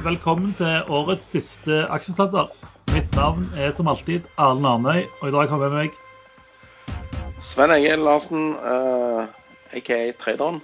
velkommen 0.00 0.54
til 0.56 0.86
årets 0.88 1.26
siste 1.28 1.82
Aksjesatser. 1.92 2.48
Mitt 2.94 3.10
navn 3.18 3.42
er 3.60 3.68
som 3.76 3.88
alltid 3.90 4.24
Erlend 4.40 4.68
Arnøy, 4.68 5.02
og 5.20 5.26
i 5.28 5.32
dag 5.34 5.50
har 5.50 5.60
jeg 5.60 5.60
med 5.60 5.74
meg 5.76 5.98
Sven 7.44 7.72
Egil 7.74 8.00
Larsen, 8.06 8.54
uh, 8.64 9.28
aka 9.76 9.98
Traderen. 10.20 10.62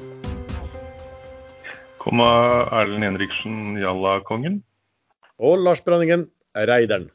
Komma 2.00 2.30
Erlend 2.78 3.04
Henriksen, 3.04 3.76
Jalla-kongen. 3.80 4.62
Og 5.36 5.60
Lars 5.60 5.84
Branningen, 5.84 6.30
Reideren. 6.56 7.10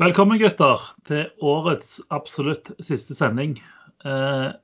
Velkommen, 0.00 0.40
gutter, 0.40 0.88
til 1.04 1.28
årets 1.44 1.98
absolutt 2.08 2.72
siste 2.80 3.18
sending. 3.18 3.58
Uh, 4.06 4.56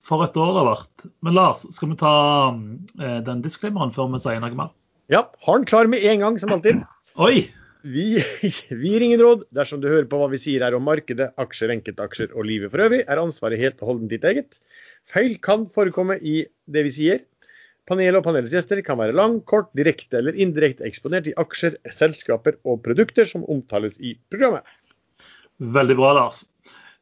for 0.00 0.24
et 0.24 0.40
år 0.40 0.56
det 0.56 0.64
har 0.64 0.72
vært. 0.72 1.08
Men 1.20 1.36
Lars, 1.36 1.68
skal 1.76 1.92
vi 1.92 2.00
ta 2.00 2.16
uh, 2.56 3.20
den 3.28 3.44
disclaimeren 3.44 3.92
før 3.92 4.08
vi 4.16 4.24
sier 4.24 4.40
noe 4.40 4.56
mer? 4.56 4.72
Ja, 5.08 5.22
har 5.40 5.56
den 5.56 5.64
klar 5.64 5.88
med 5.88 6.04
en 6.04 6.20
gang, 6.20 6.36
som 6.40 6.52
alltid. 6.52 6.82
Oi! 7.16 7.48
Vi, 7.88 8.18
vi 8.80 8.90
gir 8.92 9.04
ingen 9.06 9.22
råd. 9.22 9.46
Dersom 9.56 9.80
du 9.80 9.88
hører 9.88 10.08
på 10.10 10.18
hva 10.20 10.28
vi 10.28 10.40
sier 10.40 10.64
her 10.66 10.76
om 10.76 10.84
markedet, 10.84 11.30
aksjer, 11.40 11.72
enkeltaksjer 11.72 12.34
og 12.34 12.44
livet 12.44 12.74
for 12.74 12.84
øvrig, 12.84 13.04
er 13.08 13.22
ansvaret 13.22 13.60
helt 13.60 13.80
og 13.80 13.92
holdent 13.92 14.12
ditt 14.12 14.26
eget. 14.28 14.58
Feil 15.08 15.38
kan 15.40 15.64
forekomme 15.72 16.18
i 16.20 16.42
det 16.68 16.84
vi 16.84 16.92
sier. 16.92 17.24
Panelet 17.88 18.20
og 18.20 18.26
panelets 18.26 18.52
gjester 18.52 18.82
kan 18.84 19.00
være 19.00 19.16
lang, 19.16 19.38
kort, 19.48 19.70
direkte 19.78 20.20
eller 20.20 20.36
indirekte 20.36 20.84
eksponert 20.84 21.30
i 21.30 21.36
aksjer, 21.40 21.78
selskaper 21.88 22.58
og 22.68 22.82
produkter 22.84 23.24
som 23.30 23.46
omtales 23.48 23.96
i 24.04 24.12
programmet. 24.28 24.66
Veldig 25.58 25.96
bra, 25.96 26.12
Lars. 26.20 26.44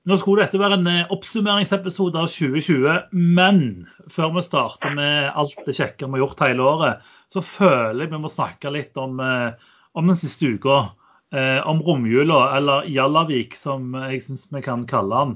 Nå 0.06 0.14
skulle 0.20 0.46
dette 0.46 0.60
være 0.62 0.78
en 0.78 0.86
eh, 0.86 1.08
oppsummeringsepisode 1.10 2.20
av 2.22 2.30
2020, 2.30 2.86
men 3.10 3.88
før 4.14 4.36
vi 4.36 4.46
starter 4.46 4.94
med 4.94 5.32
alt 5.34 5.58
det 5.66 5.74
kjekke 5.74 6.06
vi 6.06 6.20
har 6.20 6.22
gjort 6.22 6.44
hele 6.46 6.68
året, 6.70 7.08
så 7.36 7.44
føler 7.44 8.06
jeg 8.06 8.14
vi 8.14 8.22
må 8.22 8.32
snakke 8.32 8.72
litt 8.72 8.96
om, 9.00 9.20
eh, 9.20 9.52
om 9.96 10.08
den 10.08 10.18
siste 10.18 10.56
uka. 10.56 10.86
Eh, 11.34 11.60
om 11.66 11.82
romjula, 11.82 12.56
eller 12.56 12.86
Jallavik, 12.88 13.56
som 13.58 13.90
jeg 14.06 14.22
syns 14.24 14.46
vi 14.54 14.62
kan 14.62 14.86
kalle 14.88 15.22
han. 15.22 15.32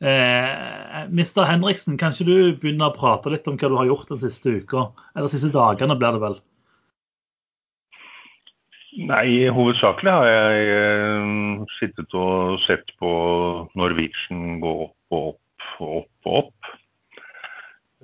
Eh, 0.00 1.04
Mr. 1.12 1.44
Henriksen, 1.44 1.98
kan 2.00 2.14
ikke 2.14 2.26
du 2.26 2.56
begynne 2.56 2.88
å 2.88 2.96
prate 2.96 3.30
litt 3.32 3.46
om 3.48 3.58
hva 3.60 3.70
du 3.70 3.76
har 3.76 3.88
gjort 3.90 4.10
den 4.10 4.22
siste 4.24 4.56
uka? 4.62 4.88
Eller 5.14 5.30
siste 5.30 5.52
dagene, 5.54 5.98
blir 6.00 6.16
det 6.16 6.22
vel? 6.24 6.38
Nei, 8.96 9.28
hovedsakelig 9.52 10.14
har 10.16 10.30
jeg 10.30 10.72
eh, 10.72 11.68
sittet 11.76 12.16
og 12.16 12.56
sett 12.64 12.90
på 12.96 13.12
Norwegian 13.76 14.56
gå 14.64 14.72
opp 14.88 15.16
og 15.16 15.28
opp 15.34 15.84
og 15.84 15.94
opp 16.00 16.30
og 16.30 16.40
opp. 16.40 16.74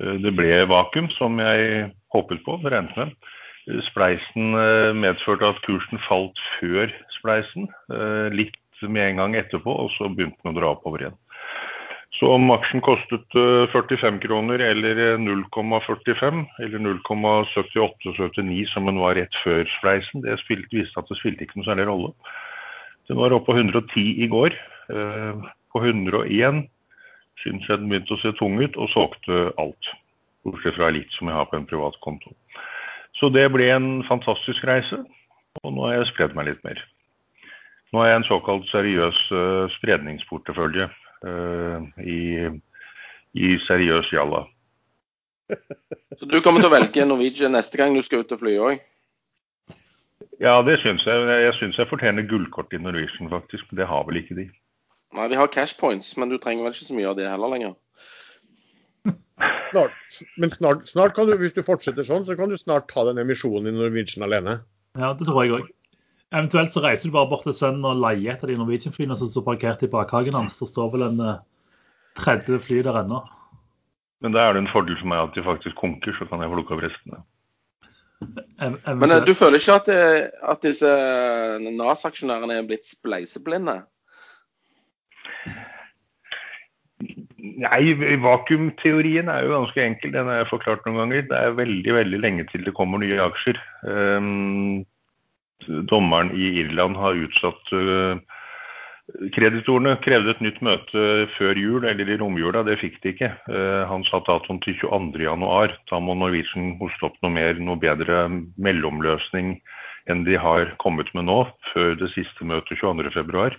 Det 0.02 0.32
ble 0.36 0.62
vakuum, 0.68 1.08
som 1.16 1.40
jeg 1.40 1.88
håpet 2.12 2.42
på, 2.46 2.58
regnet 2.64 2.96
med. 2.98 3.14
Eh, 3.70 3.82
Spleisen 3.90 4.58
eh, 4.58 4.92
medførte 4.96 5.52
at 5.52 5.62
kursen 5.66 6.00
falt 6.08 6.38
før 6.58 6.92
spleisen, 7.18 7.68
eh, 7.92 8.28
litt 8.34 8.58
med 8.82 9.12
en 9.12 9.20
gang 9.22 9.36
etterpå, 9.38 9.70
og 9.84 9.92
så 9.94 10.08
begynte 10.10 10.40
den 10.42 10.56
å 10.56 10.58
dra 10.58 10.72
oppover 10.74 11.04
igjen. 11.04 11.18
Så 12.18 12.28
om 12.36 12.50
aksjen 12.54 12.82
kostet 12.84 13.34
eh, 13.38 13.64
45 13.72 14.20
kroner 14.22 14.62
eller 14.62 14.98
eh, 15.00 15.22
0,45 15.22 16.42
eller 16.62 16.84
0,78-79 16.84 18.66
som 18.70 18.86
den 18.86 19.00
var 19.02 19.16
rett 19.18 19.38
før 19.42 19.64
spleisen, 19.78 20.22
det 20.26 20.36
spilte, 20.42 20.70
viste 20.76 21.00
at 21.00 21.08
det 21.10 21.18
spilte 21.18 21.46
ikke 21.46 21.58
noe 21.60 21.70
særlig 21.70 21.88
rolle. 21.88 22.12
Den 23.10 23.18
var 23.18 23.34
oppe 23.34 23.50
på 23.50 23.58
110 23.58 24.22
i 24.22 24.28
går. 24.30 24.54
Eh, 24.92 25.50
På 25.72 25.80
101 25.80 26.66
syntes 27.40 27.68
jeg 27.68 27.80
den 27.80 27.88
begynte 27.88 28.14
å 28.14 28.20
se 28.20 28.30
tung 28.36 28.58
ut, 28.60 28.76
og 28.76 28.90
solgte 28.92 29.48
alt. 29.58 29.92
Bortsett 30.46 30.78
fra 30.78 30.90
litt 30.94 31.12
som 31.16 31.30
jeg 31.30 31.38
har 31.38 31.48
på 31.50 31.58
en 31.58 31.68
privat 31.68 31.98
konto. 32.02 32.32
Så 33.18 33.28
det 33.30 33.44
ble 33.54 33.68
en 33.70 33.90
fantastisk 34.08 34.64
reise, 34.66 35.02
og 35.62 35.74
nå 35.74 35.86
har 35.86 36.00
jeg 36.00 36.10
spredd 36.10 36.34
meg 36.38 36.48
litt 36.48 36.62
mer. 36.66 36.80
Nå 37.92 38.00
er 38.02 38.12
jeg 38.12 38.22
en 38.22 38.30
såkalt 38.30 38.64
seriøs 38.70 39.18
eh, 39.36 39.64
spredningsportefølje 39.74 40.86
uh, 41.28 41.84
i, 42.00 42.48
i 43.36 43.50
seriøs 43.66 44.08
jalla. 44.14 44.46
Så 46.18 46.28
du 46.28 46.40
kommer 46.40 46.64
til 46.64 46.70
å 46.70 46.72
velge 46.72 47.04
Norwegian 47.04 47.52
neste 47.52 47.76
gang 47.78 47.92
du 47.92 48.00
skal 48.04 48.24
ut 48.24 48.32
og 48.32 48.40
fly 48.40 48.56
òg? 48.56 48.80
Ja, 50.40 50.56
det 50.64 50.78
syns 50.82 51.04
jeg. 51.06 51.28
Jeg 51.44 51.54
syns 51.58 51.78
jeg 51.78 51.90
fortjener 51.90 52.26
gullkort 52.26 52.72
i 52.72 52.80
Norwegian, 52.80 53.30
faktisk. 53.30 53.68
Men 53.70 53.82
Det 53.82 53.88
har 53.90 54.06
vel 54.08 54.22
ikke 54.22 54.38
de. 54.40 54.48
Nei, 55.12 55.28
de 55.28 55.36
har 55.36 55.52
cash 55.52 55.76
points, 55.78 56.14
men 56.16 56.32
du 56.32 56.38
trenger 56.40 56.64
vel 56.64 56.72
ikke 56.72 56.88
så 56.88 56.96
mye 56.96 57.10
av 57.10 57.18
det 57.18 57.28
heller 57.28 57.52
lenger. 57.52 57.76
Snart, 59.72 60.18
men 60.36 60.52
snart, 60.52 60.88
snart 60.90 61.14
kan 61.16 61.28
du, 61.28 61.36
hvis 61.40 61.54
du 61.56 61.62
fortsetter 61.64 62.04
sånn, 62.04 62.26
så 62.28 62.36
kan 62.36 62.52
du 62.52 62.58
snart 62.60 62.90
ta 62.92 63.06
den 63.08 63.20
emisjonen 63.22 63.70
i 63.70 63.76
Norwegian 63.76 64.26
alene. 64.26 64.58
Ja, 65.00 65.14
det 65.16 65.24
tror 65.28 65.46
jeg 65.46 65.54
òg. 65.56 65.70
Eventuelt 66.32 66.72
så 66.72 66.80
reiser 66.84 67.08
du 67.08 67.14
bare 67.16 67.28
bort 67.28 67.44
til 67.44 67.56
sønnen 67.56 67.84
og 67.88 68.00
leier 68.00 68.34
et 68.34 68.44
av 68.44 68.48
de 68.48 68.56
Norwegian-flyene 68.60 69.16
som 69.16 69.28
står 69.32 69.44
parkert 69.48 69.84
i 69.84 69.90
bakhagen 69.92 70.36
hans. 70.36 70.58
Det 70.60 70.68
står 70.70 70.92
vel 70.94 71.06
en 71.08 71.20
eh, 71.24 71.40
30 72.20 72.60
fly 72.64 72.80
der 72.84 73.00
ennå. 73.02 73.20
Men 74.24 74.36
da 74.36 74.46
er 74.46 74.54
det 74.54 74.62
en 74.62 74.72
fordel 74.72 74.96
for 75.00 75.10
meg 75.10 75.24
at 75.26 75.36
de 75.36 75.44
faktisk 75.44 75.76
konker, 75.80 76.16
så 76.16 76.28
kan 76.30 76.44
jeg 76.44 76.52
plukke 76.52 76.76
opp 76.76 76.84
restene. 76.84 77.22
Men 78.62 79.10
eh, 79.10 79.24
du 79.26 79.32
føler 79.36 79.60
ikke 79.60 79.78
at, 79.80 79.88
det, 79.90 80.02
at 80.52 80.64
disse 80.64 80.92
NAS-aksjonærene 81.64 82.60
er 82.60 82.68
blitt 82.68 82.88
spleiseblinde? 82.88 83.80
Nei, 87.42 87.94
vakuumteorien 88.22 89.26
er 89.32 89.42
jo 89.42 89.56
ganske 89.56 89.82
enkel. 89.82 90.12
Den 90.14 90.28
har 90.30 90.42
jeg 90.42 90.50
forklart 90.52 90.84
noen 90.86 91.00
ganger. 91.00 91.24
Det 91.26 91.38
er 91.38 91.56
veldig 91.58 91.94
veldig 91.96 92.20
lenge 92.22 92.46
til 92.52 92.62
det 92.66 92.74
kommer 92.76 93.02
nye 93.02 93.18
aksjer. 93.24 93.58
Ehm, 93.90 94.84
dommeren 95.90 96.30
i 96.38 96.52
Irland 96.62 96.94
har 96.98 97.18
utsatt 97.18 97.74
øh, 97.74 98.22
Kreditorene 99.34 99.96
krevde 100.04 100.30
et 100.30 100.40
nytt 100.44 100.60
møte 100.62 101.02
før 101.34 101.58
jul, 101.58 101.84
eller 101.84 102.08
i 102.08 102.16
romjula. 102.20 102.62
Det 102.64 102.78
fikk 102.80 103.00
de 103.02 103.10
ikke. 103.12 103.32
Eh, 103.50 103.82
han 103.90 104.06
satt 104.06 104.28
datoen 104.30 104.60
til 104.62 104.78
22.1. 104.78 105.74
Da 105.90 105.98
må 106.00 106.14
Norwegian 106.16 106.76
hoste 106.78 107.10
opp 107.10 107.18
noe 107.24 107.34
mer, 107.34 107.58
noe 107.58 107.80
bedre 107.82 108.28
mellomløsning 108.62 109.56
enn 110.10 110.22
de 110.26 110.38
har 110.38 110.70
kommet 110.82 111.10
med 111.14 111.28
nå, 111.28 111.42
før 111.72 111.94
det 111.98 112.10
siste 112.14 112.46
møtet 112.46 112.78
22.2. 112.80 113.58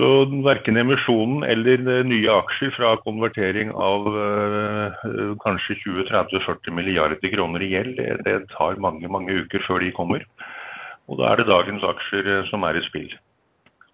Så 0.00 0.08
verken 0.46 0.78
emisjonen 0.80 1.42
eller 1.44 1.82
eh, 1.84 2.06
nye 2.08 2.32
aksjer 2.32 2.70
fra 2.72 2.94
konvertering 3.04 3.68
av 3.76 4.06
eh, 4.16 5.10
kanskje 5.42 5.76
20-30-40 5.82 6.72
milliarder 6.72 7.32
kroner 7.34 7.60
i 7.60 7.68
gjeld, 7.74 7.98
det, 7.98 8.14
det 8.24 8.38
tar 8.54 8.80
mange, 8.80 9.10
mange 9.12 9.42
uker 9.42 9.60
før 9.66 9.84
de 9.84 9.90
kommer. 9.92 10.24
Og 11.10 11.20
da 11.20 11.28
er 11.28 11.42
det 11.42 11.50
dagens 11.50 11.84
aksjer 11.84 12.30
eh, 12.32 12.48
som 12.48 12.64
er 12.64 12.80
i 12.80 12.84
spill. 12.86 13.12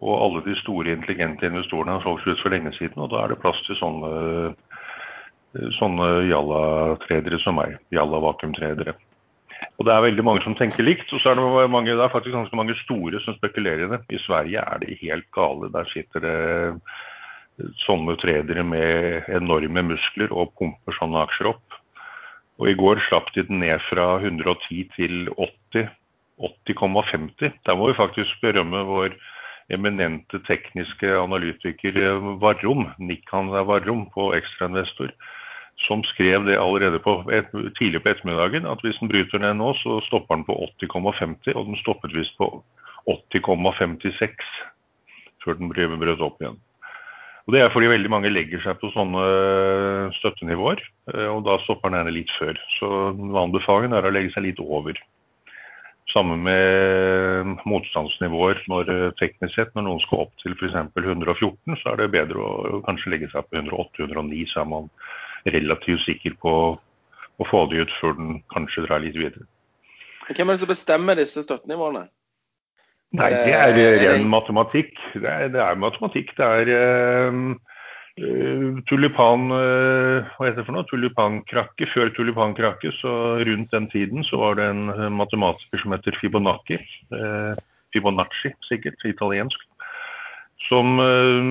Og 0.05 0.15
alle 0.15 0.45
de 0.47 0.55
store, 0.61 0.95
intelligente 0.95 1.51
investorene 1.51 1.97
har 1.97 2.07
solgt 2.07 2.29
ut 2.29 2.39
for 2.45 2.55
lenge 2.55 2.71
siden, 2.79 3.03
og 3.03 3.11
da 3.11 3.25
er 3.25 3.35
det 3.35 3.41
plass 3.43 3.59
til 3.67 3.81
sånne, 3.81 4.13
eh, 5.59 5.69
sånne 5.81 6.11
jalla-tredere 6.31 7.43
som 7.43 7.59
meg. 7.59 7.81
Jalla-vakuumtredere. 7.99 8.95
Og 9.77 9.87
det 9.89 9.93
er 9.93 10.05
veldig 10.05 10.25
mange 10.25 10.45
som 10.45 10.57
tenker 10.57 10.85
likt, 10.85 11.11
og 11.13 11.21
så 11.23 11.33
er 11.33 11.41
det, 11.41 11.67
mange, 11.73 11.93
det 11.93 12.05
er 12.05 12.13
faktisk 12.13 12.37
ganske 12.37 12.59
mange 12.59 12.77
store 12.83 13.21
som 13.25 13.37
spekulerer 13.37 13.87
i 13.87 13.91
det. 13.93 14.01
I 14.13 14.23
Sverige 14.25 14.63
er 14.63 14.83
de 14.83 14.99
helt 15.03 15.29
gale. 15.37 15.71
Der 15.73 15.89
sitter 15.93 16.25
det 16.25 16.37
sånne 17.85 18.17
tredere 18.21 18.65
med 18.69 19.29
enorme 19.33 19.85
muskler 19.93 20.33
og 20.33 20.53
pumper 20.61 20.97
sånne 20.99 21.23
aksjer 21.25 21.53
opp. 21.55 21.79
Og 22.61 22.71
i 22.71 22.77
går 22.77 23.01
slapp 23.09 23.33
de 23.35 23.45
den 23.49 23.61
ned 23.65 23.81
fra 23.91 24.17
110 24.23 24.83
til 24.97 25.31
80. 25.37 25.89
80,50. 26.37 27.53
Der 27.65 27.77
må 27.77 27.89
vi 27.89 27.97
faktisk 27.97 28.41
berømme 28.43 28.83
vår 28.85 29.17
eminente 29.73 30.39
tekniske 30.47 31.09
analytiker 31.19 31.97
eh, 31.97 32.27
Varrom, 32.43 32.91
Nikan 32.99 33.49
Varrom 33.51 34.07
på 34.13 34.31
Ekstrainvestor, 34.37 35.11
som 35.87 36.03
skrev 36.11 36.45
det 36.47 36.59
allerede 36.61 37.01
på 37.03 37.19
et, 37.33 37.49
tidlig 37.79 38.03
på 38.03 38.13
ettermiddagen, 38.13 38.67
at 38.69 38.83
hvis 38.85 38.99
den 39.01 39.11
bryter 39.13 39.43
ned 39.43 39.57
nå, 39.59 39.73
så 39.81 40.01
stopper 40.07 40.39
den 40.39 40.47
på 40.49 40.59
80,50, 40.83 41.55
og 41.55 41.71
den 41.71 41.81
stoppet 41.83 42.17
visst 42.17 42.37
på 42.41 42.51
80,56 43.07 44.47
før 45.45 45.61
den 45.61 45.71
brøt 45.71 46.25
opp 46.27 46.41
igjen. 46.43 46.59
Og 47.47 47.55
Det 47.55 47.61
er 47.63 47.71
fordi 47.71 47.87
veldig 47.87 48.11
mange 48.11 48.31
legger 48.33 48.63
seg 48.65 48.79
på 48.81 48.91
sånne 48.91 49.27
støttenivåer, 50.19 50.81
eh, 51.15 51.29
og 51.31 51.45
da 51.47 51.61
stopper 51.63 51.93
den 51.93 52.01
gjerne 52.01 52.15
litt 52.17 52.33
før. 52.41 52.59
Så 52.81 52.89
anbefalingen 53.39 53.95
er 53.95 54.09
å 54.09 54.11
legge 54.11 54.33
seg 54.35 54.49
litt 54.49 54.63
over. 54.63 54.99
Sammen 56.11 56.43
med 56.47 57.63
motstandsnivåer 57.67 58.65
når 58.71 58.91
eh, 58.91 59.15
teknisk 59.21 59.55
sett, 59.55 59.71
når 59.79 59.87
noen 59.87 60.03
skal 60.03 60.25
opp 60.25 60.35
til 60.43 60.59
f.eks. 60.59 60.75
114, 60.75 61.79
så 61.79 61.93
er 61.93 62.03
det 62.03 62.11
bedre 62.17 62.43
å 62.43 62.83
kanskje 62.89 63.15
legge 63.15 63.31
seg 63.31 63.47
på 63.47 63.63
108-109, 63.63 64.43
så 64.51 64.67
man 64.67 64.91
relativt 65.55 66.05
sikker 66.07 66.37
på 66.43 66.53
å 67.37 67.49
få 67.51 67.67
det 67.71 67.85
ut 67.85 67.93
før 68.01 68.17
den 68.19 68.39
kanskje 68.53 68.87
drar 68.87 69.03
litt 69.05 69.17
videre. 69.19 69.47
Hvem 70.27 70.49
er 70.49 70.57
det 70.57 70.63
som 70.63 70.71
bestemmer 70.71 71.19
disse 71.19 71.45
støttenivåene? 71.45 72.07
Nei, 73.17 73.31
det- 73.31 73.55
er 73.55 73.79
er 73.79 73.99
ren 74.03 74.29
matematikk. 74.29 74.97
Det 75.15 75.25
er, 75.25 75.49
det 75.49 75.61
er 75.61 75.77
matematikk. 75.77 76.35
Det 76.37 76.45
er, 76.45 76.67
eh, 76.69 77.55
eh, 78.19 78.83
tulipan 78.89 79.53
Uh, 79.53 80.25
Hva 80.37 80.49
heter 80.49 80.57
det 80.57 80.67
for 80.67 80.73
noe? 80.73 80.89
Tulipankrakke. 80.91 81.87
Før 81.93 82.11
tulipankrakke, 82.11 82.91
så 82.93 83.45
rundt 83.45 83.71
den 83.71 83.89
tiden, 83.89 84.25
så 84.25 84.39
var 84.39 84.55
det 84.57 84.65
en 84.65 84.89
eh, 84.89 85.09
matematiker 85.09 85.83
som 85.83 85.93
heter 85.93 86.17
Fibonacci. 86.21 86.81
Uh, 87.13 87.55
Fibonacci, 87.93 88.53
sikkert, 88.69 88.99
italiensk. 89.05 89.61
Som 90.67 90.99
eh, 90.99 91.43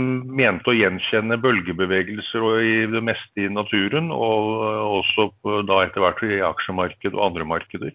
mente 0.42 0.72
å 0.72 0.74
gjenkjenne 0.76 1.38
bølgebevegelser 1.40 2.42
og 2.44 2.56
i 2.66 2.86
det 2.92 3.02
meste 3.06 3.42
i 3.46 3.50
naturen, 3.52 4.10
og 4.12 4.64
eh, 4.66 4.86
også 5.00 5.22
da 5.70 5.76
etter 5.86 6.02
hvert 6.04 6.22
i 6.28 6.42
aksjemarked 6.44 7.14
og 7.14 7.26
andre 7.30 7.46
markeder. 7.48 7.94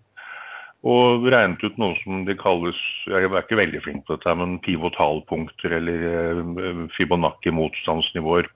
Og 0.80 1.28
regnet 1.28 1.60
ut 1.60 1.76
noe 1.76 1.92
som 2.00 2.24
de 2.24 2.32
kalles 2.40 2.72
Jeg 3.04 3.28
er 3.28 3.42
ikke 3.42 3.58
veldig 3.58 3.82
flink 3.84 4.06
på 4.06 4.16
dette, 4.16 4.32
men 4.40 4.64
pivotalpunkter 4.64 5.70
eller 5.76 5.98
eh, 6.08 6.40
Fibonacci-motstandsnivåer. 6.96 8.48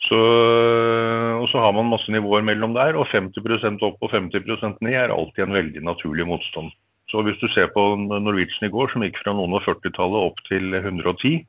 Så, 0.06 0.18
eh, 0.18 1.34
og 1.42 1.48
så 1.50 1.64
har 1.64 1.74
man 1.74 1.90
masse 1.90 2.12
nivåer 2.14 2.46
mellom 2.46 2.76
der, 2.78 2.98
og 3.00 3.10
50% 3.10 3.82
opp 3.88 3.98
og 4.06 4.14
50% 4.14 4.78
ned 4.86 4.94
er 4.94 5.14
alltid 5.14 5.48
en 5.48 5.58
veldig 5.58 5.84
naturlig 5.84 6.28
motstand. 6.30 6.70
Så 7.10 7.24
hvis 7.24 7.40
du 7.42 7.48
ser 7.50 7.72
på 7.74 7.84
Norwegian 7.96 8.68
i 8.68 8.72
går, 8.72 8.92
som 8.92 9.06
gikk 9.06 9.18
fra 9.24 9.34
noen 9.34 9.56
og 9.58 9.64
40-tallet 9.66 10.28
opp 10.30 10.42
til 10.50 10.76
110, 10.76 11.40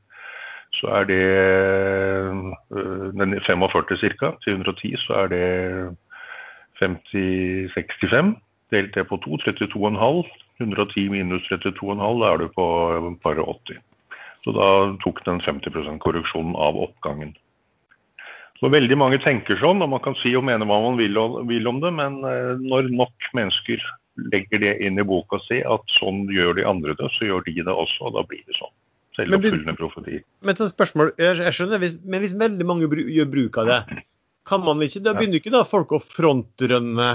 så 0.78 0.90
er 1.00 1.08
det 1.08 1.24
øh, 1.28 3.12
den 3.16 3.40
45 3.44 3.98
ca. 4.20 4.32
til 4.44 4.52
110, 4.52 4.94
så 5.04 5.24
er 5.24 5.32
det 5.32 5.44
50-65. 6.80 8.36
Delt 8.70 8.94
det 8.94 9.08
på 9.08 9.16
2, 9.24 9.40
32,5. 9.48 10.28
110 10.60 11.08
minus 11.08 11.42
32,5, 11.52 12.22
da 12.22 12.32
er 12.32 12.36
du 12.42 12.48
på 12.54 12.66
bare 13.22 13.44
80. 13.44 13.78
Så 14.46 14.54
da 14.54 14.68
tok 15.02 15.20
den 15.26 15.40
50% 15.44 15.98
korreksjonen 16.02 16.54
av 16.56 16.78
oppgangen. 16.78 17.34
Så 18.58 18.70
Veldig 18.72 18.96
mange 18.98 19.20
tenker 19.22 19.58
sånn, 19.60 19.82
og 19.84 19.90
man 19.92 20.02
kan 20.02 20.16
si 20.18 20.32
og 20.34 20.44
mene 20.46 20.66
hva 20.66 20.80
man 20.82 20.98
vil, 20.98 21.18
om- 21.18 21.80
det, 21.80 21.92
men 21.94 22.18
eh, 22.26 22.56
når 22.58 22.90
nok 22.90 23.30
mennesker 23.34 23.82
legger 24.32 24.58
det 24.58 24.72
inn 24.82 24.98
i 24.98 25.06
boka 25.06 25.38
si, 25.46 25.60
at 25.62 25.84
sånn 25.94 26.26
gjør 26.34 26.56
de 26.58 26.64
andre 26.66 26.96
det, 26.98 27.10
så 27.14 27.28
gjør 27.28 27.44
de 27.46 27.54
det 27.62 27.70
også, 27.74 28.08
og 28.08 28.16
da 28.18 28.24
blir 28.26 28.42
det 28.46 28.56
sånn. 28.58 28.74
Selvoppfyllende 29.18 29.74
profeti. 29.78 30.18
Men 30.42 30.54
et 30.54 30.62
sånt 30.62 30.74
spørsmål, 30.74 31.12
jeg, 31.18 31.38
jeg 31.42 31.54
skjønner, 31.54 31.82
hvis, 31.82 31.96
men 32.02 32.22
hvis 32.22 32.34
veldig 32.38 32.66
mange 32.66 32.90
bru, 32.90 33.02
gjør 33.02 33.30
bruk 33.30 33.58
av 33.62 33.70
det, 33.70 33.78
kan 34.48 34.62
man 34.64 34.82
ikke, 34.82 35.02
da 35.06 35.14
begynner 35.14 35.38
ikke 35.42 35.54
da 35.54 35.62
folk 35.66 35.94
å 35.94 36.02
frontrønne 36.02 37.08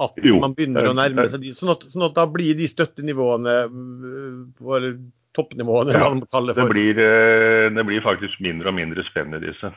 at 0.00 0.20
Jo, 0.24 0.38
man 0.40 0.56
begynner 0.56 0.88
å 0.88 0.96
nærme 0.96 1.26
seg 1.28 1.42
de, 1.44 1.52
sånn 1.56 1.74
at, 1.74 1.84
sånn 1.92 2.06
at 2.06 2.16
da 2.16 2.24
blir 2.30 2.56
de 2.56 2.68
støttenivåene, 2.70 3.56
for 4.60 4.86
toppnivåene, 5.40 5.96
Ja, 5.96 6.12
det 6.14 6.56
Det 6.56 6.68
blir, 6.70 6.98
eh, 7.00 7.70
det 7.74 7.86
blir 7.88 8.04
faktisk 8.04 8.40
mindre 8.40 8.68
og 8.68 8.78
mindre 8.78 9.04
spenn 9.10 9.34
i 9.34 9.42
disse. 9.42 9.72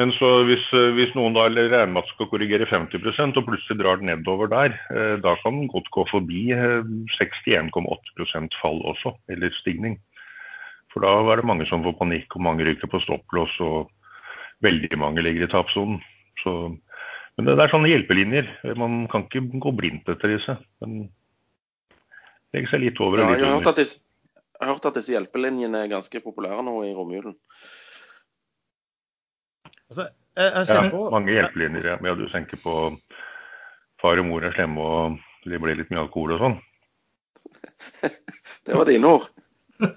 Men 0.00 0.10
så 0.18 0.28
hvis, 0.48 0.62
eh, 0.74 0.90
hvis 0.96 1.12
noen 1.14 1.36
da 1.36 1.44
regner 1.46 1.86
med 1.86 2.02
at 2.02 2.10
skal 2.10 2.26
korrigere 2.26 2.66
50 2.66 3.38
og 3.38 3.46
plutselig 3.46 3.78
drar 3.78 4.00
den 4.00 4.10
nedover 4.10 4.50
der, 4.50 4.74
eh, 4.90 5.16
da 5.22 5.36
kan 5.42 5.60
den 5.60 5.68
godt 5.70 5.86
gå 5.94 6.02
forbi 6.10 6.50
eh, 6.50 6.82
61,8% 7.14 8.58
fall 8.58 8.82
også, 8.82 9.14
eller 9.30 9.54
stigning. 9.60 10.00
For 10.90 11.04
da 11.06 11.14
er 11.30 11.38
det 11.38 11.46
mange 11.46 11.66
som 11.70 11.84
får 11.86 11.98
panikk, 11.98 12.34
og 12.34 12.42
mange 12.42 12.66
ryker 12.66 12.90
på 12.90 13.02
stopplås, 13.02 13.54
og 13.62 13.90
veldig 14.62 14.98
mange 14.98 15.22
ligger 15.22 15.46
i 15.46 15.52
tapssonen. 15.52 16.02
Men 16.44 17.46
det 17.48 17.58
er 17.58 17.70
sånne 17.72 17.90
hjelpelinjer. 17.90 18.46
Man 18.78 19.08
kan 19.10 19.24
ikke 19.26 19.42
gå 19.58 19.72
blindt 19.74 20.10
etter 20.12 20.36
disse. 20.36 20.54
Men 20.82 21.08
legge 22.54 22.70
seg 22.70 22.84
litt 22.84 23.00
over 23.02 23.18
og 23.18 23.24
Ja, 23.24 23.30
litt 23.30 23.40
jeg 23.40 23.48
har 23.48 23.56
under. 23.56 23.64
hørt 23.64 23.72
at 23.72 23.80
disse, 23.80 23.98
jeg 24.54 24.68
har 24.68 24.76
hørt 24.76 24.86
at 24.90 24.98
disse 24.98 25.14
hjelpelinjene 25.14 25.80
er 25.82 25.90
ganske 25.90 26.20
populære 26.22 26.62
nå 26.66 26.76
i 26.86 26.92
romjulen. 26.94 27.34
Altså, 29.90 30.06
jeg, 30.38 30.50
jeg 30.50 30.66
ser 30.68 30.80
Ja, 30.80 30.90
på, 30.92 31.04
mange 31.14 31.34
hjelpelinjer. 31.34 31.88
Ja. 31.90 31.96
ja, 32.08 32.14
du 32.18 32.26
tenker 32.32 32.60
på 32.62 32.74
far 34.02 34.20
og 34.20 34.28
mor 34.28 34.46
er 34.46 34.54
slemme 34.54 34.84
og 34.84 35.18
det 35.44 35.60
blir 35.60 35.78
litt 35.78 35.90
mye 35.92 36.04
alkohol 36.06 36.36
og 36.36 36.44
sånn. 36.44 36.58
Det 38.64 38.76
var 38.78 38.88
dine 38.88 39.10
ord. 39.18 39.28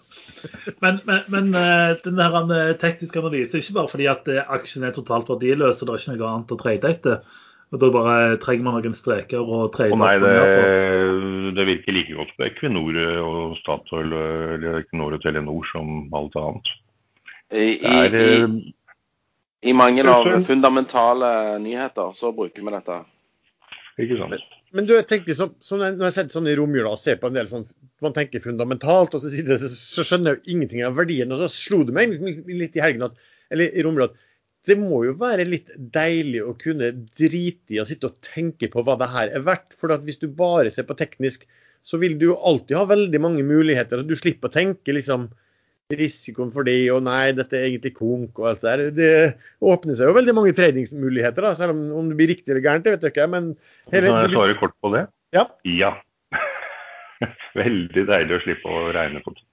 Men, 0.83 0.99
men, 1.07 1.21
men 1.33 1.47
eh, 1.57 1.95
den 2.03 2.19
der 2.19 2.35
eh, 2.53 2.75
tekniske 2.77 3.19
analyse 3.19 3.57
er 3.57 3.63
ikke 3.63 3.75
bare 3.77 3.89
fordi 3.89 4.05
at 4.11 4.27
eh, 4.29 4.43
aksjen 4.53 4.83
er 4.85 4.93
totalt 4.93 5.29
verdiløs 5.31 5.81
og 5.81 5.87
det 5.87 5.95
er 5.95 6.03
ikke 6.03 6.13
noe 6.13 6.29
annet 6.29 6.53
å 6.53 6.57
trade 6.61 6.91
etter. 6.93 7.39
Og 7.67 7.81
Da 7.81 7.89
bare 7.91 8.37
trenger 8.39 8.63
man 8.63 8.77
noen 8.79 8.95
streker 8.95 9.43
og 9.43 9.73
tredje 9.75 9.95
oh, 9.95 9.99
nei, 9.99 10.13
det, 10.23 11.55
det 11.57 11.65
virker 11.67 11.95
like 11.97 12.15
godt 12.15 12.29
på 12.37 12.45
Equinor 12.47 12.99
og 13.19 13.57
Statoil 13.59 14.13
eller 14.15 14.77
Equinor 14.79 15.17
og 15.17 15.23
Telenor 15.25 15.65
som 15.73 16.05
alt 16.15 16.37
annet. 16.39 16.71
I, 17.51 17.65
i, 17.75 17.91
er, 17.91 18.15
i, 18.15 18.29
i, 18.47 18.71
I 19.71 19.73
mange 19.75 20.05
av 20.07 20.29
fundamentale 20.47 21.31
nyheter 21.63 22.15
så 22.15 22.31
bruker 22.35 22.63
vi 22.63 22.75
dette. 22.77 23.01
ikke 23.99 24.19
sant? 24.21 24.47
Men 24.75 24.87
du, 24.87 24.93
jeg 24.95 25.07
tenkte 25.07 25.35
så, 25.35 25.49
så 25.63 25.79
når 25.79 25.95
jeg- 26.07 26.15
sitter 26.15 26.37
sånn 26.37 26.47
i 26.51 26.55
romjula 26.59 26.91
og 26.95 26.99
ser 27.01 27.19
på 27.19 27.27
en 27.29 27.37
del 27.37 27.47
sånn 27.51 27.67
Man 28.03 28.13
tenker 28.13 28.43
fundamentalt, 28.43 29.15
og 29.17 29.23
så, 29.23 29.29
så 29.73 30.03
skjønner 30.05 30.35
jeg 30.35 30.37
jo 30.37 30.51
ingenting 30.53 30.83
av 30.85 30.99
verdien. 30.99 31.31
Og 31.33 31.39
så 31.41 31.47
slo 31.49 31.79
det 31.81 31.95
meg 31.95 32.11
litt 32.45 32.75
i 32.77 32.83
helgen 32.83 33.07
at, 33.07 33.15
eller 33.49 33.73
i 33.73 33.81
romjula 33.81 34.11
at 34.11 34.19
det 34.67 34.77
må 34.79 35.03
jo 35.07 35.15
være 35.19 35.45
litt 35.47 35.71
deilig 35.95 36.43
å 36.43 36.53
kunne 36.59 36.91
drite 37.17 37.75
i 37.75 37.81
å 37.81 37.87
sitte 37.87 38.11
og 38.11 38.19
tenke 38.25 38.69
på 38.73 38.83
hva 38.85 38.97
det 38.99 39.09
her 39.13 39.33
er 39.35 39.45
verdt. 39.47 39.75
For 39.79 39.93
at 39.95 40.05
hvis 40.07 40.19
du 40.21 40.27
bare 40.27 40.71
ser 40.73 40.87
på 40.89 40.97
teknisk, 40.99 41.47
så 41.87 41.99
vil 42.01 42.17
du 42.19 42.29
jo 42.31 42.39
alltid 42.45 42.75
ha 42.77 42.87
veldig 42.89 43.21
mange 43.23 43.45
muligheter. 43.47 44.03
Du 44.03 44.15
slipper 44.19 44.51
å 44.51 44.57
tenke 44.57 44.95
liksom 44.95 45.29
risikoen 45.95 46.49
for 46.51 46.67
det, 46.67 46.81
og 46.91 47.05
nei, 47.05 47.31
dette 47.35 47.55
er 47.55 47.69
egentlig 47.69 47.93
konk 47.95 48.41
og 48.41 48.49
alt 48.49 48.63
det 48.65 48.73
der. 48.73 48.89
Det 48.97 49.69
åpner 49.71 49.95
seg 49.95 50.09
jo 50.09 50.17
veldig 50.17 50.35
mange 50.35 50.55
treningsmuligheter, 50.57 51.47
da, 51.47 51.53
selv 51.55 51.77
om, 51.77 51.85
om 51.95 52.09
det 52.11 52.17
blir 52.19 52.33
riktig 52.33 52.51
eller 52.51 52.65
gærent, 52.65 52.83
det 52.83 52.97
vet 52.97 53.07
jeg 53.07 53.15
ikke. 53.15 53.29
Men 53.31 53.53
Kan 53.87 54.09
jeg 54.09 54.33
svare 54.33 54.57
kort 54.59 54.75
på 54.83 54.91
det? 54.97 55.05
Ja. 55.35 55.47
Ja. 55.63 55.93
Veldig 57.61 58.03
deilig 58.09 58.35
å 58.35 58.43
slippe 58.43 58.73
å 58.73 58.89
regne 58.95 59.23
på 59.23 59.31
det. 59.37 59.45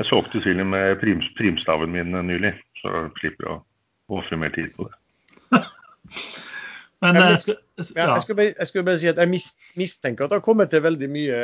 Jeg 0.00 0.08
solgte 0.08 0.40
til 0.40 0.60
og 0.64 0.70
med 0.72 0.94
prim, 1.02 1.20
primstaven 1.36 1.92
min 1.92 2.16
nylig, 2.24 2.54
så 2.82 3.06
slipper 3.20 3.48
jeg 3.48 3.58
å 3.58 4.18
ofre 4.18 4.38
mer 4.40 4.52
tid 4.54 4.72
på 4.76 4.88
det. 4.88 4.98
Men 7.02 7.18
jeg, 7.18 7.34
eh, 7.34 7.40
skal, 7.42 7.58
Ja, 7.82 8.04
ja. 8.04 8.06
jeg, 8.14 8.22
skulle 8.24 8.38
bare, 8.38 8.54
jeg 8.54 8.70
skulle 8.70 8.86
bare 8.86 9.02
si 9.02 9.10
at 9.10 9.20
jeg 9.20 9.32
mistenker 9.80 10.24
at 10.24 10.32
det 10.32 10.38
har 10.38 10.46
kommet 10.46 10.70
til 10.70 10.84
veldig 10.84 11.10
mye 11.10 11.38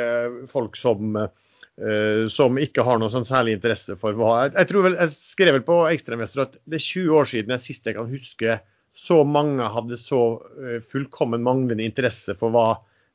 folk 0.51 0.79
som, 0.79 1.17
uh, 1.19 2.25
som 2.31 2.59
ikke 2.61 2.85
har 2.87 3.01
noe 3.01 3.11
sånn 3.11 3.27
særlig 3.27 3.57
interesse 3.57 3.97
for 3.99 4.15
hva 4.15 4.45
Jeg, 4.45 4.55
jeg 4.61 4.71
tror 4.71 4.87
vel, 4.87 4.99
jeg 5.01 5.15
skrev 5.15 5.57
vel 5.57 5.65
på 5.67 5.79
Ekstremester 5.89 6.45
at 6.45 6.59
det 6.63 6.79
er 6.79 6.85
20 6.85 7.17
år 7.19 7.31
siden 7.33 7.55
jeg 7.55 7.65
sist 7.65 7.89
jeg 7.89 7.97
kan 7.99 8.11
huske 8.11 8.59
så 8.99 9.21
mange 9.27 9.67
hadde 9.73 9.99
så 9.99 10.21
uh, 10.39 10.77
fullkommen 10.83 11.43
manglende 11.43 11.87
interesse 11.87 12.35
for 12.39 12.55
hva 12.55 12.69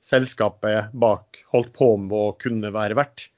selskapet 0.05 0.93
bak 1.01 1.41
holdt 1.55 1.73
på 1.77 1.95
med 1.97 2.13
å 2.13 2.35
kunne 2.37 2.69
være 2.75 2.97
verdt. 2.99 3.31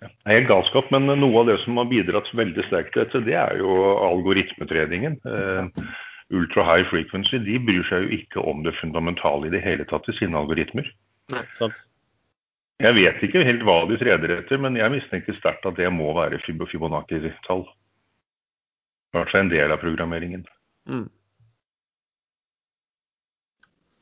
Det 0.00 0.30
er 0.30 0.38
helt 0.38 0.48
galskap, 0.48 0.88
men 0.94 1.10
noe 1.10 1.42
av 1.42 1.50
det 1.50 1.58
som 1.64 1.76
har 1.76 1.88
bidratt 1.90 2.30
veldig 2.36 2.64
sterkt 2.68 2.94
til 2.94 3.04
dette, 3.04 3.20
det 3.26 3.36
er 3.36 3.60
jo 3.60 3.74
algoritmetreningen. 4.06 5.18
Eh, 5.28 5.84
ultra 6.32 6.64
high 6.64 6.86
frequency 6.88 7.40
de 7.44 7.58
bryr 7.60 7.84
seg 7.90 8.06
jo 8.06 8.18
ikke 8.20 8.44
om 8.48 8.64
det 8.64 8.76
fundamentale 8.78 9.48
i 9.48 9.52
det 9.52 9.62
hele 9.64 9.84
tatt 9.90 10.08
i 10.08 10.16
sine 10.16 10.38
algoritmer. 10.40 10.88
Sant? 11.58 11.84
Jeg 12.80 12.96
vet 12.96 13.20
ikke 13.26 13.44
helt 13.44 13.64
hva 13.68 13.82
de 13.90 13.98
treder 14.00 14.38
etter, 14.38 14.60
men 14.62 14.78
jeg 14.78 14.92
mistenker 14.94 15.36
sterkt 15.36 15.66
at 15.68 15.76
det 15.76 15.90
må 15.92 16.14
være 16.16 16.40
Fibonacci-tall. 16.46 17.66
Kanskje 19.12 19.42
en 19.42 19.50
del 19.52 19.74
av 19.74 19.82
programmeringen. 19.82 20.46
Mm. 20.88 21.08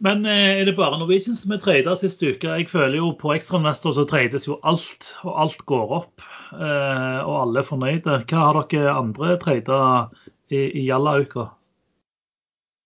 Men 0.01 0.23
eh, 0.31 0.61
er 0.61 0.65
det 0.69 0.77
bare 0.79 0.99
Norwegian 1.01 1.37
som 1.37 1.53
er 1.55 1.59
tradet 1.63 1.99
sist 1.99 2.23
uke? 2.23 2.47
Jeg 2.47 2.69
føler 2.71 3.01
jo 3.01 3.11
på 3.19 3.33
Ekstrainvestor 3.35 3.97
så 3.97 4.05
trades 4.07 4.47
jo 4.47 4.61
alt, 4.63 5.09
og 5.25 5.33
alt 5.43 5.65
går 5.67 5.95
opp. 5.97 6.27
eh, 6.55 7.21
Og 7.27 7.35
alle 7.43 7.63
er 7.63 7.67
fornøyde. 7.67 8.21
Hva 8.31 8.45
har 8.45 8.61
dere 8.71 8.95
andre 8.95 9.37
tradet 9.43 10.19
i, 10.55 10.61
i 10.83 10.87
Jalla-uka? 10.87 11.49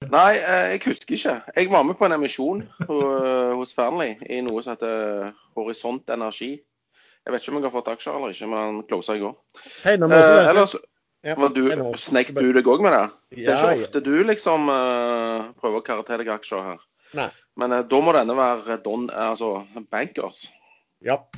Nei, 0.08 0.38
eh, 0.40 0.72
jeg 0.72 0.80
husker 0.86 1.14
ikke. 1.18 1.34
Jeg 1.56 1.70
var 1.70 1.84
med 1.86 1.98
på 2.00 2.08
en 2.08 2.16
emisjon 2.16 2.62
hos 2.88 3.74
Fearnley 3.76 4.16
i 4.32 4.40
noe 4.42 4.64
som 4.64 4.74
heter 4.74 5.34
Horisont 5.54 6.08
Energi. 6.10 6.56
Jeg 7.22 7.34
vet 7.34 7.44
ikke 7.44 7.52
om 7.52 7.60
jeg 7.60 7.68
har 7.68 7.74
fått 7.76 7.90
aksjer 7.92 8.16
eller 8.16 8.32
ikke, 8.34 8.48
men 8.50 8.58
han 8.58 8.80
closa 8.88 9.14
i 9.14 9.20
går. 9.22 9.36
Tegna 9.84 10.08
må 10.08 10.16
Eh, 10.16 10.48
ellers 10.50 10.74
Ja, 11.22 11.36
var 11.38 11.52
du, 11.54 11.68
snek 12.02 12.32
du 12.34 12.48
deg 12.50 12.66
òg 12.66 12.80
med 12.82 12.96
det? 12.96 13.02
Det 13.36 13.52
er 13.52 13.60
ikke 13.60 13.84
ofte 13.84 14.00
du 14.02 14.24
liksom 14.26 14.64
eh, 14.72 15.52
prøver 15.60 15.84
å 15.84 16.02
deg 16.18 16.32
aksjer 16.34 16.64
her. 16.66 16.80
Nei. 17.16 17.28
Men 17.60 17.72
eh, 17.72 17.84
da 17.88 18.00
må 18.00 18.14
denne 18.16 18.36
være 18.36 18.78
Don, 18.84 19.08
eh, 19.10 19.28
altså 19.34 19.54
Bankers. 19.90 20.48
Ja. 21.02 21.18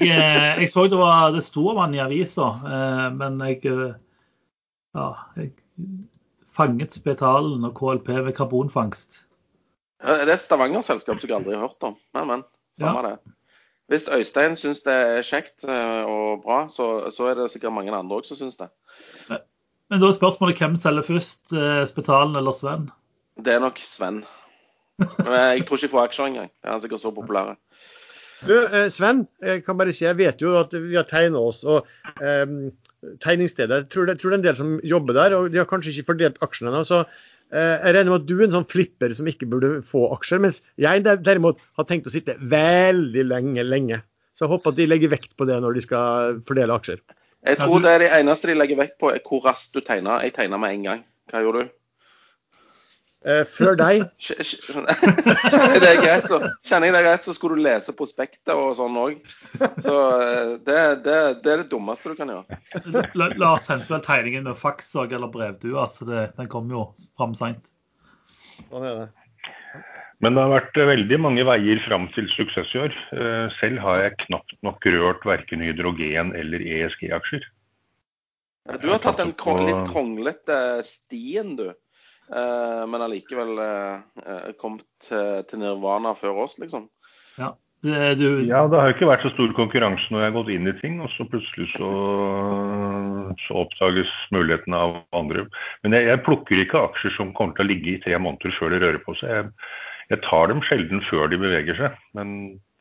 Jeg, 0.00 0.10
eh, 0.10 0.60
jeg 0.60 0.68
så 0.70 0.86
det 0.90 0.98
var 0.98 1.30
det 1.34 1.44
sto 1.46 1.68
om 1.70 1.78
han 1.78 1.94
i 1.94 2.00
avisa, 2.02 2.48
men 3.14 3.38
jeg 3.46 3.60
Ja, 4.94 5.04
jeg 5.36 5.52
fanget 6.54 6.94
spetalen 6.94 7.64
og 7.66 7.76
KLP 7.78 8.08
ved 8.26 8.32
karbonfangst. 8.34 9.20
Eh, 10.02 10.18
Det 10.26 10.28
er 10.28 10.34
et 10.34 10.42
Stavanger-selskap 10.42 11.20
som 11.20 11.30
jeg 11.30 11.36
aldri 11.36 11.54
har 11.54 11.66
hørt 11.68 11.86
om. 11.86 11.96
Men, 12.14 12.26
men. 12.26 12.44
Samme 12.78 13.06
det. 13.06 13.34
Hvis 13.90 14.08
Øystein 14.10 14.56
syns 14.58 14.82
det 14.82 14.94
er 14.94 15.22
kjekt 15.22 15.66
og 15.68 16.42
bra, 16.42 16.64
så, 16.68 17.10
så 17.14 17.30
er 17.30 17.38
det 17.38 17.50
sikkert 17.52 17.74
mange 17.76 17.94
andre 17.94 18.18
òg 18.18 18.26
som 18.26 18.38
syns 18.38 18.58
det. 18.58 18.70
Men 19.30 20.00
da 20.00 20.08
er 20.08 20.16
spørsmålet 20.16 20.58
hvem 20.58 20.78
selger 20.80 21.06
først, 21.06 21.54
Spetalen 21.90 22.34
eller 22.40 22.56
Sven? 22.56 22.88
Det 23.38 23.54
er 23.54 23.62
nok 23.62 23.78
Sven. 23.78 24.24
Men 25.00 25.34
jeg 25.34 25.66
tror 25.66 25.78
ikke 25.78 25.86
jeg 25.88 25.92
får 25.92 26.08
aksjer 26.08 26.30
engang. 26.30 26.50
Det 26.54 26.68
er 26.68 26.74
han 26.76 26.82
sikkert 26.84 27.02
så 27.02 27.12
populære. 27.14 27.54
Du, 28.44 28.54
eh, 28.66 28.88
Sven, 28.92 29.24
jeg 29.42 29.62
kan 29.64 29.78
bare 29.78 29.92
si, 29.94 30.04
jeg 30.04 30.18
vet 30.18 30.42
jo 30.42 30.54
at 30.58 30.74
vi 30.74 30.96
har 30.98 31.06
tegna 31.08 31.40
oss. 31.40 31.62
og 31.64 31.86
um, 32.20 32.72
Tegningsstedet, 33.22 33.84
jeg 33.84 33.90
tror, 33.92 34.08
det, 34.08 34.18
tror 34.20 34.32
det 34.32 34.36
er 34.36 34.40
en 34.40 34.48
del 34.48 34.58
som 34.58 34.74
jobber 34.84 35.16
der, 35.16 35.36
og 35.36 35.52
de 35.52 35.60
har 35.60 35.68
kanskje 35.68 35.94
ikke 35.94 36.12
fordelt 36.12 36.40
aksjene 36.44 36.72
ennå. 36.72 36.82
Så 36.88 37.02
uh, 37.04 37.56
jeg 37.56 37.94
regner 37.96 38.12
med 38.12 38.22
at 38.22 38.28
du 38.28 38.34
er 38.36 38.46
en 38.48 38.56
sånn 38.58 38.70
flipper 38.70 39.14
som 39.16 39.28
ikke 39.30 39.48
burde 39.50 39.78
få 39.88 40.06
aksjer. 40.16 40.42
Mens 40.44 40.62
jeg 40.80 41.04
derimot 41.06 41.62
har 41.78 41.88
tenkt 41.88 42.10
å 42.10 42.14
sitte 42.14 42.36
veldig 42.38 43.28
lenge, 43.30 43.64
lenge. 43.66 44.02
Så 44.34 44.46
jeg 44.46 44.54
håper 44.56 44.74
at 44.74 44.80
de 44.80 44.88
legger 44.90 45.14
vekt 45.14 45.36
på 45.38 45.46
det 45.48 45.60
når 45.62 45.78
de 45.78 45.84
skal 45.84 46.42
fordele 46.46 46.76
aksjer. 46.76 47.00
Jeg 47.44 47.60
tror 47.60 47.82
det 47.84 47.90
er 47.92 48.00
det 48.00 48.12
eneste 48.16 48.48
de 48.48 48.56
legger 48.56 48.78
vekt 48.80 48.96
på, 49.00 49.10
er 49.12 49.24
hvor 49.24 49.44
raskt 49.44 49.76
du 49.76 49.84
tegner. 49.84 50.22
Jeg 50.24 50.32
tegner 50.36 50.60
med 50.60 50.74
en 50.74 50.86
gang. 50.88 51.02
Hva 51.30 51.42
gjorde 51.44 51.64
du? 51.64 51.72
Eh, 53.24 53.40
før 53.48 53.72
deg 53.80 54.02
Kj- 54.24 54.36
kj- 54.44 54.58
Kjenner 55.48 55.72
jeg 55.72 55.80
deg 55.84 56.00
greit, 56.04 56.26
så, 56.28 56.38
kjenner 56.68 56.90
jeg 56.90 56.96
deg 56.98 57.06
rett, 57.08 57.24
så 57.24 57.32
skulle 57.32 57.56
du 57.56 57.64
lese 57.64 57.94
prospektet 57.96 58.52
og 58.52 58.74
sånn 58.76 58.98
òg. 59.00 59.18
Så 59.80 59.94
eh, 60.20 60.50
det, 60.66 60.78
det, 61.06 61.14
det 61.44 61.52
er 61.54 61.62
det 61.62 61.70
dummeste 61.72 62.12
du 62.12 62.18
kan 62.18 62.32
gjøre. 62.34 62.58
La, 63.16 63.30
la 63.40 63.54
oss 63.56 63.70
sende 63.70 63.88
vel 63.88 64.04
tegningen 64.04 64.44
med 64.50 64.60
faks 64.60 64.92
òg, 65.00 65.14
eller 65.16 65.32
brevdue, 65.32 65.78
Altså 65.80 66.04
det, 66.10 66.26
den 66.36 66.50
kom 66.52 66.68
jo 66.72 66.90
fram 67.16 67.32
seint. 67.38 67.64
Sånn 68.68 68.84
det. 68.90 69.08
Men 70.22 70.36
det 70.36 70.44
har 70.44 70.52
vært 70.54 70.76
eh, 70.80 70.86
veldig 70.88 71.16
mange 71.20 71.44
veier 71.48 71.80
fram 71.84 72.06
til 72.14 72.28
suksess 72.32 72.70
i 72.76 72.82
år. 72.84 72.94
Eh, 73.16 73.46
Selv 73.58 73.80
har 73.84 73.98
jeg 74.04 74.18
knapt 74.26 74.54
nok 74.64 74.84
rørt 74.92 75.24
verken 75.28 75.64
hydrogen 75.64 76.30
eller 76.38 76.62
ESG-aksjer. 76.64 77.48
Du 78.80 78.86
har 78.88 79.00
tatt 79.04 79.18
den 79.20 79.32
litt 79.66 79.82
kronglete 79.90 80.58
stien, 80.88 81.50
du. 81.58 81.66
Eh, 82.32 82.84
men 82.88 83.04
allikevel 83.04 83.58
eh, 83.60 83.96
eh, 84.24 84.50
kommet 84.60 84.86
til, 85.04 85.44
til 85.48 85.60
nirvana 85.60 86.14
før 86.16 86.44
oss, 86.46 86.58
liksom. 86.62 86.88
Det, 87.84 88.14
du, 88.16 88.40
Ja, 88.48 88.62
det 88.64 88.78
har 88.80 88.88
jo 88.88 88.94
ikke 88.94 89.10
vært 89.10 89.26
så 89.26 89.30
stor 89.34 89.50
konkurranse 89.58 90.08
når 90.08 90.22
jeg 90.22 90.30
har 90.30 90.36
gått 90.38 90.52
inn 90.54 90.70
i 90.70 90.76
ting, 90.78 90.94
og 91.04 91.10
så 91.12 91.26
plutselig 91.28 91.66
så, 91.74 91.90
så 93.44 93.58
oppdages 93.60 94.12
mulighetene 94.32 94.78
av 94.86 94.94
andre. 95.12 95.44
Men 95.84 95.98
jeg, 95.98 96.08
jeg 96.08 96.22
plukker 96.24 96.62
ikke 96.62 96.80
aksjer 96.88 97.12
som 97.18 97.34
kommer 97.36 97.58
til 97.58 97.66
å 97.66 97.70
ligge 97.74 97.92
i 97.92 98.00
tre 98.00 98.16
måneder 98.16 98.56
før 98.56 98.72
de 98.72 98.80
rører 98.86 99.02
på 99.04 99.16
seg. 99.20 99.34
Jeg, 99.36 99.74
jeg 100.14 100.22
tar 100.24 100.48
dem 100.48 100.64
sjelden 100.64 101.04
før 101.10 101.28
de 101.28 101.42
beveger 101.44 101.76
seg, 101.82 102.00
men 102.16 102.32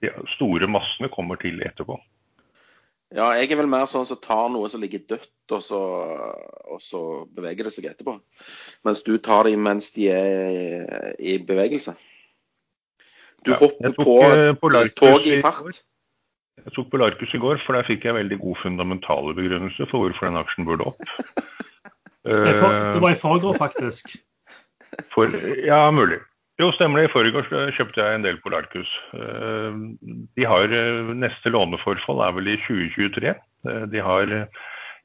de 0.03 0.13
store 0.37 0.71
massene 0.71 1.11
kommer 1.11 1.39
til 1.43 1.59
etterpå. 1.67 1.99
Ja, 3.13 3.27
jeg 3.37 3.51
er 3.51 3.59
vel 3.59 3.69
mer 3.69 3.85
sånn 3.89 4.07
som 4.09 4.17
tar 4.21 4.47
noe 4.49 4.69
som 4.71 4.81
ligger 4.81 5.03
dødt, 5.11 5.29
og 5.53 5.61
så, 5.61 5.79
og 6.73 6.79
så 6.81 7.01
beveger 7.35 7.67
det 7.67 7.73
seg 7.75 7.91
etterpå. 7.91 8.15
Mens 8.87 9.03
du 9.05 9.13
tar 9.21 9.45
dem 9.45 9.61
mens 9.67 9.91
de 9.93 10.07
er 10.09 11.13
i 11.21 11.37
bevegelse. 11.37 11.93
Du 13.43 13.51
Ja, 13.51 13.59
hopper 13.59 13.93
på, 13.97 14.05
på 14.07 14.17
eh, 14.31 14.53
Polarcus 14.57 14.97
toget 14.97 15.29
i 15.37 15.41
fart. 15.43 15.83
Jeg 16.63 16.73
tok 16.73 16.89
Polarcus 16.89 17.33
i 17.35 17.41
går, 17.43 17.61
for 17.65 17.77
der 17.77 17.85
fikk 17.85 18.07
jeg 18.07 18.17
veldig 18.17 18.39
god 18.41 18.61
fundamentale 18.63 19.33
begrunnelse 19.37 19.89
for 19.91 20.05
hvorfor 20.05 20.29
den 20.29 20.41
aksjen 20.41 20.69
burde 20.69 20.89
opp. 20.93 21.09
Eh, 22.23 22.39
det 22.39 23.01
var 23.03 23.11
i 23.11 23.19
forgår, 23.19 23.57
faktisk. 23.59 24.13
For, 25.11 25.27
ja, 25.59 25.89
mulig. 25.91 26.21
Jo, 26.61 26.69
stemmer 26.75 27.01
det. 27.01 27.09
I 27.09 27.13
forgårs 27.13 27.49
eh, 27.49 27.71
kjøpte 27.73 28.03
jeg 28.03 28.19
en 28.19 28.25
del 28.27 28.37
Polarcus. 28.43 28.89
Eh, 29.17 29.77
De 30.37 30.45
har 30.45 30.69
eh, 30.69 31.13
Neste 31.17 31.49
låneforfall 31.53 32.21
er 32.27 32.35
vel 32.37 32.51
i 32.53 32.59
2023. 32.67 33.33
Eh, 33.33 33.85
De 33.89 34.03
har 34.05 34.33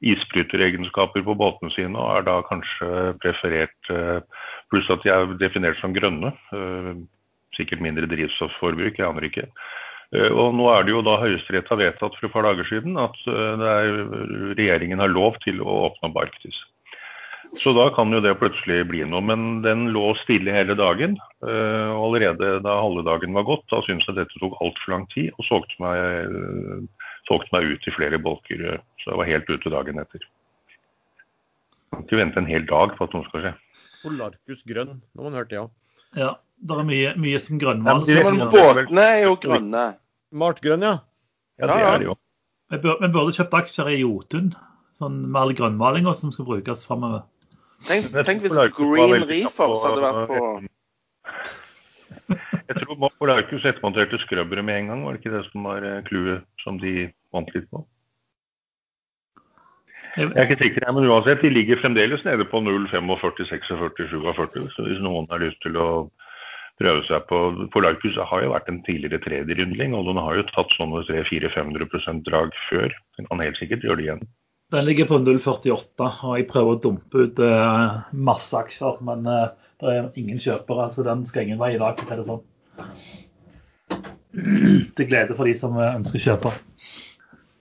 isbryteregenskaper 0.04 1.24
på 1.26 1.34
båtene 1.34 1.72
sine 1.74 1.98
og 1.98 2.18
er 2.18 2.26
da 2.28 2.36
kanskje 2.46 3.16
preferert 3.18 3.88
Pluss 4.70 4.86
at 4.94 5.02
de 5.02 5.10
er 5.10 5.32
definert 5.40 5.80
som 5.80 5.90
grønne. 5.90 6.30
Sikkert 7.56 7.82
mindre 7.82 8.06
drivstoffforbruk, 8.06 8.94
jeg 8.94 9.08
aner 9.08 9.26
ikke. 9.26 9.48
Og 10.28 10.54
nå 10.54 10.68
er 10.70 10.86
det 10.86 10.94
jo 10.94 11.02
da 11.02 11.16
Høyesterett 11.18 11.72
har 11.72 11.80
vedtatt 11.82 12.14
for 12.14 12.28
et 12.28 12.36
par 12.36 12.46
dager 12.46 12.70
siden 12.70 12.94
at 13.02 13.18
er, 13.26 13.90
regjeringen 14.54 15.02
har 15.02 15.10
lov 15.10 15.40
til 15.42 15.58
å 15.66 15.80
åpne 15.88 16.12
opp 16.12 16.22
Arktis. 16.22 16.62
Så 17.56 17.72
da 17.72 17.88
kan 17.94 18.12
jo 18.12 18.20
det 18.20 18.34
plutselig 18.40 18.82
bli 18.90 19.00
noe. 19.08 19.22
Men 19.24 19.62
den 19.64 19.86
lå 19.94 20.12
stille 20.24 20.52
hele 20.52 20.74
dagen. 20.78 21.16
eh, 21.46 21.88
og 21.94 22.08
allerede 22.08 22.58
da 22.62 22.80
halve 22.82 23.04
dagen 23.06 23.32
var 23.32 23.44
gått, 23.46 23.64
da 23.70 23.80
syntes 23.86 24.08
jeg 24.10 24.16
dette 24.18 24.40
tok 24.40 24.56
altfor 24.60 24.92
lang 24.92 25.06
tid, 25.14 25.30
og 25.38 25.46
solgte 25.46 25.78
meg, 25.80 25.96
eh, 25.98 27.06
solgte 27.28 27.52
meg 27.54 27.70
ut 27.72 27.86
i 27.88 27.94
flere 27.94 28.18
bolker. 28.18 28.80
Så 29.00 29.12
jeg 29.12 29.16
var 29.22 29.30
helt 29.30 29.48
ute 29.50 29.70
dagen 29.70 29.98
etter. 30.02 30.20
Kan 31.92 32.04
ikke 32.04 32.20
vente 32.20 32.36
en 32.42 32.46
hel 32.50 32.66
dag 32.66 32.96
på 32.98 33.04
at 33.06 33.14
noe 33.16 33.24
skal 33.28 33.40
skje. 33.46 33.54
Polarcus 34.02 34.62
grønn, 34.68 35.00
når 35.16 35.22
man 35.24 35.32
hørte 35.38 35.48
det, 35.54 35.58
ja. 35.62 35.68
Ja, 36.16 36.30
det 36.64 36.76
er 36.78 36.84
mye, 36.88 37.14
mye 37.16 37.40
som 37.40 37.58
grønnvann. 37.60 38.04
Ja, 38.08 38.22
båtene 38.52 39.04
er 39.04 39.24
jo 39.24 39.36
grønne. 39.36 39.86
Malt 40.32 40.60
grønn, 40.64 40.82
ja. 40.82 40.98
Ja, 41.58 41.66
det 41.66 41.80
er 41.82 41.98
det 41.98 42.06
jo. 42.10 42.14
Vi 42.70 42.78
burde 42.82 43.32
kjøpt 43.32 43.56
aksjer 43.56 43.88
i 43.94 44.00
Jotun, 44.02 44.52
sånn 44.98 45.30
med 45.30 45.40
all 45.40 45.54
grønnmalinga 45.56 46.14
som 46.14 46.32
skal 46.34 46.44
brukes 46.44 46.84
framover. 46.86 47.24
Tenk, 47.86 48.10
tenk 48.26 48.42
hvis 48.42 48.58
Green 48.74 49.22
Reefers 49.28 49.84
hadde 49.86 50.02
vært 50.02 50.32
på 50.32 50.40
Jeg 52.68 52.80
tror 52.80 53.12
Polarcus 53.20 53.64
ettermonterte 53.64 54.18
skrøbberet 54.24 54.66
med 54.66 54.82
en 54.82 54.90
gang, 54.92 55.04
var 55.06 55.14
det 55.14 55.22
ikke 55.22 55.36
det 55.36 55.44
som 55.48 55.68
var 55.68 55.86
eh, 55.86 56.02
clouet 56.08 56.44
som 56.64 56.80
de 56.82 57.06
vant 57.32 57.54
litt 57.54 57.68
på? 57.70 57.84
Jeg, 60.18 60.32
er 60.34 60.48
ikke 60.48 60.58
sikker, 60.58 60.88
men 60.92 61.06
uansett, 61.06 61.44
de 61.44 61.50
ligger 61.52 61.78
fremdeles 61.80 62.24
nede 62.26 62.44
på 62.50 62.60
0,45, 62.64 63.46
46, 63.46 64.08
47. 64.10 64.66
Så 64.74 64.86
hvis 64.88 65.00
noen 65.04 65.28
har 65.30 65.44
lyst 65.44 65.60
til 65.62 65.78
å 65.78 65.88
prøve 66.82 67.04
seg 67.06 67.24
på 67.30 67.38
Polarcus 67.74 68.18
har 68.30 68.44
jo 68.44 68.52
vært 68.52 68.68
en 68.70 68.82
tidligere 68.86 69.22
tredjerundling, 69.22 69.94
og 69.94 70.10
den 70.10 70.20
har 70.20 70.38
jo 70.38 70.46
tatt 70.50 70.74
sånne 70.76 71.04
300-400-500% 71.08 72.26
drag 72.26 72.52
før. 72.68 72.94
Den 73.18 73.30
kan 73.30 73.44
helt 73.44 73.60
sikkert 73.60 73.86
gjøre 73.86 74.00
det 74.00 74.08
igjen. 74.08 74.24
Den 74.72 74.84
ligger 74.84 75.08
på 75.08 75.18
0,48, 75.22 76.08
og 76.28 76.34
jeg 76.36 76.48
prøver 76.50 76.74
å 76.74 76.80
dumpe 76.82 77.24
ut 77.24 77.40
uh, 77.40 78.04
masse 78.12 78.56
aksjer. 78.58 78.98
Men 79.06 79.24
uh, 79.24 79.48
det 79.80 79.94
er 79.94 80.08
ingen 80.20 80.40
kjøpere, 80.42 80.88
så 80.92 81.04
den 81.06 81.24
skal 81.28 81.46
ingen 81.46 81.60
vei 81.60 81.74
i 81.76 81.80
dag, 81.80 81.96
for 81.96 82.04
å 82.04 82.08
si 82.08 82.16
det 82.20 82.28
sånn. 82.28 82.44
Til 84.98 85.08
glede 85.08 85.36
for 85.38 85.48
de 85.48 85.54
som 85.56 85.76
eh, 85.80 85.94
ønsker 85.96 86.20
å 86.20 86.24
kjøpe. 86.26 86.52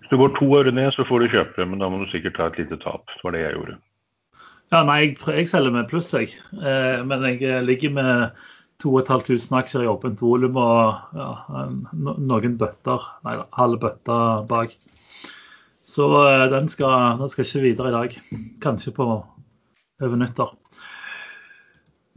Hvis 0.01 0.11
du 0.11 0.17
går 0.19 0.33
to 0.35 0.47
øre 0.59 0.73
ned, 0.75 0.91
så 0.95 1.05
får 1.07 1.23
du 1.23 1.35
kjøpe, 1.35 1.67
men 1.69 1.79
da 1.81 1.89
må 1.89 2.01
du 2.01 2.09
sikkert 2.11 2.35
ta 2.37 2.49
et 2.51 2.59
lite 2.61 2.79
tap. 2.83 3.07
Det 3.13 3.23
var 3.23 3.37
det 3.37 3.45
jeg 3.45 3.55
gjorde. 3.55 3.77
Ja, 4.73 4.83
nei, 4.83 4.97
jeg, 5.05 5.15
jeg 5.39 5.49
selger 5.51 5.73
med 5.77 5.89
pluss, 5.91 6.11
jeg. 6.15 6.35
Eh, 6.59 6.99
men 7.07 7.23
jeg 7.29 7.63
ligger 7.65 7.95
med 7.95 8.43
2500 8.83 9.61
aksjer 9.61 9.85
i 9.85 9.89
åpent 9.89 10.19
volum 10.21 10.59
og 10.61 11.17
ja, 11.17 11.29
no, 11.95 12.17
noen 12.19 12.59
bøtter, 12.59 13.07
nei, 13.25 13.39
halv 13.57 13.79
bøtte 13.81 14.19
bak. 14.51 14.75
Så 15.97 16.05
eh, 16.27 16.45
den, 16.53 16.69
skal, 16.69 17.17
den 17.17 17.29
skal 17.31 17.47
ikke 17.47 17.63
videre 17.63 17.89
i 17.89 17.95
dag. 17.95 18.15
Kanskje 18.61 18.93
på 18.93 19.07
over 20.03 20.19
nyttår. 20.19 20.53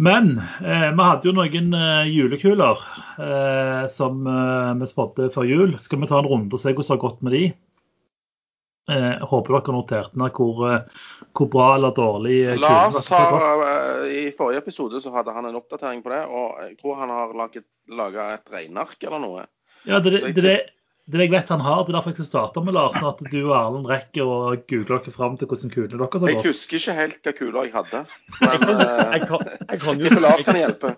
Men 0.01 0.35
eh, 0.65 0.91
vi 0.97 1.05
hadde 1.05 1.29
jo 1.29 1.33
noen 1.37 1.75
eh, 1.77 2.11
julekuler 2.13 2.85
eh, 3.21 3.83
som 3.93 4.25
eh, 4.29 4.71
vi 4.81 4.89
spådde 4.89 5.31
før 5.33 5.49
jul. 5.49 5.75
Skal 5.81 6.01
vi 6.01 6.09
ta 6.09 6.21
en 6.21 6.29
runde 6.29 6.57
og 6.57 6.61
se 6.61 6.73
hvordan 6.73 6.89
det 6.89 6.95
har 6.97 7.03
gått 7.05 7.25
med 7.25 7.37
de? 7.37 7.43
Eh, 8.91 9.25
håper 9.31 9.57
dere 9.57 9.75
noterte 9.77 10.19
ned 10.19 10.35
hvor, 10.35 10.63
hvor 11.37 11.49
bra 11.53 11.67
eller 11.77 11.93
dårlig 11.95 12.39
eh, 12.49 12.57
Lars 12.59 13.07
har 13.13 14.09
I 14.09 14.25
forrige 14.35 14.65
episode 14.65 14.99
så 15.05 15.13
hadde 15.15 15.35
han 15.37 15.47
en 15.47 15.61
oppdatering 15.61 16.01
på 16.03 16.11
det, 16.11 16.25
og 16.27 16.65
jeg 16.65 16.75
tror 16.81 16.99
han 16.99 17.13
har 17.15 17.37
laget 17.37 18.25
et 18.25 18.53
regneark 18.57 19.05
eller 19.05 19.23
noe. 19.23 19.45
Ja, 19.89 20.01
det, 20.05 20.17
det, 20.17 20.43
det, 20.43 20.57
det, 21.13 21.21
jeg 21.25 21.33
vet 21.33 21.51
han 21.53 21.63
har. 21.65 21.83
Det 21.85 21.93
er 21.93 21.97
derfor 21.99 22.13
jeg 22.13 22.19
skal 22.21 22.29
starte 22.31 22.63
med 22.67 22.77
Lars, 22.77 22.97
sånn 22.97 23.11
at 23.11 23.21
du 23.33 23.39
og 23.43 23.55
Erlend 23.59 23.89
rekker 23.91 24.27
å 24.31 24.39
google 24.71 24.99
dere 25.01 25.15
fram 25.15 25.37
til 25.41 25.51
hvordan 25.51 25.73
kulene 25.75 25.99
deres 26.01 26.23
har 26.25 26.35
gått. 26.35 26.45
Jeg 26.45 26.55
husker 26.55 26.81
ikke 26.81 26.97
helt 27.01 27.21
hva 27.29 27.35
kuler 27.41 27.67
jeg 27.69 27.75
hadde. 27.77 28.03
Jeg 28.41 28.49
Men 28.51 28.65
kan, 28.65 28.85
eh, 28.85 29.15
jeg 29.17 29.29
kan, 29.31 29.49
jeg 29.71 29.83
kan, 29.85 30.01
jo, 30.05 30.11
Kanskje 30.11 30.23
Lars 30.25 30.41
jeg, 30.41 30.47
kan 30.51 30.61
hjelpe. 30.61 30.95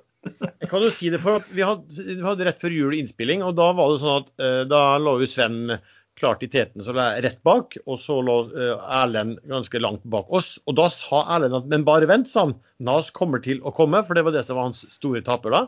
jeg 0.63 0.71
kan 0.71 0.85
jo 0.87 0.93
si 0.95 1.11
det, 1.15 1.23
for 1.25 1.49
vi 1.57 1.65
hadde, 1.67 2.07
vi 2.13 2.21
hadde 2.27 2.47
rett 2.51 2.63
før 2.63 2.77
jul 2.77 2.95
innspilling, 2.99 3.43
og 3.47 3.57
da 3.59 3.73
var 3.75 3.91
det 3.95 4.01
sånn 4.05 4.21
at 4.23 4.31
uh, 4.45 4.63
da 4.71 4.83
lå 5.03 5.17
jo 5.25 5.29
Sven 5.33 5.77
klart 6.21 6.43
i 6.45 6.49
teten, 6.53 6.85
så 6.85 6.93
det 6.95 7.03
er 7.03 7.23
rett 7.25 7.39
bak, 7.47 7.73
og 7.89 7.97
så 7.99 8.19
lå 8.23 8.35
eh, 8.53 8.83
Erlend 9.01 9.39
ganske 9.49 9.81
langt 9.81 10.03
bak 10.13 10.29
oss. 10.29 10.59
Og 10.69 10.77
da 10.77 10.85
sa 10.93 11.23
Erlend 11.35 11.57
at 11.57 11.71
men 11.73 11.87
bare 11.89 12.07
vent, 12.11 12.29
sa 12.29 12.45
han. 12.45 12.53
Nas 12.85 13.09
kommer 13.17 13.41
til 13.43 13.63
å 13.65 13.73
komme, 13.75 14.03
for 14.05 14.15
det 14.19 14.27
var 14.27 14.37
det 14.37 14.43
som 14.45 14.59
var 14.61 14.69
hans 14.69 14.85
store 14.93 15.23
taper 15.25 15.57
da. 15.57 15.63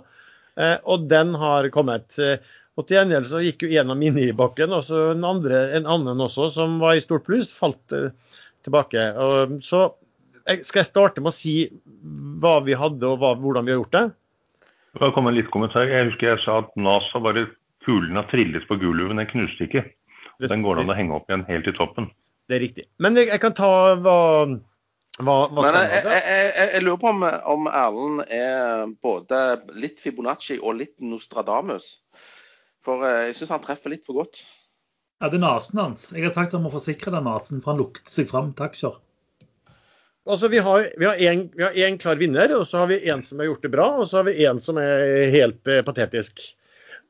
Uh, 0.60 0.76
og 0.84 1.08
den 1.10 1.32
har 1.40 1.66
kommet. 1.74 2.18
eh, 2.20 2.36
Og 2.74 2.86
til 2.88 2.98
gjengjeld 2.98 3.28
så 3.30 3.42
gikk 3.44 3.64
jo 3.64 3.74
en 3.78 3.92
av 3.94 3.98
mine 3.98 4.24
i 4.28 4.34
bakken, 4.34 4.72
og 4.74 4.82
så 4.86 5.10
en, 5.12 5.26
andre, 5.26 5.60
en 5.78 5.86
annen 5.86 6.22
også, 6.24 6.48
som 6.56 6.80
var 6.82 6.98
i 6.98 7.04
stort 7.04 7.26
pluss, 7.28 7.52
falt 7.54 7.94
eh, 7.94 8.10
tilbake. 8.66 9.04
Og, 9.14 9.60
så 9.62 9.86
jeg, 10.48 10.64
skal 10.66 10.82
jeg 10.82 10.90
starte 10.90 11.22
med 11.22 11.30
å 11.30 11.36
si 11.36 11.54
hva 12.42 12.58
vi 12.66 12.74
hadde 12.78 13.06
og 13.08 13.20
hva, 13.22 13.34
hvordan 13.38 13.68
vi 13.68 13.74
har 13.74 13.80
gjort 13.82 13.94
det? 13.94 14.04
Det 14.94 15.12
kom 15.14 15.30
en 15.30 15.36
liten 15.36 15.54
kommentar. 15.54 15.86
Jeg 15.90 16.10
husker 16.10 16.32
jeg 16.32 16.42
sa 16.44 16.60
at 16.62 16.74
NASA 16.78 17.22
bare 17.22 17.46
kulen 17.86 18.18
har 18.18 18.28
trillet 18.30 18.66
på 18.68 18.78
gulvet, 18.80 19.14
den 19.16 19.30
knuste 19.30 19.66
ikke. 19.68 19.86
Den 20.42 20.62
går 20.66 20.78
det 20.78 20.84
an 20.84 20.92
å 20.92 20.98
henge 20.98 21.16
opp 21.16 21.30
igjen 21.30 21.46
helt 21.48 21.70
i 21.70 21.74
toppen. 21.76 22.10
Det 22.50 22.58
er 22.58 22.64
riktig. 22.66 22.86
Men 23.02 23.16
jeg, 23.18 23.30
jeg 23.30 23.40
kan 23.42 23.54
ta 23.56 23.70
hva, 24.02 24.18
hva, 25.22 25.36
hva 25.48 25.64
Men 25.64 25.78
jeg, 25.78 26.02
jeg, 26.04 26.22
jeg, 26.26 26.70
jeg 26.74 26.84
lurer 26.84 27.00
på 27.00 27.10
om, 27.12 27.26
om 27.54 27.68
Erlend 27.70 28.24
er 28.28 28.86
både 29.04 29.42
litt 29.78 30.02
Fibonacci 30.02 30.58
og 30.60 30.80
litt 30.82 30.94
Nostradamus. 31.02 31.94
For 32.84 33.06
eh, 33.06 33.24
jeg 33.30 33.40
syns 33.40 33.54
han 33.56 33.64
treffer 33.64 33.94
litt 33.94 34.04
for 34.06 34.22
godt. 34.22 34.44
Ja, 35.22 35.30
det 35.30 35.38
er 35.38 35.44
nesen 35.46 35.80
hans. 35.80 36.08
Jeg 36.12 36.26
har 36.26 36.34
sagt 36.34 36.54
han 36.56 36.64
må 36.64 36.72
forsikre 36.74 37.14
den 37.14 37.26
nesen, 37.28 37.62
for 37.64 37.72
han 37.72 37.80
lukter 37.80 38.12
seg 38.12 38.28
fram 38.30 38.52
til 38.56 38.66
aksjer. 38.66 38.96
Altså, 40.24 40.48
vi 40.48 40.60
har, 40.64 40.86
én 40.96 41.30
en, 41.30 41.40
vi 41.52 41.64
har 41.64 41.78
en 41.84 42.00
klar 42.00 42.16
vinner, 42.20 42.52
og 42.56 42.64
så 42.68 42.80
har 42.82 42.88
vi 42.88 43.02
en 43.12 43.22
som 43.24 43.40
har 43.40 43.50
gjort 43.50 43.64
det 43.66 43.72
bra, 43.74 43.88
og 44.00 44.08
så 44.08 44.20
har 44.20 44.28
vi 44.30 44.46
en 44.48 44.60
som 44.60 44.80
er 44.80 45.28
helt 45.34 45.68
eh, 45.68 45.82
patetisk. 45.84 46.40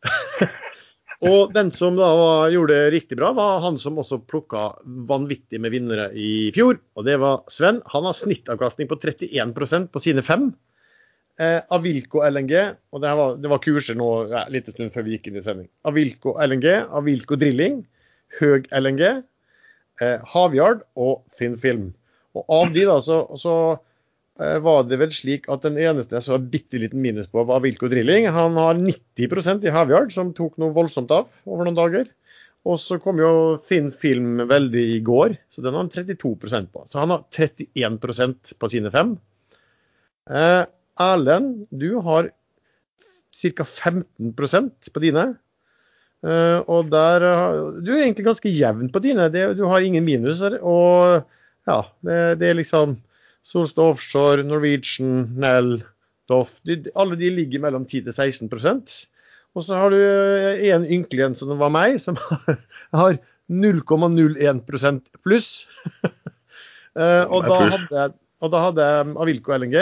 og 1.30 1.54
den 1.54 1.70
som 1.74 1.94
da 1.98 2.10
var, 2.18 2.50
gjorde 2.54 2.74
det 2.74 2.94
riktig 2.96 3.18
bra, 3.20 3.30
var 3.38 3.62
han 3.62 3.78
som 3.78 4.00
også 4.02 4.18
plukka 4.26 4.66
vanvittig 5.10 5.62
med 5.62 5.74
vinnere 5.74 6.08
i 6.10 6.50
fjor. 6.54 6.80
Og 6.98 7.06
det 7.06 7.20
var 7.22 7.46
Sven. 7.54 7.80
Han 7.94 8.10
har 8.10 8.18
snittavkastning 8.18 8.90
på 8.90 8.98
31% 8.98 9.90
på 9.94 10.02
sine 10.02 10.26
fem. 10.26 10.50
Eh, 11.42 11.60
Avilco 11.74 12.20
LNG, 12.22 12.52
og 12.94 13.02
det, 13.02 13.12
var, 13.18 13.38
det 13.42 13.50
var 13.50 13.62
kurser 13.62 13.96
nå 13.98 14.08
ja, 14.30 14.44
litt 14.54 14.68
stund 14.70 14.94
før 14.94 15.06
vi 15.06 15.16
gikk 15.16 15.30
inn 15.30 15.38
i 15.40 15.42
sending. 15.42 15.66
Avilco 15.90 16.36
LNG, 16.38 16.68
Avilco 16.94 17.38
Drilling, 17.40 17.80
Høg 18.38 18.68
LNG, 18.70 19.02
eh, 20.02 20.28
Havyard 20.34 20.84
og 20.94 21.24
Thin 21.34 21.56
Film. 21.58 21.88
Og 22.38 22.46
av 22.54 22.70
de 22.74 22.84
da, 22.86 23.00
så, 23.02 23.18
så 23.40 23.54
eh, 24.38 24.60
var 24.62 24.86
det 24.86 25.00
vel 25.02 25.10
slik 25.14 25.48
at 25.50 25.66
den 25.66 25.78
eneste 25.82 26.14
jeg 26.18 26.26
så 26.28 26.36
et 26.38 26.46
bitte 26.52 26.78
liten 26.78 27.02
minus 27.02 27.26
på, 27.32 27.42
var 27.42 27.58
Avilco 27.58 27.90
Drilling. 27.90 28.30
Han 28.30 28.54
har 28.60 28.78
90% 28.78 29.66
i 29.66 29.74
Havyard, 29.74 30.14
som 30.14 30.30
tok 30.38 30.54
noe 30.62 30.74
voldsomt 30.76 31.14
av 31.14 31.26
over 31.50 31.66
noen 31.66 31.80
dager. 31.80 32.06
Og 32.64 32.78
så 32.80 33.00
kom 33.02 33.18
jo 33.20 33.32
Thin 33.66 33.90
Film 33.92 34.38
veldig 34.48 34.86
i 34.94 35.02
går, 35.04 35.34
så 35.52 35.66
den 35.66 35.74
har 35.74 35.82
han 35.82 35.92
32% 35.92 36.70
på. 36.72 36.86
Så 36.88 37.02
han 37.02 37.12
har 37.12 37.26
31% 37.34 38.54
på 38.54 38.70
sine 38.72 38.94
fem. 38.94 39.16
Eh, 40.30 40.62
Erlend, 41.00 41.66
du 41.74 41.96
har 42.04 42.30
ca. 43.34 43.64
15% 43.66 44.92
på 44.94 45.02
dine. 45.02 45.24
Eh, 46.24 46.60
og 46.70 46.90
der 46.92 47.24
eh, 47.28 47.80
Du 47.84 47.90
er 47.92 48.04
egentlig 48.06 48.24
ganske 48.28 48.52
jevn 48.52 48.90
på 48.94 49.02
dine. 49.04 49.26
Det, 49.32 49.56
du 49.58 49.64
har 49.68 49.80
ingen 49.84 50.04
minuser. 50.06 50.58
Og 50.62 51.24
ja, 51.68 51.80
det, 52.06 52.20
det 52.40 52.50
er 52.52 52.60
liksom 52.60 52.98
Solstad 53.44 53.94
Offshore, 53.96 54.44
Norwegian, 54.46 55.26
Nell, 55.36 55.82
Doff 56.30 56.54
Alle 56.96 57.18
de 57.20 57.28
ligger 57.34 57.60
mellom 57.60 57.84
10 57.84 58.06
til 58.06 58.14
16% 58.16 58.94
Og 59.52 59.64
så 59.66 59.76
har 59.76 59.92
du 59.92 59.98
eh, 60.00 60.62
en 60.72 60.86
ynkelig 60.88 61.26
en 61.26 61.36
som 61.36 61.52
var 61.60 61.68
meg, 61.74 61.98
som 62.00 62.16
har 62.96 63.18
0,01 63.52 64.62
pluss. 65.22 65.50
Og, 66.94 67.40
da 67.44 67.58
hadde, 67.74 67.90
jeg- 67.98 68.14
og 68.44 68.50
da 68.52 68.60
hadde 68.68 68.84
jeg 68.86 69.14
Avilco 69.24 69.52
LNG, 69.58 69.76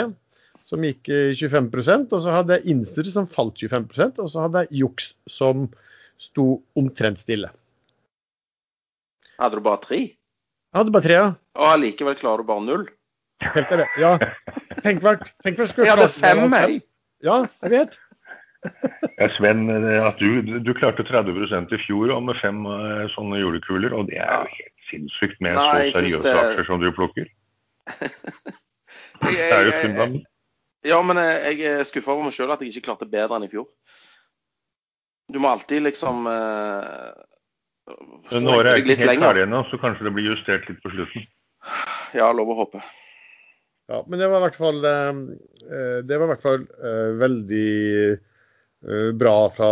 som 0.73 0.85
gikk 0.88 1.09
eh, 1.12 1.33
25% 1.37 2.14
og 2.17 2.23
så 2.25 2.33
hadde 2.33 2.57
jeg 2.59 2.73
Inster 2.73 3.09
som 3.12 3.26
falt 3.29 3.61
25% 3.61 4.21
og 4.25 4.31
så 4.33 4.47
hadde 4.47 4.64
jeg 4.64 4.81
Juks 4.83 5.11
som 5.29 5.67
sto 6.23 6.62
omtrent 6.79 7.21
stille. 7.21 7.50
Hadde 9.43 9.59
du 9.59 9.64
bare 9.64 9.81
tre? 9.83 9.99
Jeg 10.73 10.79
hadde 10.79 10.93
bare 10.95 11.05
tre, 11.05 11.17
ja. 11.19 11.31
Og 11.59 11.67
allikevel 11.75 12.17
klarer 12.17 12.45
du 12.45 12.49
bare 12.49 12.64
null? 12.64 12.87
Helt 13.43 13.73
ærlig. 13.75 13.88
Ja. 14.00 14.14
Tenk 14.85 15.02
hva 15.02 15.17
tenk 15.45 15.59
hva 15.59 15.67
jeg 15.67 15.73
skulle 15.73 15.88
Jeg 15.88 15.97
hadde 15.99 16.09
fem, 16.14 16.45
jeg. 16.57 16.79
Ja, 17.26 17.41
jeg 17.67 17.73
vet. 17.75 17.99
Ja, 19.19 19.26
Sven, 19.35 19.65
at 19.99 20.21
du, 20.23 20.58
du 20.63 20.71
klarte 20.78 21.02
30% 21.08 21.75
i 21.75 21.80
fjor 21.82 22.13
og 22.15 22.23
med 22.28 22.39
fem 22.39 22.63
eh, 22.71 23.04
sånne 23.17 23.41
julekuler, 23.43 23.93
og 23.99 24.06
det 24.13 24.21
er 24.23 24.45
jo 24.47 24.52
helt 24.54 24.87
sinnssykt 24.93 25.43
med 25.43 25.58
Nei, 25.58 25.89
så 25.91 25.99
seriøse 25.99 26.23
det- 26.28 26.37
aksjer 26.45 26.69
som 26.71 26.82
du 26.85 26.89
plukker. 26.95 27.26
Det 29.23 29.39
er 29.39 29.67
jo 29.69 29.73
fundament. 29.82 30.25
Ja, 30.86 30.99
men 31.06 31.21
jeg, 31.23 31.60
er 31.62 31.84
skuffa 31.86 32.14
over 32.14 32.26
meg 32.26 32.34
sjøl 32.36 32.52
at 32.54 32.62
jeg 32.62 32.73
ikke 32.73 32.88
klarte 32.90 33.10
bedre 33.10 33.38
enn 33.38 33.47
i 33.47 33.52
fjor. 33.52 33.68
Du 35.32 35.38
må 35.40 35.52
alltid 35.52 35.84
liksom 35.86 36.26
uh, 36.26 37.12
Men 38.32 38.45
Nå 38.45 38.56
er 38.58 38.73
jeg 38.73 38.84
ikke 38.84 38.99
helt 39.04 39.23
ferdig 39.23 39.47
ennå, 39.47 39.62
så 39.71 39.78
kanskje 39.80 40.08
det 40.08 40.14
blir 40.16 40.32
justert 40.32 40.66
litt 40.68 40.82
på 40.82 40.92
slutten. 40.92 41.30
Ja, 42.18 42.28
lov 42.34 42.50
å 42.52 42.58
håpe. 42.64 42.82
Ja, 43.90 44.02
men 44.08 44.21
det 44.21 44.28
var 44.30 44.40
i 44.40 44.45
hvert 44.47 44.58
fall, 44.60 44.78
eh, 44.86 45.99
det 46.06 46.18
var 46.18 46.26
i 46.26 46.30
hvert 46.30 46.45
fall 46.45 46.62
eh, 46.62 47.10
veldig 47.18 47.73
eh, 48.12 49.08
bra 49.18 49.36
fra 49.52 49.71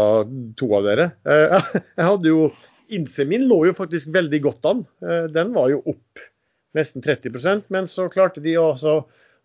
to 0.59 0.69
av 0.77 0.89
dere. 0.89 1.07
Eh, 1.25 1.71
Jeg 1.99 2.07
hadde 2.07 2.31
jo 2.33 2.51
Innse 2.91 3.23
min 3.23 3.45
lå 3.47 3.61
jo 3.69 3.75
faktisk 3.79 4.09
veldig 4.11 4.41
godt 4.43 4.67
an. 4.67 4.81
Eh, 5.07 5.29
Den 5.31 5.53
var 5.55 5.71
jo 5.71 5.79
opp 5.93 6.23
nesten 6.75 7.03
30% 7.03 7.71
men 7.71 7.87
så 7.91 8.09
klarte 8.11 8.43
de 8.43 8.57
også 8.59 9.01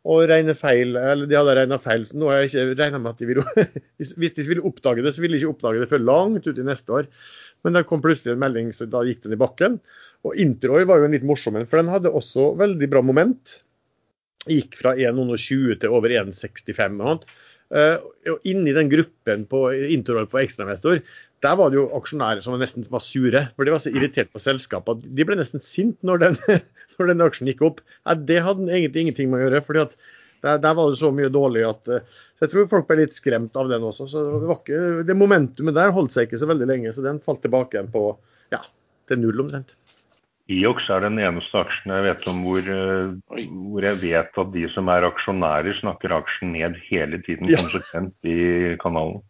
å 0.05 0.19
regne 0.29 0.53
feil. 0.57 0.93
Eller 0.99 1.29
de 1.29 1.37
hadde 1.37 1.55
regna 1.57 1.79
feil. 1.81 2.05
Nå 2.13 2.29
har 2.29 2.43
jeg 2.43 2.51
ikke 2.51 2.79
regna 2.83 3.01
med 3.01 3.15
at 3.15 3.21
de 3.21 3.29
ville 3.29 3.65
Hvis 4.21 4.37
de 4.37 4.47
ville 4.47 4.65
oppdage 4.67 5.05
det, 5.05 5.15
så 5.15 5.23
ville 5.23 5.37
de 5.37 5.43
ikke 5.43 5.55
oppdage 5.55 5.81
det 5.81 5.89
før 5.91 6.05
langt 6.05 6.47
ut 6.47 6.61
i 6.61 6.67
neste 6.67 6.99
år. 7.01 7.09
Men 7.65 7.77
det 7.77 7.87
kom 7.89 8.03
plutselig 8.03 8.35
en 8.35 8.43
melding, 8.43 8.69
så 8.75 8.87
da 8.89 9.01
gikk 9.07 9.23
den 9.25 9.37
i 9.37 9.41
bakken. 9.41 9.79
Og 10.25 10.37
Interoil 10.41 10.87
var 10.89 11.01
jo 11.01 11.09
en 11.09 11.15
litt 11.17 11.25
morsom 11.25 11.57
en, 11.57 11.67
for 11.69 11.81
den 11.81 11.93
hadde 11.93 12.13
også 12.13 12.51
veldig 12.59 12.89
bra 12.91 13.01
moment 13.05 13.59
gikk 14.45 14.77
fra 14.77 14.93
1,20 14.93 15.81
til 15.81 15.93
over 15.93 16.13
1,65. 16.13 17.01
og. 17.01 17.25
Eh, 17.73 17.95
og 18.29 18.43
inni 18.45 18.75
den 18.75 18.91
gruppen 18.91 19.47
på 19.49 19.61
Interoil 19.95 20.27
på 20.29 20.37
ekstrainvestor, 20.43 20.99
der 21.45 21.55
var 21.59 21.71
det 21.71 21.77
jo 21.79 21.85
aksjonærer 21.97 22.41
som 22.43 22.57
nesten 22.59 22.85
var 22.91 23.03
sure. 23.05 23.45
For 23.55 23.67
de 23.67 23.73
var 23.75 23.83
så 23.83 23.93
irritert 23.93 24.31
på 24.33 24.41
selskapet 24.41 24.97
at 24.97 25.15
de 25.17 25.27
ble 25.27 25.37
nesten 25.39 25.63
sint 25.63 25.97
når 26.05 26.23
den, 26.25 26.37
når 26.97 27.11
den 27.13 27.25
aksjen 27.25 27.49
gikk 27.51 27.63
opp. 27.67 27.81
Det 28.27 28.41
hadde 28.45 28.67
egentlig 28.71 29.05
ingenting 29.05 29.31
med 29.31 29.43
å 29.43 29.47
gjøre. 29.47 29.63
fordi 29.67 29.83
at 29.85 29.97
der, 30.45 30.59
der 30.61 30.75
var 30.77 30.91
det 30.91 30.99
så 30.99 31.09
mye 31.15 31.31
dårlig 31.33 31.63
at 31.65 31.89
eh, 31.89 32.03
så 32.35 32.45
Jeg 32.45 32.51
tror 32.51 32.67
folk 32.73 32.89
ble 32.89 32.99
litt 32.99 33.15
skremt 33.15 33.55
av 33.57 33.69
den 33.71 33.85
også. 33.87 34.07
så 34.11 34.25
Det, 34.41 34.49
var 34.49 34.59
ikke, 34.61 34.81
det 35.07 35.17
momentumet 35.17 35.77
der 35.77 35.93
holdt 35.95 36.13
seg 36.13 36.27
ikke 36.27 36.41
så 36.41 36.49
veldig 36.51 36.67
lenge, 36.69 36.93
så 36.93 37.05
den 37.05 37.21
falt 37.23 37.41
tilbake 37.45 37.77
igjen 37.77 37.91
på 37.93 38.07
ja, 38.53 38.61
til 39.09 39.21
null 39.23 39.45
omtrent. 39.45 39.73
IOX 40.51 40.85
er 40.93 41.01
den 41.01 41.17
eneste 41.17 41.57
aksjen 41.57 41.89
jeg 41.95 42.05
vet 42.05 42.27
om 42.29 42.43
hvor, 42.45 42.67
eh, 42.69 43.45
hvor 43.71 43.87
jeg 43.87 44.01
vet 44.03 44.41
at 44.43 44.51
de 44.53 44.67
som 44.75 44.91
er 44.93 45.07
aksjonærer, 45.07 45.79
snakker 45.79 46.13
aksjen 46.19 46.53
ned 46.53 46.77
hele 46.89 47.21
tiden 47.25 47.49
Ja. 47.49 47.63
konsekvent 47.63 48.29
i 48.29 48.75
kanalen. 48.83 49.23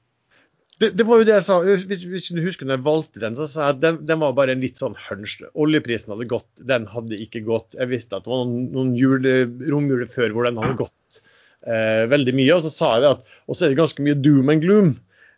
Det, 0.81 0.89
det 0.99 1.05
var 1.07 1.21
jo 1.21 1.27
det 1.27 1.35
jeg 1.37 1.45
sa. 1.47 1.57
Hvis, 1.63 2.03
hvis 2.09 2.27
du 2.35 2.41
husker 2.43 2.67
når 2.67 2.77
jeg 2.77 2.85
valgte 2.87 3.21
den, 3.23 3.37
så 3.37 3.47
sa 3.47 3.69
jeg 3.69 3.77
at 3.77 3.83
den, 3.83 3.99
den 4.09 4.19
var 4.19 4.33
bare 4.35 4.55
en 4.55 4.63
litt 4.63 4.81
sånn 4.81 4.97
hunch. 5.05 5.37
Oljeprisen 5.53 6.11
hadde 6.11 6.27
gått, 6.31 6.49
den 6.67 6.87
hadde 6.91 7.19
ikke 7.23 7.45
gått. 7.47 7.77
Jeg 7.79 7.91
visste 7.93 8.17
at 8.17 8.27
det 8.27 8.33
var 8.33 8.43
noen, 8.49 8.67
noen 8.73 8.91
jule, 8.99 9.37
romjuler 9.71 10.09
før 10.11 10.35
hvor 10.35 10.49
den 10.49 10.59
hadde 10.59 10.81
gått 10.83 11.21
eh, 11.63 12.03
veldig 12.11 12.35
mye. 12.35 12.57
Og 12.57 12.67
så 12.67 12.73
sa 12.73 12.91
jeg 12.95 13.05
det 13.05 13.13
at 13.15 13.31
Og 13.45 13.55
så 13.55 13.65
er 13.65 13.71
det 13.71 13.79
ganske 13.79 14.03
mye 14.03 14.19
doom 14.19 14.51
and 14.51 14.65
gloom 14.65 14.91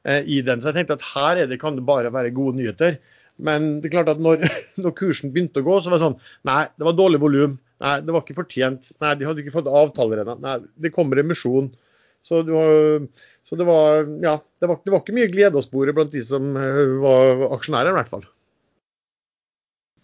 eh, 0.09 0.23
i 0.25 0.41
den. 0.45 0.63
Så 0.63 0.71
jeg 0.71 0.79
tenkte 0.79 0.97
at 0.97 1.07
her 1.13 1.43
er 1.43 1.51
det, 1.51 1.61
kan 1.61 1.77
det 1.77 1.85
bare 1.85 2.13
være 2.13 2.33
gode 2.35 2.57
nyheter. 2.57 2.97
Men 3.37 3.75
det 3.83 3.91
er 3.91 3.97
klart 3.99 4.13
at 4.15 4.21
når, 4.23 4.41
når 4.83 4.97
kursen 4.97 5.33
begynte 5.33 5.61
å 5.61 5.67
gå, 5.67 5.79
så 5.81 5.93
var 5.93 5.99
det 5.99 6.07
sånn 6.07 6.21
Nei, 6.49 6.63
det 6.73 6.89
var 6.89 6.97
dårlig 6.97 7.21
volum. 7.21 7.59
Nei, 7.83 7.97
det 8.01 8.13
var 8.13 8.25
ikke 8.25 8.39
fortjent. 8.39 8.89
Nei, 9.03 9.13
de 9.19 9.27
hadde 9.29 9.43
ikke 9.43 9.59
fått 9.59 9.69
avtaler 9.69 10.23
ennå. 10.23 10.39
Nei, 10.41 10.59
det 10.81 10.95
kommer 10.95 11.21
emisjon. 11.21 11.69
Så, 12.25 12.41
du 12.43 12.55
har, 12.57 13.05
så 13.47 13.55
det 13.59 13.67
var 13.67 14.01
ja, 14.23 14.37
det 14.59 14.67
var, 14.69 14.81
det 14.83 14.91
var 14.91 15.01
ikke 15.03 15.15
mye 15.15 15.29
glede 15.31 15.59
å 15.59 15.63
spore 15.65 15.93
blant 15.95 16.11
de 16.11 16.23
som 16.25 16.49
eh, 16.59 16.81
var 17.03 17.45
aksjonærer, 17.55 17.93
i 17.93 17.99
hvert 18.01 18.11
fall. 18.11 18.25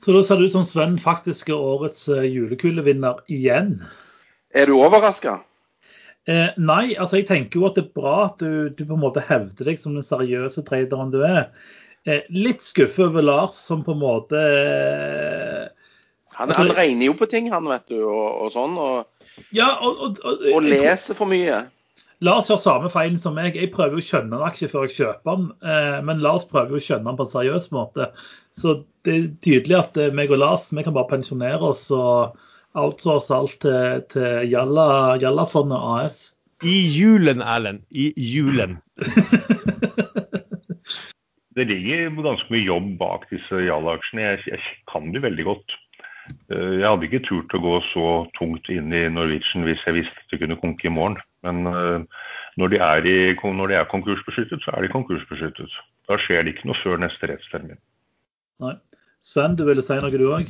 Så 0.04 0.12
da 0.16 0.22
ser 0.28 0.40
det 0.40 0.50
ut 0.50 0.56
som 0.58 0.66
Sven 0.68 0.98
faktisk 1.00 1.52
er 1.54 1.60
årets 1.60 2.06
eh, 2.12 2.26
julekulevinner 2.28 3.22
igjen. 3.32 3.78
Er 4.54 4.68
du 4.68 4.76
overraska? 4.80 5.38
Eh, 6.28 6.56
nei, 6.56 6.94
altså 6.96 7.20
jeg 7.20 7.28
tenker 7.28 7.60
jo 7.60 7.68
at 7.68 7.76
det 7.80 7.86
er 7.90 7.96
bra 8.00 8.16
at 8.30 8.40
du, 8.44 8.70
du 8.72 8.84
på 8.88 8.96
en 8.96 9.04
måte 9.04 9.24
hevder 9.28 9.68
deg 9.72 9.80
som 9.80 9.96
den 9.98 10.06
seriøse 10.08 10.64
traderen 10.68 11.12
du 11.12 11.20
er. 11.28 11.50
Eh, 12.08 12.24
litt 12.36 12.64
skuffet 12.64 13.10
over 13.10 13.24
Lars, 13.24 13.60
som 13.60 13.84
på 13.84 13.96
en 13.96 14.02
måte 14.04 14.40
eh, 14.40 15.68
Han, 16.34 16.50
Altså- 16.50 16.64
han 16.64 16.76
regner 16.76 17.08
jo 17.12 17.16
på 17.20 17.28
ting, 17.32 17.48
han, 17.52 17.68
vet 17.72 17.88
du, 17.92 18.00
og, 18.08 18.28
og 18.46 18.52
sånn. 18.56 18.76
Og, 18.80 19.30
Ja, 19.56 19.70
og, 19.84 20.00
og, 20.08 20.20
og, 20.24 20.46
og 20.58 20.68
leser 20.68 21.16
for 21.16 21.32
mye. 21.32 21.64
Lars 22.24 22.48
gjør 22.48 22.60
samme 22.62 22.90
feilen 22.92 23.20
som 23.20 23.36
meg. 23.36 23.58
Jeg 23.60 23.74
prøver 23.74 24.00
å 24.00 24.04
skjønne 24.04 24.38
en 24.38 24.46
aksje 24.48 24.70
før 24.72 24.88
jeg 24.88 24.96
kjøper 24.98 25.40
den, 25.40 25.50
eh, 25.68 26.00
men 26.08 26.22
Lars 26.24 26.46
prøver 26.48 26.78
å 26.78 26.84
skjønne 26.84 27.10
den 27.10 27.20
på 27.20 27.28
en 27.28 27.34
seriøs 27.34 27.68
måte. 27.76 28.08
Så 28.56 28.78
det 29.04 29.16
er 29.16 29.26
tydelig 29.44 29.80
at 29.80 30.00
eh, 30.00 30.14
meg 30.16 30.32
og 30.32 30.40
Lars 30.40 30.70
vi 30.72 30.86
kan 30.86 30.96
bare 30.96 31.12
pensjonere 31.12 31.74
oss 31.74 31.90
og 31.92 32.38
outsource 32.80 33.34
alt 33.36 33.58
til, 33.66 34.06
til 34.14 34.48
Jalla- 34.54 35.18
Jallafondet 35.22 35.90
AS. 35.98 36.22
I 36.64 36.78
julen, 36.96 37.44
Erlend. 37.44 37.84
I 37.92 38.14
julen. 38.16 38.78
det 41.58 41.68
ligger 41.70 42.14
ganske 42.24 42.54
mye 42.54 42.64
jobb 42.64 42.94
bak 43.02 43.28
disse 43.34 43.66
Jalla-aksjene. 43.68 44.30
Jeg, 44.30 44.46
jeg, 44.54 44.64
kan 44.90 45.12
det 45.12 45.26
veldig 45.26 45.50
godt. 45.50 45.76
Eh, 46.30 46.74
jeg 46.80 46.88
hadde 46.88 47.08
ikke 47.08 47.24
turt 47.26 47.56
å 47.56 47.62
gå 47.64 47.74
så 47.92 48.08
tungt 48.38 48.70
inn 48.72 48.94
i 48.96 49.06
Norwegian 49.12 49.66
hvis 49.68 49.82
jeg 49.88 49.98
visste 50.00 50.24
at 50.24 50.32
det 50.32 50.40
kunne 50.44 50.60
konke 50.62 50.88
i 50.88 50.94
morgen. 50.94 51.20
Men 51.44 51.68
eh, 51.68 52.24
når 52.62 52.74
de, 52.74 52.80
er 52.86 53.10
i, 53.10 53.18
når 53.36 53.72
de 53.72 53.80
er 53.80 53.90
konkursbeskyttet, 53.92 54.64
så 54.64 54.76
er 54.76 54.86
de 54.86 54.94
konkursbeskyttet. 54.94 55.80
Da 56.10 56.20
skjer 56.20 56.44
det 56.44 56.56
ikke 56.56 56.70
noe 56.70 56.80
før 56.84 57.02
neste 57.02 57.32
rettstermin. 57.32 57.82
Nei. 58.64 58.76
Sven, 59.24 59.56
du 59.56 59.64
ville 59.68 59.84
si 59.84 59.96
noe 60.00 60.20
du 60.20 60.28
òg? 60.36 60.50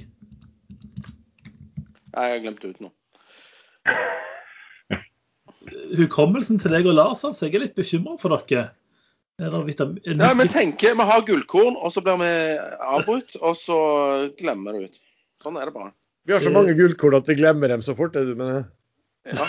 Nei, 2.13 2.25
jeg 2.25 2.35
har 2.35 2.43
glemt 2.45 2.65
ut 2.65 2.79
noe. 2.81 2.93
Hukommelsen 5.97 6.59
til 6.61 6.73
deg 6.73 6.89
og 6.89 6.97
Lars, 6.97 7.21
altså. 7.25 7.47
Jeg 7.47 7.57
er 7.57 7.65
litt 7.67 7.77
bekymra 7.77 8.17
for 8.21 8.33
dere. 8.33 8.71
Nei, 9.41 10.33
vi 10.37 10.45
tenker 10.53 10.93
vi 10.97 11.05
har 11.09 11.23
gullkorn, 11.25 11.77
og 11.77 11.93
så 11.93 12.03
blir 12.05 12.19
vi 12.21 12.29
avbrutt, 12.85 13.33
og 13.41 13.55
så 13.57 13.77
glemmer 14.37 14.77
det 14.77 14.89
ut. 14.89 14.99
Sånn 15.43 15.59
er 15.59 15.69
det 15.69 15.75
bare. 15.75 15.93
Vi 16.23 16.35
har 16.35 16.43
så 16.43 16.53
mange 16.55 16.75
gullkorn 16.77 17.19
at 17.19 17.27
vi 17.27 17.35
glemmer 17.35 17.71
dem 17.73 17.83
så 17.83 17.95
fort. 17.97 18.15
Er 18.15 18.29
du 18.29 18.35
med 18.39 18.51
det? 18.53 18.63
Ja. 19.35 19.47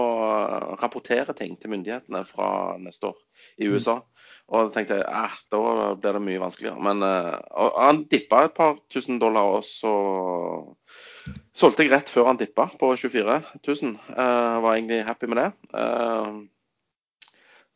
rapportere 0.81 1.33
ting 1.37 1.57
til 1.61 1.71
myndighetene 1.73 2.25
fra 2.29 2.77
neste 2.81 3.13
år 3.13 3.19
i 3.61 3.69
USA. 3.73 3.99
Og 4.53 4.69
da 4.69 4.75
tenkte 4.75 4.99
eh, 5.01 5.37
da 5.53 5.61
blir 5.97 6.17
det 6.17 6.25
mye 6.25 6.43
vanskeligere. 6.43 6.83
Men 6.85 7.05
uh, 7.05 7.37
han 7.79 8.05
dippa 8.13 8.45
et 8.47 8.57
par 8.57 8.77
tusen 8.93 9.21
dollar, 9.23 9.59
og 9.59 9.65
så 9.65 9.93
solgte 11.57 11.87
jeg 11.87 11.93
rett 11.93 12.11
før 12.13 12.31
han 12.31 12.41
dippa 12.41 12.69
på 12.81 12.91
24 12.97 13.39
000. 13.69 13.95
Uh, 14.11 14.59
var 14.65 14.75
egentlig 14.75 15.05
happy 15.07 15.31
med 15.31 15.43
det. 15.43 15.51
Uh, 15.75 16.43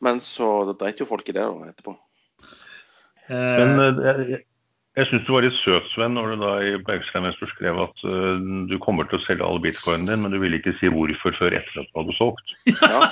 men 0.05 0.21
så 0.21 0.51
dreit 0.77 1.01
jo 1.01 1.09
folk 1.09 1.29
i 1.29 1.37
det 1.37 1.45
da, 1.45 1.71
etterpå. 1.71 1.97
Men 3.27 3.81
jeg, 4.05 4.45
jeg 4.97 5.09
syns 5.11 5.25
du 5.27 5.33
var 5.35 5.45
litt 5.45 5.57
søt, 5.59 5.89
Sven, 5.93 6.15
når 6.17 6.31
du 6.31 6.37
da 6.41 6.53
i 6.65 6.71
Bergsteinvestor 6.87 7.51
skrev 7.53 7.81
at 7.85 8.05
uh, 8.09 8.37
du 8.71 8.77
kommer 8.81 9.09
til 9.11 9.19
å 9.19 9.25
selge 9.27 9.45
all 9.45 9.61
bitcoinen 9.61 10.09
din, 10.09 10.23
men 10.23 10.33
du 10.33 10.39
ville 10.41 10.57
ikke 10.57 10.73
si 10.79 10.89
hvorfor 10.93 11.37
før 11.37 11.57
etter 11.59 11.83
at 11.83 11.91
du 11.91 12.01
hadde 12.01 12.17
solgt. 12.17 12.57
Ja. 12.87 13.11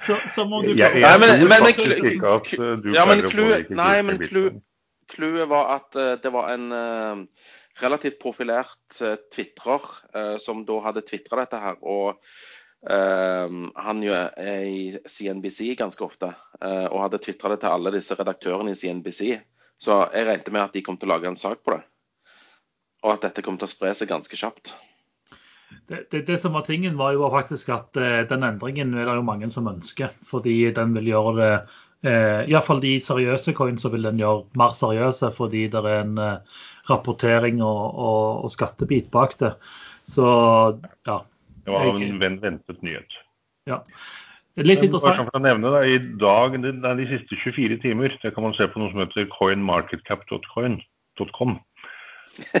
Så, 0.00 0.16
så 0.30 0.44
må 0.48 0.62
du 0.64 0.70
jeg, 0.70 0.78
jeg, 0.78 1.02
jeg 1.02 1.04
nei, 1.04 1.16
men, 1.20 1.42
men, 1.50 1.66
ikke 1.68 2.30
at 2.30 2.50
uh, 2.56 2.72
du 2.80 2.86
ja, 2.94 3.04
men 3.06 3.22
clouet 3.28 3.66
men 3.68 5.48
var 5.50 5.72
at 5.74 5.98
uh, 5.98 6.14
det 6.22 6.32
var 6.32 6.52
en 6.54 6.66
uh, 6.72 7.50
relativt 7.82 8.20
profilert 8.22 9.00
uh, 9.02 9.16
tvitrer 9.32 10.38
som 10.42 10.62
da 10.68 10.78
hadde 10.84 11.04
tvitra 11.04 11.42
dette 11.42 11.60
her. 11.60 11.82
Og 11.82 12.20
han 12.86 14.02
jo 14.04 14.12
er 14.14 14.64
i 14.68 14.82
CNBC 15.10 15.72
ganske 15.80 16.04
ofte, 16.04 16.28
og 16.60 17.00
hadde 17.02 17.18
tvitra 17.24 17.50
det 17.50 17.56
til 17.64 17.72
alle 17.72 17.90
disse 17.96 18.14
redaktørene 18.14 18.70
i 18.70 18.78
CNBC. 18.78 19.40
Så 19.82 19.96
jeg 20.14 20.28
regnet 20.28 20.52
med 20.54 20.62
at 20.62 20.76
de 20.76 20.84
kom 20.86 21.00
til 21.00 21.10
å 21.10 21.16
lage 21.16 21.32
en 21.32 21.40
sak 21.40 21.64
på 21.64 21.74
det. 21.74 21.80
Og 23.02 23.16
at 23.16 23.26
dette 23.26 23.42
kom 23.42 23.58
til 23.58 23.66
å 23.66 23.72
spre 23.72 23.90
seg 23.96 24.12
ganske 24.12 24.38
kjapt. 24.38 24.76
Det, 25.86 26.10
det, 26.10 26.22
det, 26.26 26.38
som 26.38 26.52
var 26.52 26.66
tingen, 26.66 26.96
var 26.96 27.12
jo 27.14 27.28
faktisk 27.30 27.70
at 27.74 27.98
eh, 27.98 28.22
den 28.30 28.46
endringen 28.46 28.94
er 28.94 29.06
det 29.06 29.18
jo 29.18 29.26
mange 29.26 29.50
som 29.54 29.68
ønsker. 29.70 30.14
Fordi 30.26 30.56
den 30.74 30.94
vil 30.96 31.10
gjøre 31.12 31.34
det 31.38 31.50
eh, 32.10 32.40
Iallfall 32.50 32.82
de 32.82 32.96
seriøse 33.02 33.54
coins 33.58 33.84
så 33.84 33.90
vil 33.94 34.06
den 34.06 34.20
gjøre 34.22 34.46
mer 34.58 34.74
seriøse 34.76 35.32
fordi 35.36 35.66
det 35.72 35.82
er 35.82 36.00
en 36.00 36.18
eh, 36.22 36.58
rapportering 36.90 37.62
og, 37.64 37.82
og, 37.94 38.44
og, 38.44 38.52
skattebit 38.54 39.10
bak 39.14 39.36
det. 39.40 39.54
Så 40.06 40.26
ja. 41.08 41.20
Det 41.66 41.74
var 41.74 41.98
en 41.98 42.20
ventet 42.22 42.82
nyhet. 42.86 43.16
Ja. 43.66 43.80
Litt 44.56 44.84
interessant. 44.86 45.18
Bare 45.18 45.26
for 45.26 45.40
å 45.40 45.44
nevne 45.44 45.72
da, 45.74 45.80
I 45.84 45.98
dag, 46.20 46.54
det 46.62 46.76
er 46.78 47.00
de 47.00 47.08
siste 47.10 47.36
24 47.42 47.80
timer, 47.82 48.14
det 48.22 48.32
kan 48.32 48.46
man 48.46 48.54
se 48.56 48.68
på 48.70 48.80
noe 48.80 48.92
som 48.92 49.02
heter 49.02 49.26
coinmarketcap.com. 49.34 51.58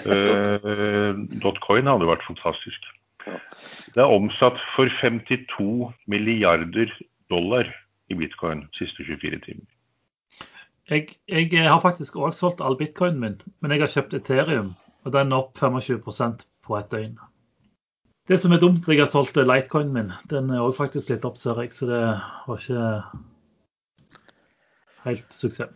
Uh, 0.04 1.16
.coin 1.66 1.88
hadde 1.88 2.10
vært 2.10 2.26
fantastisk. 2.26 2.90
Det 3.26 4.02
er 4.02 4.12
omsatt 4.12 4.58
for 4.74 4.90
52 5.00 5.88
milliarder 6.10 6.92
dollar 7.32 7.70
i 8.12 8.18
bitcoin 8.18 8.66
de 8.66 8.84
siste 8.84 9.06
24 9.06 9.40
timer. 9.46 9.66
Jeg, 10.90 11.16
jeg 11.26 11.66
har 11.66 11.80
faktisk 11.82 12.16
òg 12.16 12.34
solgt 12.38 12.60
all 12.62 12.76
bitcoinen 12.78 13.22
min, 13.22 13.38
men 13.60 13.74
jeg 13.74 13.82
har 13.82 13.90
kjøpt 13.90 14.14
Ethereum. 14.20 14.74
Og 15.06 15.14
den 15.14 15.32
er 15.32 15.38
opp 15.38 15.58
25% 15.58 16.44
på 16.66 16.76
et 16.78 16.90
døgn. 16.90 17.16
Det 18.26 18.40
som 18.42 18.54
er 18.54 18.58
dumt, 18.62 18.86
jeg 18.90 18.98
har 18.98 19.10
solgt 19.10 19.38
lightcoinen 19.38 19.94
min. 19.94 20.12
Den 20.30 20.50
er 20.50 20.64
òg 20.64 20.74
faktisk 20.78 21.12
litt 21.12 21.26
opp, 21.26 21.38
ser 21.38 21.58
jeg. 21.62 21.70
Så 21.74 21.86
det 21.90 22.02
var 22.02 22.58
ikke 22.58 22.86
helt 25.06 25.32
suksess. 25.32 25.70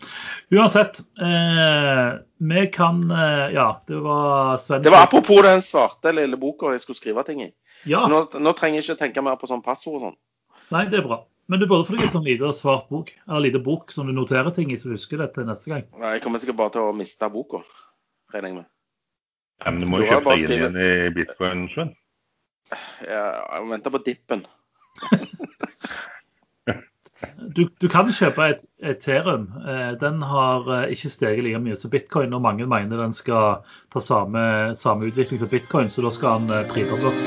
Uansett, 0.51 0.99
eh, 1.23 2.18
vi 2.38 2.66
kan 2.75 3.11
eh, 3.11 3.55
Ja, 3.55 3.68
det 3.87 4.01
var 4.03 4.59
Sven 4.59 4.83
Det 4.83 4.90
var 4.90 5.07
apropos 5.07 5.42
den 5.42 5.62
svarte 5.62 6.12
lille 6.12 6.37
boka 6.37 6.73
jeg 6.75 6.83
skulle 6.83 6.99
skrive 6.99 7.23
ting 7.27 7.44
i. 7.46 7.53
Ja. 7.87 8.03
Så 8.03 8.11
nå, 8.11 8.25
nå, 8.42 8.55
trenger 8.59 8.81
jeg 8.81 8.88
ikke 8.88 9.03
tenke 9.05 9.23
mer 9.23 9.38
på 9.38 9.51
sånn 9.51 9.62
passord 9.62 10.01
og 10.01 10.09
sånn. 10.09 10.18
Nei, 10.75 10.85
det 10.90 11.01
er 11.01 11.07
bra. 11.07 11.23
Men 11.50 11.58
du 11.58 11.66
burde 11.66 11.82
få 11.88 11.96
deg 11.96 12.04
en 12.06 12.12
sånn 12.12 12.26
lite 12.28 12.52
svart 12.54 12.86
bok, 12.94 13.08
eller 13.26 13.48
lite 13.48 13.58
bok 13.64 13.90
som 13.90 14.06
du 14.06 14.14
noterer 14.14 14.52
ting 14.54 14.70
i, 14.70 14.76
så 14.78 14.86
du 14.86 14.94
husker 14.94 15.18
det 15.18 15.32
til 15.34 15.48
neste 15.48 15.72
gang. 15.72 15.88
Nei, 15.98 16.12
Jeg 16.14 16.22
kommer 16.22 16.38
sikkert 16.38 16.60
bare 16.60 16.74
til 16.76 16.86
å 16.86 16.92
miste 16.94 17.26
boka, 17.32 17.64
regner 18.30 18.52
jeg 18.52 18.56
med. 18.60 18.68
Ja, 19.64 19.72
men 19.72 19.80
du 19.82 19.88
må 19.90 19.98
jo 19.98 20.06
kjøpe 20.12 20.36
deg 20.36 20.44
inn 20.46 20.54
igjen 20.54 20.78
i 20.78 20.92
bitcoin, 21.16 21.64
Sven. 21.74 21.90
Ja, 23.02 23.24
jeg 23.56 23.66
venter 23.72 23.96
på 23.96 24.02
dippen. 24.06 24.46
Du, 27.36 27.66
du, 27.82 27.84
kan 27.92 28.08
kjøpe 28.08 28.46
et 28.48 28.62
Ethereum. 28.80 29.42
Eh, 29.60 29.90
den 30.00 30.22
har 30.24 30.64
eh, 30.72 30.92
ikke 30.94 31.10
steget 31.12 31.44
like 31.44 31.60
mye 31.60 31.76
som 31.76 31.92
bitcoin, 31.92 32.32
og 32.32 32.40
mange 32.40 32.64
mener 32.64 32.96
den 32.96 33.12
skal 33.12 33.60
ta 33.92 34.00
samme, 34.00 34.72
samme 34.78 35.10
utvikling 35.10 35.42
som 35.42 35.50
bitcoin, 35.52 35.92
så 35.92 36.06
da 36.06 36.14
skal 36.16 36.40
den 36.40 36.56
eh, 36.56 36.64
tredobles. 36.72 37.20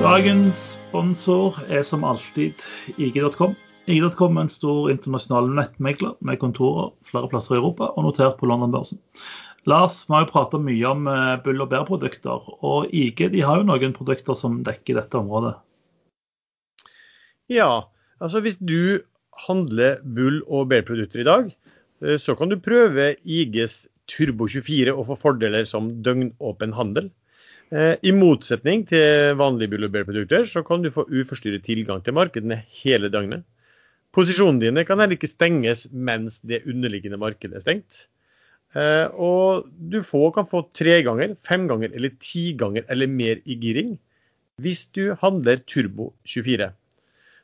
Dagens 0.00 0.77
sponsor 0.88 1.58
er 1.68 1.82
som 1.84 2.04
alltid 2.06 2.56
IG.com. 2.96 3.54
IG.com 3.88 4.38
er 4.38 4.46
en 4.46 4.52
stor 4.52 4.88
internasjonal 4.92 5.50
nettmegler 5.58 6.14
med 6.24 6.40
kontorer 6.40 6.94
flere 7.08 7.28
plasser 7.28 7.56
i 7.56 7.60
Europa 7.60 7.90
og 7.94 8.06
notert 8.06 8.38
på 8.40 8.48
London-børsen. 8.48 9.00
Lars, 9.68 10.00
vi 10.08 10.16
har 10.16 10.24
jo 10.24 10.30
prata 10.30 10.60
mye 10.62 10.88
om 10.88 11.08
bull- 11.44 11.60
og 11.60 11.68
bærprodukter, 11.72 12.48
og 12.64 12.88
IG 12.94 13.26
de 13.34 13.44
har 13.44 13.60
jo 13.60 13.68
noen 13.68 13.92
produkter 13.96 14.38
som 14.38 14.62
dekker 14.64 14.96
dette 14.96 15.18
området. 15.18 15.58
Ja, 17.52 17.84
altså 18.20 18.40
hvis 18.44 18.56
du 18.60 19.00
handler 19.44 20.00
bull- 20.04 20.44
og 20.48 20.70
bærprodukter 20.72 21.20
i 21.20 21.28
dag, 21.28 21.52
eh, 22.04 22.16
så 22.16 22.36
kan 22.36 22.48
du 22.48 22.56
prøve 22.60 23.14
IGs 23.24 23.86
Turbo24 24.08 24.94
og 24.94 25.06
få 25.10 25.20
fordeler 25.20 25.68
som 25.68 25.98
døgnåpen 26.02 26.72
handel. 26.72 27.12
Eh, 27.68 27.94
I 28.00 28.12
motsetning 28.16 28.86
til 28.88 29.36
vanlige 29.36 29.68
bull- 29.74 29.84
og 29.84 29.92
bærprodukter, 29.92 30.46
så 30.48 30.62
kan 30.64 30.82
du 30.82 30.90
få 30.90 31.04
uforstyrret 31.04 31.64
tilgang 31.66 32.00
til 32.04 32.16
markedene 32.16 32.62
hele 32.82 33.10
døgnet. 33.12 33.44
Posisjonene 34.16 34.62
dine 34.62 34.84
kan 34.88 34.98
heller 35.02 35.18
ikke 35.18 35.28
stenges 35.28 35.88
mens 35.92 36.40
det 36.40 36.62
underliggende 36.64 37.20
markedet 37.20 37.58
er 37.58 37.64
stengt. 37.66 38.06
Eh, 38.76 39.06
og 39.12 39.68
du 39.68 40.00
får, 40.04 40.32
kan 40.36 40.48
få 40.48 40.64
tre 40.72 41.02
ganger, 41.04 41.36
fem 41.44 41.68
ganger 41.68 41.92
eller 41.92 42.16
ti 42.20 42.52
ganger 42.56 42.84
eller 42.88 43.08
mer 43.08 43.40
i 43.44 43.56
giring 43.60 43.96
hvis 44.58 44.88
du 44.96 45.14
handler 45.20 45.60
Turbo 45.68 46.12
24. 46.26 46.72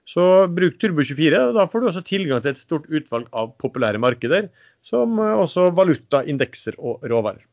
Så 0.04 0.24
bruk 0.52 0.76
Turbo24, 0.80 1.38
og 1.48 1.54
da 1.56 1.64
får 1.70 1.80
du 1.80 1.86
også 1.88 2.02
tilgang 2.04 2.42
til 2.44 2.52
et 2.52 2.60
stort 2.60 2.88
utvalg 2.92 3.28
av 3.32 3.54
populære 3.60 4.00
markeder, 4.02 4.50
som 4.84 5.20
eh, 5.20 5.36
også 5.44 5.70
valuta, 5.76 6.24
indekser 6.24 6.76
og 6.80 7.04
råvarer. 7.04 7.44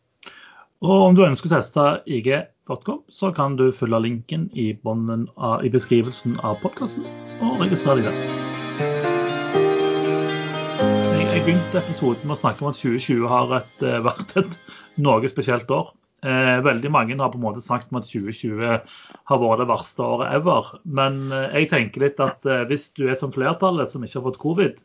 Og 0.81 1.11
om 1.11 1.15
du 1.15 1.21
ønsker 1.27 1.51
å 1.51 1.53
teste 1.59 1.85
ig.com, 2.09 2.49
så 3.09 3.31
kan 3.35 3.55
du 3.57 3.71
følge 3.71 3.99
linken 3.99 4.49
i, 4.53 4.71
av, 4.85 5.63
i 5.65 5.69
beskrivelsen 5.69 6.39
av 6.43 6.59
podkasten, 6.61 7.05
og 7.41 7.59
registrere 7.61 8.01
deg 8.01 8.05
der. 8.05 8.15
Jeg, 11.17 11.25
jeg 11.31 11.41
begynte 11.45 11.81
episoden 11.81 12.27
med 12.27 12.37
å 12.37 12.41
snakke 12.41 12.63
om 12.63 12.69
at 12.69 12.77
2020 12.77 13.25
har 13.27 13.57
et, 13.61 13.81
eh, 13.83 14.03
vært 14.09 14.37
et 14.37 14.59
noe 15.01 15.31
spesielt 15.31 15.71
år. 15.71 15.91
Eh, 16.21 16.59
veldig 16.61 16.91
mange 16.93 17.17
har 17.17 17.31
på 17.33 17.39
en 17.39 17.47
måte 17.47 17.63
sagt 17.65 17.89
at 17.89 18.05
2020 18.05 18.61
har 18.61 19.41
vært 19.41 19.61
det 19.63 19.69
verste 19.71 20.05
året 20.05 20.35
ever. 20.37 20.69
Men 20.85 21.31
eh, 21.33 21.49
jeg 21.61 21.71
tenker 21.73 22.05
litt 22.05 22.21
at 22.21 22.45
eh, 22.45 22.65
hvis 22.69 22.91
du 22.93 23.07
er 23.09 23.17
som 23.17 23.33
flertallet 23.33 23.89
som 23.89 24.05
ikke 24.05 24.19
har 24.19 24.27
fått 24.29 24.41
covid, 24.43 24.77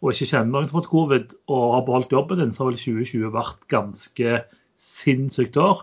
og 0.00 0.14
ikke 0.14 0.30
kjenner 0.30 0.54
noen 0.54 0.70
som 0.70 0.78
har 0.78 0.84
fått 0.84 0.94
covid 0.94 1.34
og 1.50 1.64
har 1.74 1.86
beholdt 1.88 2.14
jobben 2.14 2.38
din, 2.40 2.54
så 2.54 2.62
har 2.62 2.70
vel 2.70 2.78
2020 2.80 3.34
vært 3.34 3.66
ganske 3.72 4.36
sinnssykt 4.80 5.58
år. 5.60 5.82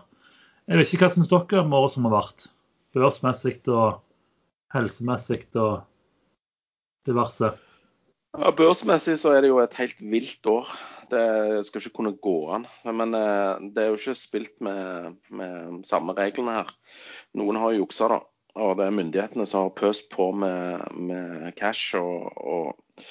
Jeg 0.68 0.76
vet 0.76 0.90
ikke 0.92 1.06
hva 1.06 1.14
syns 1.14 1.30
dere 1.32 1.62
om 1.62 1.72
året 1.78 1.94
som 1.94 2.04
har 2.04 2.12
vært? 2.12 2.44
Børsmessig 2.92 3.54
og 3.72 4.02
helsemessig 4.74 5.46
og 5.56 5.78
diverse. 7.08 7.54
Ja, 8.36 8.52
Børsmessig 8.52 9.16
så 9.16 9.32
er 9.32 9.42
det 9.44 9.52
jo 9.52 9.62
et 9.62 9.76
helt 9.80 10.02
vilt 10.12 10.48
år. 10.52 10.68
Det 11.08 11.64
skal 11.64 11.80
ikke 11.80 11.94
kunne 11.96 12.12
gå 12.20 12.36
an. 12.52 12.68
Men 12.84 13.16
eh, 13.16 13.64
det 13.72 13.80
er 13.80 13.88
jo 13.88 13.96
ikke 13.96 14.18
spilt 14.20 14.60
med, 14.60 15.16
med 15.32 15.80
samme 15.88 16.12
reglene 16.18 16.58
her. 16.60 16.74
Noen 17.40 17.56
har 17.56 17.78
juksa, 17.78 18.10
da. 18.12 18.20
Og 18.58 18.76
det 18.76 18.90
er 18.90 18.96
myndighetene 18.98 19.48
som 19.48 19.70
har 19.70 19.76
pøst 19.78 20.10
på 20.12 20.30
med, 20.36 20.84
med 20.92 21.48
cash 21.56 21.96
og, 21.96 22.28
og, 22.36 23.02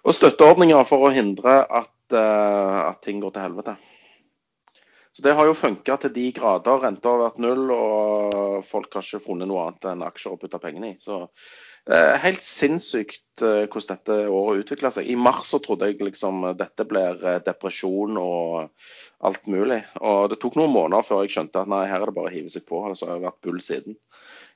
og, 0.00 0.12
støtteordninger 0.16 0.84
for 0.88 1.08
å 1.08 1.12
hindre 1.12 1.60
at, 1.66 1.96
uh, 2.14 2.92
at 2.92 3.02
ting 3.04 3.20
går 3.20 3.34
til 3.34 3.50
helvete. 3.50 3.74
Så 5.12 5.22
Det 5.22 5.34
har 5.36 5.44
jo 5.44 5.56
funka 5.56 5.98
til 6.00 6.12
de 6.14 6.30
grader. 6.32 6.80
Renta 6.80 7.10
har 7.12 7.20
vært 7.26 7.42
null, 7.44 7.66
og 7.74 8.64
folk 8.64 8.94
har 8.96 9.04
ikke 9.04 9.26
funnet 9.26 9.50
noe 9.50 9.66
annet 9.66 9.90
enn 9.90 10.06
aksjer 10.06 10.32
å 10.32 10.40
putte 10.40 10.60
pengene 10.62 10.94
i. 10.94 10.96
Så 11.02 11.26
Eh, 11.90 12.16
helt 12.22 12.44
sinnssykt 12.46 13.42
eh, 13.42 13.64
hvordan 13.66 13.96
dette 13.96 14.16
året 14.30 14.60
utvikla 14.62 14.92
seg. 14.94 15.08
I 15.10 15.16
mars 15.18 15.48
så 15.50 15.58
trodde 15.62 15.88
jeg 15.90 15.98
liksom 15.98 16.44
dette 16.54 16.84
blir 16.86 17.24
eh, 17.26 17.40
depresjon 17.42 18.20
og 18.22 18.68
alt 19.26 19.48
mulig. 19.50 19.80
Og 19.98 20.28
det 20.30 20.38
tok 20.42 20.60
noen 20.60 20.70
måneder 20.70 21.02
før 21.06 21.24
jeg 21.24 21.34
skjønte 21.34 21.64
at 21.64 21.70
nei, 21.72 21.82
her 21.90 22.04
er 22.04 22.12
det 22.12 22.14
bare 22.14 22.30
å 22.30 22.34
hive 22.34 22.52
seg 22.54 22.68
på. 22.68 22.84
Og 22.86 22.94
så 22.98 23.10
har 23.10 23.24
vært 23.24 23.40
bull 23.42 23.58
siden. 23.64 23.98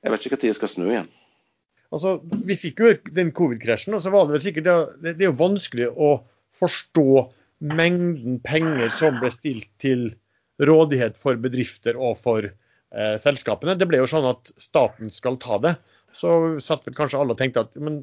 Jeg 0.07 0.15
vet 0.15 0.29
ikke 0.29 0.39
når 0.39 0.53
jeg 0.53 0.59
skal 0.61 0.71
snu 0.71 0.85
igjen. 0.87 1.11
Altså, 1.91 2.15
Vi 2.47 2.59
fikk 2.61 2.83
jo 2.83 2.95
den 3.17 3.35
covid-krasjen, 3.35 3.97
og 3.99 4.05
så 4.05 4.15
var 4.15 4.29
det 4.29 4.37
vel 4.37 4.47
sikkert 4.47 4.69
det, 4.69 5.17
det 5.17 5.27
er 5.27 5.33
jo 5.33 5.41
vanskelig 5.41 5.91
å 5.91 6.13
forstå 6.61 7.09
mengden 7.67 8.39
penger 8.45 8.93
som 8.95 9.19
ble 9.19 9.33
stilt 9.35 9.67
til 9.83 10.13
rådighet 10.63 11.19
for 11.21 11.39
bedrifter 11.41 11.99
og 11.99 12.17
for 12.25 12.47
eh, 12.47 13.17
selskapene. 13.21 13.77
Det 13.77 13.89
ble 13.91 14.01
jo 14.01 14.09
sånn 14.11 14.29
at 14.31 14.55
staten 14.61 15.13
skal 15.13 15.41
ta 15.43 15.61
det 15.63 15.77
så 16.17 16.31
satt 16.63 16.87
vel 16.87 16.97
kanskje 16.97 17.21
alle 17.21 17.37
og 17.37 17.41
tenkte 17.41 17.67
at 17.67 17.77
men 17.81 18.01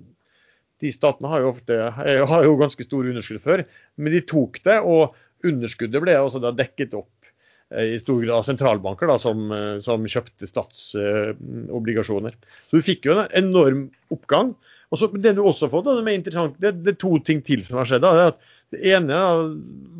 de 0.83 0.91
statene 0.91 1.29
har 1.31 1.43
jo 1.43 1.51
ofte 1.53 1.77
har 1.95 2.45
jo 2.45 2.57
ganske 2.59 2.85
store 2.85 3.13
underskudd 3.13 3.41
før. 3.43 3.63
Men 3.95 4.15
de 4.15 4.23
tok 4.27 4.59
det, 4.65 4.79
og 4.83 5.15
underskuddet 5.47 6.03
ble 6.03 6.17
også 6.19 6.41
da 6.43 6.51
dekket 6.55 6.95
opp 6.97 7.29
eh, 7.71 7.93
i 7.95 8.01
stor 8.01 8.19
grad 8.19 8.41
av 8.41 8.47
sentralbanker 8.47 9.07
da, 9.07 9.15
som, 9.21 9.45
eh, 9.55 9.77
som 9.85 10.03
kjøpte 10.03 10.49
statsobligasjoner. 10.49 12.35
Så 12.67 12.81
du 12.81 12.85
fikk 12.85 13.07
jo 13.07 13.15
en 13.15 13.31
enorm 13.39 13.85
oppgang. 14.13 14.53
Og 14.91 14.99
så, 14.99 15.07
det 15.15 15.37
du 15.37 15.43
også 15.45 15.69
har 15.69 15.73
fått, 15.77 15.87
da, 15.87 15.95
det 15.95 16.35
er 16.35 16.51
det, 16.59 16.73
det, 16.83 16.95
er 16.97 16.99
to 17.01 17.15
ting 17.25 17.39
til 17.45 17.63
som 17.65 17.79
har 17.79 17.89
skjedd. 17.89 18.03
Da, 18.03 18.33
det 18.75 18.83
ene 18.91 19.21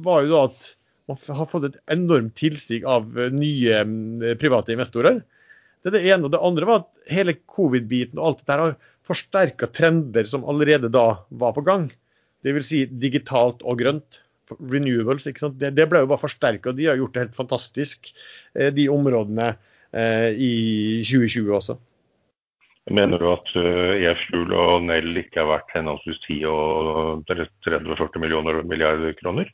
var 0.04 0.28
jo 0.28 0.36
da 0.36 0.44
at 0.52 0.74
man 1.10 1.20
har 1.38 1.50
fått 1.52 1.68
et 1.68 1.80
enormt 1.92 2.36
tilsig 2.40 2.84
av 2.88 3.10
nye 3.36 3.84
private 4.40 4.76
investorer. 4.76 5.22
Det 5.84 5.92
er 5.92 5.98
det 5.98 6.04
ene. 6.08 6.28
Og 6.28 6.34
det 6.34 6.42
andre 6.44 6.68
var 6.70 6.84
at 6.84 7.12
hele 7.12 7.36
covid-biten 7.52 8.20
og 8.20 8.28
alt 8.30 8.44
dette 8.44 8.60
har 8.62 8.76
forsterka 9.08 9.68
trender 9.76 10.30
som 10.32 10.46
allerede 10.48 10.92
da 10.94 11.08
var 11.30 11.56
på 11.58 11.66
gang. 11.68 11.90
Dvs. 12.44 12.70
Si 12.70 12.84
digitalt 12.88 13.64
og 13.68 13.82
grønt. 13.84 14.22
Renewables. 14.60 15.26
ikke 15.28 15.46
sant? 15.46 15.58
Det, 15.60 15.72
det 15.76 15.88
ble 15.90 16.04
jo 16.04 16.10
bare 16.12 16.22
forsterka, 16.22 16.76
de 16.76 16.90
har 16.90 17.00
gjort 17.00 17.16
det 17.16 17.24
helt 17.24 17.38
fantastisk, 17.38 18.12
eh, 18.60 18.70
de 18.76 18.90
områdene 18.92 19.54
eh, 19.96 20.36
i 20.36 20.54
2020 21.08 21.56
også. 21.58 21.78
Mener 22.92 23.22
du 23.22 23.30
at 23.32 23.48
EF-Fuel 23.56 24.52
og 24.60 24.84
Nell 24.84 25.16
ikke 25.22 25.40
er 25.40 25.48
verdt 25.48 25.72
henholdsvis 25.72 26.20
10 26.28 26.42
og 26.52 27.24
30-40 27.32 28.20
millioner 28.20 28.60
milliarder 28.68 29.16
kroner? 29.16 29.48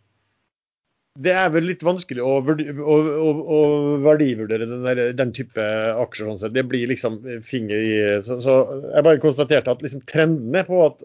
Det 1.19 1.33
er 1.35 1.49
vel 1.51 1.65
litt 1.67 1.81
vanskelig 1.83 2.23
å, 2.23 2.37
å, 2.39 2.95
å, 2.95 3.31
å 3.55 3.57
verdivurdere 4.05 4.67
den, 4.69 4.85
der, 4.85 4.99
den, 5.17 5.33
type 5.35 5.63
aksjer. 5.99 6.29
Sånn 6.39 6.53
det 6.55 6.63
blir 6.69 6.87
liksom 6.91 7.13
finger 7.45 7.75
i 7.75 8.21
Så, 8.25 8.33
så 8.43 8.51
jeg 8.93 9.05
bare 9.05 9.23
konstaterte 9.23 9.71
at 9.73 9.81
liksom 9.83 10.01
trendene 10.09 10.61
på 10.67 10.75
at 10.85 10.97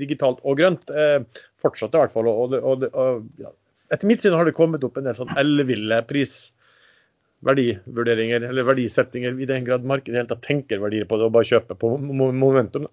digitalt 0.00 0.38
og 0.42 0.54
grønt 0.58 0.84
eh, 0.90 1.18
fortsatte 1.62 1.96
i 1.96 2.00
hvert 2.02 2.14
fall. 2.16 2.26
Og, 2.32 2.36
og, 2.58 2.76
og, 2.90 3.10
ja. 3.38 3.50
Etter 3.94 4.08
mitt 4.10 4.22
syn 4.24 4.38
har 4.38 4.44
det 4.46 4.58
kommet 4.58 4.84
opp 4.86 4.96
en 4.98 5.06
del 5.06 5.18
sånn 5.18 5.36
elleville 5.38 5.98
prisverdivurderinger 6.10 8.40
eller 8.50 8.68
verdisettinger, 8.68 9.32
i 9.38 9.50
den 9.50 9.66
grad 9.66 9.82
markedet 9.86 10.20
helt 10.22 10.32
tatt 10.34 10.46
tenker 10.46 10.76
verdier 10.82 11.06
på 11.10 11.14
det 11.18 11.26
og 11.26 11.34
bare 11.38 11.50
kjøper 11.50 11.74
på 11.78 11.86
momentum. 11.98 12.84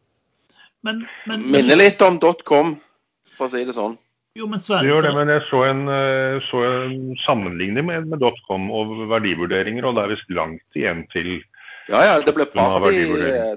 Men, 0.85 0.95
men, 1.29 1.39
Minner 1.53 1.77
litt 1.77 2.01
om 2.05 2.15
dotcom, 2.21 2.67
for 3.37 3.45
å 3.49 3.51
si 3.53 3.61
det 3.65 3.75
sånn. 3.77 3.95
Jo, 4.37 4.45
men 4.49 4.61
Sven... 4.61 4.83
Det 4.85 4.91
gjør 4.91 5.07
det, 5.07 5.13
men 5.17 5.31
jeg 5.33 5.43
så 5.49 5.63
en, 5.65 5.83
eh, 5.89 6.37
så 6.47 6.63
en 6.67 6.97
sammenligning 7.23 7.87
med, 7.87 8.09
med 8.11 8.21
Dotcom 8.21 8.69
og 8.73 8.93
verdivurderinger, 9.09 9.87
og 9.87 9.97
det 9.97 10.03
er 10.03 10.13
visst 10.13 10.33
langt 10.33 10.77
igjen 10.77 11.05
til 11.13 11.37
Ja, 11.87 12.03
ja, 12.03 12.17
det 12.21 12.33
ble 12.35 12.45
party, 12.51 13.05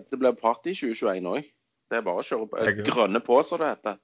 det 0.06 0.18
ble 0.20 0.32
party 0.38 0.72
2021 0.72 1.32
òg. 1.34 1.48
Det 1.90 1.98
er 1.98 2.04
bare 2.06 2.22
å 2.22 2.26
kjøre 2.26 2.46
på. 2.46 2.66
grønne 2.86 3.20
på, 3.26 3.40
som 3.42 3.58
det 3.60 3.72
heter. 3.72 3.98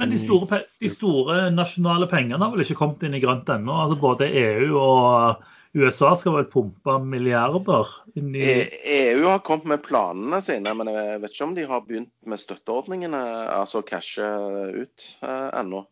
Men 0.00 0.12
de 0.14 0.18
store, 0.22 0.62
de 0.80 0.88
store, 0.90 1.38
nasjonale 1.54 2.06
pengene 2.10 2.40
har 2.40 2.52
vel 2.54 2.64
ikke 2.64 2.78
kommet 2.78 3.02
inn 3.06 3.16
i 3.18 3.20
grønt 3.22 3.50
ennå? 3.52 3.74
Altså 3.84 3.98
Både 4.00 4.30
EU 4.30 4.78
og 4.80 5.42
USA 5.72 6.10
skal 6.16 6.34
vel 6.36 6.48
pumpe 6.52 6.98
milliarder 7.00 7.88
inn 8.18 8.34
i 8.36 8.42
EU 8.44 9.22
e 9.22 9.30
har 9.30 9.40
kommet 9.46 9.70
med 9.70 9.84
planene 9.86 10.42
sine, 10.44 10.74
men 10.76 10.90
jeg 10.92 11.22
vet 11.22 11.32
ikke 11.32 11.46
om 11.46 11.54
de 11.56 11.64
har 11.70 11.86
begynt 11.86 12.12
med 12.28 12.40
støtteordningene, 12.40 13.22
altså 13.54 13.80
cashe 13.86 14.26
ut 14.76 15.06
eh, 15.24 15.48
ennå. 15.62 15.86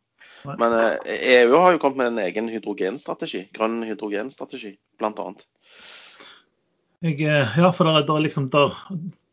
Men 0.44 0.76
eh, 0.76 1.14
EU 1.38 1.56
har 1.56 1.72
jo 1.72 1.80
kommet 1.80 2.02
med 2.02 2.12
en 2.12 2.22
egen 2.26 2.50
hydrogenstrategi, 2.52 3.46
grønn 3.56 3.80
hydrogenstrategi, 3.88 4.74
bl.a. 5.00 5.32
Eh, 7.00 7.24
ja, 7.24 7.72
for 7.72 7.88
der, 7.88 8.04
der 8.08 8.24
liksom 8.26 8.50
der, 8.52 8.76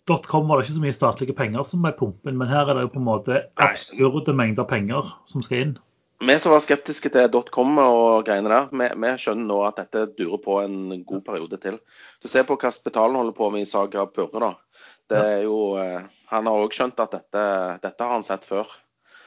.com 0.07 0.47
var 0.47 0.62
det 0.62 0.69
ikke 0.69 0.77
så 0.77 0.86
mye 0.86 0.95
statlige 0.95 1.36
penger 1.36 1.67
som 1.67 1.83
er 1.83 1.97
pumpen, 1.99 2.39
men 2.39 2.47
her 2.47 2.69
er 2.69 2.79
det 2.79 2.88
jo 2.88 2.93
på 2.95 3.01
en 3.01 3.10
måte 3.10 3.41
absurde 3.60 4.31
mengder 4.31 4.67
penger 4.69 5.12
som 5.27 5.43
skal 5.43 5.65
inn 5.65 5.75
vi 6.19 6.39
som 6.39 6.51
var 6.51 6.63
skeptiske 6.65 7.12
til 7.13 7.27
dotcom 7.30 7.77
og 7.82 8.25
greiene 8.25 8.49
der, 8.49 8.69
vi, 8.71 8.88
vi, 9.03 9.10
skjønner 9.21 9.49
nå 9.51 9.58
at 9.67 9.77
dette 9.77 10.08
durer 10.17 10.39
på 10.41 10.56
en 10.63 11.03
god 11.06 11.23
periode 11.27 11.60
til. 11.62 11.77
Du 12.23 12.30
ser 12.32 12.47
på 12.47 12.58
hva 12.58 12.71
Spetalen 12.73 13.19
holder 13.19 13.36
på 13.38 13.49
med 13.53 13.67
i 13.67 13.69
Saga 13.69 14.08
Purre. 14.10 14.41
da. 14.41 14.82
Det 15.08 15.19
er 15.21 15.43
jo, 15.45 15.60
eh, 15.80 16.01
Han 16.32 16.49
har 16.49 16.63
òg 16.63 16.73
skjønt 16.73 16.99
at 16.99 17.13
dette, 17.13 17.43
dette, 17.84 18.03
har 18.03 18.15
han 18.15 18.25
sett 18.25 18.43
før. 18.45 18.67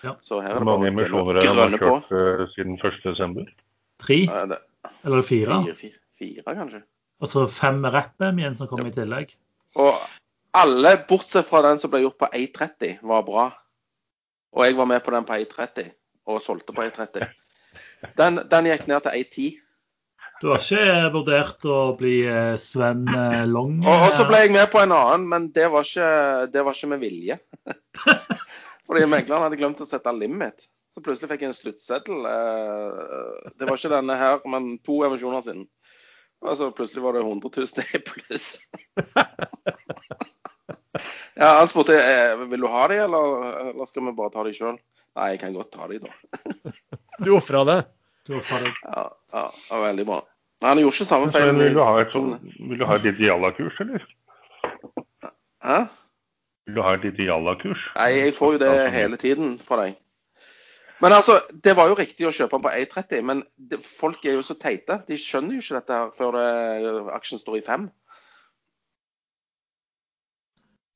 Ja. 0.02 0.16
Så 0.20 0.40
her 0.42 0.50
er 0.50 0.58
det 0.58 0.66
bare 0.66 0.80
mange 0.80 0.90
emisjoner 0.90 1.38
han 1.40 1.60
har 1.60 1.76
kjørt 1.78 2.10
uh, 2.10 2.42
siden 2.56 2.76
1.12.? 2.76 3.46
Tre? 4.00 4.18
Eller 5.04 5.22
fire? 5.22 5.60
Fire, 5.62 5.76
fire, 5.76 6.00
fire 6.18 6.56
kanskje. 6.58 6.82
Og 7.20 7.30
så 7.30 7.46
fem 7.52 7.80
med 7.84 7.94
rapp 7.94 8.16
igjen 8.24 8.58
som 8.58 8.68
kommer 8.68 8.88
ja. 8.88 8.96
i 8.96 8.98
tillegg. 8.98 9.32
Og 9.78 9.94
alle, 10.58 10.96
bortsett 11.06 11.46
fra 11.46 11.62
den 11.68 11.78
som 11.78 11.92
ble 11.92 12.02
gjort 12.02 12.18
på 12.18 12.30
A30, 12.34 12.98
var 13.06 13.24
bra. 13.28 13.46
Og 14.56 14.66
jeg 14.66 14.76
var 14.76 14.88
med 14.90 15.04
på 15.04 15.14
den 15.14 15.28
på 15.28 15.38
A30 15.38 15.92
og 16.30 16.42
solgte 16.44 16.76
på 16.76 16.86
1,30. 16.86 17.26
Den, 18.18 18.44
den 18.50 18.70
gikk 18.70 18.86
ned 18.90 19.06
til 19.06 19.24
1,10. 19.24 19.50
Du 20.40 20.48
har 20.48 20.62
ikke 20.62 21.10
vurdert 21.12 21.64
å 21.68 21.78
bli 21.98 22.22
eh, 22.24 22.54
Sven 22.60 23.02
eh, 23.12 23.42
Long? 23.44 23.82
Og, 23.84 24.04
og, 24.06 24.12
så 24.16 24.24
ble 24.28 24.38
jeg 24.40 24.54
med 24.54 24.70
på 24.72 24.80
en 24.80 24.94
annen, 24.96 25.26
men 25.28 25.48
det 25.52 25.66
var 25.68 25.84
ikke, 25.84 26.46
det 26.54 26.62
var 26.64 26.76
ikke 26.76 26.92
med 26.94 27.02
vilje. 27.02 27.36
Fordi 28.88 29.02
megleren 29.04 29.44
hadde 29.44 29.58
glemt 29.60 29.82
å 29.84 29.88
sette 29.88 30.14
limit. 30.16 30.64
Så 30.96 31.02
plutselig 31.04 31.28
fikk 31.30 31.44
jeg 31.44 31.52
en 31.52 31.58
sluttseddel. 31.58 32.24
Eh, 32.30 33.52
det 33.52 33.68
var 33.68 33.76
ikke 33.76 33.92
denne 33.92 34.16
her, 34.16 34.40
men 34.48 34.72
to 34.86 35.02
emisjoner 35.06 35.44
siden. 35.44 35.66
Og 36.40 36.56
så 36.56 36.70
plutselig 36.72 37.04
var 37.04 37.18
det 37.18 37.26
100 37.26 37.52
000 37.60 37.84
i 37.84 38.00
pluss. 38.08 38.46
ja, 41.40 41.50
han 41.60 41.68
spurte 41.68 42.00
vil 42.46 42.64
du 42.64 42.70
ha 42.72 42.88
de, 42.88 43.02
eller, 43.04 43.24
eller 43.74 43.92
skal 43.92 44.08
vi 44.08 44.16
bare 44.16 44.32
ta 44.32 44.48
de 44.48 44.56
sjøl. 44.56 44.80
Nei, 45.18 45.30
jeg 45.34 45.40
kan 45.42 45.56
godt 45.56 45.72
ta 45.74 45.88
de, 45.90 45.98
da. 46.04 46.10
du 47.24 47.32
ofra 47.34 47.64
det? 47.66 47.78
Du 48.28 48.36
offra 48.38 48.60
det. 48.62 48.74
Ja, 48.84 49.06
ja, 49.34 49.46
det 49.50 49.72
var 49.74 49.86
veldig 49.88 50.06
bra. 50.12 50.20
Nei, 50.60 50.68
han 50.68 50.82
gjorde 50.84 50.98
ikke 50.98 51.08
samme 51.08 51.32
feil. 51.34 51.54
Vil 51.58 51.78
du 51.78 51.82
ha 51.82 51.94
et, 52.02 52.18
vil 52.70 52.78
du 52.78 52.86
ha 52.86 52.98
et 53.00 53.08
Ideala-kurs, 53.14 53.80
eller? 53.82 54.04
Hæ? 55.64 55.80
Vil 56.70 56.76
du 56.76 56.84
ha 56.86 56.94
et 56.94 57.04
idealakurs? 57.08 57.82
Nei, 57.96 58.10
jeg 58.14 58.36
får 58.36 58.54
jo 58.54 58.62
det 58.62 58.70
hele 58.94 59.18
tiden 59.20 59.58
fra 59.64 59.80
deg. 59.82 59.96
Men 61.00 61.14
altså, 61.16 61.38
det 61.64 61.72
var 61.78 61.88
jo 61.88 61.96
riktig 61.96 62.28
å 62.28 62.32
kjøpe 62.34 62.58
den 62.58 62.64
på 62.66 62.72
1,30, 62.76 63.22
men 63.24 63.40
det, 63.56 63.80
folk 63.82 64.24
er 64.28 64.36
jo 64.36 64.44
så 64.44 64.54
teite. 64.60 65.00
De 65.08 65.16
skjønner 65.18 65.56
jo 65.56 65.64
ikke 65.64 65.78
dette 65.78 65.96
her 65.96 66.10
før 66.16 66.36
det, 66.36 66.90
aksjen 67.16 67.40
står 67.40 67.58
i 67.58 67.64
fem. 67.64 67.88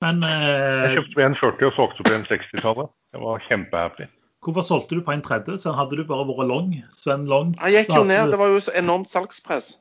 Men 0.04 0.20
eh, 0.26 0.84
Jeg 0.84 0.98
kjøpte 0.98 1.24
en 1.24 1.38
40 1.40 1.70
og 1.70 1.78
solgte 1.78 2.04
på 2.04 2.12
en 2.12 2.28
60-tallet. 2.28 2.92
Jeg 3.14 3.24
var 3.24 3.48
kjempehappy. 3.48 4.10
Hvorfor 4.44 4.66
solgte 4.66 4.98
du 4.98 5.04
på 5.04 5.14
en 5.14 5.24
30? 5.24 5.56
Sven, 5.62 5.76
hadde 5.78 5.96
du 5.96 6.04
bare 6.04 6.26
vært 6.28 6.48
long? 6.50 6.70
Sven 6.92 7.24
Long? 7.30 7.54
Jeg 7.62 7.86
gikk 7.86 7.94
jo 7.96 8.04
ned. 8.04 8.28
Du... 8.28 8.34
Det 8.34 8.40
var 8.42 8.52
jo 8.52 8.60
så 8.66 8.74
enormt 8.76 9.08
salgspress. 9.08 9.78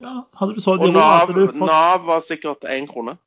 Ja, 0.00 0.22
hadde 0.38 0.54
du 0.56 0.62
solgt 0.62 0.86
Og 0.86 0.94
Nav, 0.94 1.32
du 1.34 1.42
fått 1.50 1.66
Nav 1.66 2.06
var 2.06 2.22
sikkert 2.24 2.64
én 2.70 2.86
krone. 2.88 3.18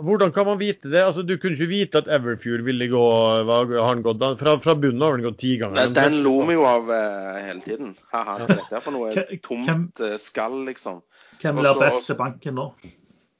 Hvordan 0.00 0.30
kan 0.32 0.46
man 0.46 0.60
vite 0.60 0.88
det? 0.88 1.02
Altså, 1.02 1.24
Du 1.26 1.34
kunne 1.36 1.58
ikke 1.58 1.68
vite 1.68 2.00
at 2.00 2.08
Everfjord 2.08 2.62
ville 2.64 2.86
gå 2.88 3.04
hva 3.48 3.58
har 3.66 3.88
han 3.90 4.04
gått? 4.06 4.22
Fra, 4.40 4.54
fra 4.62 4.76
bunnen 4.78 5.02
har 5.02 5.18
den 5.18 5.26
gått 5.26 5.40
ti 5.42 5.56
ganger. 5.60 5.90
Den, 5.90 5.96
Den 5.98 6.20
lo 6.24 6.36
vi 6.48 6.56
jo 6.56 6.64
av 6.70 6.92
eh, 6.94 7.40
hele 7.48 7.60
tiden. 7.66 7.96
Haha, 8.14 8.38
hva 8.38 8.46
er 8.46 8.62
dette 8.62 8.82
for 8.86 8.96
noe 8.96 9.12
tomt 9.42 9.66
hvem, 10.00 10.18
skall, 10.22 10.60
liksom. 10.70 11.02
hvem 11.42 11.60
blir 11.60 11.82
best 11.82 12.08
til 12.08 12.20
banken 12.22 12.56
nå? 12.62 12.70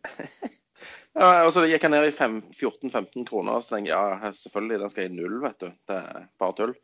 Ja, 1.18 1.44
og 1.44 1.50
så 1.52 1.64
gikk 1.66 1.82
han 1.82 1.90
ned 1.96 2.06
i 2.06 2.12
14-15 2.14 3.24
kroner, 3.26 3.56
og 3.58 3.64
så 3.66 3.74
tenkte 3.74 3.90
jeg 3.90 4.18
ja, 4.22 4.30
selvfølgelig, 4.36 4.78
den 4.84 4.92
skal 4.92 5.08
i 5.08 5.14
null, 5.16 5.40
vet 5.42 5.58
du. 5.64 5.72
Det 5.90 5.96
er 5.98 6.20
bare 6.38 6.54
tull. 6.60 6.74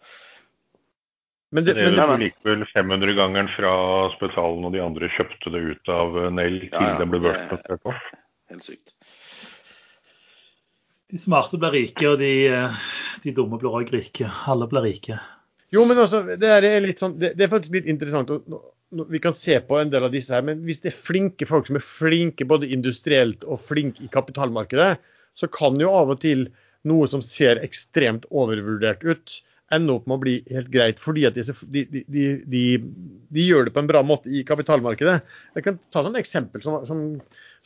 Men 1.55 1.65
det, 1.65 1.77
Det 1.79 1.85
men, 1.87 1.95
er 2.03 2.09
men- 2.11 2.21
jo 2.21 2.25
likevel 2.27 2.65
500-gangeren 2.75 3.49
fra 3.55 3.71
Spetalen 4.17 4.67
og 4.67 4.73
de 4.75 4.83
andre 4.83 5.09
kjøpte 5.15 5.53
det 5.55 5.63
ut 5.71 5.93
av 5.95 6.17
eh, 6.25 6.31
Nell 6.35 6.59
til 6.65 6.75
Ja, 6.75 6.89
ja, 6.91 6.99
det 6.99 7.07
ble 7.13 7.21
børsnotert 7.23 7.85
på. 7.87 7.95
Helt 8.51 8.67
sykt. 8.67 8.93
De 11.07 11.19
smarte 11.23 11.59
blir 11.63 11.71
rike, 11.77 12.09
og 12.11 12.19
de, 12.19 12.33
eh, 12.51 12.81
de 13.23 13.33
dumme 13.37 13.61
blir 13.63 13.71
òg 13.79 13.93
rike. 13.95 14.27
Alle 14.51 14.67
blir 14.71 14.83
rike. 14.89 15.21
jo, 15.71 15.85
men 15.87 15.99
også, 16.03 16.25
det 16.39 16.51
er, 16.51 16.67
litt 16.83 16.99
sånn, 17.03 17.15
det, 17.19 17.37
det 17.39 17.47
er 17.47 17.53
faktisk 17.53 17.75
litt 17.79 17.87
interessant. 17.95 18.29
nå- 18.51 18.63
Vi 18.91 19.19
kan 19.19 19.35
se 19.35 19.59
på 19.61 19.79
en 19.81 19.91
del 19.91 20.05
av 20.07 20.13
disse 20.15 20.35
her, 20.35 20.45
men 20.47 20.63
hvis 20.67 20.79
det 20.85 20.93
er 20.93 21.01
flinke 21.09 21.49
folk 21.49 21.67
som 21.67 21.79
er 21.79 21.85
flinke 21.85 22.47
både 22.47 22.69
industrielt 22.71 23.43
og 23.45 23.59
flinke 23.67 24.05
i 24.07 24.11
kapitalmarkedet, 24.13 24.93
så 25.37 25.49
kan 25.53 25.75
jo 25.81 25.91
av 25.91 26.13
og 26.15 26.21
til 26.23 26.47
noe 26.87 27.09
som 27.11 27.23
ser 27.25 27.59
ekstremt 27.67 28.29
overvurdert 28.31 29.03
ut, 29.03 29.41
ende 29.75 29.97
opp 29.97 30.07
med 30.07 30.17
å 30.17 30.23
bli 30.23 30.35
helt 30.55 30.71
greit. 30.71 31.01
Fordi 31.03 31.25
at 31.27 31.35
de, 31.35 31.43
de, 31.75 32.05
de, 32.07 32.63
de, 32.79 33.43
gjør 33.43 33.67
det 33.67 33.75
på 33.75 33.83
en 33.83 33.91
bra 33.91 34.05
måte 34.07 34.31
i 34.31 34.45
kapitalmarkedet. 34.47 35.19
Jeg 35.59 35.67
kan 35.67 35.81
ta 35.91 36.05
et 36.07 36.21
eksempel 36.23 36.63
som, 36.63 36.79
som, 36.87 37.03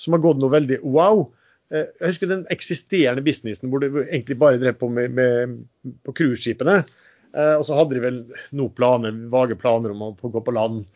som 0.01 0.17
har 0.17 0.25
gått 0.25 0.41
noe 0.41 0.55
veldig 0.55 0.81
wow. 0.87 1.27
Eh, 1.69 1.93
Jeg 2.01 2.15
husker 2.15 2.33
den 2.33 2.47
eksisterende 2.55 3.25
businessen 3.27 3.69
hvor 3.69 3.85
de 3.85 3.93
egentlig 4.07 4.39
bare 4.41 4.63
drev 4.63 4.81
på 4.81 4.89
med, 4.89 5.13
med 5.21 5.61
på 6.09 6.17
cruiseskipene. 6.17 6.81
Eh, 7.37 7.55
og 7.59 7.69
så 7.69 7.77
hadde 7.77 7.99
de 7.99 8.05
vel 8.09 8.23
noen 8.57 8.75
planer, 8.75 9.21
vage 9.31 9.61
planer 9.61 9.93
om 9.93 10.09
å 10.09 10.15
gå 10.17 10.43
på 10.47 10.57
land. 10.57 10.89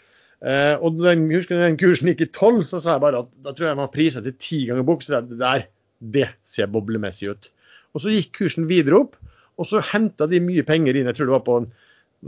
Eh, 0.44 0.74
og 0.84 0.98
den, 1.00 1.24
husker 1.32 1.56
den 1.56 1.78
kursen 1.80 2.10
gikk 2.10 2.26
i 2.26 2.32
tolv, 2.36 2.64
så 2.68 2.80
sa 2.82 2.96
jeg 2.96 3.04
bare 3.04 3.22
at 3.24 3.30
da 3.46 3.54
tror 3.54 3.70
jeg 3.70 3.78
man 3.80 3.92
priset 3.92 4.26
til 4.26 4.36
ti 4.36 4.58
ganger 4.68 4.86
bok. 4.86 5.04
Så 5.04 5.22
det 5.24 5.40
der, 5.40 5.68
det 6.14 6.28
ser 6.48 6.72
boblemessig 6.72 7.32
ut. 7.32 7.48
Og 7.94 8.04
så 8.04 8.12
gikk 8.12 8.34
kursen 8.40 8.68
videre 8.68 9.04
opp, 9.04 9.16
og 9.60 9.68
så 9.70 9.82
henta 9.92 10.28
de 10.28 10.42
mye 10.44 10.64
penger 10.66 10.98
inn. 10.98 11.08
Jeg 11.08 11.18
tror 11.18 11.30
det 11.30 11.36
var 11.36 11.46
på 11.46 11.60
en, 11.62 11.70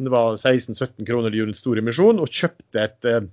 det 0.07 0.13
var 0.13 0.39
16-17 0.39 1.09
kroner 1.09 1.33
de 1.33 1.43
gjorde 1.43 1.57
en 1.57 1.59
stor 1.59 1.83
emisjon, 1.83 2.23
og 2.23 2.33
kjøpte 2.41 2.85
et, 2.85 3.09
et, 3.11 3.29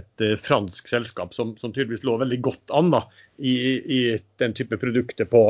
et 0.00 0.24
eh, 0.26 0.36
fransk 0.40 0.90
selskap 0.90 1.36
som, 1.36 1.54
som 1.60 1.72
tydeligvis 1.72 2.04
lå 2.08 2.18
veldig 2.20 2.40
godt 2.44 2.74
an 2.76 2.90
da, 2.92 3.04
i, 3.38 3.54
i 3.80 4.00
den 4.42 4.56
type 4.56 4.80
produkter 4.82 5.28
på, 5.30 5.44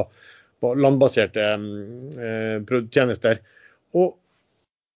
på 0.62 0.74
landbaserte 0.78 1.48
eh, 1.54 2.76
tjenester. 2.94 3.42
Og 3.94 4.14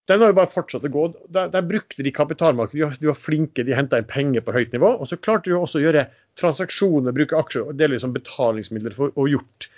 den 0.09 0.23
har 0.23 0.31
jo 0.31 0.37
bare 0.39 0.53
fortsatt 0.53 0.87
å 0.89 0.91
gå. 0.93 1.05
Der, 1.37 1.51
der 1.53 1.65
brukte 1.69 2.05
de 2.05 2.13
kapitalmarkedet. 2.17 3.01
De 3.03 3.11
var, 3.11 3.19
flinke, 3.21 3.65
de 3.67 3.77
henta 3.77 4.01
inn 4.01 4.09
penger 4.09 4.45
på 4.45 4.55
høyt 4.57 4.73
nivå. 4.73 4.95
Og 4.97 5.11
så 5.11 5.19
klarte 5.21 5.51
de 5.51 5.59
også 5.59 5.81
å 5.81 5.85
gjøre 5.85 6.07
transaksjoner, 6.41 7.17
bruke 7.17 7.37
aksjer 7.37 7.67
og 7.67 7.77
delvis 7.77 8.05
som 8.07 8.15
betalingsmidler 8.15 8.95
for 8.97 9.13
å 9.19 9.27
gjort, 9.29 9.69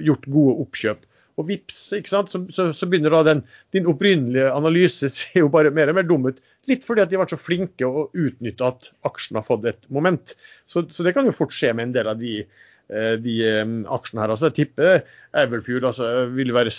gjort 0.00 0.30
gode 0.32 0.56
oppkjøp. 0.64 1.04
Og 1.34 1.48
vips, 1.50 1.80
ikke 1.98 2.12
sant? 2.12 2.30
Så, 2.32 2.40
så, 2.54 2.68
så 2.76 2.88
begynner 2.88 3.12
da 3.12 3.24
den, 3.26 3.42
din 3.74 3.88
opprinnelige 3.90 4.52
analyse 4.54 5.10
ser 5.18 5.42
jo 5.42 5.50
bare 5.52 5.74
mer 5.74 5.92
og 5.92 5.98
mer 5.98 6.06
dum 6.08 6.30
ut. 6.30 6.38
Litt 6.70 6.86
fordi 6.86 7.04
at 7.04 7.10
de 7.10 7.18
har 7.18 7.26
vært 7.26 7.34
så 7.34 7.40
flinke 7.42 7.88
å 7.88 8.06
utnytte 8.08 8.68
at 8.70 8.88
aksjen 9.04 9.36
har 9.36 9.44
fått 9.44 9.66
et 9.68 9.90
moment. 9.92 10.32
Så, 10.70 10.86
så 10.88 11.04
det 11.04 11.12
kan 11.16 11.28
jo 11.28 11.34
fort 11.36 11.52
skje 11.52 11.74
med 11.74 11.90
en 11.90 11.98
del 11.98 12.08
av 12.14 12.22
de, 12.22 12.38
eh, 12.88 13.16
de 13.20 13.36
eh, 13.50 13.74
aksjene 13.98 14.24
her. 14.24 14.32
Altså, 14.32 14.48
jeg 14.48 14.62
tipper 14.62 15.02
Everfuel 15.42 15.90
altså, 15.90 16.08
vil 16.32 16.54
være 16.56 16.72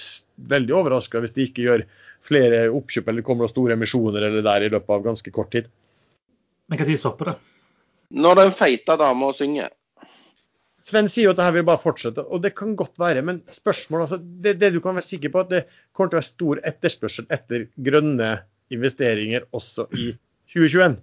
veldig 0.55 0.79
overraska 0.81 1.21
hvis 1.21 1.37
de 1.37 1.45
ikke 1.51 1.67
gjør 1.67 1.85
flere 2.25 2.65
oppkjøp 2.73 3.09
eller 3.11 3.25
kommer 3.25 3.45
det 3.45 3.53
store 3.53 3.75
emisjoner 3.77 4.27
eller 4.27 4.45
der 4.45 4.65
i 4.65 4.69
løpet 4.73 4.93
av 4.95 5.03
ganske 5.05 5.33
kort 5.33 5.51
tid. 5.53 5.69
Men 6.71 6.81
når 6.81 6.97
stopper 6.97 7.31
det? 7.31 7.35
Når 8.15 8.39
den 8.39 8.53
feite 8.55 8.95
dama 8.97 9.31
synger. 9.35 9.73
Sven 10.85 11.07
sier 11.09 11.29
jo 11.29 11.33
at 11.33 11.39
det 11.39 11.45
her 11.47 11.55
vil 11.55 11.65
bare 11.65 11.81
fortsette, 11.81 12.21
og 12.21 12.43
det 12.43 12.51
kan 12.57 12.75
godt 12.77 12.99
være. 13.01 13.23
Men 13.25 13.41
spørsmålet, 13.49 14.05
altså, 14.05 14.19
det, 14.21 14.59
det 14.61 14.69
du 14.75 14.81
kan 14.83 14.97
være 14.97 15.07
sikker 15.07 15.33
på, 15.33 15.41
at 15.41 15.49
det 15.49 15.63
kommer 15.95 16.11
til 16.11 16.17
å 16.17 16.21
være 16.21 16.27
stor 16.27 16.61
etterspørsel 16.69 17.29
etter 17.33 17.65
grønne 17.87 18.29
investeringer 18.73 19.47
også 19.55 19.87
i 19.97 20.11
2021. 20.53 20.99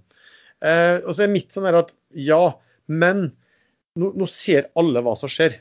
Eh, 0.62 0.98
og 1.02 1.10
så 1.10 1.24
er 1.24 1.34
mitt 1.34 1.50
sånn 1.54 1.66
her 1.66 1.80
at 1.80 1.90
ja, 2.14 2.40
men 2.86 3.32
nå, 3.98 4.12
nå 4.14 4.28
ser 4.30 4.70
alle 4.78 5.02
hva 5.02 5.16
som 5.18 5.30
skjer. 5.32 5.58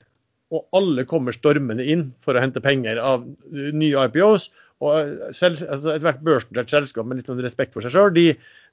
Og 0.54 0.68
alle 0.78 1.08
kommer 1.10 1.34
stormende 1.34 1.86
inn 1.88 2.10
for 2.22 2.38
å 2.38 2.44
hente 2.44 2.62
penger 2.62 3.00
av 3.02 3.26
nye 3.56 4.06
IPOs. 4.06 4.52
Og 4.82 5.32
selv, 5.38 5.62
altså 5.70 5.94
ethvert 5.94 6.24
børsnotert 6.26 6.74
selskap 6.74 7.08
med 7.08 7.20
litt 7.20 7.30
sånn 7.30 7.42
respekt 7.44 7.76
for 7.76 7.86
seg 7.86 7.94
sjøl, 7.94 8.14
de, 8.16 8.28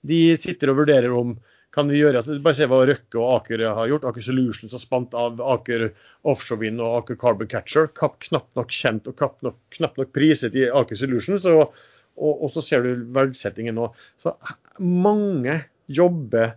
de 0.08 0.20
sitter 0.40 0.72
og 0.72 0.82
vurderer 0.82 1.12
om 1.14 1.36
kan 1.74 1.90
vi 1.92 1.98
gjøre, 2.00 2.22
altså 2.22 2.38
Bare 2.40 2.56
se 2.56 2.66
hva 2.70 2.78
Røkke 2.88 3.18
og 3.20 3.32
Aker 3.42 3.62
har 3.76 3.90
gjort. 3.90 4.06
Aker 4.08 4.24
Solutions 4.24 4.72
har 4.72 4.80
spant 4.80 5.12
av 5.18 5.40
Aker 5.44 5.90
Offshore 6.28 6.62
Wind 6.62 6.80
og 6.80 7.02
Aker 7.02 7.18
Carbon 7.20 7.50
Catcher. 7.50 7.90
Kapp, 7.98 8.16
knapt 8.24 8.48
nok 8.56 8.72
kjent 8.72 9.10
og 9.10 9.18
knapt 9.18 9.44
nok, 9.44 9.58
knapt 9.76 10.00
nok 10.00 10.14
priset 10.16 10.56
i 10.56 10.64
Aker 10.80 10.96
Solutions. 10.96 11.44
Og, 11.52 11.76
og, 12.16 12.32
og 12.32 12.54
så 12.54 12.64
ser 12.64 12.86
du 12.86 13.04
verdsettingen 13.14 13.76
nå. 13.76 13.90
Så 14.22 14.32
mange 14.80 15.60
jobber 15.92 16.56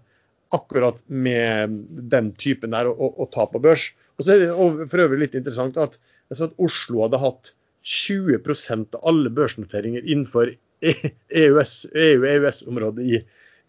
akkurat 0.56 1.04
med 1.08 1.76
den 2.12 2.32
typen 2.40 2.74
der 2.76 2.90
å, 2.92 3.28
ta 3.32 3.48
på 3.52 3.60
børs. 3.64 3.90
Og 4.20 4.26
så 4.26 4.36
er 4.36 4.46
det 4.46 4.88
for 4.92 5.04
øvrig 5.04 5.26
litt 5.26 5.38
interessant 5.40 5.80
at, 5.80 6.00
at 6.32 6.56
Oslo 6.60 7.06
hadde 7.06 7.20
hatt 7.22 7.54
20% 7.84 8.96
av 8.98 9.08
alle 9.10 9.30
børsnoteringer 9.34 10.06
innenfor 10.06 10.54
EU-EØS-området 10.82 13.06
i, 13.06 13.22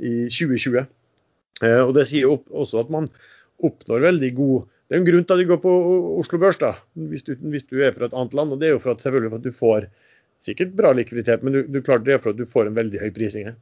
i 0.03 0.13
2020. 0.29 0.85
Eh, 1.63 1.81
og 1.81 1.95
Det 1.97 2.05
sier 2.11 2.33
også 2.33 2.81
at 2.83 2.91
man 2.93 3.09
oppnår 3.63 4.01
veldig 4.09 4.33
god 4.39 4.59
Det 4.89 4.95
er 4.97 5.01
en 5.01 5.09
grunn 5.09 5.25
til 5.25 5.35
at 5.35 5.41
du 5.41 5.49
går 5.49 5.61
på 5.63 5.73
Oslo 6.21 6.37
Børs, 6.43 6.59
da, 6.61 6.71
hvis 7.09 7.25
du, 7.25 7.33
hvis 7.49 7.69
du 7.71 7.77
er 7.81 7.95
fra 7.97 8.07
et 8.11 8.17
annet 8.17 8.35
land. 8.37 8.53
og 8.53 8.59
Det 8.61 8.67
er 8.69 8.75
jo 8.75 8.83
for 8.83 8.93
at, 8.93 9.01
selvfølgelig 9.01 9.33
for 9.33 9.41
at 9.41 9.47
du 9.47 9.53
får 9.57 9.81
sikkert 10.45 10.77
bra 10.77 10.91
likviditet, 10.93 11.41
men 11.43 11.53
du, 11.55 11.61
du 11.65 11.81
klarer 11.81 12.05
det 12.05 12.21
for 12.21 12.31
at 12.35 12.41
du 12.41 12.45
får 12.45 12.69
en 12.69 12.77
veldig 12.77 13.01
høy 13.01 13.11
prising 13.17 13.45
her. 13.49 13.57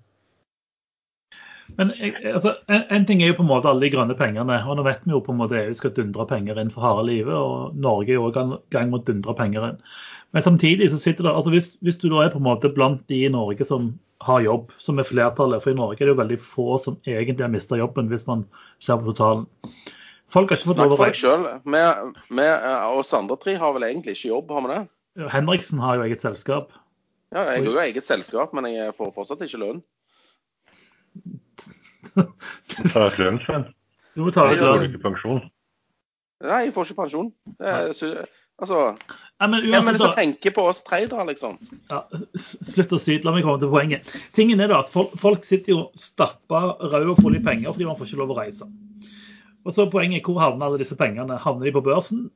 Men 1.78 1.92
altså, 2.34 2.54
en, 2.68 2.84
en 2.90 3.06
ting 3.08 3.22
er 3.22 3.32
jo 3.32 3.38
på 3.38 3.44
en 3.44 3.50
måte 3.50 3.70
alle 3.70 3.84
de 3.86 3.92
grønne 3.92 4.16
pengene. 4.18 4.58
og 4.66 4.78
Nå 4.78 4.84
vet 4.86 5.02
vi 5.04 5.14
jo 5.14 5.22
på 5.24 5.34
en 5.34 5.40
måte 5.40 5.58
EU 5.60 5.74
skal 5.76 5.94
dundre 5.96 6.26
penger 6.30 6.60
inn 6.60 6.72
for 6.72 6.84
harde 6.86 7.06
livet, 7.08 7.34
og 7.34 7.76
Norge 7.78 8.14
er 8.14 8.18
jo 8.18 8.30
i 8.30 8.34
gang 8.34 8.90
med 8.90 9.00
å 9.00 9.04
dundre 9.06 9.36
penger 9.38 9.68
inn. 9.70 9.82
Men 10.34 10.46
samtidig 10.46 10.90
så 10.92 10.98
sitter 11.02 11.26
det, 11.26 11.34
altså 11.34 11.50
hvis, 11.50 11.72
hvis 11.82 11.98
du 11.98 12.08
da 12.10 12.24
er 12.24 12.34
på 12.34 12.38
en 12.38 12.46
måte 12.46 12.70
blant 12.72 13.02
de 13.10 13.24
i 13.26 13.32
Norge 13.32 13.66
som 13.66 13.92
har 14.26 14.44
jobb, 14.44 14.74
som 14.78 15.00
er 15.00 15.08
flertallet, 15.08 15.62
for 15.64 15.72
i 15.72 15.78
Norge 15.78 15.98
er 15.98 16.06
det 16.06 16.14
jo 16.14 16.20
veldig 16.20 16.38
få 16.44 16.76
som 16.78 16.98
egentlig 17.08 17.42
har 17.42 17.52
mista 17.52 17.78
jobben, 17.80 18.10
hvis 18.12 18.28
man 18.28 18.44
ser 18.84 19.00
på 19.00 19.10
totalen. 19.10 19.48
Folk 20.30 20.52
har 20.52 20.60
ikke 20.60 20.70
fått 20.70 20.78
Snakk 20.78 20.86
lov 20.86 20.94
å 20.94 20.98
for 21.00 21.08
deg 21.08 21.16
reise. 21.16 21.22
sjøl. 21.24 21.46
Vi 22.38 22.46
eh, 22.46 22.98
oss 23.00 23.14
andre 23.16 23.38
tre 23.40 23.56
har 23.58 23.72
vel 23.74 23.88
egentlig 23.88 24.14
ikke 24.14 24.30
jobb, 24.30 24.52
har 24.54 24.66
vi 24.66 24.72
det? 24.74 24.82
Henriksen 25.32 25.80
har 25.82 25.98
jo 25.98 26.04
eget 26.06 26.22
selskap. 26.22 26.70
Ja, 27.34 27.46
jeg 27.48 27.64
har 27.64 27.66
jo 27.66 27.80
eget 27.82 28.06
selskap, 28.06 28.54
men 28.54 28.68
jeg 28.70 28.94
får 28.94 29.10
fortsatt 29.16 29.42
ikke 29.46 29.62
lønn. 29.62 29.82
Ta 32.92 33.06
ut 33.06 33.18
lønn, 33.20 33.40
Sven. 33.46 33.64
Du 34.16 34.24
må 34.26 34.32
ta 34.34 34.46
ut 34.48 34.56
får 34.58 34.60
du 34.60 34.66
lønn. 34.66 34.86
ikke 34.90 35.02
pensjon. 35.04 35.40
Nei, 36.42 36.60
jeg 36.66 36.72
får 36.74 36.88
ikke 36.88 37.00
pensjon. 37.02 37.26
Det 37.60 37.68
er, 37.68 37.90
altså, 38.60 38.80
Nei, 39.40 39.48
men 39.52 39.64
hvem 39.68 39.88
er 39.90 39.96
det 39.96 40.00
som 40.02 40.12
tenker 40.16 40.52
på 40.56 40.64
oss 40.68 40.82
tradere, 40.84 41.24
liksom? 41.28 41.58
ja, 41.90 42.00
Slutt 42.40 42.92
å 42.96 43.00
syte, 43.00 43.24
la 43.28 43.32
meg 43.36 43.44
komme 43.46 43.60
til 43.62 43.70
poenget. 43.72 44.10
Tingen 44.36 44.60
er 44.64 44.68
da 44.72 44.80
at 44.84 44.90
folk, 44.92 45.12
folk 45.20 45.44
sitter 45.48 45.74
jo 45.74 45.80
stappa 46.00 46.62
røde 46.80 47.12
og 47.14 47.20
fulle 47.20 47.40
i 47.40 47.44
penger 47.44 47.72
fordi 47.72 47.88
man 47.88 47.96
får 48.00 48.10
ikke 48.10 48.20
lov 48.22 48.34
å 48.34 48.38
reise. 48.40 48.68
Og 49.68 49.74
så 49.76 49.84
Poenget 49.92 50.22
er 50.22 50.24
hvor 50.28 50.40
havner 50.40 50.70
alle 50.70 50.80
disse 50.80 50.96
pengene? 50.96 51.36
Havner 51.44 51.68
de 51.68 51.72
på 51.76 51.82
børsen? 51.84 52.30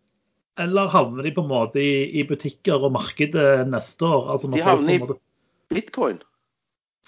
Eller 0.60 0.90
havner 0.92 1.24
de 1.24 1.32
på 1.34 1.42
en 1.42 1.48
måte 1.50 1.80
i, 1.80 2.20
i 2.20 2.24
butikker 2.28 2.84
og 2.84 2.92
markedet 2.94 3.64
neste 3.72 4.04
år? 4.06 4.28
Altså 4.36 4.50
De 4.52 4.60
havner 4.64 4.92
i- 4.94 5.00
måte- 5.00 5.16
Bitcoin. 5.72 6.18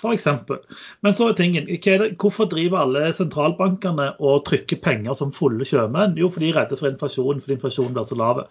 Eksempel. 0.04 0.58
Men 1.00 1.14
så 1.16 1.30
er 1.30 1.36
tingen, 1.38 1.68
hvorfor 2.20 2.48
driver 2.50 2.82
alle 2.82 3.06
sentralbankene 3.16 4.10
og 4.20 4.42
trykker 4.44 4.80
penger 4.84 5.16
som 5.16 5.32
fulle 5.32 5.64
sjømenn? 5.64 6.18
Jo, 6.20 6.28
fordi 6.28 6.50
de 6.50 6.52
er 6.52 6.58
redde 6.60 6.76
for 6.76 6.90
inflasjon, 6.90 7.40
fordi 7.40 7.56
inflasjonen 7.56 7.94
blir 7.96 8.04
så 8.04 8.18
lav. 8.20 8.42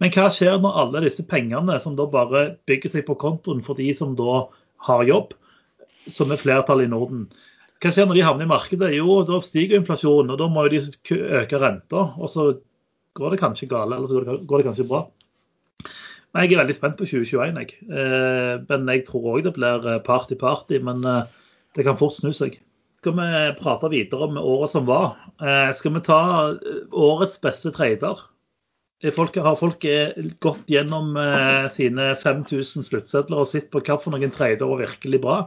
Men 0.00 0.14
hva 0.14 0.30
skjer 0.32 0.56
når 0.62 0.78
alle 0.82 1.02
disse 1.04 1.26
pengene 1.28 1.76
som 1.82 1.98
da 1.98 2.08
bare 2.08 2.46
bygger 2.66 2.94
seg 2.94 3.04
på 3.08 3.18
kontoen 3.20 3.60
for 3.66 3.76
de 3.76 3.90
som 3.94 4.16
da 4.16 4.46
har 4.88 5.04
jobb, 5.08 5.36
som 6.08 6.32
er 6.32 6.40
flertallet 6.40 6.88
i 6.88 6.92
Norden, 6.94 7.26
hva 7.82 7.92
skjer 7.92 8.08
når 8.08 8.16
de 8.16 8.24
havner 8.24 8.48
i 8.48 8.54
markedet? 8.54 8.94
Jo, 8.96 9.20
da 9.28 9.42
stiger 9.44 9.82
inflasjonen, 9.82 10.32
og 10.32 10.40
da 10.40 10.48
må 10.48 10.64
jo 10.64 10.78
de 10.78 11.20
øke 11.42 11.60
renta. 11.60 12.06
Og 12.16 12.32
så 12.32 12.48
går 13.16 13.34
det 13.34 13.42
kanskje 13.42 13.68
galt, 13.68 13.92
eller 13.92 14.08
så 14.08 14.24
går 14.24 14.62
det 14.62 14.68
kanskje 14.70 14.88
bra. 14.88 15.04
Men 16.36 16.44
jeg 16.44 16.52
er 16.52 16.60
veldig 16.60 16.76
spent 16.76 16.98
på 17.00 17.08
2021. 17.08 17.56
Jeg. 17.62 17.74
Eh, 17.88 18.54
men 18.68 18.88
jeg 18.92 19.06
tror 19.08 19.30
òg 19.32 19.46
det 19.46 19.54
blir 19.56 19.86
party-party. 20.04 20.82
Men 20.84 21.00
eh, 21.08 21.22
det 21.76 21.86
kan 21.88 21.96
fort 21.96 22.16
snu 22.18 22.32
seg. 22.36 22.58
skal 23.00 23.14
vi 23.16 23.26
prate 23.60 23.88
videre 23.92 24.26
om 24.26 24.36
året 24.40 24.72
som 24.72 24.86
var. 24.88 25.16
Eh, 25.40 25.72
skal 25.78 25.94
vi 25.94 26.00
ta 26.04 26.20
eh, 26.52 26.80
årets 26.92 27.38
beste 27.40 27.72
trader? 27.72 28.20
Er 29.04 29.12
Folk, 29.12 29.36
har 29.36 29.56
folk 29.60 29.84
eh, 29.84 30.12
gått 30.40 30.68
gjennom 30.72 31.16
eh, 31.20 31.68
sine 31.70 32.14
5000 32.16 32.82
sluttsedler 32.86 33.42
og 33.42 33.48
sett 33.50 33.68
på 33.70 33.82
hvilke 33.84 34.30
trader 34.34 34.66
var 34.66 34.80
virkelig 34.86 35.20
bra? 35.22 35.38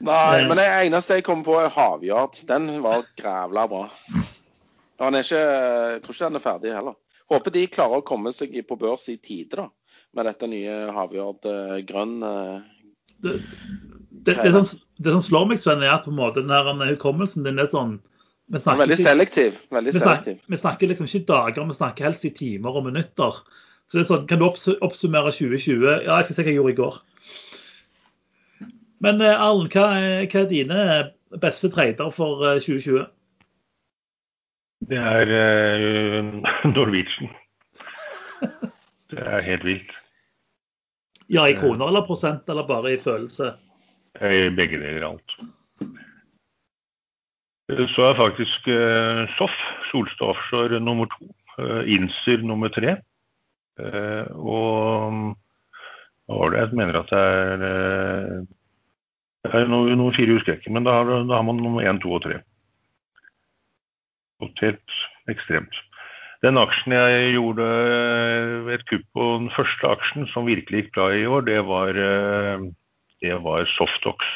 Nei, 0.00 0.42
Eh. 0.42 0.46
men 0.48 0.56
det 0.56 0.66
eneste 0.86 1.18
jeg 1.18 1.24
kom 1.24 1.42
på, 1.44 1.56
er 1.60 1.68
Havjard. 1.72 2.38
Den 2.46 2.82
var 2.82 3.02
grævla 3.18 3.66
bra. 3.68 3.88
Han 5.00 5.14
er 5.14 5.24
ikke, 5.26 5.40
jeg 5.40 6.02
tror 6.02 6.14
ikke 6.14 6.28
den 6.30 6.36
er 6.40 6.44
ferdig 6.44 6.74
heller. 6.76 6.96
Håper 7.28 7.50
de 7.50 7.66
klarer 7.66 8.00
å 8.00 8.06
komme 8.06 8.30
seg 8.32 8.54
på 8.68 8.76
børs 8.78 9.08
i 9.10 9.16
tide, 9.18 9.56
da. 9.58 9.66
Med 10.16 10.28
dette 10.30 10.48
nye 10.50 10.76
Havjard 10.96 11.48
eh, 11.50 11.78
grønn. 11.88 12.18
eh. 12.24 12.58
Det, 13.24 13.38
det, 14.26 14.36
det, 14.42 14.52
som, 14.52 14.80
det 15.00 15.12
som 15.14 15.24
slår 15.24 15.48
meg, 15.50 15.60
Sven, 15.62 15.84
er 15.84 15.94
at 15.94 16.04
på 16.04 16.12
en 16.12 16.18
måte 16.18 16.42
den 16.42 16.52
her 16.52 16.92
hukommelsen 16.92 17.46
din 17.46 17.60
er 17.62 17.68
sånn 17.72 17.98
vi 18.46 18.60
er 18.60 18.62
snakker, 18.62 18.84
veldig 18.84 18.96
selektiv. 19.00 19.56
Veldig 19.74 19.92
vi, 19.92 19.98
snakker, 19.98 20.22
selektiv. 20.22 20.50
vi 20.52 20.58
snakker 20.62 20.90
liksom 20.90 21.08
ikke 21.08 21.26
dager, 21.26 21.64
vi 21.66 21.74
snakker 21.74 22.06
helst 22.06 22.26
i 22.28 22.30
timer 22.30 22.78
og 22.78 22.84
minutter. 22.86 23.40
Så 23.86 23.98
det 23.98 24.04
er 24.04 24.08
sånn, 24.10 24.26
Kan 24.30 24.42
du 24.42 24.46
oppsummere 24.46 25.32
2020? 25.34 25.86
Ja, 26.06 26.18
jeg 26.18 26.28
skal 26.28 26.36
se 26.36 26.44
hva 26.44 26.52
jeg 26.52 26.58
gjorde 26.60 26.74
i 26.74 26.78
går. 26.78 27.00
Men 29.02 29.20
eh, 29.20 29.42
Arlen, 29.42 29.68
hva, 29.74 29.88
hva 30.30 30.42
er 30.44 30.48
dine 30.50 30.86
beste 31.42 31.70
trader 31.74 32.14
for 32.14 32.46
eh, 32.46 32.62
2020? 32.62 33.04
Det 34.86 34.98
er 35.00 35.32
uh, 35.32 36.32
Norwegian. 36.70 37.32
Det 39.10 39.22
er 39.22 39.42
helt 39.46 39.64
vilt. 39.64 39.92
Ja, 41.32 41.48
i 41.48 41.56
kroner 41.58 41.88
eller 41.88 42.06
prosent, 42.06 42.48
eller 42.48 42.66
bare 42.66 42.92
i 42.94 42.98
følelse? 43.02 43.54
I 44.20 44.48
begge 44.54 44.78
deler 44.80 45.08
alt. 45.08 45.36
Så 47.66 48.04
er 48.06 48.14
faktisk 48.14 48.68
eh, 48.70 49.24
SOF, 49.34 49.54
Solstad 49.90 50.28
Offshore, 50.28 50.80
nummer 50.80 51.10
to. 51.10 51.26
Eh, 51.58 51.88
Inser 51.96 52.44
nummer 52.46 52.70
tre. 52.70 52.98
Eh, 53.80 54.26
og 54.36 55.34
jeg 56.54 56.68
mener 56.72 57.00
at 57.00 57.10
det 57.10 57.22
er 57.22 57.64
eh, 57.70 58.44
Det 59.46 59.52
er 59.54 59.68
noe, 59.70 59.94
noe 59.94 60.14
fire 60.14 60.34
husker 60.34 60.54
jeg 60.54 60.62
ikke, 60.62 60.72
men 60.74 60.86
da 60.86 60.96
har, 60.96 61.10
da 61.28 61.36
har 61.38 61.44
man 61.46 61.60
nummer 61.62 61.84
én, 61.86 62.00
to 62.02 62.10
og 62.16 62.24
tre. 62.24 62.40
Gått 64.42 64.62
helt 64.64 64.96
ekstremt. 65.30 65.76
Den 66.46 66.60
aksjen 66.60 66.94
jeg 66.94 67.30
gjorde 67.34 67.64
eh, 67.66 68.74
et 68.76 68.84
kupp 68.86 69.06
på, 69.16 69.28
den 69.40 69.48
første 69.56 69.88
aksjen 69.90 70.28
som 70.30 70.46
virkelig 70.46 70.84
gikk 70.84 70.92
bra 70.94 71.08
i 71.16 71.24
år, 71.26 71.42
det 71.48 71.62
var, 71.66 71.98
eh, 71.98 72.66
det 73.24 73.38
var 73.42 73.66
Softox. 73.74 74.28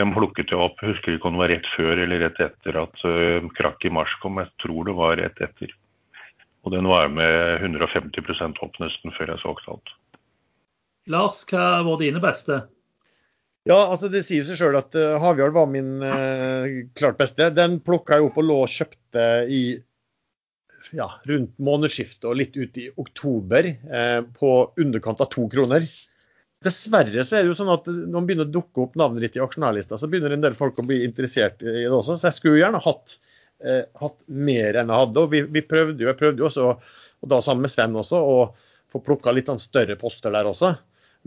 Den 0.00 0.14
plukket 0.16 0.54
jeg 0.54 0.60
opp, 0.62 0.80
husker 0.80 1.18
ikke 1.18 1.28
om 1.28 1.36
det 1.36 1.42
var 1.42 1.52
rett 1.52 1.68
før 1.74 2.00
eller 2.00 2.22
rett 2.24 2.38
etter 2.40 2.78
at 2.80 3.02
uh, 3.04 3.44
krakk 3.58 3.84
i 3.84 3.90
mars 3.92 4.12
kom. 4.22 4.38
Jeg 4.40 4.48
tror 4.62 4.88
det 4.88 4.94
var 4.96 5.18
rett 5.20 5.42
etter. 5.44 5.74
Og 6.64 6.72
den 6.72 6.88
var 6.88 7.10
med 7.12 7.60
150 7.60 8.56
opp 8.64 8.78
nesten 8.80 9.12
før 9.12 9.34
jeg 9.34 9.42
solgte 9.42 9.74
alt. 9.74 9.92
Lars, 11.12 11.42
hva 11.50 11.82
var 11.84 12.00
dine 12.00 12.22
beste? 12.24 12.62
Ja, 13.68 13.82
altså 13.82 14.08
det 14.08 14.24
sier 14.24 14.48
seg 14.48 14.62
sjøl 14.62 14.80
at 14.80 14.96
uh, 14.96 15.20
Havjarl 15.20 15.52
var 15.58 15.68
min 15.68 15.98
uh, 16.00 16.88
klart 16.96 17.20
beste. 17.20 17.52
Den 17.52 17.76
plukka 17.84 18.16
jeg 18.16 18.30
opp 18.30 18.40
og 18.40 18.48
lå 18.48 18.60
og 18.64 18.72
kjøpte 18.72 19.26
i 19.52 19.62
ja, 20.92 21.08
rundt 21.28 21.58
månedsskiftet 21.62 22.28
og 22.28 22.38
litt 22.38 22.56
ut 22.56 22.78
i 22.80 22.88
oktober 23.00 23.68
eh, 23.72 24.20
på 24.38 24.52
underkant 24.80 25.22
av 25.24 25.30
to 25.32 25.46
kroner. 25.52 25.86
Dessverre 26.62 27.24
så 27.26 27.38
er 27.38 27.44
det 27.44 27.50
jo 27.50 27.58
sånn 27.58 27.72
at 27.72 27.88
når 27.90 28.14
man 28.14 28.28
begynner 28.28 28.46
å 28.46 28.54
dukke 28.54 28.84
opp 28.84 28.98
navnet 29.00 29.24
ditt 29.26 29.38
i 29.40 29.42
aksjonærlista, 29.42 29.98
så 29.98 30.10
begynner 30.10 30.36
en 30.36 30.44
del 30.44 30.56
folk 30.58 30.78
å 30.78 30.86
bli 30.86 31.00
interessert 31.06 31.64
i 31.64 31.72
det 31.80 31.88
også. 31.90 32.18
Så 32.20 32.28
jeg 32.28 32.38
skulle 32.38 32.60
jo 32.60 32.64
gjerne 32.64 32.82
hatt, 32.84 33.16
eh, 33.64 33.82
hatt 33.98 34.20
mer 34.28 34.78
enn 34.78 34.92
jeg 34.92 35.04
hadde. 35.04 35.24
Og 35.24 35.34
vi, 35.34 35.42
vi 35.56 35.64
prøvde 35.66 36.04
jo, 36.04 36.10
jeg 36.12 36.20
prøvde 36.20 36.44
jo 36.44 36.50
også, 36.50 36.68
og 37.22 37.32
da 37.32 37.40
sammen 37.42 37.66
med 37.66 37.74
Sven 37.74 37.98
også, 37.98 38.20
å 38.22 38.92
få 38.92 39.02
plukka 39.02 39.34
litt 39.34 39.48
sånn 39.50 39.62
større 39.62 39.96
poster 39.98 40.34
der 40.34 40.50
også. 40.50 40.74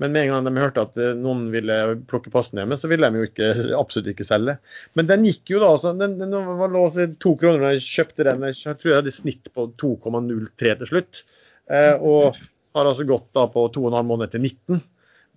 Men 0.02 0.12
med 0.12 0.26
en 0.26 0.34
gang 0.34 0.48
de 0.48 0.60
hørte 0.60 0.84
at 0.84 0.98
eh, 1.00 1.14
noen 1.16 1.46
ville 1.54 1.76
plukke 2.10 2.32
posten 2.34 2.60
hjemme, 2.60 2.76
så 2.80 2.90
ville 2.92 3.08
de 3.08 3.22
jo 3.22 3.30
ikke, 3.30 3.52
absolutt 3.82 4.12
ikke 4.12 4.28
selge. 4.28 4.58
Men 5.00 5.08
den 5.12 5.28
gikk 5.28 5.54
jo 5.54 5.62
da, 5.64 5.72
altså, 5.78 5.94
den, 5.96 6.18
den 6.20 6.36
var 6.60 6.74
lå 6.74 6.84
til 6.96 7.16
to 7.24 7.36
kroner 7.40 7.64
da 7.64 7.72
jeg 7.76 7.88
kjøpte 7.88 8.28
den. 8.28 8.46
Jeg 8.52 8.80
tror 8.82 8.92
jeg 8.92 9.00
hadde 9.00 9.16
snitt 9.16 9.52
på 9.56 9.70
2,03 9.82 10.76
til 10.82 10.92
slutt. 10.92 11.24
Eh, 11.72 11.96
og 11.96 12.36
har 12.76 12.92
altså 12.92 13.08
gått 13.08 13.30
da 13.36 13.48
på 13.52 13.68
2,5 13.72 14.04
måneder 14.04 14.34
til 14.36 14.44
19. 14.44 14.82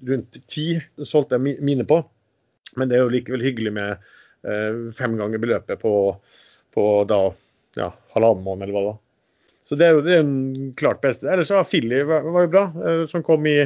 Rundt 0.09 0.39
10 0.47 1.07
solgte 1.07 1.39
jeg 1.39 1.59
mine 1.65 1.87
på. 1.87 2.03
Men 2.79 2.91
det 2.91 2.99
er 2.99 3.07
jo 3.07 3.13
likevel 3.13 3.45
hyggelig 3.47 3.75
med 3.79 4.09
eh, 4.47 4.89
fem 4.99 5.15
ganger 5.19 5.43
beløpet 5.43 5.81
på, 5.83 5.93
på 6.75 6.89
da 7.11 7.29
ja, 7.79 7.93
halvannen 8.15 8.45
måned, 8.45 8.67
eller 8.67 8.75
hva 8.75 8.89
var. 8.91 8.99
Så 9.69 9.77
det 9.77 9.87
er 9.87 9.97
jo 9.97 10.03
det 10.05 10.17
er 10.17 10.29
klart 10.81 11.03
beste. 11.05 11.29
Ellers 11.31 11.53
var 11.53 11.67
Filly 11.69 12.01
var, 12.09 12.27
var 12.27 12.47
jo 12.47 12.53
bra, 12.53 12.65
eh, 12.83 13.03
som 13.11 13.25
kom 13.27 13.47
i 13.47 13.59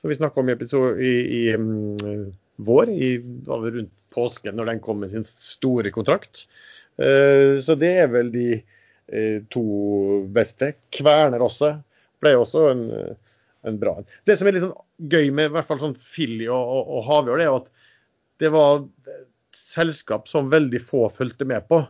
som 0.00 0.10
vi 0.12 0.18
snakka 0.18 0.40
om 0.40 0.48
i 0.48 0.54
episode 0.56 1.02
i, 1.02 1.14
i 1.40 1.42
mm, 1.56 2.32
vår, 2.56 2.90
i, 2.90 3.10
rundt 3.46 3.92
påsken, 4.16 4.56
når 4.56 4.70
den 4.70 4.82
kom 4.84 5.02
med 5.02 5.12
sin 5.12 5.26
store 5.26 5.92
kontrakt. 5.94 6.46
Eh, 6.96 7.56
så 7.60 7.76
det 7.78 7.92
er 8.00 8.10
vel 8.12 8.32
de 8.32 8.48
eh, 8.56 9.42
to 9.52 9.64
beste. 10.32 10.72
Kverner 10.94 11.44
også. 11.44 11.74
Ble 12.22 12.32
også 12.38 12.68
en, 12.72 12.84
eh, 12.96 13.40
en 13.68 13.80
bra 13.80 13.98
en. 14.00 14.08
Det 14.28 14.38
som 14.38 14.48
er 14.48 14.56
litt 14.56 14.64
sånn 14.64 15.10
gøy 15.12 15.30
med 15.36 15.50
i 15.50 15.56
hvert 15.56 15.68
fall 15.68 15.82
sånn 15.82 15.98
Filly 16.00 16.48
og, 16.48 16.72
og, 16.78 16.94
og 16.96 17.10
Havjord, 17.10 17.44
er 17.44 17.58
at 17.58 17.68
det 18.40 18.52
var 18.52 18.86
et 19.12 19.26
selskap 19.56 20.28
som 20.28 20.52
veldig 20.52 20.80
få 20.84 21.06
fulgte 21.12 21.48
med 21.48 21.68
på. 21.68 21.82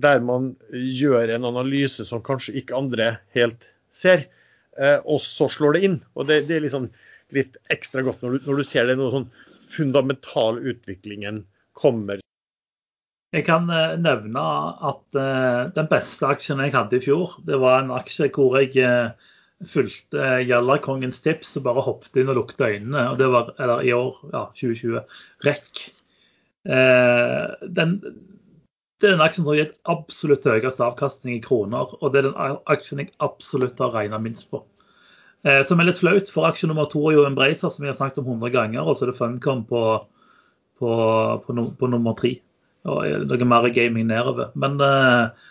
Der 0.00 0.24
man 0.24 0.54
gjør 0.72 1.36
en 1.36 1.46
analyse 1.48 2.04
som 2.08 2.24
kanskje 2.24 2.56
ikke 2.60 2.76
andre 2.76 3.14
helt 3.36 3.62
ser, 3.94 4.24
og 5.06 5.20
så 5.22 5.46
slår 5.54 5.76
det 5.76 5.82
inn. 5.86 5.94
Og 6.18 6.26
det, 6.26 6.40
det 6.48 6.56
er 6.56 6.64
liksom 6.64 6.88
litt 7.34 7.56
ekstra 7.72 8.04
godt 8.04 8.22
når 8.24 8.36
du, 8.36 8.46
når 8.48 8.60
du 8.60 8.68
ser 8.68 8.88
det 8.88 8.98
noe 9.00 9.12
sånn 9.14 9.30
fundamental 9.72 10.60
utviklingen 10.60 11.44
kommer. 11.76 12.20
Jeg 13.34 13.46
kan 13.48 13.66
eh, 13.72 13.96
nevne 13.98 14.42
at 14.90 15.16
eh, 15.18 15.62
den 15.74 15.88
beste 15.90 16.28
aksjen 16.30 16.62
jeg 16.62 16.74
hadde 16.74 17.00
i 17.00 17.02
fjor, 17.02 17.38
det 17.46 17.58
var 17.62 17.80
en 17.80 17.94
aksje 17.96 18.28
hvor 18.34 18.54
jeg 18.60 18.76
eh, 18.78 19.32
fulgte 19.70 20.28
Gjallarkongens 20.46 21.22
tips 21.24 21.56
og 21.58 21.66
bare 21.66 21.82
hoppet 21.82 22.20
inn 22.20 22.30
og 22.30 22.38
lukket 22.38 22.62
øynene. 22.68 23.08
og 23.10 23.18
Det 23.18 23.30
var 23.32 23.50
eller 23.58 23.82
i 23.82 23.94
år, 23.96 24.20
ja, 24.30 24.44
2020. 24.54 25.02
REC. 25.46 25.82
Den, 26.64 27.94
det 29.00 29.08
er 29.08 29.14
den 29.14 29.24
aksjen 29.24 29.44
som 29.44 29.50
har 29.52 29.60
gitt 29.60 29.74
absolutt 29.92 30.46
høyest 30.48 30.82
avkastning 30.84 31.38
i 31.38 31.42
kroner. 31.44 31.94
Og 32.00 32.12
det 32.12 32.20
er 32.22 32.28
den 32.28 32.60
aksjen 32.70 33.02
jeg 33.02 33.14
absolutt 33.24 33.80
har 33.82 33.94
regna 33.94 34.20
minst 34.22 34.50
på. 34.52 34.62
Eh, 35.44 35.60
som 35.68 35.80
er 35.80 35.90
litt 35.90 36.00
flaut, 36.00 36.30
for 36.32 36.48
aksje 36.48 36.70
nummer 36.70 36.88
to 36.90 37.02
er 37.10 37.18
jo 37.18 37.26
Embracer, 37.28 37.72
som 37.72 37.84
vi 37.84 37.90
har 37.90 37.96
snakket 37.98 38.22
om 38.22 38.30
100 38.32 38.52
ganger. 38.54 38.84
Og 38.84 38.96
så 38.96 39.04
er 39.04 39.12
det 39.12 39.18
Funcom 39.18 39.64
på, 39.68 39.82
på, 40.80 40.92
på, 41.44 41.56
no, 41.56 41.68
på 41.78 41.90
nummer 41.92 42.16
tre. 42.18 42.38
Og 42.88 43.28
noe 43.28 43.48
mer 43.48 43.68
gaming 43.72 44.08
nedover. 44.08 44.52
Men 44.60 44.80
eh, 44.84 45.50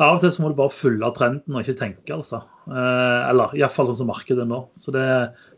av 0.00 0.16
og 0.16 0.22
til 0.22 0.32
så 0.32 0.42
må 0.42 0.52
du 0.52 0.56
bare 0.56 0.72
følge 0.72 1.10
trenden 1.16 1.56
og 1.56 1.64
ikke 1.64 1.76
tenke, 1.76 2.14
altså. 2.16 2.40
Eh, 2.68 3.20
eller 3.28 3.52
iallfall 3.58 3.90
sånn 3.90 4.00
som 4.04 4.12
markedet 4.12 4.46
nå. 4.48 4.62
Så 4.80 4.94
det, 4.94 5.04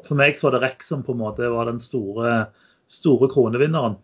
for 0.06 0.18
meg 0.18 0.34
så 0.34 0.48
var 0.48 0.56
det 0.56 0.64
REC 0.66 0.82
som 0.86 1.04
på 1.06 1.14
en 1.14 1.22
måte 1.22 1.50
var 1.52 1.70
den 1.70 1.78
store, 1.82 2.48
store 2.90 3.30
kronevinneren. 3.30 4.00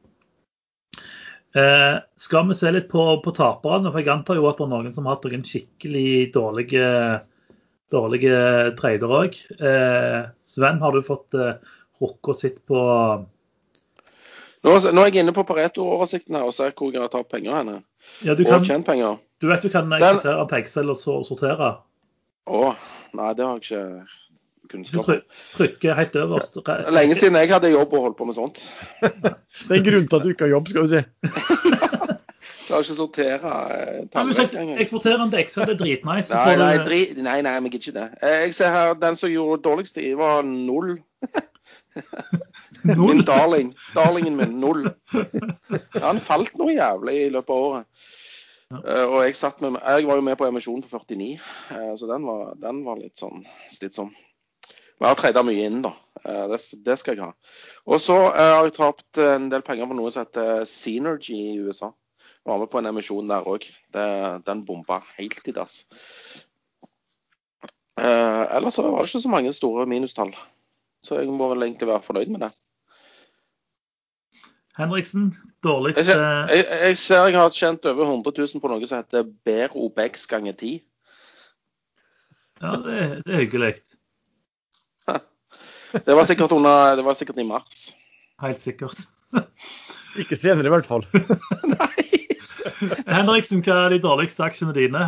Eh, 1.59 1.97
skal 2.15 2.47
vi 2.47 2.55
se 2.55 2.71
litt 2.71 2.87
på, 2.93 3.03
på 3.25 3.35
taperne? 3.35 3.91
For 3.91 3.99
jeg 3.99 4.13
antar 4.15 4.39
jo 4.39 4.47
at 4.47 4.63
det 4.63 4.69
er 4.69 4.73
noen 4.77 4.95
som 4.95 5.09
har 5.09 5.19
hatt 5.19 5.27
noen 5.27 5.47
skikkelig 5.47 6.11
dårlige, 6.37 6.87
dårlige 7.93 8.39
trader 8.79 9.13
òg. 9.21 9.37
Eh, 9.59 10.23
Sven, 10.47 10.81
har 10.83 10.95
du 10.97 11.03
fått 11.07 11.35
eh, 11.39 11.57
rukka 12.01 12.35
sitt 12.37 12.63
på 12.69 12.81
Nå, 14.61 14.75
nå 14.93 15.01
er 15.01 15.09
jeg 15.09 15.23
inne 15.23 15.33
på 15.33 15.45
Pareto-oversikten 15.49 16.37
her 16.37 16.45
og 16.45 16.53
ser 16.53 16.75
hvor 16.77 16.91
jeg 16.93 17.01
har 17.01 17.09
tatt 17.09 17.31
penger 17.33 17.55
henne. 17.57 17.79
ja, 18.27 18.35
du, 18.37 18.43
Og 18.45 18.51
kan, 18.51 18.65
tjent 18.69 18.85
penger. 18.85 19.17
du 19.41 19.47
vet 19.49 19.63
du 19.65 19.71
kan 19.73 19.89
eksportere 19.97 20.43
til 20.51 20.59
Excel 20.59 20.93
og 20.93 20.99
så 21.01 21.15
sortere? 21.25 21.71
Å, 22.51 22.75
nei, 23.17 23.31
det 23.39 23.47
har 23.47 23.57
jeg 23.57 23.65
ikke 23.65 24.21
kunnskap 24.71 25.01
om. 25.01 25.07
tryk, 25.07 25.25
trykker 25.57 25.97
helt 25.97 26.19
øverst. 26.21 26.61
Er 26.61 26.93
lenge 26.93 27.17
siden 27.17 27.41
jeg 27.41 27.53
hadde 27.55 27.73
jobb 27.73 27.97
og 27.97 28.05
holdt 28.11 28.19
på 28.21 28.29
med 28.29 28.37
sånt. 28.37 28.61
Det 29.01 29.73
er 29.73 29.81
en 29.81 29.89
grunn 29.89 30.07
til 30.09 30.21
at 30.21 30.27
du 30.29 30.31
ikke 30.35 30.47
har 30.47 30.55
jobb, 30.59 30.69
skal 30.71 30.85
du 30.85 30.93
si. 30.93 31.03
Klarer 32.71 32.87
ikke 32.87 32.95
å 32.95 32.99
sortere 33.01 33.53
eh, 33.75 33.95
jeg 34.15 34.61
engang. 34.61 34.77
eksporterer 34.85 35.19
den 35.19 35.33
til 35.35 35.65
det 35.67 35.75
er 35.75 35.79
dritnice. 35.81 36.35
Nei, 36.35 36.57
nei, 36.61 36.75
dri, 36.87 37.01
nei, 37.19 37.39
nei, 37.47 37.55
men 37.61 37.73
gidder 37.73 37.83
ikke 37.91 37.97
det. 37.99 38.09
Eh, 38.23 38.37
Jeg 38.47 38.55
ser 38.55 38.71
her, 38.75 38.95
Den 39.01 39.19
som 39.19 39.33
gjorde 39.33 39.63
dårligst 39.67 39.99
tid, 39.99 40.15
var 40.21 40.43
null. 40.47 40.99
Null. 42.87 42.97
Min 43.17 43.25
darling. 43.27 43.75
Darlingen 43.93 44.37
min, 44.39 44.55
null. 44.63 44.87
Han 46.01 46.21
falt 46.23 46.55
noe 46.57 46.73
jævlig 46.73 47.17
i 47.27 47.31
løpet 47.35 47.51
av 47.53 47.65
året. 47.67 47.87
Ja. 48.71 49.03
og 49.11 49.17
jeg, 49.27 49.35
satt 49.35 49.59
med, 49.61 49.81
jeg 49.83 50.07
var 50.07 50.21
jo 50.21 50.23
med 50.23 50.37
på 50.39 50.47
emisjonen 50.47 50.85
på 50.87 51.01
49, 51.03 51.33
eh, 51.75 51.89
så 51.99 52.07
den 52.07 52.23
var, 52.29 52.53
den 52.63 52.85
var 52.87 53.01
litt 53.01 53.19
sånn 53.19 53.43
stidsom. 53.75 54.13
Men 54.15 55.09
jeg 55.09 55.11
har 55.11 55.19
trada 55.19 55.43
mye 55.49 55.65
inn, 55.67 55.81
da. 55.83 55.91
Eh, 56.23 56.45
det, 56.53 56.61
det 56.87 56.97
skal 57.01 57.19
jeg 57.19 57.25
ha. 57.27 57.33
Og 57.91 57.99
så 58.01 58.17
eh, 58.31 58.53
har 58.55 58.69
jeg 58.69 58.77
tapt 58.79 59.21
en 59.27 59.51
del 59.51 59.65
penger 59.67 59.91
på 59.91 59.99
noe 59.99 60.13
som 60.15 60.23
heter 60.23 60.63
Synergy 60.71 61.41
i 61.51 61.59
USA. 61.67 61.91
Var 62.47 62.59
med 62.59 62.71
på 62.73 62.79
en 62.81 62.87
emisjon 62.89 63.29
der 63.29 63.45
òg. 63.47 63.67
Den 63.93 64.65
bomba 64.67 65.01
helt 65.19 65.49
i 65.49 65.53
dass. 65.53 65.83
Eh, 68.01 68.45
ellers 68.57 68.75
så 68.79 68.83
var 68.87 69.03
det 69.05 69.11
ikke 69.11 69.23
så 69.27 69.29
mange 69.33 69.53
store 69.53 69.87
minustall. 69.87 70.33
Så 71.05 71.19
jeg 71.21 71.29
må 71.33 71.49
vel 71.53 71.63
egentlig 71.67 71.89
være 71.89 72.03
fornøyd 72.05 72.31
med 72.33 72.41
det. 72.47 72.51
Henriksen, 74.79 75.33
dårlig 75.65 75.97
Jeg, 75.97 76.05
ser- 76.07 76.23
jeg, 76.49 76.65
jeg 76.87 76.97
ser 76.97 77.27
jeg 77.27 77.37
har 77.41 77.51
tjent 77.53 77.85
over 77.91 78.05
100 78.07 78.33
000 78.55 78.61
på 78.63 78.69
noe 78.71 78.87
som 78.89 79.03
heter 79.03 79.27
Ber 79.45 79.75
Obex 79.77 80.27
ganger 80.31 80.53
10. 80.57 80.79
Ja, 82.63 82.77
det, 82.85 82.97
det 83.27 83.35
er 83.35 83.43
hyggelig. 83.45 83.75
Det 86.07 86.15
var 86.15 86.25
sikkert, 86.25 86.53
under, 86.55 86.95
det 86.97 87.03
var 87.05 87.17
sikkert 87.19 87.41
i 87.43 87.45
mars. 87.45 87.89
Helt 88.41 88.61
sikkert. 88.63 89.01
Ikke 90.19 90.37
senere, 90.37 90.67
i 90.67 90.73
hvert 90.73 90.87
fall. 90.89 91.05
Nei! 91.75 92.07
Henriksen, 93.07 93.63
hva 93.65 93.87
er 93.87 93.95
de 93.95 94.01
dårligste 94.03 94.43
aksjene 94.47 94.75
dine? 94.77 95.05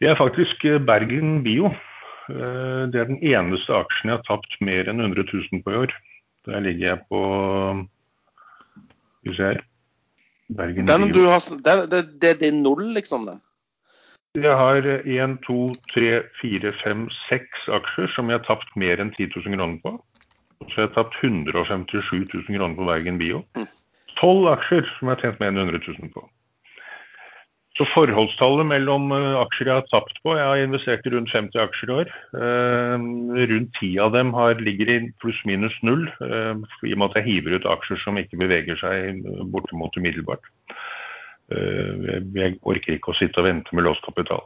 Det 0.00 0.08
er 0.10 0.18
faktisk 0.18 0.64
eh, 0.68 0.80
Bergen 0.84 1.42
Bio. 1.44 1.70
Eh, 2.28 2.82
Det 2.92 3.00
er 3.00 3.08
den 3.10 3.20
eneste 3.22 3.72
aksjen 3.76 4.10
jeg 4.12 4.18
har 4.20 4.26
tapt 4.28 4.56
mer 4.64 4.88
enn 4.90 5.00
100 5.00 5.24
000 5.32 5.62
på 5.64 5.72
i 5.74 5.78
år. 5.84 5.94
Der 6.48 6.60
ligger 6.60 6.86
jeg 6.94 7.00
på 7.08 7.20
Skal 9.24 9.32
vi 9.32 9.36
se 9.38 9.48
her. 9.52 9.62
Bergen 10.54 10.86
Den 10.86 11.08
du 11.08 11.22
Bio. 11.22 11.30
har, 11.32 11.40
det, 11.64 11.76
det, 11.90 12.02
det, 12.20 12.32
det 12.40 12.48
er 12.52 12.56
null, 12.58 12.90
liksom? 12.96 13.24
det. 13.28 13.38
Jeg 14.34 14.56
har 14.58 14.82
én, 15.06 15.36
to, 15.46 15.68
tre, 15.94 16.24
fire, 16.40 16.72
fem, 16.82 17.06
seks 17.28 17.68
aksjer 17.70 18.10
som 18.16 18.28
jeg 18.28 18.40
har 18.40 18.46
tapt 18.48 18.72
mer 18.76 18.98
enn 19.00 19.12
10 19.14 19.30
000 19.36 19.54
kroner 19.54 19.78
på. 19.84 19.92
Så 20.62 20.80
jeg 20.80 20.88
har 20.88 20.94
tapt 20.94 21.18
157 21.22 22.28
000 22.34 22.46
kroner 22.48 22.78
på 22.78 22.88
Bergen 22.88 23.18
Bio. 23.20 23.42
Mm. 23.58 23.68
Tolv 24.20 24.48
aksjer 24.54 24.86
som 24.96 25.10
jeg 25.10 25.16
har 25.16 25.22
tjent 25.22 25.42
mer 25.42 25.52
enn 25.52 25.62
100 25.66 25.82
000 25.86 26.14
på. 26.14 26.24
Så 27.74 27.86
forholdstallet 27.90 28.68
mellom 28.70 29.08
eh, 29.10 29.32
aksjer 29.40 29.66
jeg 29.66 29.80
har 29.80 29.88
tapt 29.90 30.20
på 30.22 30.36
Jeg 30.38 30.46
har 30.46 30.60
investert 30.62 31.06
i 31.08 31.10
rundt 31.10 31.32
50 31.34 31.62
aksjer 31.64 31.90
i 31.90 31.96
år. 31.96 32.12
Eh, 32.38 33.06
rundt 33.50 33.80
10 33.80 33.88
av 34.04 34.12
dem 34.14 34.30
har, 34.36 34.62
ligger 34.62 34.92
i 34.92 34.98
pluss-minus 35.22 35.74
null, 35.86 36.06
eh, 36.22 36.54
i 36.86 36.94
og 36.94 37.00
med 37.00 37.08
at 37.08 37.18
jeg 37.18 37.28
hiver 37.32 37.58
ut 37.58 37.66
aksjer 37.74 37.98
som 38.04 38.20
ikke 38.20 38.38
beveger 38.44 38.78
seg 38.78 39.26
bortimot 39.50 39.98
umiddelbart. 39.98 40.46
Jeg, 41.54 42.54
orker 42.64 42.94
ikke 42.94 43.12
å 43.12 43.16
sitte 43.18 43.42
og 43.42 43.44
vente 43.44 43.74
med 43.76 43.84
låst 43.84 44.00
kapital. 44.06 44.40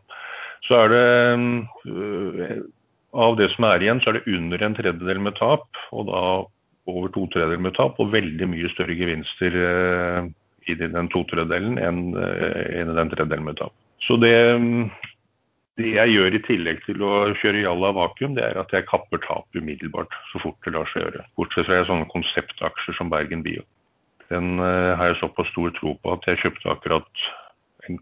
Så 0.67 0.81
er 0.81 0.89
det 0.91 1.05
Av 3.19 3.35
det 3.39 3.49
som 3.55 3.66
er 3.66 3.83
igjen, 3.83 4.01
så 4.03 4.12
er 4.12 4.19
det 4.19 4.37
under 4.37 4.62
en 4.62 4.77
tredjedel 4.79 5.21
med 5.25 5.35
tap, 5.39 5.66
og 5.91 6.07
da 6.11 6.23
over 6.89 7.11
to 7.12 7.27
tredjedeler 7.33 7.64
med 7.66 7.77
tap, 7.77 7.99
og 8.01 8.12
veldig 8.14 8.49
mye 8.49 8.71
større 8.73 8.97
gevinster 8.97 9.57
eh, 9.59 10.29
i 10.69 10.77
den 10.79 11.11
to 11.12 11.25
tredjedelen 11.29 11.79
enn 11.83 12.03
eh, 12.16 12.81
i 12.81 12.85
den 12.87 13.12
tredjedelen 13.12 13.49
med 13.49 13.59
tap. 13.61 13.75
Så 14.07 14.16
det, 14.23 14.33
det 15.81 15.91
jeg 15.97 16.14
gjør 16.14 16.37
i 16.37 16.43
tillegg 16.47 16.85
til 16.87 17.03
å 17.05 17.12
kjøre 17.41 17.64
jalla 17.64 17.91
vakuum, 17.97 18.37
det 18.39 18.47
er 18.47 18.61
at 18.62 18.73
jeg 18.75 18.87
kapper 18.89 19.21
tap 19.25 19.59
umiddelbart 19.59 20.14
så 20.31 20.43
fort 20.45 20.61
det 20.64 20.77
lar 20.77 20.89
seg 20.93 21.05
gjøre. 21.05 21.27
Bortsett 21.41 21.69
fra 21.69 21.83
sånne 21.89 22.09
konseptaksjer 22.12 22.97
som 23.01 23.12
Bergen 23.12 23.45
Bio. 23.47 23.66
Den 24.33 24.61
eh, 24.61 24.95
har 25.01 25.12
jeg 25.12 25.21
såpass 25.23 25.51
stor 25.53 25.75
tro 25.81 25.97
på 25.99 26.14
at 26.14 26.31
jeg 26.31 26.43
kjøpte 26.45 26.73
akkurat 26.73 27.29
en 27.89 28.01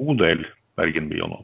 god 0.00 0.22
del 0.24 0.46
Bergen 0.80 1.08
Bio 1.12 1.28
nå. 1.30 1.42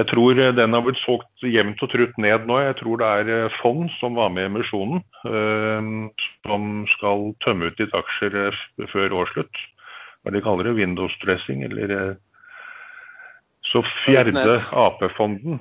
Jeg 0.00 0.08
tror 0.08 0.38
eh, 0.40 0.54
den 0.56 0.72
har 0.72 0.84
blitt 0.84 1.00
solgt 1.02 1.44
jevnt 1.44 1.82
og 1.84 1.92
trutt 1.92 2.16
ned 2.20 2.46
nå. 2.48 2.56
Jeg 2.64 2.78
tror 2.80 3.00
det 3.00 3.10
er 3.20 3.32
eh, 3.34 3.58
fond 3.60 3.90
som 3.98 4.16
var 4.16 4.32
med 4.32 4.46
i 4.46 4.50
emisjonen, 4.50 5.02
eh, 5.28 5.90
som 6.46 6.70
skal 6.94 7.30
tømme 7.44 7.68
ut 7.68 7.82
litt 7.82 7.96
aksjer 7.96 8.56
før 8.92 9.16
årsslutt. 9.22 9.64
Hva 10.24 10.32
de 10.34 10.42
kaller 10.44 10.68
det, 10.68 10.76
Windows 10.78 11.16
dressing, 11.24 11.64
eller 11.68 12.16
Så 13.70 13.82
fjerde 14.04 14.56
AP-fonden, 14.72 15.60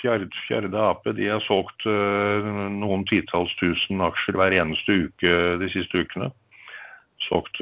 fjerde, 0.00 0.30
fjerde 0.48 0.78
AP, 0.78 1.10
de 1.18 1.28
har 1.28 1.42
solgt 1.44 1.84
noen 1.84 3.04
titalls 3.10 3.52
tusen 3.60 4.00
aksjer 4.02 4.38
hver 4.38 4.56
eneste 4.56 4.96
uke 5.04 5.34
de 5.60 5.68
siste 5.74 6.02
ukene. 6.02 6.30
Solgt 7.28 7.60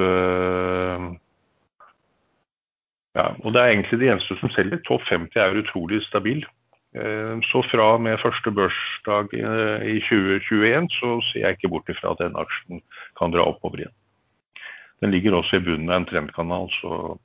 ja, 3.18 3.26
og 3.42 3.54
det 3.54 3.60
er 3.60 3.72
egentlig 3.72 4.00
de 4.00 4.10
eneste 4.12 4.36
som 4.38 4.52
selger. 4.54 4.82
Topp 4.86 5.02
50 5.08 5.40
er 5.42 5.62
utrolig 5.62 6.02
stabil. 6.06 6.44
Eh, 6.94 7.38
Så 7.50 7.62
fra 7.70 7.94
og 7.94 8.02
med 8.02 8.18
første 8.18 8.50
børsdag 8.50 9.34
eh, 9.38 9.88
i 9.94 9.96
2021 10.02 10.90
så 10.98 11.16
ser 11.30 11.46
jeg 11.46 11.58
ikke 11.58 11.70
bort 11.70 11.90
ifra 11.90 12.14
at 12.14 12.22
den 12.22 12.38
aksjen 12.38 12.82
kan 13.18 13.34
dra 13.34 13.46
oppover 13.46 13.84
igjen. 13.84 13.96
Den 15.00 15.14
ligger 15.14 15.38
også 15.38 15.56
i 15.56 15.64
bunnen 15.64 15.90
av 15.90 16.02
en 16.02 16.08
trendkanal, 16.10 16.68
så 16.80 17.16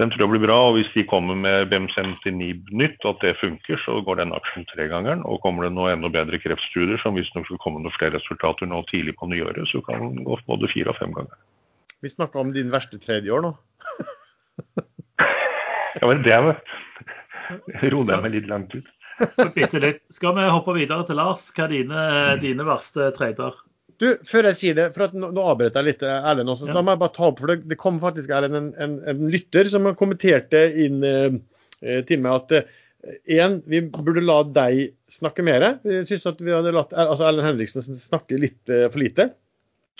den 0.00 0.10
tror 0.10 0.24
jeg 0.24 0.32
blir 0.32 0.44
bra. 0.44 0.58
Og 0.68 0.76
hvis 0.76 0.90
de 0.94 1.06
kommer 1.08 1.38
med 1.38 1.70
BEM79 1.72 2.74
nytt, 2.76 3.06
at 3.08 3.22
det 3.24 3.38
funker, 3.40 3.80
så 3.84 3.98
går 4.04 4.20
den 4.20 4.34
aksjen 4.36 4.66
tregangeren. 4.72 5.24
Og 5.24 5.40
kommer 5.44 5.66
det 5.66 5.72
nå 5.76 5.88
enda 5.88 6.10
bedre 6.12 6.40
kreftstudier, 6.40 7.00
som 7.02 7.16
visstnok 7.16 7.48
skal 7.48 7.60
komme 7.64 7.82
noen 7.82 7.96
flere 7.96 8.18
resultater 8.18 8.68
nå 8.68 8.82
tidlig 8.90 9.16
på 9.20 9.30
nyåret, 9.32 9.64
så 9.68 9.82
kan 9.86 10.02
den 10.02 10.24
gå 10.28 10.38
både 10.46 10.70
fire 10.72 10.92
og 10.92 11.00
fem 11.00 11.12
ganger. 11.16 11.36
Vi 12.00 12.12
snakka 12.12 12.40
om 12.40 12.52
din 12.52 12.72
verste 12.72 13.00
tredje 13.00 13.32
år 13.32 13.48
nå. 13.48 13.54
Ja, 15.98 16.06
men 16.06 16.22
det 16.26 16.38
var 16.46 16.60
Roer 17.90 18.14
jeg 18.14 18.22
meg 18.24 18.34
litt 18.36 18.48
langt 18.50 18.74
ut. 18.76 18.86
Bitte 19.56 19.80
litt. 19.82 20.04
Skal 20.14 20.36
vi 20.36 20.46
hoppe 20.48 20.74
videre 20.76 21.04
til 21.08 21.18
Lars? 21.18 21.48
Hva 21.56 21.66
er 21.66 21.74
dine, 21.74 22.04
dine 22.42 22.66
verste 22.68 23.10
trader? 23.16 23.56
Du, 24.00 24.06
før 24.24 24.46
jeg 24.48 24.56
sier 24.56 24.76
det, 24.78 24.86
for 24.94 25.08
at 25.08 25.16
nå, 25.16 25.28
nå 25.36 25.42
avbrøt 25.50 25.74
jeg 25.76 25.88
litt, 25.90 26.04
eh, 26.06 26.28
Erlend. 26.30 26.48
også, 26.48 26.70
Ja. 26.70 26.76
Da 26.78 26.84
må 26.86 26.94
jeg 26.94 27.02
bare 27.02 27.16
ta 27.18 27.26
opp, 27.28 27.42
for 27.42 27.52
det, 27.52 27.58
det 27.68 27.76
kom 27.82 27.98
faktisk 28.00 28.32
Erlend, 28.32 28.56
en, 28.56 28.70
en, 28.80 28.94
en 29.12 29.26
lytter 29.32 29.68
som 29.68 29.88
kommenterte 29.98 30.62
inn 30.86 31.04
eh, 31.04 31.36
eh, 31.84 32.00
til 32.08 32.22
meg 32.24 32.38
at 32.38 32.54
eh, 32.62 33.58
vi 33.68 33.82
burde 33.92 34.24
la 34.24 34.38
deg 34.56 34.94
snakke 35.12 35.44
mer. 35.44 35.66
Vi 35.84 36.00
syns 36.08 36.24
at 36.30 36.40
vi 36.40 36.54
hadde 36.54 36.72
latt 36.76 36.94
altså 36.96 37.28
Erlend 37.28 37.50
Henriksen 37.50 37.84
snakke 38.00 38.40
litt 38.40 38.72
eh, 38.72 38.86
for 38.88 39.02
lite. 39.04 39.32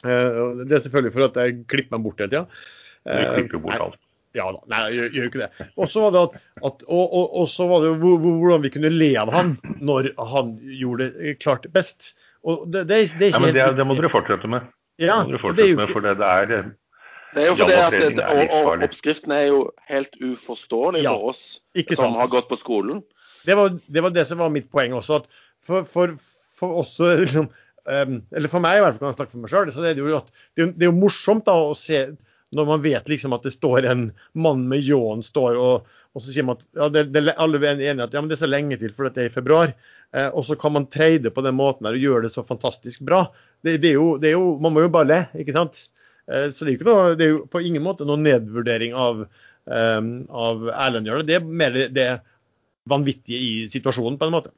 Eh, 0.06 0.40
det 0.64 0.78
er 0.78 0.86
selvfølgelig 0.86 1.16
for 1.18 1.28
at 1.28 1.42
jeg 1.42 1.60
klipper 1.68 1.98
meg 1.98 2.06
bort 2.08 2.24
hele 2.24 2.32
tida. 2.32 2.46
Du 3.04 3.26
klipper 3.36 3.66
bort 3.66 3.84
alt. 3.90 4.00
Ja 4.38 4.44
da, 4.54 4.60
nei, 4.70 4.80
jeg 4.86 4.96
gjør, 4.96 5.14
jo 5.16 5.28
ikke 5.30 5.40
det. 5.42 5.68
Og 5.76 5.88
så 5.90 6.02
var 6.04 6.12
det 6.14 6.20
at, 6.22 6.34
at 6.68 6.82
og, 6.86 7.00
og, 7.18 7.24
og 7.40 7.48
så 7.50 7.66
var 7.66 7.80
det 7.82 7.88
jo 7.90 7.96
hvor- 8.02 8.20
hvor- 8.22 8.36
hvordan 8.44 8.62
vi 8.62 8.70
kunne 8.76 8.90
le 8.94 9.08
av 9.18 9.32
han 9.34 9.56
når 9.80 10.12
han 10.34 10.52
gjorde 10.80 11.08
det 11.16 11.38
klart 11.42 11.66
best. 11.74 12.12
Og 12.46 12.68
det, 12.70 12.84
det, 12.88 13.00
det 13.18 13.30
er 13.30 13.34
Ja, 13.34 13.40
men 13.42 13.54
det, 13.56 13.64
det 13.76 13.86
må 13.88 13.96
dere 13.98 14.12
fortsette 14.12 14.48
med. 14.48 14.68
Ja, 15.02 15.22
Det 15.26 15.40
må 15.42 15.50
dere 15.50 15.56
det 15.58 15.64
er 15.64 15.72
jo 15.72 15.76
med, 15.80 15.88
ikke, 15.88 15.96
for 15.96 16.06
det, 16.06 16.14
det 16.20 16.28
er 16.30 16.70
Det 17.34 17.42
er 17.42 17.46
jo 17.50 17.56
fordi 17.58 17.74
at 17.80 17.96
det, 18.16 18.24
og, 18.26 18.54
og 18.76 18.84
oppskriften 18.86 19.32
er 19.34 19.44
jo 19.48 19.58
helt 19.90 20.16
uforståelig 20.22 21.02
Ja, 21.04 21.12
for 21.16 21.30
oss 21.34 21.42
som 21.98 22.14
har 22.18 22.28
gått 22.32 22.48
på 22.50 22.58
skolen. 22.58 23.02
det, 23.46 23.54
var, 23.56 23.74
det 23.86 24.02
var 24.02 24.10
det 24.14 24.26
som 24.26 24.38
var 24.38 24.50
mitt 24.50 24.70
poeng 24.70 24.92
også. 24.94 25.20
at 25.22 25.26
For, 25.66 25.84
for, 25.84 26.14
for 26.56 26.80
oss 26.80 26.94
liksom, 26.98 27.50
um, 27.86 28.22
eller 28.32 28.48
for 28.48 28.60
meg 28.64 28.78
i 28.78 28.82
hvert 28.86 28.96
fall 28.96 29.02
kan 29.04 29.10
jeg 29.12 29.18
snakke 29.20 29.34
for 29.34 29.42
meg 29.44 29.50
sjøl, 29.52 29.66
det 29.74 29.96
det 30.56 30.82
er 30.86 30.88
jo 30.90 30.96
morsomt 30.96 31.44
da 31.46 31.54
å 31.54 31.74
se 31.76 32.06
når 32.56 32.66
man 32.66 32.82
vet 32.82 33.08
liksom 33.08 33.34
at 33.36 33.44
det 33.46 33.52
står 33.54 33.86
en 33.86 34.08
mann 34.32 34.66
med 34.70 34.82
ljåen 34.82 35.22
står 35.22 35.58
og, 35.60 35.90
og 36.14 36.24
så 36.24 36.32
sier 36.32 36.46
man 36.46 36.58
at 36.58 36.66
ja, 36.74 36.88
det, 36.90 37.04
det, 37.14 37.22
alle 37.38 37.60
er 37.62 37.78
enige 37.78 38.08
at 38.08 38.14
ja, 38.16 38.22
men 38.22 38.30
det 38.30 38.38
er 38.38 38.42
så 38.42 38.50
lenge 38.50 38.78
til 38.80 38.94
for 38.96 39.06
det 39.06 39.22
er 39.22 39.30
i 39.30 39.34
februar. 39.34 39.74
Eh, 40.10 40.26
og 40.26 40.42
så 40.48 40.56
kan 40.58 40.74
man 40.74 40.88
trade 40.90 41.30
på 41.30 41.44
den 41.46 41.54
måten 41.58 41.86
her 41.86 41.98
og 41.98 42.06
gjøre 42.06 42.24
det 42.26 42.32
så 42.34 42.44
fantastisk 42.46 43.04
bra. 43.06 43.24
Det, 43.62 43.76
det, 43.82 43.92
er 43.92 44.00
jo, 44.00 44.08
det 44.18 44.32
er 44.32 44.34
jo, 44.38 44.56
Man 44.62 44.74
må 44.74 44.82
jo 44.82 44.92
bare 44.92 45.10
le, 45.10 45.20
ikke 45.38 45.54
sant? 45.54 45.84
Eh, 46.26 46.48
så 46.54 46.66
det 46.66 46.74
er, 46.74 46.88
noe, 46.88 47.14
det 47.18 47.28
er 47.28 47.32
jo 47.36 47.44
på 47.50 47.62
ingen 47.62 47.84
måte 47.86 48.08
noen 48.08 48.26
nedvurdering 48.26 48.96
av, 48.98 49.22
um, 49.70 50.10
av 50.30 50.66
Erlend 50.74 51.10
gjør 51.10 51.22
det. 51.22 51.38
Er 51.38 51.46
mer 51.62 51.78
det 51.94 52.08
vanvittige 52.90 53.38
i 53.38 53.52
situasjonen, 53.70 54.18
på 54.18 54.26
en 54.26 54.34
måte. 54.34 54.54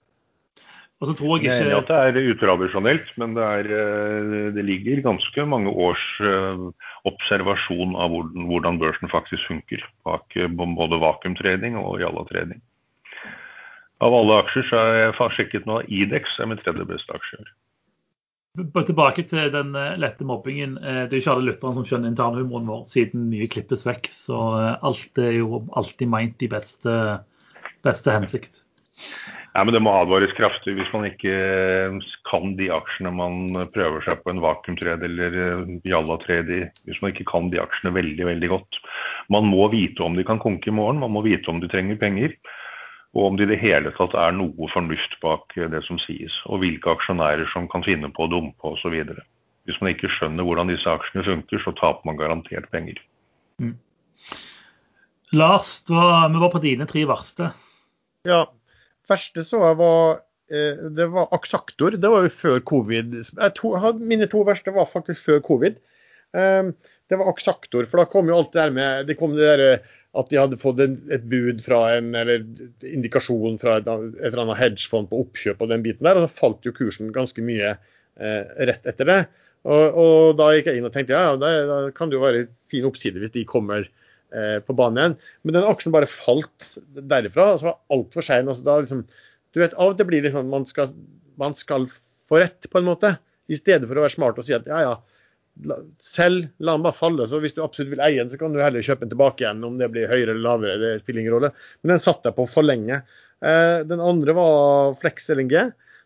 Og 1.03 1.09
så 1.11 1.17
tror 1.19 1.41
jeg 1.41 1.51
ikke 1.51 1.55
Nei, 1.67 1.79
at 1.81 1.89
det 2.15 2.21
er 2.23 2.29
utradisjonelt, 2.31 3.09
men 3.19 3.33
det, 3.35 3.43
er, 3.43 3.71
eh, 3.75 4.35
det 4.55 4.63
ligger 4.63 5.01
ganske 5.03 5.47
mange 5.51 5.73
års 5.75 6.05
eh, 6.23 6.61
observasjon 7.11 7.97
av 7.99 8.15
hvordan, 8.15 8.45
hvordan 8.47 8.79
børsen 8.79 9.11
faktisk 9.11 9.49
funker. 9.51 9.83
Bak 10.07 10.37
eh, 10.39 10.47
både 10.47 11.01
vakuumtrening 11.03 11.75
og 11.81 11.99
jallatrening. 12.05 12.63
Av 14.03 14.15
alle 14.15 14.39
aksjer 14.45 14.69
så 14.69 14.79
har 14.79 15.01
jeg 15.01 15.35
sjekket 15.41 15.67
nå 15.67 15.81
Idex 15.91 16.39
er 16.39 16.53
min 16.53 16.63
tredje 16.63 16.87
beste 16.87 17.19
aksje. 17.19 17.43
Tilbake 18.79 19.27
til 19.27 19.51
den 19.51 19.75
lette 19.99 20.27
mobbingen. 20.29 20.77
Det 20.77 21.09
er 21.09 21.19
jo 21.19 21.23
ikke 21.23 21.35
alle 21.35 21.49
lytterne 21.49 21.79
som 21.79 21.87
skjønner 21.89 22.13
internhumoren 22.13 22.67
vår, 22.69 22.83
siden 22.91 23.27
mye 23.31 23.51
klippes 23.51 23.87
vekk. 23.89 24.11
Så 24.15 24.39
alt 24.71 25.23
er 25.23 25.39
jo 25.39 25.65
alltid 25.79 26.11
meint 26.13 26.43
i 26.45 26.51
beste, 26.53 26.97
beste 27.87 28.15
hensikt. 28.15 28.61
Ja, 29.53 29.65
men 29.65 29.75
Det 29.75 29.83
må 29.85 29.93
advares 29.93 30.33
kraftig 30.33 30.73
hvis 30.79 30.89
man 30.95 31.05
ikke 31.11 31.33
eh, 31.33 31.97
kan 32.29 32.55
de 32.57 32.71
aksjene 32.73 33.13
man 33.13 33.67
prøver 33.75 34.01
seg 34.07 34.23
på 34.23 34.33
en 34.33 34.41
vakuumtrede 34.41 35.05
eller 35.05 35.37
eh, 35.43 35.75
jallatrede 35.89 36.57
i. 36.57 36.63
Hvis 36.89 37.03
man 37.03 37.13
ikke 37.13 37.29
kan 37.29 37.51
de 37.53 37.61
aksjene 37.61 37.93
veldig 37.99 38.29
veldig 38.31 38.51
godt. 38.55 38.81
Man 39.33 39.51
må 39.51 39.69
vite 39.75 40.05
om 40.07 40.17
de 40.17 40.25
kan 40.25 40.41
konke 40.41 40.73
i 40.73 40.75
morgen, 40.75 41.03
man 41.03 41.13
må 41.13 41.25
vite 41.27 41.53
om 41.53 41.61
de 41.61 41.69
trenger 41.69 42.01
penger. 42.01 42.39
Og 43.13 43.27
om 43.27 43.37
det 43.37 43.45
i 43.45 43.53
det 43.53 43.61
hele 43.61 43.93
tatt 43.93 44.17
er 44.17 44.33
noe 44.33 44.71
fornuft 44.73 45.19
bak 45.21 45.53
eh, 45.61 45.69
det 45.73 45.83
som 45.85 46.01
sies. 46.01 46.39
Og 46.49 46.65
hvilke 46.65 46.95
aksjonærer 46.95 47.45
som 47.53 47.69
kan 47.69 47.85
finne 47.85 48.09
på 48.09 48.25
å 48.25 48.33
dumpe 48.33 48.73
osv. 48.73 48.97
Hvis 49.69 49.83
man 49.83 49.93
ikke 49.93 50.11
skjønner 50.17 50.49
hvordan 50.49 50.73
disse 50.73 50.89
aksjene 50.89 51.27
funker, 51.29 51.61
så 51.61 51.77
taper 51.77 52.09
man 52.09 52.17
garantert 52.17 52.73
penger. 52.73 53.05
Lars, 55.37 55.77
var, 55.93 56.29
vi 56.33 56.41
var 56.41 56.51
på 56.53 56.65
dine 56.65 56.89
tre 56.89 57.05
verste. 57.09 57.53
Ja. 58.29 58.47
Verste 59.13 59.47
så 59.47 59.63
jeg 59.63 59.79
var 59.81 60.21
eh, 60.51 60.85
Det 60.99 61.09
var 61.15 61.33
Aksaktor. 61.37 61.97
Det 62.01 62.13
var 62.13 62.27
jo 62.27 62.35
før 62.43 62.61
covid. 62.73 63.17
To, 63.61 63.75
mine 64.01 64.29
to 64.33 64.45
verste 64.49 64.75
var 64.75 64.91
faktisk 64.91 65.29
før 65.31 65.43
covid. 65.53 65.81
Eh, 66.35 66.73
Det 67.13 67.21
var 67.21 67.29
Aksaktor, 67.33 67.85
for 67.89 68.01
da 68.01 68.09
kom 68.09 68.31
jo 68.31 68.39
alt 68.41 68.55
det 68.55 68.63
der 68.63 68.73
med 68.73 69.11
Det 69.11 69.19
kom 69.21 69.37
det 69.37 69.51
der 69.51 69.67
eh, 69.67 69.91
at 70.13 70.29
de 70.29 70.37
hadde 70.37 70.61
fått 70.61 70.81
et 70.83 71.23
bud 71.25 71.63
fra 71.65 71.79
en, 71.97 72.11
eller 72.19 72.43
indikasjon 72.85 73.57
fra 73.61 73.79
et, 73.81 73.87
et 73.89 74.27
eller 74.29 74.43
annet 74.43 74.59
hedgefond 74.61 75.09
på 75.09 75.23
oppkjøp 75.25 75.63
og 75.65 75.71
den 75.71 75.85
biten 75.87 76.05
der, 76.05 76.21
og 76.21 76.27
så 76.27 76.41
falt 76.43 76.69
jo 76.69 76.75
kursen 76.77 77.15
ganske 77.15 77.45
mye 77.45 77.71
eh, 77.73 78.43
rett 78.69 78.85
etter 78.93 79.09
det. 79.09 79.17
Og, 79.65 79.97
og 80.03 80.37
da 80.37 80.51
gikk 80.53 80.69
jeg 80.69 80.81
inn 80.81 80.89
og 80.89 80.93
tenkte 80.93 81.17
ja, 81.17 81.33
da, 81.41 81.53
da 81.69 81.79
kan 81.97 82.11
det 82.11 82.19
jo 82.19 82.25
være 82.27 82.45
fin 82.69 82.85
oppside 82.89 83.23
hvis 83.23 83.33
de 83.33 83.47
kommer 83.49 83.87
på 84.67 84.75
banen 84.79 84.99
igjen. 84.99 85.17
Men 85.45 85.59
den 85.59 85.69
aksjen 85.69 85.93
bare 85.95 86.09
falt 86.11 86.71
derifra. 86.97 87.51
altså 87.55 87.69
var 87.69 87.81
altfor 87.93 88.25
sein. 88.25 88.49
Altså, 88.49 88.79
liksom, 88.85 89.03
du 89.53 89.61
vet, 89.61 89.77
av 89.77 89.93
og 89.93 89.99
til 89.99 90.09
blir 90.09 90.25
det 90.25 90.33
sånn 90.35 90.49
man 90.53 90.65
skal, 90.69 90.95
man 91.41 91.57
skal 91.59 91.89
få 92.31 92.41
rett, 92.41 92.71
på 92.73 92.81
en 92.81 92.89
måte. 92.89 93.17
I 93.53 93.59
stedet 93.59 93.89
for 93.89 93.99
å 93.99 94.07
være 94.07 94.15
smart 94.15 94.39
og 94.41 94.47
si 94.47 94.55
at 94.57 94.69
ja, 94.71 94.81
ja, 94.87 94.95
selv, 96.03 96.49
la 96.59 96.77
den 96.77 96.87
bare 96.87 96.97
falle. 96.97 97.27
Så 97.29 97.41
hvis 97.43 97.55
du 97.57 97.63
absolutt 97.65 97.93
vil 97.93 98.05
eie 98.05 98.21
den, 98.21 98.31
så 98.33 98.41
kan 98.41 98.55
du 98.55 98.63
heller 98.63 98.85
kjøpe 98.85 99.05
den 99.05 99.13
tilbake 99.13 99.45
igjen. 99.45 99.65
Om 99.67 99.79
det 99.81 99.91
blir 99.93 100.11
høyere 100.11 100.33
eller 100.33 100.45
lavere, 100.47 100.79
det 100.81 100.93
spiller 101.03 101.25
ingen 101.25 101.37
rolle. 101.37 101.53
Men 101.83 101.95
den 101.95 102.03
satt 102.03 102.25
jeg 102.27 102.37
på 102.39 102.49
for 102.51 102.67
lenge. 102.67 103.03
Eh, 103.43 103.79
den 103.89 104.03
andre 104.03 104.37
var 104.39 104.95
Flex 105.03 105.29
LNG, 105.35 105.57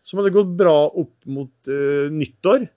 som 0.07 0.21
hadde 0.21 0.35
gått 0.35 0.55
bra 0.59 0.75
opp 0.87 1.15
mot 1.27 1.69
uh, 1.71 2.07
nyttår. 2.13 2.67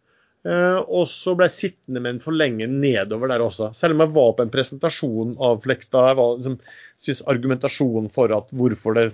Eh, 0.48 0.78
og 0.80 1.08
så 1.12 1.34
ble 1.36 1.50
jeg 1.50 1.56
sittende 1.56 2.00
med 2.04 2.22
for 2.24 2.36
lenge 2.36 2.68
nedover 2.70 3.32
der 3.32 3.44
også. 3.44 3.72
Selv 3.76 3.96
om 3.96 4.04
jeg 4.04 4.14
var 4.16 4.30
på 4.36 4.46
en 4.46 4.52
presentasjon 4.52 5.34
av 5.36 5.60
Flekstad. 5.64 6.12
jeg 6.12 6.20
liksom, 6.20 6.56
synes 7.00 7.26
argumentasjonen 7.32 8.08
for 8.12 8.32
at 8.36 8.52
hvorfor 8.56 8.96
det 8.96 9.10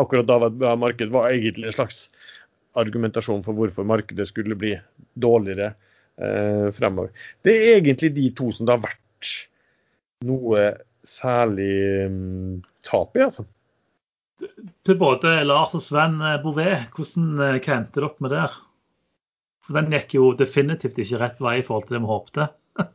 akkurat 0.00 0.26
da 0.26 0.38
var 0.40 0.52
et 0.52 0.78
marked, 0.80 1.12
var 1.12 1.30
egentlig 1.30 1.68
en 1.68 1.78
slags 1.78 2.06
argumentasjon 2.80 3.42
for 3.44 3.56
hvorfor 3.56 3.84
markedet 3.84 4.28
skulle 4.30 4.56
bli 4.58 4.72
dårligere 5.20 5.74
eh, 6.16 6.68
fremover. 6.74 7.12
Det 7.44 7.52
er 7.52 7.80
egentlig 7.80 8.14
de 8.16 8.30
to 8.36 8.50
som 8.54 8.66
det 8.66 8.76
har 8.76 8.86
vært 8.86 9.32
noe 10.26 10.70
særlig 11.06 12.06
um, 12.06 12.62
tap 12.86 13.18
i, 13.18 13.24
altså. 13.26 13.44
Til 14.86 14.98
både 14.98 15.34
Lars 15.46 15.74
og 15.76 15.82
Sven 15.84 16.18
eh, 16.22 16.38
Bouvet, 16.42 16.88
hvordan 16.96 17.32
eh, 17.36 17.58
hva 17.58 17.76
endte 17.76 17.98
dere 17.98 18.08
opp 18.08 18.22
med 18.24 18.34
der? 18.34 18.54
For 19.62 19.78
Den 19.78 19.94
gikk 19.94 20.16
jo 20.16 20.32
definitivt 20.38 20.98
ikke 20.98 21.20
rett 21.22 21.40
vei 21.42 21.60
i 21.60 21.64
forhold 21.66 21.86
til 21.88 21.96
det 21.96 22.02
vi 22.02 22.10
håpte. 22.10 22.48
oh, 22.82 22.86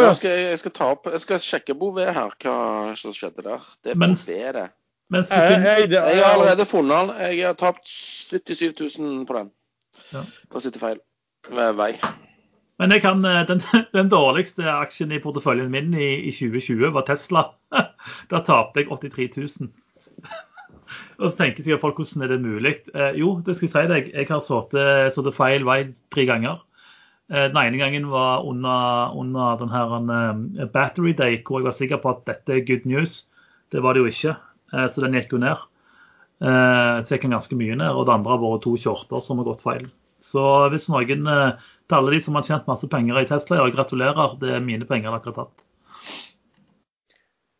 ja. 0.00 0.06
jeg, 0.08 0.16
skal, 0.22 0.36
jeg 0.46 0.60
skal 0.62 0.74
ta 0.78 0.90
opp, 0.94 1.08
jeg 1.12 1.24
skal 1.24 1.42
sjekke 1.44 1.76
Bouvet 1.78 2.14
her, 2.16 2.34
hva 2.44 2.56
som 2.96 3.14
skjedde 3.16 3.44
der. 3.44 3.66
Det 3.84 3.92
er 3.94 4.00
Mens- 4.00 4.24
Bouvet, 4.28 4.54
det. 4.56 4.68
Mens 5.10 5.30
vi 5.32 5.36
Jeg, 5.40 5.52
finner, 5.54 5.78
jeg, 5.80 5.90
Jeg 5.92 6.24
har 6.24 6.34
allerede 6.36 6.66
funnet 6.68 6.96
den. 7.08 7.20
Jeg 7.38 7.46
har 7.46 7.54
tapt 7.56 7.88
77 7.88 8.98
000 8.98 9.26
på 9.28 9.36
den. 9.38 9.52
Ja. 10.12 10.24
For 10.50 10.60
å 10.60 10.64
sitte 10.64 10.80
feil 10.82 10.98
ved 11.48 11.76
vei. 11.78 11.92
men 12.78 12.92
jeg 12.92 13.02
kan, 13.02 13.24
eh, 13.24 13.46
den, 13.48 13.62
den 13.96 14.10
dårligste 14.12 14.68
aksjen 14.68 15.12
i 15.12 15.20
porteføljen 15.22 15.70
min 15.72 15.94
i, 15.94 16.10
i 16.28 16.32
2020 16.32 16.92
var 16.94 17.06
Tesla. 17.08 17.46
Der 18.30 18.44
tapte 18.44 18.84
jeg 18.84 18.88
83 18.88 19.60
000. 19.60 19.72
Og 21.18 21.30
så 21.30 21.40
tenker 21.40 21.66
sikkert 21.66 21.82
folk 21.82 21.98
hvordan 21.98 22.24
er 22.24 22.32
det 22.32 22.40
mulig. 22.44 22.74
Eh, 22.94 23.18
jo, 23.18 23.38
det 23.44 23.56
skal 23.56 23.66
jeg 23.66 23.74
si 23.74 23.92
deg. 23.92 24.10
Jeg 24.14 24.28
har 24.30 24.42
sittet 24.44 25.14
sittet 25.16 25.36
feil 25.36 25.66
vei 25.66 25.78
tre 26.14 26.26
ganger. 26.28 26.60
Eh, 27.32 27.48
den 27.50 27.58
ene 27.58 27.80
gangen 27.80 28.06
var 28.12 28.46
under, 28.46 29.16
under 29.18 29.58
den 29.60 29.72
her 29.72 29.96
en, 29.98 30.12
Battery 30.72 31.16
Day, 31.18 31.40
hvor 31.42 31.60
jeg 31.60 31.68
var 31.68 31.76
sikker 31.76 32.02
på 32.04 32.14
at 32.14 32.22
dette 32.30 32.54
er 32.54 32.66
good 32.68 32.86
news. 32.86 33.24
Det 33.74 33.82
var 33.84 33.94
det 33.94 34.04
jo 34.04 34.12
ikke, 34.12 34.36
eh, 34.72 34.86
så 34.86 35.04
den 35.04 35.18
gikk 35.18 35.34
jo 35.34 35.42
ned. 35.42 35.66
Eh, 36.38 37.00
så 37.02 37.16
gikk 37.16 37.26
den 37.26 37.34
ganske 37.34 37.58
mye 37.58 37.76
ned. 37.76 37.90
Og 37.90 38.06
det 38.06 38.14
andre 38.14 38.36
har 38.36 38.44
vært 38.44 38.64
to 38.68 38.76
shorter 38.78 39.24
som 39.24 39.42
har 39.42 39.50
gått 39.50 39.64
feil. 39.66 39.88
Så 40.22 40.44
hvis 40.72 40.88
noen 40.90 41.30
eh, 41.30 41.68
til 41.88 41.98
alle 41.98 42.14
de 42.14 42.20
som 42.22 42.36
har 42.36 42.44
tjent 42.46 42.68
masse 42.68 42.88
penger 42.90 43.20
i 43.20 43.28
Tesla, 43.28 43.62
ja, 43.62 43.70
gratulerer. 43.72 44.36
Det 44.40 44.52
er 44.54 44.64
mine 44.64 44.86
penger 44.88 45.10
dere 45.10 45.32
har 45.32 45.38
tatt. 45.42 45.64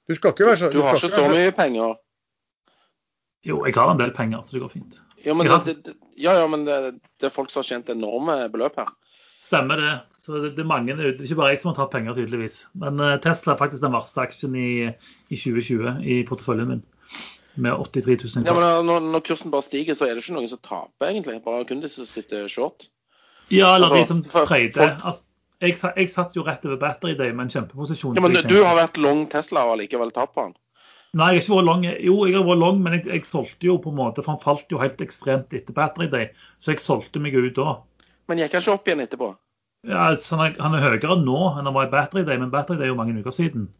Du 0.09 0.17
skal 0.17 0.33
ikke 0.33 0.47
være 0.49 0.61
så 0.61 0.71
Du 0.73 0.83
har 0.85 0.97
ikke 0.97 1.13
så 1.13 1.27
mye 1.33 1.53
penger. 1.57 1.97
Jo, 3.49 3.63
jeg 3.67 3.77
har 3.79 3.91
en 3.93 4.01
del 4.01 4.13
penger, 4.17 4.45
så 4.45 4.57
det 4.57 4.63
går 4.65 4.75
fint. 4.77 4.99
Ja, 5.25 5.35
men, 5.35 5.49
det, 5.49 5.75
det, 5.85 5.97
ja, 6.21 6.37
ja, 6.39 6.47
men 6.51 6.65
det, 6.67 6.79
det 7.19 7.29
er 7.29 7.35
folk 7.35 7.51
som 7.51 7.63
har 7.63 7.69
tjent 7.69 7.91
enorme 7.93 8.37
beløp 8.53 8.79
her. 8.79 8.93
Stemmer 9.43 9.81
det. 9.81 9.95
Så 10.21 10.43
det, 10.45 10.61
er 10.61 10.69
mange. 10.69 10.93
Det 10.97 11.07
er 11.07 11.25
ikke 11.25 11.39
bare 11.41 11.55
jeg 11.55 11.63
som 11.63 11.71
har 11.73 11.79
tatt 11.79 11.95
penger, 11.95 12.17
tydeligvis. 12.19 12.61
Men 12.79 13.01
eh, 13.01 13.17
Tesla 13.25 13.55
er 13.55 13.61
faktisk 13.63 13.81
den 13.85 13.95
verste 13.97 14.21
aksjen 14.21 14.57
i, 14.61 14.71
i 15.33 15.39
2020 15.41 16.03
i 16.05 16.21
porteføljen 16.29 16.75
min. 16.75 16.83
Med 17.59 17.75
83 17.75 18.19
000 18.37 18.47
Ja, 18.47 18.55
men 18.55 18.87
når, 18.87 19.07
når 19.15 19.25
kursen 19.27 19.51
bare 19.51 19.67
stiger, 19.67 19.97
så 19.97 20.07
er 20.07 20.15
det 20.15 20.23
ikke 20.23 20.37
noen 20.37 20.51
som 20.51 20.61
taper, 20.61 21.09
egentlig. 21.09 21.41
Bare 21.47 21.65
kun 21.67 21.81
de 21.83 21.91
som 21.91 22.07
sitter 22.07 22.45
short. 22.53 22.91
Ja, 23.49 23.73
eller 23.75 23.89
de 23.89 24.05
altså, 24.05 24.19
som 24.19 24.23
trøyder. 24.29 24.93
Altså, 25.01 25.25
jeg, 25.65 25.79
jeg 25.97 26.11
satt 26.13 26.37
jo 26.37 26.45
rett 26.47 26.69
over 26.69 26.79
Battery 26.79 27.17
Day 27.19 27.33
med 27.33 27.49
en 27.49 27.55
kjempeposisjon. 27.57 28.15
Ja, 28.15 28.23
men 28.23 28.37
så 28.37 28.45
du 28.47 28.61
har 28.61 28.77
vært 28.79 29.01
long 29.01 29.25
Tesla 29.33 29.65
og 29.73 29.81
likevel 29.81 30.13
tapt 30.15 30.37
på 30.37 30.45
den. 30.47 30.55
Nei, 31.17 31.29
jeg 31.33 31.41
har 31.41 31.45
ikke 31.47 31.57
vært 31.57 31.69
lang. 31.69 31.85
Jo, 32.05 32.15
jeg 32.29 32.37
har 32.37 32.45
vært 32.45 32.61
lang, 32.61 32.81
men 32.85 32.97
jeg, 32.99 33.05
jeg 33.09 33.25
solgte 33.25 33.69
jo 33.71 33.79
på 33.81 33.93
en 33.93 33.97
måte, 33.97 34.21
for 34.25 34.35
han 34.35 34.43
falt 34.43 34.73
jo 34.73 34.81
helt 34.83 35.01
ekstremt 35.01 35.55
etter 35.57 35.77
Battery 35.77 36.09
Day. 36.13 36.29
Så 36.61 36.75
jeg 36.75 36.85
solgte 36.85 37.23
meg 37.23 37.37
ut 37.39 37.57
da. 37.57 37.79
Men 38.29 38.43
gikk 38.43 38.59
han 38.59 38.65
ikke 38.65 38.75
opp 38.77 38.91
igjen 38.91 39.05
etterpå? 39.07 39.31
Ja, 39.89 40.11
altså, 40.11 40.37
han, 40.37 40.51
er, 40.51 40.59
han 40.61 40.75
er 40.77 40.85
høyere 40.85 41.17
nå 41.23 41.39
enn 41.55 41.69
han 41.71 41.77
var 41.77 41.89
i 41.89 41.93
Battery 41.93 42.27
Day, 42.29 42.41
men 42.41 42.53
Battery 42.53 42.77
Day 42.77 42.91
er 42.91 42.93
jo 42.93 42.99
mange 42.99 43.17
uker 43.17 43.33
siden. 43.33 43.71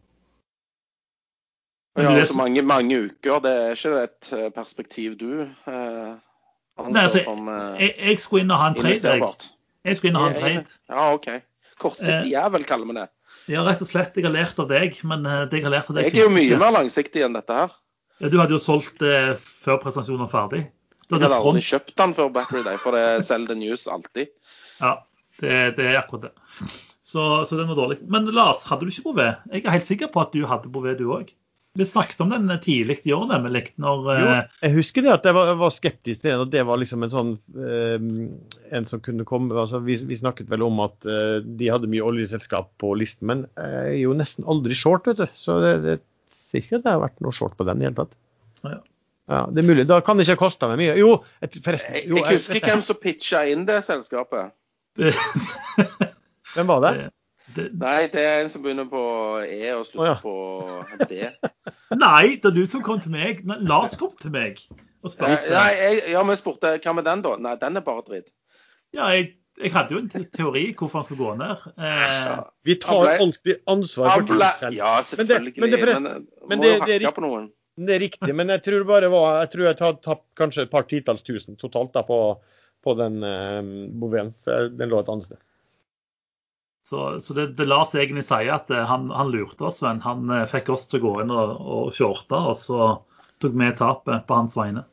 Ja, 1.99 2.15
altså 2.15 2.37
mange, 2.39 2.63
mange 2.63 2.97
uker. 3.09 3.43
Det 3.43 3.53
er 3.53 3.75
ikke 3.75 4.03
et 4.07 4.33
eh, 4.33 4.49
perspektiv 4.55 5.17
du 5.19 5.31
eh, 5.43 6.17
Nei, 6.79 7.03
altså, 7.03 7.25
som 7.25 7.49
eh, 7.51 7.81
Jeg, 7.83 7.95
jeg 8.07 8.19
skulle 8.23 8.45
inn 8.45 8.55
og 8.55 8.61
ha 8.61 8.69
en 8.71 8.79
trade. 8.79 9.15
Jeg, 9.19 9.49
jeg 9.85 9.99
skulle 9.99 10.13
inn 10.13 10.21
og 10.21 10.27
ha 10.29 10.31
en 10.31 10.39
trade. 10.39 10.77
Ja, 10.93 11.09
OK. 11.15 11.29
Kortsiktig 11.83 12.15
Eh, 12.15 12.31
jævel, 12.31 12.65
kaller 12.69 12.87
vi 12.87 12.97
det. 13.01 13.09
Ja, 13.49 13.63
rett 13.65 13.81
og 13.85 13.89
slett. 13.89 14.17
Jeg 14.19 14.27
har 14.27 14.35
lært 14.35 14.59
av 14.61 14.69
deg, 14.71 14.99
men 15.09 15.25
eh, 15.27 15.45
det 15.49 15.61
jeg 15.61 15.67
har 15.69 15.73
lært 15.79 15.89
av 15.91 15.97
deg 15.99 16.11
Jeg 16.11 16.21
er 16.21 16.27
jo 16.27 16.35
mye 16.35 16.59
mer 16.61 16.75
langsiktig 16.77 17.23
enn 17.25 17.37
dette 17.39 17.55
her. 17.57 17.73
Ja, 18.19 18.29
Du 18.33 18.37
hadde 18.41 18.57
jo 18.57 18.61
solgt 18.63 18.99
det 19.01 19.39
før 19.41 19.79
presentasjonen 19.83 20.27
var 20.27 20.33
ferdig. 20.35 20.65
Du 21.09 21.15
Jeg 21.17 21.23
hadde 21.23 21.31
hadde 21.33 21.49
aldri 21.53 21.65
kjøpt 21.65 21.95
den 21.97 22.13
før 22.19 22.29
Battery 22.35 22.65
Day, 22.67 22.77
for 22.83 22.97
det 22.97 23.05
er 23.07 23.23
sell 23.25 23.47
the 23.49 23.57
news 23.57 23.87
alltid. 23.89 24.29
Ja, 24.83 24.99
det, 25.41 25.55
det 25.79 25.87
er 25.89 26.01
akkurat 26.03 26.29
det. 26.29 26.33
Så, 27.09 27.23
så 27.49 27.57
den 27.57 27.71
var 27.71 27.79
dårlig. 27.79 28.03
Men 28.05 28.29
Lars, 28.37 28.67
hadde 28.69 28.85
du 28.85 28.93
ikke 28.93 29.07
Bouvet? 29.07 29.39
Jeg 29.49 29.65
er 29.65 29.77
helt 29.79 29.89
sikker 29.89 30.11
på 30.13 30.21
at 30.21 30.35
du 30.35 30.43
hadde 30.51 30.69
Bouvet, 30.69 30.99
du 31.01 31.09
òg. 31.17 31.31
Vi 31.79 31.87
snakket 31.87 32.21
om 32.25 32.33
den 32.33 32.51
tidlig 32.59 32.97
i 33.07 33.13
år, 33.15 33.29
nemlig 33.31 33.61
når 33.79 34.07
Jo, 34.19 34.31
eh, 34.33 34.55
jeg 34.65 34.75
husker 34.75 35.05
det 35.07 35.13
at 35.13 35.27
jeg 35.29 35.37
var, 35.37 35.53
jeg 35.53 35.59
var 35.61 35.75
skeptisk 35.77 36.23
til 36.25 36.33
den, 36.33 36.41
og 36.43 36.51
det 36.51 36.65
var 36.67 36.81
liksom 36.81 37.05
en 37.07 37.13
sånn 37.13 37.31
eh, 37.55 38.09
En 38.75 38.89
som 38.91 39.03
kunne 39.05 39.27
komme 39.29 39.55
altså 39.55 39.79
vi, 39.87 39.95
vi 40.09 40.19
snakket 40.19 40.51
vel 40.51 40.65
om 40.67 40.83
at 40.83 41.07
eh, 41.07 41.39
de 41.47 41.71
hadde 41.71 41.91
mye 41.93 42.03
oljeselskap 42.03 42.73
på 42.83 42.91
listen, 42.99 43.31
men 43.31 43.45
jeg 43.55 43.93
er 43.93 44.01
jo 44.01 44.17
nesten 44.19 44.49
aldri 44.51 44.75
short, 44.79 45.07
vet 45.07 45.23
du. 45.23 45.27
Så 45.39 45.61
det, 45.63 45.75
det 45.87 45.99
ser 46.35 46.65
ikke 46.65 46.81
at 46.81 46.89
det 46.89 46.97
har 46.97 47.05
vært 47.05 47.23
noe 47.23 47.37
short 47.37 47.55
på 47.55 47.69
den 47.69 47.79
i 47.79 47.87
det 47.87 47.93
hele 47.93 48.01
tatt. 48.01 48.19
Ja. 48.67 48.81
Ja, 49.29 49.43
det 49.53 49.61
er 49.61 49.69
mulig. 49.69 49.85
Da 49.87 50.01
kan 50.01 50.17
det 50.17 50.25
ikke 50.25 50.39
ha 50.39 50.45
kosta 50.47 50.71
meg 50.71 50.81
mye. 50.81 50.95
Jo, 50.97 51.19
et, 51.45 51.61
forresten. 51.65 51.99
Jeg, 51.99 52.09
Jo, 52.09 52.17
jeg 52.23 52.39
husker 52.39 52.59
jeg, 52.59 52.65
hvem 52.65 52.83
som 52.87 52.99
pitcha 52.99 53.43
inn 53.53 53.67
det 53.69 53.83
selskapet. 53.85 54.55
det, 54.97 55.13
Hvem 56.55 56.71
var 56.71 56.87
det? 56.87 56.93
Det, 57.57 57.65
Nei, 57.81 58.07
det 58.13 58.23
er 58.25 58.43
en 58.43 58.49
som 58.53 58.63
begynner 58.65 58.89
på 58.91 59.01
E 59.47 59.71
og 59.75 59.87
slutter 59.89 60.19
oh, 60.29 60.69
ja. 60.79 60.85
på 60.99 61.07
D. 61.09 61.31
Nei, 62.05 62.37
det 62.37 62.51
er 62.51 62.57
du 62.57 62.65
som 62.71 62.83
kom 62.87 63.01
til 63.05 63.15
meg. 63.15 63.45
Nei, 63.49 63.57
Lars 63.69 63.97
kom 64.01 64.13
til 64.21 64.35
meg 64.35 64.61
og 64.69 65.09
Eh, 65.09 65.13
spurte. 65.15 65.51
Nei, 65.55 65.69
jeg, 65.79 65.99
ja, 66.13 66.23
vi 66.27 66.35
spurte 66.41 66.73
hva 66.83 66.93
med 66.99 67.05
den, 67.07 67.21
da? 67.23 67.37
Nei, 67.39 67.53
den 67.61 67.79
er 67.79 67.85
bare 67.87 68.03
dritt. 68.09 68.33
Ja, 68.93 69.07
jeg, 69.15 69.29
jeg 69.63 69.71
hadde 69.75 69.95
jo 69.95 70.01
en 70.03 70.09
teori 70.11 70.65
hvorfor 70.75 70.99
han 71.01 71.07
skulle 71.07 71.23
gå 71.23 71.37
ned. 71.39 71.63
Eh, 71.79 72.41
Vi 72.67 72.75
tar 72.83 73.05
ble- 73.07 73.15
alltid 73.23 73.61
ansvar 73.71 74.11
for 74.17 74.27
ting 74.27 74.43
selv. 74.59 74.75
ja, 74.75 74.91
Men 74.97 74.99
det- 74.99 75.09
selvfølgelig. 75.13 75.55
men 75.63 75.71
det 75.71 75.81
forresten- 75.85 76.11
men, 76.11 76.27
men 76.51 76.59
må 76.59 76.63
det- 76.67 76.73
jo 76.75 76.85
det 76.91 76.97
er 76.97 77.07
hakke 77.07 77.21
på 77.21 77.27
noen. 77.29 77.47
Det 77.79 77.95
er 77.95 78.01
riktig, 78.03 78.35
men 78.35 78.49
jeg 78.51 78.63
tror 78.67 78.85
bare 78.89 79.09
var, 79.09 79.41
jeg 79.45 79.51
tror 79.53 79.63
jeg 79.69 79.77
har 79.79 79.93
tapt 80.03 80.25
kanskje 80.35 80.63
et 80.67 80.71
par 80.73 80.83
titalls 80.91 81.23
tusen 81.23 81.55
totalt 81.57 81.93
da, 81.95 82.03
på, 82.03 82.19
på 82.83 82.97
den 82.99 83.23
eh, 83.23 83.63
Bouvet. 83.95 84.35
Den 84.75 84.91
lå 84.91 84.99
et 84.99 85.09
annet 85.15 85.29
sted. 85.31 85.39
Så 86.89 87.21
så 87.21 87.35
det, 87.37 87.47
det 87.59 87.67
Lars 87.69 87.95
egentlig 87.95 88.25
sier, 88.25 88.55
at 88.55 88.71
eh, 88.73 88.87
han, 88.89 89.11
han 89.13 89.33
lurte 89.33 89.69
oss, 89.69 89.83
men 89.85 90.01
Han 90.05 90.31
eh, 90.33 90.47
fikk 90.49 90.71
oss 90.73 90.89
til 90.89 91.03
å 91.03 91.05
gå 91.05 91.13
inn 91.25 91.35
og, 91.35 91.59
og 91.61 91.93
og 92.39 92.55
så 92.57 92.89
tok 93.43 93.53
vi 93.55 93.69
tapet 93.77 94.27
på 94.27 94.39
hans 94.39 94.57
vegne. 94.57 94.87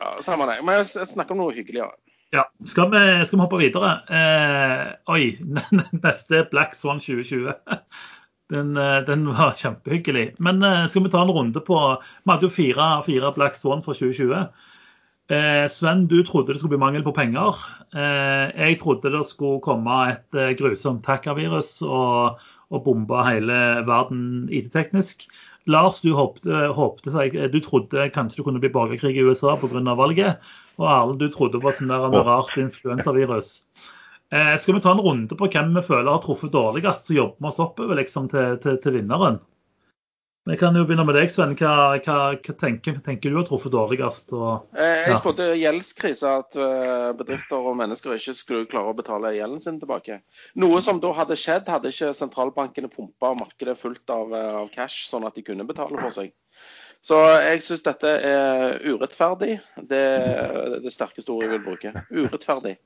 Ja, 0.00 0.10
Samme 0.20 0.48
det. 0.50 0.58
Men 0.66 0.84
snakker 0.84 1.36
om 1.36 1.44
noe 1.44 1.54
hyggelig, 1.56 1.86
Ja, 2.34 2.44
skal 2.66 2.90
vi, 2.90 3.00
skal 3.24 3.38
vi 3.38 3.44
hoppe 3.44 3.62
videre? 3.62 3.92
Eh, 4.10 4.84
oi, 5.14 5.38
neste 6.04 6.42
er 6.42 6.50
Black 6.50 6.74
Swan 6.74 7.00
2020. 7.00 7.54
Den, 8.52 8.76
eh, 8.78 9.00
den 9.02 9.24
var 9.34 9.56
kjempehyggelig. 9.58 10.36
Men 10.38 10.62
eh, 10.62 10.84
skal 10.90 11.02
vi 11.02 11.10
ta 11.10 11.24
en 11.24 11.32
runde 11.34 11.58
på 11.66 11.78
Vi 11.98 12.30
hadde 12.30 12.46
jo 12.46 12.52
fire, 12.54 12.84
fire 13.02 13.32
Black 13.34 13.56
Swan 13.58 13.82
for 13.82 13.98
2020. 13.98 14.44
Eh, 15.26 15.66
Sven, 15.70 16.06
du 16.06 16.20
trodde 16.22 16.52
det 16.52 16.60
skulle 16.60 16.76
bli 16.76 16.82
mangel 16.84 17.02
på 17.02 17.14
penger. 17.16 17.58
Eh, 17.96 18.46
jeg 18.54 18.78
trodde 18.78 19.10
det 19.10 19.24
skulle 19.26 19.62
komme 19.64 19.96
et 20.12 20.38
eh, 20.38 20.54
grusomt 20.58 21.06
hackervirus 21.06 21.80
og, 21.82 22.38
og 22.70 22.84
bombe 22.84 23.24
hele 23.26 23.58
verden 23.88 24.46
IT-teknisk. 24.54 25.26
Lars, 25.66 25.98
du 26.04 26.12
håpte, 26.14 26.68
håpte 26.76 27.10
du 27.50 27.58
trodde 27.58 28.06
kanskje 28.14 28.38
det 28.38 28.46
kunne 28.46 28.62
bli 28.62 28.70
borgerkrig 28.70 29.16
i 29.18 29.26
USA 29.26 29.56
pga. 29.58 29.82
valget. 29.98 30.38
Og 30.78 30.86
Erlend, 30.86 31.18
du 31.18 31.28
trodde 31.32 31.58
på 31.58 31.68
et 31.68 31.80
sånt 31.80 31.90
der 31.90 32.22
rart 32.22 32.54
influensavirus. 32.56 33.64
Eh, 34.30 34.54
skal 34.58 34.74
vi 34.74 34.80
ta 34.80 34.92
en 34.92 35.02
runde 35.02 35.34
på 35.34 35.48
hvem 35.50 35.74
vi 35.74 35.82
føler 35.82 36.10
har 36.10 36.22
truffet 36.22 36.52
dårligst, 36.52 37.06
så 37.06 37.14
jobber 37.14 37.42
vi 37.42 37.50
oss 37.50 37.62
oppover 37.62 37.98
liksom, 37.98 38.28
til, 38.30 38.58
til, 38.62 38.78
til 38.82 38.98
vinneren? 38.98 39.38
Vi 40.46 40.54
kan 40.54 40.76
jo 40.78 40.84
begynne 40.86 41.02
med 41.02 41.16
deg, 41.18 41.26
Sven. 41.26 41.56
Hva, 41.58 41.98
hva, 42.04 42.16
hva 42.38 42.52
tenker, 42.54 43.00
tenker, 43.02 43.32
du 43.32 43.40
har 43.40 43.46
truffet 43.48 43.72
dårligst? 43.74 44.28
Og, 44.30 44.44
ja. 44.78 44.82
Eh, 44.84 45.08
jeg 45.08 45.18
spådde 45.18 45.46
gjeldskrise, 45.58 46.34
at 46.42 46.58
eh, 46.62 47.08
bedrifter 47.18 47.64
og 47.66 47.74
mennesker 47.80 48.14
ikke 48.14 48.34
skulle 48.38 48.68
klare 48.70 48.92
å 48.92 48.94
betale 48.94 49.32
gjelden 49.34 49.64
sin 49.64 49.80
tilbake. 49.82 50.20
Noe 50.62 50.78
som 50.86 51.00
da 51.02 51.10
hadde 51.18 51.34
skjedd, 51.40 51.66
hadde 51.66 51.90
ikke 51.90 52.12
sentralbankene 52.14 52.90
pumpa 52.92 53.32
markedet 53.40 53.74
fullt 53.80 54.12
av, 54.14 54.36
eh, 54.38 54.52
av, 54.60 54.68
cash, 54.70 55.08
sånn 55.10 55.26
at 55.26 55.34
de 55.34 55.42
kunne 55.48 55.66
betale 55.66 55.98
for 55.98 56.14
seg. 56.14 56.30
Så 57.02 57.18
jeg 57.42 57.66
syns 57.66 57.82
dette 57.88 58.14
er 58.30 58.78
urettferdig. 58.86 59.58
Det 59.90 60.04
er 60.20 60.78
det 60.84 60.94
sterkeste 60.94 61.34
ordet 61.34 61.48
jeg 61.48 61.54
vil 61.56 61.66
bruke. 61.66 62.04
Urettferdig. 62.14 62.76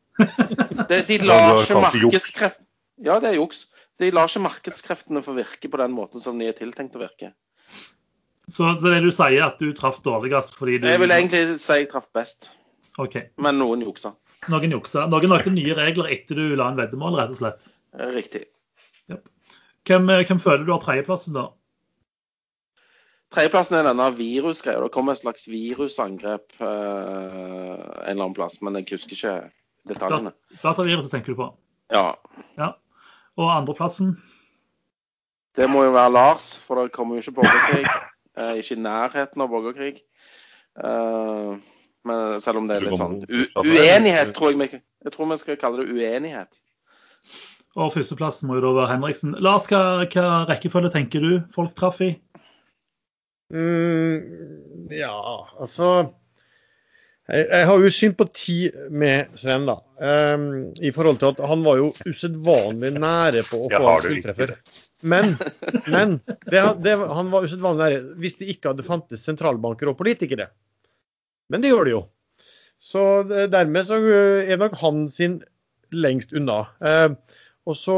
Det, 0.89 1.03
de 1.13 1.21
lar 1.29 1.61
ikke 1.61 1.85
markedskreftene 1.85 2.69
Ja, 3.05 3.21
det 3.21 3.35
er 3.35 3.39
juks. 3.43 3.67
De 4.01 4.09
lar 4.17 4.33
ikke 4.33 4.47
markedskreftene 4.49 5.21
få 5.25 5.37
virke 5.37 5.69
på 5.69 5.85
den 5.85 5.93
måten 5.93 6.25
som 6.25 6.41
de 6.41 6.49
er 6.49 6.57
tiltenkt 6.57 6.97
å 6.97 7.05
virke. 7.05 7.35
Så, 8.51 8.67
så, 8.81 8.91
det 8.91 9.03
du 9.05 9.13
sier, 9.15 9.45
at 9.47 9.61
du 9.63 9.71
traff 9.77 10.01
dårligst 10.03 10.57
fordi 10.59 10.81
du 10.83 10.89
Jeg 10.91 11.01
vil 11.03 11.15
egentlig 11.15 11.59
si 11.63 11.77
jeg 11.79 11.91
traff 11.93 12.09
best. 12.17 12.51
Okay. 12.99 13.29
Men 13.39 13.61
noen 13.61 13.85
juksa. 13.87 14.17
Noen 14.51 14.75
juksa. 14.75 15.07
Noen 15.11 15.31
lagde 15.31 15.53
nye 15.55 15.77
regler 15.79 16.11
etter 16.17 16.39
du 16.39 16.57
la 16.59 16.71
en 16.73 16.81
veddemål, 16.81 17.19
rett 17.21 17.35
og 17.35 17.39
slett? 17.39 17.69
Eh, 17.95 18.11
riktig. 18.17 18.45
Yep. 19.13 19.23
Hvem, 19.87 20.11
eh, 20.11 20.25
hvem, 20.27 20.43
føler 20.43 20.67
du 20.67 20.73
har 20.75 20.83
tredjeplassen, 20.83 21.37
da? 21.39 21.47
Tredjeplassen 23.31 23.79
er 23.79 23.87
denne 23.87 24.09
virusgreia. 24.19 24.83
Det 24.83 24.93
kom 24.97 25.13
et 25.13 25.21
slags 25.21 25.47
virusangrep 25.51 26.57
eh, 26.59 26.67
en 26.67 28.11
eller 28.11 28.25
annen 28.25 28.35
plass, 28.35 28.59
men 28.65 28.81
jeg 28.81 28.89
husker 28.97 29.15
ikke 29.15 29.37
detaljene. 29.93 30.35
Dat 30.57 30.65
dataviruset 30.73 31.13
tenker 31.15 31.37
du 31.37 31.43
på? 31.45 31.51
Ja. 31.95 32.17
ja. 32.59 32.73
Og 33.39 33.53
andreplassen? 33.55 34.17
Det 35.57 35.67
må 35.71 35.83
jo 35.85 35.93
være 35.95 36.15
Lars, 36.15 36.53
for 36.63 36.81
det 36.81 36.95
kommer 36.95 37.19
jo 37.19 37.25
ikke 37.25 37.41
borgerkrig. 37.41 37.85
Eh, 38.39 38.57
ikke 38.63 38.77
i 38.77 38.83
nærheten 38.85 39.43
av 39.43 39.51
borgerkrig. 39.51 40.01
Uh, 40.79 41.59
men 42.07 42.41
selv 42.41 42.61
om 42.61 42.69
det 42.69 42.77
er 42.79 42.85
litt 42.87 42.97
sånn 42.97 43.19
uenighet, 43.27 44.31
tror 44.37 44.53
jeg 44.53 44.61
vi 44.61 44.69
Jeg 44.79 45.13
tror 45.13 45.29
vi 45.33 45.39
skal 45.41 45.59
kalle 45.61 45.83
det 45.83 45.97
uenighet. 45.97 46.61
Og 47.79 47.93
førsteplassen 47.95 48.49
må 48.49 48.59
jo 48.59 48.65
da 48.65 48.71
være 48.79 48.93
Henriksen. 48.95 49.35
Lars, 49.43 49.67
hva, 49.71 50.07
hva 50.11 50.45
rekkefølge 50.49 50.93
tenker 50.95 51.23
du 51.25 51.33
folk 51.55 51.75
traff 51.79 52.01
i? 52.07 52.15
Mm, 53.51 54.87
ja, 54.95 55.15
altså 55.59 55.91
jeg, 57.31 57.47
jeg, 57.47 57.67
har 57.67 57.83
jo 57.83 57.91
sympati 57.95 58.59
med 58.91 59.39
Sven, 59.39 59.67
da. 59.71 59.77
Um, 60.03 60.47
I 60.83 60.93
forhold 60.95 61.19
til 61.21 61.33
at 61.35 61.43
han 61.51 61.65
var 61.67 61.79
jo 61.79 61.91
usedvanlig 62.07 62.95
nære 62.99 63.45
på 63.47 63.65
å 63.67 63.71
få 63.71 63.97
fulltreffer. 64.07 64.55
Men, 65.01 65.35
men 65.89 66.19
det, 66.51 66.63
det, 66.85 66.97
han 66.97 67.31
var 67.33 67.47
usedvanlig 67.47 67.85
nære 67.85 68.01
hvis 68.21 68.37
det 68.41 68.51
ikke 68.55 68.73
hadde 68.73 68.87
fantes 68.87 69.25
sentralbanker 69.25 69.91
og 69.91 69.99
politikere. 70.01 70.51
Men 71.51 71.65
det 71.65 71.73
gjør 71.73 71.89
det 71.89 71.95
jo. 71.95 72.03
Så 72.81 73.05
dermed 73.53 73.85
så 73.85 73.99
er 74.01 74.61
nok 74.61 74.77
han 74.81 75.07
sin 75.13 75.41
lengst 75.93 76.35
unna. 76.37 76.63
Eh, 76.81 77.09
og 77.69 77.77
så 77.77 77.97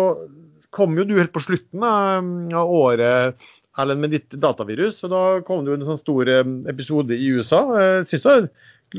kom 0.73 0.97
jo 0.97 1.07
du 1.07 1.19
helt 1.19 1.35
på 1.35 1.43
slutten 1.45 1.85
av 1.85 2.71
året 2.73 3.43
Erlend, 3.81 4.03
med 4.05 4.13
ditt 4.13 4.35
datavirus. 4.37 4.99
og 5.07 5.13
Da 5.13 5.23
kom 5.47 5.63
det 5.65 5.73
jo 5.73 5.79
en 5.79 5.87
sånn 5.87 6.03
stor 6.03 6.29
eh, 6.29 6.45
episode 6.69 7.17
i 7.17 7.31
USA. 7.33 7.63
Jeg 7.81 8.09
syns 8.11 8.25
det 8.27 8.35
har 8.35 8.49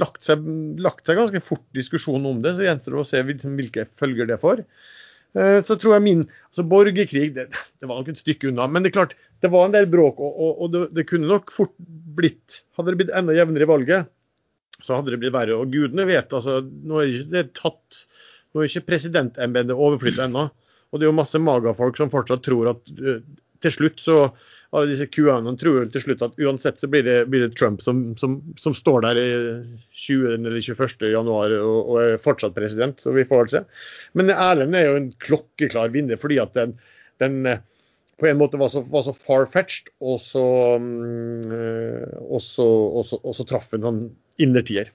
lagt 0.01 0.25
seg, 0.25 0.47
lagt 0.81 1.05
seg 1.05 1.19
ganske 1.19 1.43
fort 1.45 1.65
diskusjon 1.77 2.25
om 2.25 2.41
det. 2.41 2.55
Så 2.57 2.65
gjenstår 2.65 2.95
det 2.95 3.03
å 3.03 3.07
se 3.09 3.21
hvilke 3.27 3.85
følger 3.99 4.29
det 4.29 4.39
får. 4.41 4.63
Eh, 5.33 5.59
så 5.65 5.77
tror 5.81 5.95
jeg 5.95 6.05
min 6.05 6.23
altså 6.29 6.65
Borgerkrig 6.69 7.31
det, 7.33 7.47
det, 7.49 7.87
var 7.87 7.97
nok 7.97 8.11
et 8.13 8.21
stykke 8.21 8.51
unna. 8.51 8.67
Men 8.69 8.85
det 8.85 8.91
er 8.91 8.97
klart, 8.99 9.15
det 9.41 9.51
var 9.53 9.67
en 9.67 9.75
del 9.75 9.87
bråk, 9.91 10.21
og, 10.21 10.33
og, 10.33 10.65
og 10.65 10.73
det, 10.73 10.83
det, 10.97 11.07
kunne 11.09 11.29
nok 11.29 11.53
fort 11.53 11.73
blitt 12.17 12.61
Hadde 12.77 12.93
det 12.93 12.99
blitt 13.01 13.15
enda 13.17 13.35
jevnere 13.35 13.65
i 13.65 13.69
valget, 13.69 14.11
så 14.83 14.97
hadde 14.97 15.13
det 15.13 15.21
blitt 15.23 15.35
verre. 15.35 15.57
Og 15.57 15.73
gudene 15.73 16.05
vet, 16.09 16.33
altså 16.33 16.61
Nå 16.61 17.01
er 17.01 17.15
det 17.29 17.47
ikke 17.47 17.61
tatt 17.63 18.03
Nå 18.53 18.61
er 18.61 18.69
ikke 18.69 18.87
presidentembetet 18.91 19.73
overflyttet 19.73 20.27
ennå. 20.27 20.47
Og 20.93 20.99
det 20.99 21.07
er 21.07 21.09
jo 21.09 21.17
masse 21.17 21.39
magafolk 21.41 21.97
som 21.97 22.11
fortsatt 22.13 22.43
tror 22.45 22.75
at 22.75 22.91
uh, 23.01 23.23
til 23.65 23.73
slutt 23.73 24.03
så 24.03 24.17
alle 24.73 24.89
disse 24.89 25.05
QAnon 25.13 25.57
tror 25.61 25.85
til 25.93 26.01
slutt 26.01 26.23
at 26.25 26.39
uansett 26.41 26.81
så 26.81 26.89
blir 26.89 27.05
det, 27.05 27.17
blir 27.29 27.45
det 27.45 27.53
Trump 27.59 27.83
som, 27.85 28.01
som, 28.17 28.39
som, 28.59 28.73
står 28.73 29.05
der 29.05 29.19
i 29.21 29.27
20. 30.05 30.33
eller 30.33 30.57
21. 30.57 31.05
januar 31.13 31.53
og, 31.59 31.75
og, 31.81 31.99
er 32.01 32.23
fortsatt 32.23 32.55
president, 32.57 32.97
så 33.01 33.13
vi 33.13 33.27
får 33.29 33.43
vel 33.43 33.51
se. 33.53 33.61
Men 34.17 34.33
Erlend 34.33 34.77
er 34.77 34.87
jo 34.87 34.97
en 35.01 35.11
klokkeklar 35.23 35.93
vinner 35.93 36.17
fordi 36.21 36.41
at 36.41 36.57
den, 36.57 36.73
den 37.21 37.45
eh, 37.49 37.61
på 38.21 38.29
en 38.29 38.39
måte 38.39 38.57
var 38.61 38.73
så, 38.73 38.81
var 38.89 39.05
så 39.05 39.13
far-fetched, 39.13 39.93
og 40.01 40.19
så, 40.21 40.43
um, 40.79 41.41
og 42.29 42.41
så, 42.45 42.65
og 42.65 43.15
og 43.19 43.33
så 43.35 43.45
traff 43.49 43.73
en 43.73 43.87
sånn 43.87 44.03
innertier. 44.41 44.91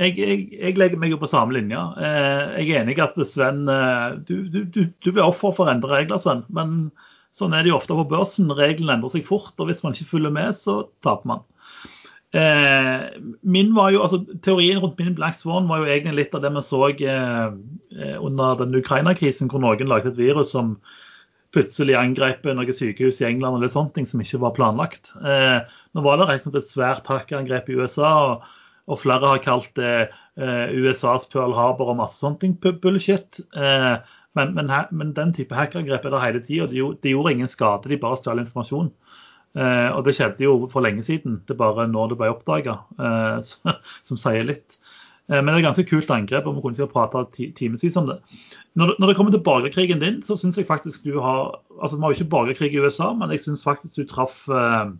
Jeg, 0.00 0.16
jeg, 0.16 0.46
jeg, 0.56 0.76
legger 0.80 0.98
meg 0.98 1.12
jo 1.12 1.20
på 1.20 1.28
samme 1.30 1.54
linje. 1.54 1.78
Eh, 2.00 2.62
jeg 2.62 2.72
er 2.72 2.82
enig 2.82 2.96
i 2.96 3.02
at 3.04 3.18
Sven 3.28 3.66
eh, 3.68 4.16
Du, 4.24 4.48
du, 4.48 4.62
du, 4.64 4.86
du 4.88 5.10
blir 5.10 5.24
offer 5.24 5.52
for 5.52 5.68
å 5.68 5.74
endre 5.74 5.92
regler, 5.92 6.20
Sven. 6.20 6.42
Men 6.48 6.90
Sånn 7.32 7.54
er 7.56 7.64
det 7.64 7.72
jo 7.72 7.78
ofte 7.78 7.96
på 7.96 8.08
børsen. 8.10 8.52
Reglene 8.52 8.98
endrer 8.98 9.14
seg 9.14 9.24
fort, 9.28 9.54
og 9.56 9.70
hvis 9.70 9.80
man 9.84 9.96
ikke 9.96 10.10
følger 10.10 10.34
med, 10.34 10.52
så 10.56 10.82
taper 11.04 11.30
man. 11.30 11.46
Eh, 12.32 13.00
min 13.44 13.74
var 13.76 13.90
jo, 13.92 14.00
altså 14.06 14.22
Teorien 14.44 14.80
rundt 14.80 15.00
min 15.00 15.16
Black 15.16 15.36
Swan 15.36 15.66
var 15.68 15.82
jo 15.82 15.88
egentlig 15.92 16.14
litt 16.16 16.36
av 16.36 16.40
det 16.44 16.52
vi 16.54 16.62
så 16.64 16.86
eh, 16.88 17.48
eh 17.92 18.14
under 18.24 18.56
den 18.62 18.76
Ukraina-krisen, 18.78 19.50
hvor 19.52 19.60
noen 19.60 19.90
lagde 19.90 20.12
et 20.12 20.20
virus 20.20 20.54
som 20.56 20.78
plutselig 21.52 21.96
angrep 21.98 22.46
noen 22.48 22.72
sykehus 22.72 23.20
i 23.20 23.28
England 23.28 23.58
eller 23.58 23.72
sånne 23.72 23.92
ting 23.96 24.08
som 24.08 24.24
ikke 24.24 24.40
var 24.46 24.56
planlagt. 24.56 25.12
Eh, 25.20 25.60
nå 25.92 26.04
var 26.04 26.18
det 26.18 26.30
rett 26.30 26.46
og 26.46 26.54
slett 26.54 26.62
et 26.62 26.72
svært 26.72 27.12
hackerangrep 27.12 27.68
i 27.68 27.76
USA, 27.76 28.12
og, 28.30 28.48
og, 28.88 29.00
flere 29.02 29.34
har 29.34 29.44
kalt 29.44 29.68
det 29.76 29.92
eh, 30.08 30.72
USAs 30.72 31.28
Pearl 31.32 31.52
Harbor 31.56 31.92
og 31.92 32.00
masse 32.00 32.20
sånne 32.22 32.40
ting 32.40 32.56
bullshit. 32.56 33.42
Eh, 33.52 33.96
men, 34.38 34.54
men, 34.56 34.70
men, 34.90 35.12
den 35.16 35.32
type 35.36 35.56
hackerangrep 35.56 36.06
er 36.06 36.14
der 36.14 36.24
hele 36.24 36.42
tida. 36.44 36.68
De, 36.70 36.82
de, 37.02 37.14
gjorde 37.14 37.34
ingen 37.34 37.50
skade, 37.50 37.90
de 37.90 38.00
bare 38.00 38.18
stjal 38.20 38.40
informasjon. 38.42 38.92
Eh, 39.52 39.88
og 39.92 40.06
det 40.06 40.14
skjedde 40.16 40.46
jo 40.46 40.54
for 40.72 40.84
lenge 40.84 41.04
siden. 41.04 41.42
Det 41.46 41.56
er 41.56 41.60
bare 41.60 41.88
nå 41.90 42.06
det 42.08 42.16
ble 42.20 42.30
oppdaga, 42.32 42.78
eh, 42.96 43.52
som 44.08 44.20
sier 44.20 44.48
litt. 44.48 44.78
Eh, 45.28 45.38
men 45.38 45.52
det 45.52 45.58
er 45.58 45.62
et 45.62 45.68
ganske 45.68 45.86
kult 45.90 46.10
angrep, 46.14 46.48
og 46.48 46.56
vi 46.56 46.64
kunne 46.64 46.78
sikkert 46.78 46.96
prata 46.96 47.24
timevis 47.34 47.98
om 48.00 48.08
det. 48.08 48.18
Når, 48.80 48.96
når, 48.98 49.06
det 49.10 49.16
kommer 49.18 49.34
til 49.34 49.44
borgerkrigen 49.44 50.02
din, 50.02 50.20
så 50.24 50.38
syns 50.40 50.56
jeg 50.58 50.68
faktisk 50.68 51.04
du 51.04 51.20
har 51.20 51.58
altså 51.78 51.96
Vi 51.96 52.02
har 52.02 52.12
jo 52.12 52.20
ikke 52.20 52.34
borgerkrig 52.36 52.72
i 52.74 52.80
USA, 52.80 53.12
men 53.12 53.30
jeg 53.34 53.44
syns 53.44 53.64
faktisk 53.66 54.00
du 54.00 54.08
traff 54.08 54.46
eh, 54.48 54.92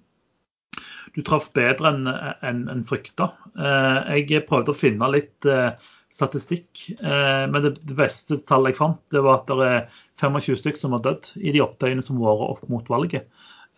du 1.12 1.20
traff 1.26 1.50
bedre 1.56 1.90
enn 1.92 2.08
en, 2.08 2.62
en 2.72 2.84
frykta. 2.88 3.32
Eh, 3.56 4.20
jeg 4.22 4.46
prøvde 4.48 4.72
å 4.72 4.78
finne 4.78 5.10
litt 5.12 5.48
eh, 5.48 5.72
statistikk. 6.12 6.90
Eh, 7.00 7.44
men 7.50 7.64
det, 7.64 7.96
beste 7.96 8.38
tallet 8.48 8.74
jeg 8.74 8.80
fant, 8.80 9.00
det 9.12 9.22
var 9.24 9.40
at 9.40 9.48
det 9.50 9.68
er 9.68 9.88
25 10.20 10.60
stykker 10.60 10.80
som 10.80 10.96
har 10.96 11.04
dødd 11.06 11.32
i 11.40 11.54
de 11.54 11.64
opptøyene 11.64 12.04
som 12.04 12.20
har 12.20 12.38
vært 12.38 12.56
opp 12.56 12.70
mot 12.72 12.92
valget. 12.92 13.28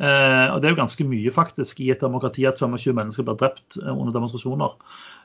Eh, 0.03 0.47
og 0.51 0.59
Det 0.61 0.69
er 0.69 0.75
jo 0.75 0.83
ganske 0.83 1.07
mye 1.07 1.35
faktisk 1.35 1.81
i 1.85 1.93
et 1.95 2.03
demokrati 2.03 2.47
at 2.51 2.59
25 2.59 2.97
mennesker 2.99 3.27
blir 3.27 3.39
drept 3.39 3.79
eh, 3.79 3.91
under 3.93 4.15
demonstrasjoner. 4.17 4.75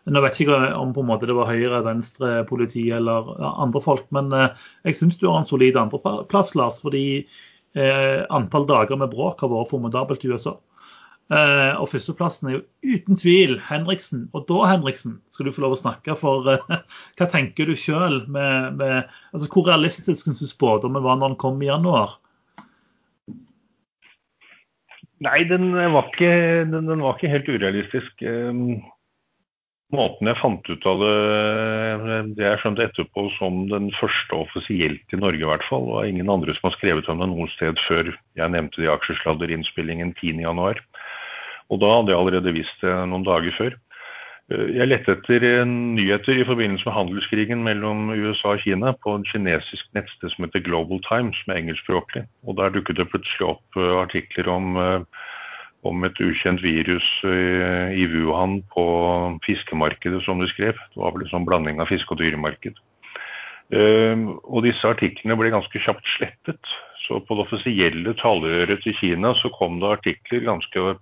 Nå 0.10 0.24
vet 0.24 0.38
jeg 0.38 0.48
ikke 0.48 0.74
om 0.78 0.94
på 0.96 1.04
en 1.04 1.10
måte 1.10 1.28
det 1.28 1.36
var 1.36 1.50
høyre, 1.50 1.82
venstre, 1.86 2.44
politi 2.50 2.88
eller 2.96 3.28
andre 3.50 3.82
folk, 3.84 4.06
men 4.16 4.32
jeg 4.32 4.96
syns 4.96 5.20
du 5.20 5.28
har 5.28 5.42
en 5.42 5.46
solid 5.46 5.76
andreplass, 5.78 6.54
Lars, 6.56 6.80
fordi 6.82 7.28
antall 8.34 8.64
dager 8.66 8.98
med 8.98 9.12
bråk 9.12 9.44
har 9.44 9.52
vært 9.52 9.70
formidabelt 9.70 10.24
i 10.26 10.32
USA. 10.32 10.56
Uh, 11.30 11.78
og 11.78 11.92
førsteplassen 11.92 12.48
er 12.50 12.56
jo 12.56 12.62
uten 12.90 13.20
tvil 13.22 13.60
Henriksen. 13.62 14.24
Og 14.34 14.48
da, 14.50 14.64
Henriksen, 14.72 15.20
skal 15.30 15.46
du 15.46 15.54
få 15.54 15.62
lov 15.62 15.76
å 15.76 15.82
snakke 15.84 16.16
for 16.18 16.48
uh, 16.50 16.80
hva 17.20 17.28
tenker 17.30 17.70
du 17.70 17.76
sjøl 17.78 18.24
med, 18.26 18.80
med, 18.80 19.12
altså 19.30 19.50
Hvor 19.54 19.70
realistisk 19.70 20.26
syns 20.26 20.42
du 20.42 20.50
spådommen 20.50 21.06
var 21.06 21.20
når 21.20 21.36
den 21.36 21.42
kom 21.44 21.62
i 21.62 21.70
januar? 21.70 22.18
Nei, 25.22 25.44
den 25.46 25.74
var 25.76 26.08
ikke, 26.08 26.32
den, 26.72 26.88
den 26.88 27.04
var 27.04 27.18
ikke 27.20 27.34
helt 27.36 27.52
urealistisk. 27.52 28.24
Um, 28.24 28.80
måten 29.94 30.30
jeg 30.30 30.38
fant 30.40 30.70
ut 30.70 30.86
av 30.90 31.02
det, 31.02 31.14
det 32.38 32.46
jeg 32.46 32.62
skjønte 32.62 32.86
etterpå 32.86 33.26
som 33.38 33.64
den 33.72 33.90
første 33.98 34.38
offisielt 34.38 35.16
i 35.16 35.20
Norge 35.20 35.42
i 35.42 35.50
hvert 35.50 35.66
fall, 35.70 35.88
og 35.94 36.10
ingen 36.10 36.30
andre 36.30 36.54
som 36.58 36.70
har 36.70 36.78
skrevet 36.78 37.10
om 37.10 37.22
det 37.22 37.30
noe 37.32 37.50
sted 37.56 37.82
før 37.88 38.12
jeg 38.38 38.54
nevnte 38.54 38.82
det 38.82 38.88
i 38.88 38.94
aksjesladder-innspillingen 38.94 40.14
10.1. 40.22 40.82
Og 41.70 41.82
da 41.82 41.94
hadde 42.00 42.14
jeg 42.14 42.20
allerede 42.20 42.56
visst 42.56 42.82
det 42.84 42.96
noen 43.12 43.28
dager 43.28 43.56
før. 43.58 43.78
Eh, 44.50 44.76
Jeg 44.76 44.90
lette 44.90 45.14
etter 45.14 45.46
eh, 45.46 45.66
nyheter 45.68 46.42
i 46.42 46.46
forbindelse 46.48 46.88
med 46.88 46.96
handelskrigen 46.96 47.64
mellom 47.66 48.10
USA 48.10 48.56
og 48.56 48.64
Kina 48.66 48.96
på 48.98 49.16
en 49.18 49.26
kinesisk 49.28 49.90
nettsted 49.98 50.34
som 50.34 50.48
heter 50.48 50.66
Global 50.66 51.02
Times, 51.06 51.38
som 51.44 51.54
er 51.54 51.62
engelskspråklig. 51.62 52.26
Og 52.48 52.58
Der 52.58 52.74
dukket 52.74 52.98
det 52.98 53.10
plutselig 53.12 53.52
opp 53.54 53.78
eh, 53.78 53.94
artikler 54.02 54.50
om, 54.50 54.80
om 55.86 56.04
et 56.04 56.18
ukjent 56.20 56.64
virus 56.66 57.08
i 57.24 58.04
Wuhan 58.12 58.60
på 58.74 58.84
fiskemarkedet, 59.46 60.20
som 60.26 60.42
de 60.42 60.50
skrev. 60.50 60.76
Det 60.76 61.00
var 61.00 61.14
vel 61.16 61.24
en 61.24 61.32
sånn 61.32 61.48
blanding 61.48 61.80
av 61.80 61.88
fiske- 61.88 62.12
og 62.12 62.20
dyremarked. 62.20 62.76
Og 63.72 64.66
disse 64.66 64.84
artiklene 64.90 65.38
ble 65.40 65.54
ganske 65.54 65.80
kjapt 65.80 66.04
slettet. 66.18 66.74
Så 67.06 67.22
på 67.24 67.38
det 67.38 67.46
offisielle 67.46 68.16
talerøret 68.20 68.84
til 68.84 68.98
Kina 69.00 69.32
så 69.40 69.54
kom 69.56 69.80
det 69.80 69.94
artikler 70.02 70.44
ganske 70.50 70.98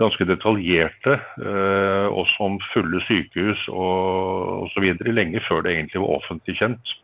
ganske 0.00 0.26
detaljerte, 0.28 1.16
eh, 1.40 2.06
også 2.10 2.44
om 2.44 2.58
fulle 2.72 3.00
sykehus 3.06 3.68
og 3.68 4.66
osv. 4.66 4.96
lenge 5.06 5.40
før 5.48 5.62
det 5.62 5.76
egentlig 5.76 6.00
var 6.02 6.18
offentlig 6.20 6.56
kjent. 6.58 6.94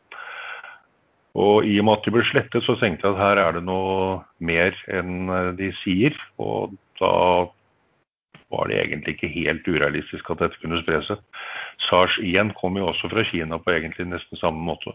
Og 1.35 1.65
I 1.65 1.79
og 1.81 1.87
med 1.89 1.99
at 1.99 2.05
de 2.05 2.13
ble 2.13 2.25
slettet, 2.29 2.65
så 2.65 2.77
tenkte 2.77 3.09
jeg 3.09 3.17
at 3.17 3.23
her 3.23 3.41
er 3.41 3.53
det 3.57 3.65
noe 3.65 4.21
mer 4.39 4.77
enn 4.93 5.31
eh, 5.33 5.53
de 5.57 5.73
sier. 5.81 6.17
Og 6.39 6.75
da 7.01 7.49
var 8.53 8.69
det 8.69 8.83
egentlig 8.83 9.17
ikke 9.17 9.33
helt 9.33 9.69
urealistisk 9.69 10.29
at 10.31 10.45
dette 10.45 10.61
kunne 10.61 10.83
spre 10.83 11.01
seg. 11.07 11.23
SARS 11.81 12.19
igjen 12.21 12.53
kom 12.59 12.77
jo 12.77 12.91
også 12.91 13.09
fra 13.09 13.25
Kina 13.25 13.59
på 13.59 13.73
egentlig 13.73 14.11
nesten 14.11 14.41
samme 14.41 14.61
måte. 14.61 14.93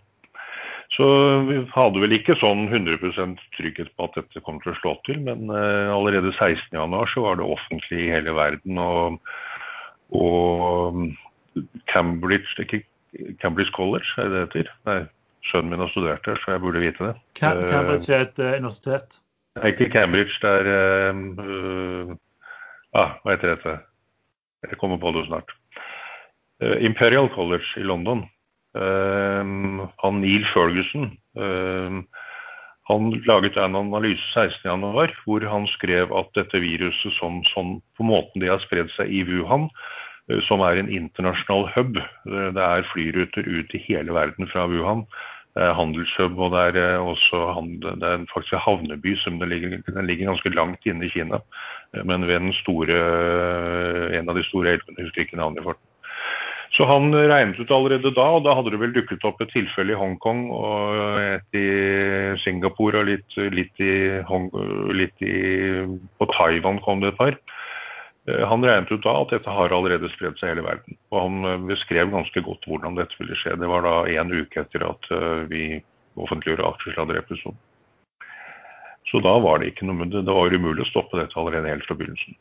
Så 0.95 1.05
vi 1.49 1.59
hadde 1.73 2.01
vel 2.01 2.15
ikke 2.15 2.38
sånn 2.39 2.69
100% 2.71 3.41
trygghet 3.57 3.89
på 3.97 4.07
at 4.07 4.15
dette 4.17 4.41
kom 4.45 4.61
til 4.63 4.71
å 4.71 4.77
slå 4.79 4.93
til, 5.07 5.19
men 5.25 5.51
eh, 5.51 5.91
allerede 5.91 6.31
16.1 6.38 6.95
så 7.11 7.25
var 7.25 7.39
det 7.39 7.47
offentlig 7.47 8.05
i 8.05 8.11
hele 8.13 8.33
verden. 8.38 8.79
Og, 8.79 9.19
og 10.15 11.03
Cambridge, 11.91 12.55
ikke 12.63 12.81
Cambridge 13.41 13.73
College, 13.75 14.07
er 14.17 14.31
det 14.31 14.39
det 14.39 14.63
heter? 14.63 14.71
Nei, 14.88 14.97
sønnen 15.51 15.73
min 15.73 15.83
har 15.83 15.91
studert 15.91 16.25
der, 16.25 16.39
så 16.43 16.55
jeg 16.55 16.63
burde 16.63 16.83
vite 16.83 17.11
det. 17.11 17.13
Cambridge 17.39 18.13
er 18.13 18.25
et 18.25 18.39
eh, 18.39 18.57
universitet. 18.61 19.19
Nei, 19.57 19.73
ikke 19.73 19.91
Cambridge, 19.93 20.39
det 20.43 20.55
er 20.71 21.21
uh, 21.41 22.15
ah, 22.93 23.15
Hva 23.23 23.35
heter 23.35 23.55
dette? 23.55 23.77
Jeg 24.67 24.79
kommer 24.81 24.99
på 25.01 25.13
det 25.15 25.27
snart. 25.27 25.53
Eh, 26.63 26.85
Imperial 26.85 27.29
College 27.33 27.65
i 27.77 27.85
London. 27.85 28.25
Eh, 28.76 29.43
han 30.03 30.22
Neil 30.22 30.47
Ferguson 30.53 31.11
eh, 31.39 32.01
han 32.88 33.11
laget 33.28 33.57
en 33.59 33.76
analyse 33.76 34.24
16.1 34.63 35.15
hvor 35.26 35.43
han 35.51 35.68
skrev 35.74 36.11
at 36.15 36.30
dette 36.38 36.59
viruset 36.63 37.15
som, 37.20 37.41
som 37.51 37.78
på 37.99 38.07
måten 38.07 38.43
det 38.43 38.51
har 38.51 38.61
spredd 38.63 38.91
seg 38.95 39.11
i 39.11 39.26
Wuhan, 39.28 39.68
eh, 40.32 40.39
som 40.47 40.63
er 40.63 40.80
en 40.80 40.91
internasjonal 40.91 41.68
hub, 41.76 41.99
eh, 41.99 42.47
det 42.55 42.63
er 42.63 42.88
flyruter 42.93 43.47
ut 43.47 43.76
i 43.76 43.84
hele 43.89 44.15
verden 44.15 44.47
fra 44.53 44.70
Wuhan, 44.72 45.03
det 45.57 45.65
er 45.65 45.76
handelshub 45.76 46.39
og 46.39 46.55
det 46.55 46.63
er 46.70 46.80
eh, 46.86 47.09
også 47.11 47.43
handel, 47.57 47.99
det 47.99 48.07
er 48.07 48.26
faktisk 48.32 48.55
en 48.55 48.65
havneby 48.70 49.18
som 49.20 49.41
ligger, 49.41 49.82
den 49.84 50.07
ligger 50.07 50.32
ganske 50.32 50.53
langt 50.55 50.88
inne 50.88 51.09
i 51.09 51.11
Kina. 51.11 51.41
eh, 51.91 52.07
Men 52.07 52.24
ved 52.30 52.39
den 52.39 52.55
store, 52.61 53.03
en 54.15 54.32
av 54.32 54.39
de 54.39 54.47
store 54.47 54.78
elvene, 54.78 55.03
husker 55.03 55.28
ikke 55.28 55.43
navnet. 55.43 55.68
Så 56.78 56.86
han 56.86 57.09
regnet 57.09 57.57
ut 57.57 57.71
allerede 57.73 58.11
da, 58.13 58.25
og 58.38 58.43
da 58.45 58.53
hadde 58.53 58.69
det 58.75 58.80
vel 58.84 58.93
dukket 58.93 59.23
opp 59.25 59.39
et 59.41 59.49
tilfelle 59.49 59.95
i 59.95 59.97
Hongkong 59.97 60.43
og 60.53 61.17
et 61.17 61.57
i 61.57 61.69
Singapore 62.43 63.01
og 63.01 63.09
litt, 63.09 63.38
litt, 63.49 63.73
i, 63.82 64.19
Hong, 64.30 64.51
litt 64.93 65.25
i, 65.25 65.39
på 66.21 66.28
Taiwan 66.36 66.78
kom 66.86 67.01
det 67.01 67.15
et 67.15 67.17
par. 67.17 67.39
Eh, 68.30 68.43
Han 68.45 68.65
regnet 68.65 68.91
ut 68.91 69.01
da 69.01 69.15
at 69.23 69.34
dette 69.34 69.57
har 69.57 69.73
allerede 69.73 70.11
spredd 70.13 70.38
seg 70.38 70.51
i 70.51 70.53
hele 70.53 70.67
verden. 70.67 70.99
Og 71.09 71.21
han 71.23 71.49
eh, 71.49 71.67
beskrev 71.71 72.13
ganske 72.13 72.45
godt 72.45 72.69
hvordan 72.69 72.99
dette 72.99 73.17
ville 73.17 73.38
skje. 73.41 73.57
Det 73.57 73.71
var 73.71 73.88
da 73.88 73.95
en 74.13 74.36
uke 74.36 74.61
etter 74.61 74.86
at 74.86 75.09
eh, 75.17 75.45
vi 75.49 75.63
offentliggjorde 76.17 76.67
aksjesladderepisoden. 76.75 77.57
Så 79.07 79.21
da 79.23 79.38
var 79.39 79.61
det 79.61 79.71
ikke 79.71 79.88
noe. 79.88 80.05
Det 80.11 80.28
var 80.28 80.53
umulig 80.53 80.84
å 80.84 80.91
stoppe 80.91 81.17
dette 81.17 81.39
allerede 81.39 81.71
helt 81.71 81.88
fra 81.88 81.95
begynnelsen. 81.97 82.38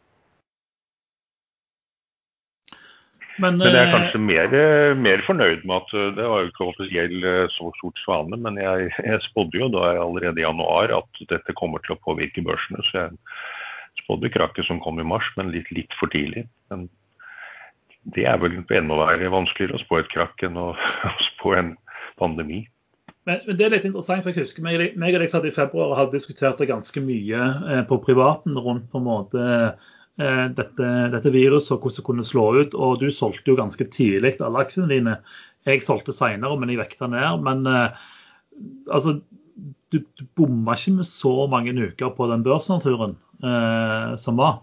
Men, 3.43 3.59
Men 3.61 3.69
jeg 3.69 3.77
er 3.77 3.89
eh, 3.89 3.93
kanskje 3.93 4.21
mer, 4.23 4.55
mer 4.97 5.23
fornøyd 5.27 5.65
med 5.69 5.77
at 5.77 5.91
eh, 5.93 6.13
det 6.17 6.25
var 6.25 6.43
jo 6.43 6.51
ikke 6.51 6.69
offisiell 6.71 7.17
eh, 7.29 7.43
så 7.53 7.69
stort 7.77 7.99
svane, 8.01 8.39
men 8.41 8.61
jeg, 8.61 8.91
jeg 9.05 9.25
spådde 9.29 9.61
jo 9.61 9.69
da 9.75 9.91
allerede 10.01 10.41
i 10.41 10.45
januar 10.47 10.95
at 10.97 11.21
dette 11.33 11.57
kommer 11.59 11.83
til 11.85 11.97
å 11.97 12.01
påvirke 12.07 12.45
børsene. 12.47 12.81
Så 12.89 13.03
jeg 13.03 14.05
spådde 14.05 14.33
krakket 14.33 14.69
som 14.69 14.81
kom 14.85 15.01
i 15.03 15.09
mars, 15.09 15.29
men 15.37 15.53
litt, 15.53 15.69
litt 15.77 15.93
for 16.01 16.13
tidlig. 16.13 16.47
Men 16.73 16.87
det 18.17 18.25
er 18.31 18.41
vel 18.41 18.63
enda 18.63 19.01
verre 19.03 19.35
vanskeligere 19.35 19.77
å 19.77 19.85
spå 19.85 20.01
et 20.01 20.15
krakk 20.15 20.47
enn 20.47 20.57
å, 20.61 20.71
å 21.11 21.13
spå 21.33 21.59
en 21.59 21.75
pandemi. 22.21 22.63
Men, 23.27 23.43
men 23.45 23.59
det 23.59 23.67
er 23.67 23.75
litt 23.75 23.89
interessant, 23.89 24.23
for 24.23 24.33
jeg 24.33 24.47
husker 24.47 24.65
meg, 24.65 24.81
og 24.97 25.21
deg 25.21 25.29
satt 25.29 25.45
i 25.45 25.53
februar 25.53 25.91
og 25.91 26.01
hadde 26.01 26.17
diskutert 26.17 26.63
det 26.63 26.71
ganske 26.71 27.03
mye 27.05 27.85
på 27.91 28.01
privaten 28.07 28.57
rundt 28.57 28.89
på 28.93 29.03
en 29.03 29.09
måte 29.11 29.45
dette, 30.17 30.91
dette 31.13 31.31
viruset 31.35 31.75
og 31.75 31.83
hvordan 31.85 31.97
det 31.99 32.05
kunne 32.07 32.25
slå 32.25 32.45
ut. 32.63 32.75
Og 32.75 33.01
du 33.03 33.11
solgte 33.13 33.53
jo 33.53 33.59
ganske 33.59 33.85
tidlig 33.93 34.37
alle 34.41 34.63
aksjene 34.65 34.89
dine. 34.91 35.17
Jeg 35.67 35.83
solgte 35.83 36.15
senere, 36.15 36.55
men 36.59 36.71
jeg 36.71 36.79
vekta 36.79 37.09
ned. 37.11 37.43
Men 37.45 37.67
eh, 37.67 38.05
altså, 38.93 39.19
du, 39.93 39.99
du 39.99 40.25
bomma 40.39 40.77
ikke 40.79 41.01
med 41.01 41.09
så 41.11 41.35
mange 41.51 41.75
uker 41.75 42.13
på 42.15 42.29
den 42.31 42.45
børsnaturen 42.47 43.17
eh, 43.43 44.15
som 44.21 44.39
var. 44.39 44.61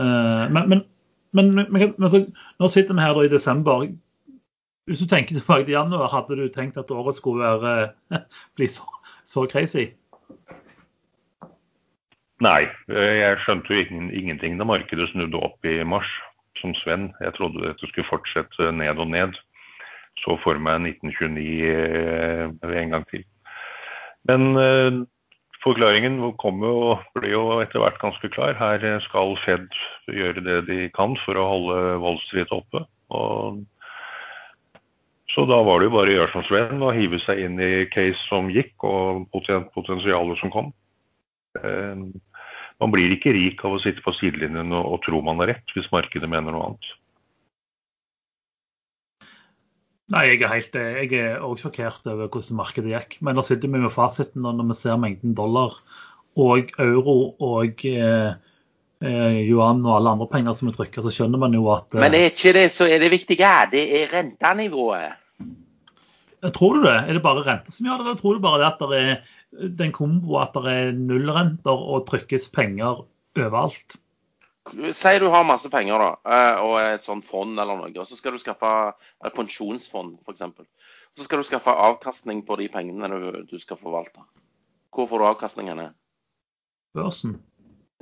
Eh, 0.00 0.44
men, 0.50 0.64
men, 0.74 0.84
men, 1.32 1.54
men, 1.60 1.94
men 1.94 2.10
så, 2.10 2.24
nå 2.58 2.70
sitter 2.72 2.98
vi 2.98 3.06
her 3.06 3.22
i 3.22 3.30
desember. 3.30 3.86
Hvis 4.88 5.04
du 5.04 5.06
tenker 5.06 5.36
tilbake 5.36 5.68
til 5.68 5.76
januar, 5.76 6.10
hadde 6.10 6.40
du 6.40 6.48
tenkt 6.50 6.80
at 6.80 6.90
året 6.90 7.18
skulle 7.18 7.54
være, 7.62 7.92
bli 8.58 8.70
så, 8.72 8.88
så 9.28 9.46
crazy? 9.46 9.92
Nei, 12.44 12.68
eh, 12.92 13.14
jeg 13.18 13.38
skjønte 13.42 13.74
jo 13.74 13.82
ingen, 13.82 14.10
ingenting 14.14 14.58
da 14.60 14.66
markedet 14.68 15.08
snudde 15.10 15.40
opp 15.42 15.66
i 15.66 15.80
mars, 15.82 16.08
som 16.60 16.74
Sven. 16.78 17.10
Jeg 17.22 17.34
trodde 17.34 17.64
dette 17.64 17.90
skulle 17.90 18.06
fortsette 18.06 18.70
ned 18.78 19.02
og 19.02 19.10
ned. 19.10 19.34
Så 20.22 20.36
for 20.42 20.58
meg 20.62 20.84
1929 20.86 21.46
eh, 21.66 22.76
en 22.82 22.94
gang 22.94 23.06
til. 23.10 23.24
Men 24.30 24.54
eh, 24.58 25.00
forklaringen 25.64 26.20
kom 26.38 26.62
jo, 26.62 26.74
og 26.92 27.18
ble 27.18 27.32
jo 27.32 27.42
etter 27.62 27.82
hvert 27.82 27.98
ganske 28.02 28.30
klar. 28.34 28.54
Her 28.58 28.86
skal 29.06 29.34
Fed 29.42 29.66
gjøre 30.06 30.44
det 30.46 30.60
de 30.70 30.78
kan 30.94 31.18
for 31.24 31.38
å 31.38 31.48
holde 31.50 31.98
Wall 32.04 32.22
oppe. 32.54 32.84
Og 33.14 33.64
så 35.34 35.44
da 35.46 35.58
var 35.66 35.80
det 35.80 35.90
jo 35.90 35.96
bare 35.96 36.14
å 36.14 36.16
gjøre 36.20 36.34
som 36.36 36.46
Sven 36.46 36.86
og 36.86 36.94
hive 36.94 37.18
seg 37.26 37.42
inn 37.42 37.58
i 37.62 37.86
case 37.90 38.18
som 38.30 38.46
gikk, 38.50 38.74
og 38.86 39.26
potensialet 39.34 40.38
som 40.38 40.54
kom. 40.54 40.70
Man 42.78 42.94
blir 42.94 43.10
ikke 43.10 43.34
rik 43.34 43.64
av 43.66 43.74
å 43.74 43.82
sitte 43.82 44.04
på 44.04 44.14
sidelinjen 44.14 44.70
og, 44.70 44.84
og 44.94 45.02
tro 45.06 45.20
man 45.24 45.40
har 45.42 45.52
rett, 45.54 45.74
hvis 45.74 45.90
markedet 45.94 46.30
mener 46.30 46.54
noe 46.54 46.70
annet. 46.70 46.90
Nei, 50.08 50.24
jeg 50.30 50.40
er 50.40 50.52
helt, 50.54 50.76
jeg 50.78 51.08
er 51.20 51.42
også 51.44 51.68
sjokkert 51.68 52.06
over 52.08 52.30
hvordan 52.32 52.56
markedet 52.62 52.92
gikk. 52.94 53.18
Men 53.26 53.36
da 53.36 53.44
sitter 53.44 53.68
vi 53.68 53.82
med 53.82 53.92
fasiten 53.92 54.46
og 54.48 54.56
når 54.56 54.70
vi 54.70 54.76
ser 54.78 55.00
mengden 55.00 55.34
dollar 55.36 55.76
og 56.38 56.70
euro 56.80 57.16
og 57.44 57.84
eh, 57.84 58.30
eh, 59.04 59.38
yuan 59.50 59.82
og 59.84 59.98
alle 59.98 60.14
andre 60.16 60.28
penger 60.30 60.56
som 60.56 60.70
er 60.70 60.78
trykket, 60.78 61.02
så 61.04 61.12
skjønner 61.12 61.42
man 61.42 61.56
jo 61.56 61.66
at 61.74 61.92
eh, 61.92 62.00
Men 62.00 62.16
er 62.16 62.30
ikke 62.30 62.54
det 62.56 62.68
så 62.72 62.88
er 62.88 63.02
det 63.02 63.10
viktige? 63.12 63.50
Det 63.74 63.84
er 64.00 64.14
rentenivået. 64.14 65.18
Tror 66.54 66.78
du 66.78 66.86
det? 66.86 66.94
Er 67.02 67.18
det 67.18 67.24
bare 67.24 67.42
rente 67.44 67.74
som 67.74 67.88
gjør 67.88 67.98
det, 67.98 68.06
eller 68.06 68.22
tror 68.22 68.38
du 68.38 68.44
bare 68.46 68.62
det 68.62 68.68
at 68.70 68.82
det 68.88 69.02
er 69.02 69.36
den 69.52 69.94
komboen 69.96 70.44
at 70.44 70.56
det 70.56 70.74
er 70.74 70.92
nullrenter 70.96 71.86
og 71.94 72.06
trykkes 72.08 72.48
penger 72.54 73.04
overalt? 73.38 73.96
Si 74.68 75.12
du 75.16 75.30
har 75.32 75.46
masse 75.48 75.70
penger 75.72 76.02
da, 76.02 76.08
eh, 76.28 76.58
og 76.60 76.74
et 76.82 77.04
sånt 77.04 77.24
fond 77.24 77.56
eller 77.56 77.78
noe, 77.78 77.88
og 77.88 78.08
så 78.08 78.18
skal 78.18 78.34
du 78.36 78.40
skaffe 78.42 78.72
et 79.24 79.36
pensjonsfond 79.36 80.18
f.eks. 80.26 80.44
Så 81.16 81.24
skal 81.24 81.40
du 81.40 81.46
skaffe 81.48 81.72
avkastning 81.72 82.42
på 82.46 82.58
de 82.60 82.68
pengene 82.68 83.08
du, 83.08 83.30
du 83.48 83.56
skal 83.58 83.80
forvalte. 83.80 84.20
Hvor 84.92 85.08
får 85.08 85.22
du 85.22 85.28
avkastning 85.30 85.70
henne? 85.72 85.92
Børsen? 86.96 87.38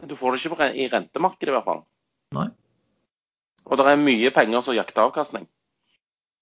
Du 0.03 0.17
får 0.19 0.35
det 0.35 0.43
ikke 0.43 0.57
på 0.57 0.71
i 0.75 0.89
rentemarkedet 0.93 1.53
i 1.53 1.55
hvert 1.55 1.69
fall. 1.69 1.85
Nei. 2.37 2.49
Og 3.67 3.79
det 3.79 3.87
er 3.91 4.03
mye 4.03 4.31
penger 4.35 4.63
som 4.63 4.77
jakter 4.77 5.07
avkastning. 5.07 5.47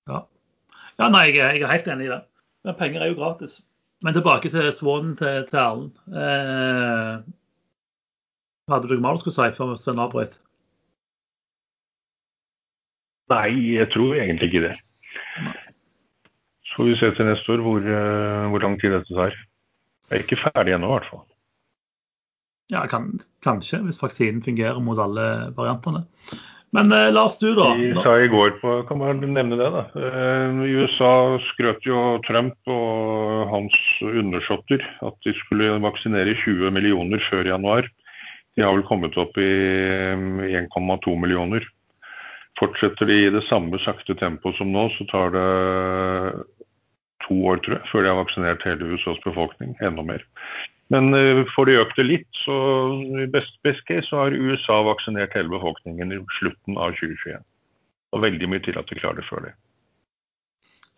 Ja. 0.09 0.25
ja, 0.99 1.09
nei, 1.09 1.29
jeg 1.33 1.63
er 1.63 1.71
helt 1.71 1.89
enig 1.89 2.09
i 2.09 2.13
det. 2.13 2.21
Men 2.65 2.77
penger 2.81 3.05
er 3.05 3.13
jo 3.13 3.21
gratis. 3.21 3.61
Men 4.05 4.13
tilbake 4.13 4.51
til 4.53 4.69
svonen 4.77 5.15
til, 5.17 5.47
til 5.49 5.59
Erlend. 5.59 5.95
Eh, 6.13 7.23
hadde 8.69 8.89
du 8.91 8.99
mer 9.01 9.17
du 9.17 9.23
skulle 9.23 9.37
si 9.37 9.57
før 9.57 9.77
Sven 9.81 10.03
avbrøt? 10.03 10.37
Nei, 13.33 13.49
jeg 13.79 13.89
tror 13.95 14.19
egentlig 14.19 14.51
ikke 14.51 14.67
det. 14.67 14.75
Så 16.69 16.77
får 16.77 16.91
vi 16.91 16.97
se 17.01 17.11
til 17.17 17.31
neste 17.31 17.55
år 17.55 17.65
hvor, 17.65 17.81
eh, 17.81 18.49
hvor 18.53 18.65
lang 18.67 18.77
tid 18.81 18.93
dette 18.93 19.17
tar. 19.17 19.39
Jeg 20.11 20.19
er 20.19 20.27
ikke 20.27 20.43
ferdig 20.43 20.77
ennå, 20.77 20.91
i 20.91 20.99
hvert 20.99 21.09
fall. 21.09 21.25
Ja, 22.73 22.85
kan, 22.89 23.15
kanskje, 23.45 23.81
hvis 23.87 24.03
vaksinen 24.03 24.45
fungerer 24.45 24.81
mot 24.85 25.01
alle 25.01 25.25
variantene. 25.57 26.05
Men 26.75 26.93
eh, 26.93 27.13
Lars, 27.15 27.39
du 27.39 27.53
da? 27.55 27.69
De 27.79 27.93
sa 28.03 28.17
i 28.19 28.31
går 28.31 28.57
på, 28.59 28.73
kan 28.89 28.99
man 28.99 29.21
nevne 29.23 29.59
det 29.61 29.69
da, 29.77 29.85
eh, 29.95 30.63
USA 30.75 31.13
skrøt 31.53 31.87
jo 31.87 32.19
Trump 32.27 32.57
og 32.71 33.45
hans 33.53 33.77
undersåtter 34.03 34.83
at 35.07 35.15
de 35.27 35.37
skulle 35.45 35.77
vaksinere 35.85 36.35
20 36.43 36.75
millioner 36.75 37.23
før 37.29 37.47
januar. 37.53 37.87
De 38.55 38.63
har 38.67 38.75
vel 38.75 38.87
kommet 38.89 39.15
opp 39.19 39.39
i 39.39 39.47
eh, 39.47 40.67
1,2 40.67 41.15
millioner. 41.23 41.63
Fortsetter 42.59 43.07
de 43.11 43.23
i 43.23 43.31
det 43.35 43.47
samme 43.47 43.79
sakte 43.83 44.19
tempoet 44.19 44.59
som 44.59 44.75
nå, 44.75 44.89
så 44.99 45.07
tar 45.11 45.35
det 45.35 45.49
to 47.25 47.39
år 47.51 47.63
tror 47.65 47.79
jeg, 47.79 47.89
før 47.91 48.05
de 48.05 48.11
har 48.11 48.19
vaksinert 48.19 48.67
hele 48.67 48.95
USAs 48.95 49.23
befolkning. 49.25 49.75
Enda 49.83 50.05
mer. 50.07 50.27
Men 50.95 51.11
eh, 51.19 51.43
får 51.57 51.69
de 51.69 51.81
økt 51.83 51.99
det 51.99 52.07
litt, 52.07 52.31
så 52.45 52.55
i 53.19 53.27
best, 53.31 53.57
best 53.67 53.83
case 53.91 54.07
så 54.07 54.23
har 54.23 54.39
USA 54.39 54.79
vaksinert 54.87 55.35
hele 55.35 55.51
befolkningen 55.51 56.15
i 56.15 56.23
slutten 56.39 56.79
av 56.79 56.95
2021. 57.01 57.43
Og 58.15 58.23
veldig 58.23 58.51
mye 58.53 58.63
til 58.63 58.79
at 58.79 58.91
de 58.91 58.99
klarer 59.01 59.19
det 59.21 59.29
før 59.29 59.49
det. 59.49 59.55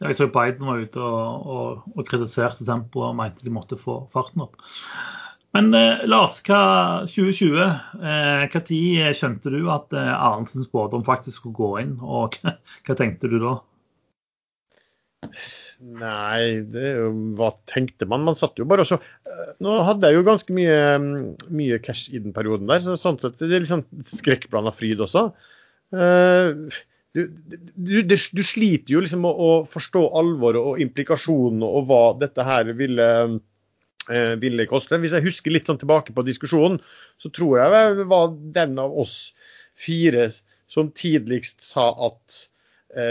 Jeg 0.05 0.17
så 0.19 0.27
Biden 0.29 0.69
var 0.69 0.83
ute 0.85 1.01
og, 1.01 1.47
og, 1.49 1.85
og 1.97 2.09
kritiserte 2.09 2.67
tempoet 2.69 3.15
og 3.15 3.17
mente 3.17 3.47
de 3.47 3.53
måtte 3.55 3.79
få 3.81 4.03
farten 4.13 4.45
opp. 4.45 4.59
Men 5.57 5.73
eh, 5.73 6.03
Lars, 6.05 6.43
hva 6.45 6.61
2020, 7.09 7.57
eh, 8.05 8.43
hva 8.53 8.61
tid 8.67 9.17
skjønte 9.17 9.53
du 9.55 9.63
at 9.73 9.95
eh, 9.97 10.13
Arendsens 10.13 10.69
spådom 10.69 11.07
faktisk 11.07 11.41
skulle 11.41 11.57
gå 11.57 11.71
inn, 11.81 11.95
og 12.05 12.37
hva, 12.43 12.59
hva 12.85 12.99
tenkte 12.99 13.31
du 13.33 13.39
da? 13.41 13.55
Nei, 15.77 16.65
det 16.73 16.83
er 16.89 16.95
jo, 17.03 17.09
hva 17.37 17.51
tenkte 17.69 18.07
man? 18.09 18.25
Man 18.25 18.39
satt 18.39 18.57
jo 18.57 18.65
bare 18.69 18.87
og 18.87 18.89
så 18.89 18.97
eh, 18.97 19.51
Nå 19.65 19.75
hadde 19.85 20.09
jeg 20.09 20.17
jo 20.17 20.25
ganske 20.25 20.55
mye, 20.57 20.79
mye 21.53 21.79
cash 21.85 22.09
i 22.17 22.21
den 22.23 22.33
perioden 22.37 22.71
der, 22.71 22.81
så 22.85 22.97
sånn 23.01 23.19
sett 23.21 23.37
det 23.43 23.51
er 23.51 23.61
litt 23.61 23.73
sånn 23.73 23.85
skrekkblanda 24.09 24.73
fryd 24.73 25.03
også. 25.05 25.29
Uh, 25.93 26.73
du, 27.17 27.21
du, 27.29 27.59
du, 27.77 28.17
du, 28.17 28.43
sliter 28.45 28.97
jo 28.97 29.05
liksom 29.05 29.29
å, 29.29 29.35
å 29.37 29.53
forstå 29.69 30.03
alvoret 30.19 30.73
og 30.73 30.81
implikasjonene 30.83 31.69
og 31.69 31.87
hva 31.91 32.01
dette 32.25 32.49
her 32.49 32.73
ville, 32.81 33.11
uh, 34.09 34.35
ville 34.41 34.69
koste. 34.71 34.99
Hvis 35.03 35.15
jeg 35.17 35.29
husker 35.29 35.55
litt 35.55 35.69
sånn 35.69 35.81
tilbake 35.85 36.17
på 36.17 36.25
diskusjonen, 36.27 36.81
så 37.21 37.33
tror 37.37 37.61
jeg 37.61 37.95
det 38.01 38.11
var 38.11 38.33
den 38.57 38.81
av 38.81 38.97
oss 39.05 39.19
fire 39.77 40.31
som 40.73 40.89
tidligst 40.97 41.63
sa 41.69 41.93
at 42.09 42.47
Eh, 42.47 42.56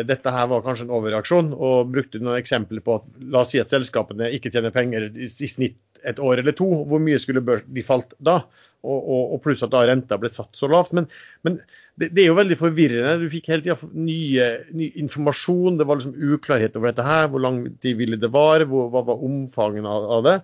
dette 0.07 0.31
her 0.31 0.47
var 0.49 0.63
kanskje 0.65 0.85
en 0.87 0.93
overreaksjon, 0.95 1.49
og 1.53 1.89
brukte 1.93 2.21
noen 2.23 2.39
eksempler 2.39 2.81
på 2.81 2.95
at 2.97 3.09
la 3.33 3.41
oss 3.43 3.51
si 3.53 3.59
at 3.61 3.69
selskapene 3.73 4.31
ikke 4.33 4.49
tjener 4.53 4.73
penger 4.73 5.09
i, 5.11 5.27
snitt 5.29 5.75
et 6.05 6.21
år 6.21 6.41
eller 6.41 6.55
to. 6.55 6.67
Hvor 6.89 7.01
mye 7.01 7.19
skulle 7.21 7.43
de 7.43 7.83
falt 7.85 8.15
da? 8.23 8.39
Og, 8.85 8.97
og, 8.99 9.21
og, 9.33 9.39
pluss 9.41 9.63
at 9.65 9.73
da 9.73 9.81
renta 9.89 10.17
ble 10.21 10.29
satt 10.29 10.53
så 10.57 10.69
lavt. 10.69 10.93
Men, 10.95 11.07
men 11.45 11.57
det, 11.97 12.11
det, 12.11 12.23
er 12.23 12.27
jo 12.29 12.37
veldig 12.37 12.57
forvirrende. 12.59 13.15
Du 13.23 13.31
fikk 13.33 13.49
hele 13.49 13.65
tida 13.65 13.77
ny, 13.97 14.91
informasjon. 15.01 15.79
Det 15.79 15.87
var 15.89 15.99
liksom 15.99 16.35
uklarhet 16.35 16.77
over 16.77 16.91
dette 16.91 17.07
her. 17.07 17.29
Hvor 17.33 17.41
lang 17.41 17.63
tid 17.81 17.97
ville 18.01 18.19
det 18.21 18.29
vare? 18.33 18.67
Hva 18.69 19.01
var 19.01 19.25
omfanget 19.25 19.89
av, 19.89 20.09
av 20.19 20.27
det? 20.27 20.35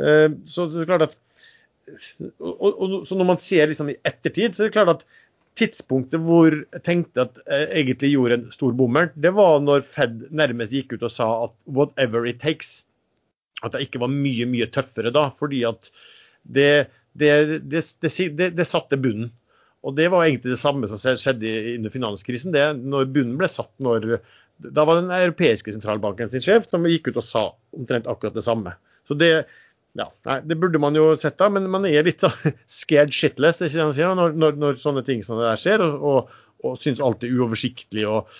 Uh, 0.00 0.38
så 0.48 0.70
det 0.72 0.84
er 0.84 0.88
klart 0.94 1.10
at 1.10 1.18
og, 2.40 3.02
så 3.04 3.16
når 3.18 3.26
man 3.26 3.40
ser 3.42 3.66
liksom 3.68 3.90
i 3.90 3.98
ettertid, 4.06 4.54
så 4.54 4.62
er 4.62 4.70
det 4.70 4.76
klart 4.76 4.92
at 4.92 5.02
tidspunktet 5.58 6.22
hvor 6.24 6.54
jeg 6.54 6.82
tenkte 6.86 7.26
at 7.26 7.36
jeg 7.44 7.68
egentlig 7.82 8.12
gjorde 8.14 8.38
en 8.38 8.48
stor 8.54 8.72
bommert, 8.76 9.12
det 9.20 9.34
var 9.36 9.60
når 9.60 9.84
Fed 9.84 10.26
nærmest 10.32 10.72
gikk 10.72 10.96
ut 10.96 11.06
og 11.08 11.12
sa 11.12 11.28
at 11.44 11.54
'whatever 11.66 12.26
it 12.28 12.40
takes'. 12.42 12.82
At 13.62 13.72
det 13.72 13.84
ikke 13.86 14.00
var 14.02 14.10
mye, 14.10 14.46
mye 14.48 14.66
tøffere 14.66 15.12
da. 15.14 15.28
Fordi 15.38 15.62
at 15.68 15.92
det, 16.42 16.88
det, 17.14 17.62
det, 17.70 18.50
det 18.56 18.66
satte 18.66 18.98
bunnen. 18.98 19.30
Og 19.82 19.96
det 19.98 20.08
var 20.10 20.24
egentlig 20.24 20.54
det 20.54 20.62
samme 20.62 20.88
som 20.90 20.98
skjedde 20.98 21.76
under 21.76 21.90
finanskrisen. 21.90 22.54
det 22.54 22.64
Når 22.78 23.10
bunnen 23.14 23.38
ble 23.38 23.48
satt 23.50 23.72
når 23.82 24.18
Da 24.62 24.84
var 24.86 25.00
den 25.00 25.10
europeiske 25.10 25.72
sentralbanken 25.74 26.30
sin 26.30 26.42
sjef 26.42 26.68
som 26.70 26.86
gikk 26.86 27.08
ut 27.10 27.16
og 27.18 27.26
sa 27.26 27.44
omtrent 27.74 28.06
akkurat 28.06 28.34
det 28.34 28.44
samme. 28.46 28.74
Så 29.08 29.14
det, 29.18 29.46
ja, 29.98 30.06
nei, 30.28 30.38
Det 30.48 30.56
burde 30.60 30.80
man 30.80 30.96
jo 30.96 31.10
sett 31.20 31.36
da, 31.40 31.50
men 31.52 31.68
man 31.72 31.84
er 31.88 32.06
litt 32.06 32.24
scared 32.80 33.12
shitless 33.12 33.60
ikke 33.64 33.90
det 33.92 34.08
når, 34.16 34.34
når, 34.38 34.58
når, 34.60 34.80
sånne 34.80 35.04
ting 35.06 35.22
som 35.26 35.40
det 35.40 35.50
der 35.50 35.60
skjer, 35.60 35.84
og, 35.84 36.02
og, 36.02 36.42
og 36.64 36.80
syns 36.80 37.02
alt 37.04 37.26
er 37.26 37.34
uoversiktlig. 37.36 38.06
og 38.08 38.30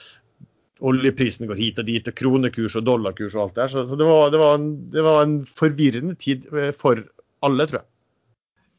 Oljeprisen 0.82 1.46
går 1.46 1.60
hit 1.60 1.78
og 1.78 1.86
dit, 1.86 2.08
og 2.08 2.16
kronekurs 2.18 2.74
og 2.80 2.86
dollarkurs 2.88 3.36
og 3.36 3.44
alt 3.44 3.58
der. 3.60 3.70
Så, 3.70 3.84
så 3.86 3.98
det, 3.98 4.08
var, 4.08 4.32
det, 4.34 4.40
var 4.42 4.56
en, 4.58 4.70
det, 4.90 5.04
var, 5.06 5.20
en, 5.26 5.36
forvirrende 5.58 6.16
tid 6.18 6.48
eh, 6.56 6.72
for 6.74 7.04
alle, 7.46 7.68
tror 7.68 7.82
jeg. 7.82 7.88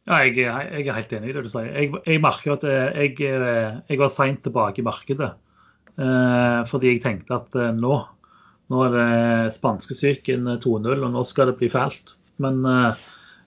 Ja, 0.04 0.18
jeg, 0.26 0.36
jeg 0.36 0.84
er 0.84 0.98
helt 0.98 1.14
enig 1.16 1.30
i 1.32 1.36
det 1.38 1.46
du 1.46 1.52
sier. 1.52 1.70
Jeg, 1.72 1.94
jeg 2.10 2.20
merker 2.24 2.58
at 2.58 2.66
eh, 2.68 3.06
jeg, 3.06 3.14
eh, 3.24 3.78
jeg 3.88 4.02
var 4.02 4.12
seint 4.12 4.42
tilbake 4.44 4.82
i 4.82 4.88
markedet. 4.88 5.30
Eh, 5.94 6.60
fordi 6.68 6.96
jeg 6.96 7.04
tenkte 7.06 7.38
at 7.38 7.56
nå, 7.78 7.94
nå 8.74 8.84
er 8.88 8.98
det 8.98 9.54
spanskesyken 9.56 10.58
2.0, 10.58 10.92
og 10.98 11.08
nå 11.14 11.24
skal 11.30 11.54
det 11.54 11.58
bli 11.62 11.72
fælt. 11.72 12.18
Men 12.44 12.64
eh, 12.70 13.04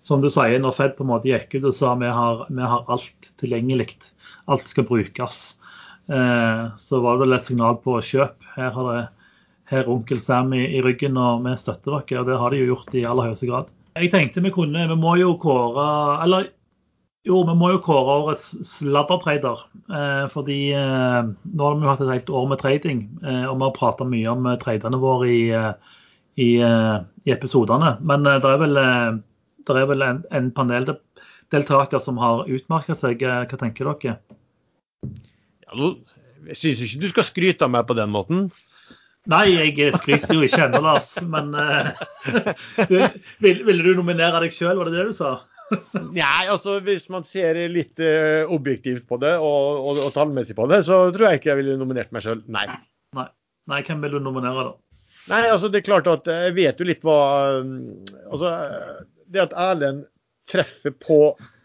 som 0.07 0.23
du 0.23 0.31
sier, 0.33 0.59
når 0.63 0.77
Fed 0.77 0.97
på 0.97 1.05
en 1.07 1.13
måte 1.13 1.31
gikk 1.31 1.59
ut 1.59 1.69
og 1.71 1.77
sa 1.77 1.95
vi 2.01 2.11
har, 2.13 2.47
vi 2.49 2.73
har 2.75 2.87
alt 2.93 3.31
tilgjengelig, 3.43 3.91
alt 4.53 4.69
skal 4.71 4.87
brukes, 4.89 5.41
eh, 6.13 6.65
så 6.81 7.03
var 7.05 7.21
det 7.21 7.31
et 7.35 7.47
signal 7.49 7.79
på 7.83 7.99
kjøp. 8.01 8.37
Her 8.57 8.75
har 8.77 8.91
det 8.93 9.05
her 9.71 9.89
onkel 9.91 10.21
Sam 10.23 10.53
i, 10.55 10.63
i, 10.79 10.83
ryggen, 10.85 11.19
og 11.19 11.43
vi 11.47 11.57
støtter 11.59 11.99
dere. 11.99 12.21
Og 12.21 12.29
det 12.29 12.39
har 12.41 12.53
de 12.55 12.61
jo 12.63 12.69
gjort 12.75 12.95
i 12.95 13.07
aller 13.09 13.31
høyeste 13.33 13.49
grad. 13.51 13.73
Jeg 13.97 14.13
tenkte 14.13 14.43
vi 14.45 14.53
kunne 14.53 14.83
Vi 14.91 14.97
må 15.01 15.15
jo 15.17 15.31
kåre 15.41 15.87
Eller 16.21 16.51
jo, 17.27 17.39
vi 17.49 17.55
må 17.59 17.71
jo 17.73 17.81
kåre 17.83 18.17
årets 18.23 18.45
sladdertrader. 18.69 19.65
Eh, 19.91 20.27
fordi 20.31 20.61
eh, 20.79 21.27
nå 21.27 21.67
har 21.67 21.81
vi 21.81 21.89
hatt 21.89 22.03
et 22.05 22.13
helt 22.13 22.31
år 22.31 22.45
med 22.53 22.61
trading, 22.63 23.01
eh, 23.25 23.45
og 23.49 23.57
vi 23.57 23.67
har 23.67 23.75
prata 23.75 24.07
mye 24.07 24.31
om 24.31 24.47
traderne 24.63 25.01
våre 25.03 25.33
i, 25.33 25.41
eh, 25.51 25.97
i 26.37 26.51
episodene. 27.33 27.97
Men 28.07 28.27
eh, 28.27 28.39
det 28.43 28.53
er 28.53 28.61
vel, 28.63 28.81
eh, 28.81 29.17
det 29.67 29.81
er 29.81 29.89
vel 29.91 30.05
en, 30.07 30.23
en 30.37 30.53
paneldeltaker 30.55 32.03
som 32.03 32.21
har 32.23 32.47
utmerket 32.47 33.01
seg. 33.01 33.25
Hva 33.25 33.61
tenker 33.61 33.91
dere? 33.97 34.19
Ja, 35.67 35.91
jeg 36.47 36.61
syns 36.61 36.85
ikke 36.87 37.03
du 37.03 37.11
skal 37.11 37.27
skryte 37.27 37.67
av 37.67 37.75
meg 37.75 37.89
på 37.89 37.99
den 37.99 38.13
måten. 38.15 38.47
Nei, 39.27 39.49
jeg 39.57 39.91
skryter 39.97 40.37
jo 40.37 40.45
ikke 40.47 40.69
ennå, 40.69 40.85
Lars. 40.85 41.17
Men 41.27 41.51
uh, 41.59 41.91
ville 43.43 43.67
vil 43.67 43.83
du 43.83 43.93
nominere 43.99 44.39
deg 44.45 44.55
sjøl, 44.55 44.77
var 44.79 44.87
det 44.87 45.01
det 45.01 45.09
du 45.09 45.17
sa? 45.17 45.33
Nei, 46.15 46.45
altså 46.47 46.77
hvis 46.87 47.09
man 47.11 47.27
ser 47.27 47.59
litt 47.73 47.99
uh, 47.99 48.47
objektivt 48.55 49.09
på 49.11 49.19
det 49.19 49.33
og, 49.43 49.81
og, 49.81 49.99
og, 50.05 50.13
tallmessig 50.15 50.55
på 50.55 50.69
det, 50.71 50.85
så 50.87 51.09
tror 51.11 51.27
jeg 51.27 51.41
ikke 51.41 51.51
jeg 51.51 51.63
ville 51.65 51.81
nominert 51.81 52.15
meg 52.15 52.23
sjøl. 52.23 52.45
Nei. 52.47 52.69
Nei. 53.19 53.27
Nei. 53.67 53.83
Hvem 53.89 54.07
vil 54.07 54.15
du 54.15 54.21
nominere, 54.23 54.69
da? 54.69 54.86
Nei, 55.31 55.43
altså 55.51 55.71
det 55.73 55.81
er 55.81 55.89
klart 55.89 56.09
at 56.11 56.29
jeg 56.31 56.55
vet 56.57 56.81
jo 56.81 56.87
litt 56.87 57.05
hva 57.07 57.19
Altså, 57.59 58.53
det 59.27 59.43
at 59.43 59.57
Erlend 59.59 60.05
treffer 60.47 60.95
på, 61.03 61.21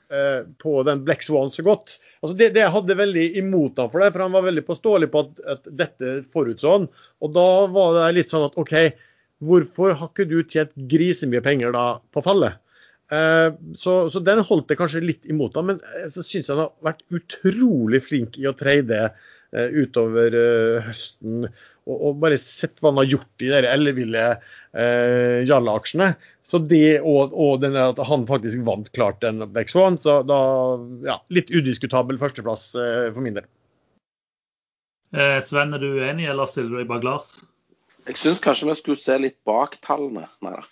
eh, 0.09 0.41
på 0.61 0.79
den 0.87 1.03
Black 1.05 1.21
Swan 1.25 1.53
så 1.53 1.65
godt 1.65 1.99
altså 2.21 2.33
det, 2.37 2.51
det 2.55 2.63
jeg 2.63 2.73
hadde 2.73 2.97
veldig 2.97 3.27
imot 3.43 3.77
ham 3.77 3.91
for 3.93 4.01
det, 4.01 4.09
for 4.15 4.25
han 4.25 4.33
var 4.33 4.47
veldig 4.47 4.65
påståelig 4.65 5.11
på 5.13 5.23
at, 5.25 5.43
at 5.55 5.71
dette 5.83 6.15
forutså 6.33 6.75
han. 6.75 6.89
Og 7.21 7.33
da 7.37 7.47
var 7.73 7.95
det 7.99 8.09
litt 8.17 8.33
sånn 8.33 8.47
at 8.47 8.57
OK, 8.61 8.75
hvorfor 9.45 9.93
har 9.97 10.09
ikke 10.09 10.29
du 10.29 10.39
tjent 10.41 10.73
grisemye 10.89 11.43
penger 11.45 11.73
da 11.77 11.85
på 12.13 12.25
fallet? 12.25 12.57
Eh, 13.11 13.49
så, 13.75 13.95
så, 14.09 14.21
den 14.23 14.39
holdt 14.47 14.69
det 14.71 14.77
kanskje 14.79 15.03
litt 15.03 15.25
imot 15.29 15.57
ham, 15.59 15.73
men 15.73 15.81
så 16.13 16.23
syns 16.23 16.47
jeg 16.47 16.55
han 16.55 16.63
har 16.63 16.91
vært 16.91 17.03
utrolig 17.11 17.99
flink 18.05 18.39
i 18.39 18.47
å 18.47 18.55
trade 18.57 19.01
eh, 19.09 19.29
utover 19.51 20.35
eh, 20.37 20.83
høsten 20.87 21.45
og, 21.89 21.95
og, 21.95 22.19
bare 22.21 22.37
sett 22.39 22.77
hva 22.79 22.91
han 22.91 23.01
har 23.01 23.09
gjort 23.09 23.43
i 23.43 23.49
de 23.51 23.61
elleville 23.67 24.25
eh, 24.31 25.41
Jarle-aksjene. 25.47 26.11
Så 26.45 26.59
det 26.67 26.99
og, 26.99 27.33
og 27.33 27.61
denne, 27.63 27.87
at 27.93 28.01
han 28.09 28.27
faktisk 28.29 28.61
vant 28.67 28.91
klart 28.95 29.21
den 29.23 29.41
Black 29.53 29.71
Swan, 29.71 29.97
så 30.01 30.19
da 30.27 30.41
ja, 31.07 31.17
litt 31.33 31.51
udiskutabel 31.53 32.19
førsteplass 32.21 32.71
eh, 32.75 33.07
for 33.13 33.23
min 33.25 33.39
del. 33.39 33.47
Eh, 35.11 35.39
Sven, 35.43 35.73
er 35.75 35.83
du 35.83 35.89
uenig, 35.97 36.29
eller 36.31 36.47
stiller 36.49 36.71
du 36.71 36.81
deg 36.81 36.91
bak 36.91 37.03
Lars? 37.07 37.33
Jeg 38.07 38.17
syns 38.17 38.41
kanskje 38.41 38.69
vi 38.69 38.77
skulle 38.79 39.01
se 39.01 39.17
litt 39.21 39.37
bak 39.45 39.75
tallene. 39.85 40.27
Nei 40.41 40.55
da. 40.55 40.63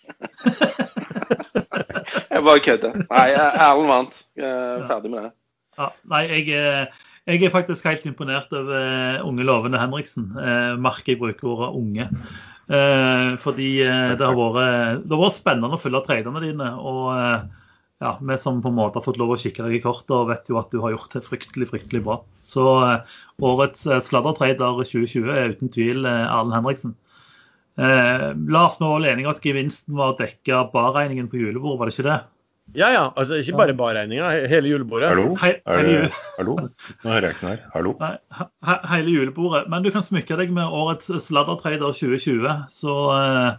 jeg 2.33 2.45
bare 2.45 2.63
kødder. 2.65 3.03
Nei, 3.03 3.27
Erlend 3.35 3.91
vant. 3.91 4.23
Jeg 4.39 4.49
er 4.49 4.87
ferdig 4.89 5.13
med 5.13 5.27
det. 5.27 5.35
Ja, 5.79 5.91
nei, 6.11 6.23
jeg, 6.31 6.47
eh, 6.57 7.05
jeg 7.29 7.45
er 7.45 7.53
faktisk 7.53 7.85
helt 7.85 8.05
imponert 8.09 8.51
over 8.55 8.73
uh, 8.73 9.27
unge 9.27 9.45
lovende 9.45 9.79
Henriksen. 9.81 10.31
Eh, 10.33 10.73
Merker 10.81 11.13
jeg 11.13 11.21
bruker 11.21 11.51
ordet 11.53 11.69
unge. 11.77 12.07
Eh, 12.69 13.29
fordi 13.41 13.69
det 13.81 14.21
har, 14.21 14.35
vært, 14.37 15.03
det, 15.05 15.13
har 15.15 15.23
vært, 15.23 15.37
spennende 15.37 15.77
å 15.77 15.81
følge 15.81 16.03
tradene 16.05 16.43
dine. 16.43 16.69
Og 16.77 17.09
ja, 17.99 18.13
vi 18.21 18.37
som 18.39 18.61
på 18.63 18.71
en 18.71 18.77
måte 18.77 18.99
har 18.99 19.05
fått 19.05 19.19
lov 19.21 19.33
å 19.35 19.39
kikke 19.41 19.65
deg 19.65 19.77
i 19.77 19.81
kortet, 19.83 20.15
vet 20.29 20.49
jo 20.51 20.59
at 20.61 20.69
du 20.73 20.79
har 20.83 20.93
gjort 20.93 21.17
det 21.17 21.23
fryktelig 21.25 21.69
fryktelig 21.71 22.03
bra. 22.05 22.19
Så 22.45 22.65
årets 23.41 23.85
sladdertrader 24.07 24.83
2020 24.85 25.33
er 25.33 25.55
uten 25.55 25.73
tvil 25.73 26.05
Erlend 26.05 26.55
Henriksen. 26.55 26.97
Lars, 27.79 28.77
vi 28.79 28.85
var 28.85 28.99
vel 28.99 29.09
enige 29.11 29.29
om 29.29 29.33
at 29.33 29.45
gevinsten 29.45 29.97
var 29.97 30.13
å 30.13 30.19
dekke 30.19 30.65
barregningen 30.73 31.31
på 31.31 31.41
julebordet, 31.41 31.79
var 31.79 31.89
det 31.89 31.97
ikke 31.97 32.09
det? 32.11 32.19
Ja 32.77 32.89
ja, 32.93 33.03
altså 33.17 33.39
ikke 33.41 33.55
bare 33.57 33.73
barregninga, 33.73 34.27
hele 34.51 34.69
julebordet. 34.69 35.09
Hallo? 35.09 35.31
Er 35.41 35.55
hele, 35.79 36.03
det, 36.05 36.11
hallo? 36.37 36.55
Nå 36.59 37.09
hører 37.09 37.25
jeg 37.29 37.35
ikke 37.35 37.45
noe 37.47 37.53
her. 37.55 37.63
Hallo? 37.73 37.93
nei, 37.99 38.11
he, 38.69 38.75
hele 38.91 39.13
julebordet. 39.15 39.63
Men 39.73 39.83
du 39.85 39.89
kan 39.95 40.03
smykke 40.05 40.37
deg 40.37 40.51
med 40.53 40.69
årets 40.81 41.09
Sladdertrader 41.25 41.79
2020. 41.97 42.45
Så, 42.69 42.95
eh, 43.15 43.51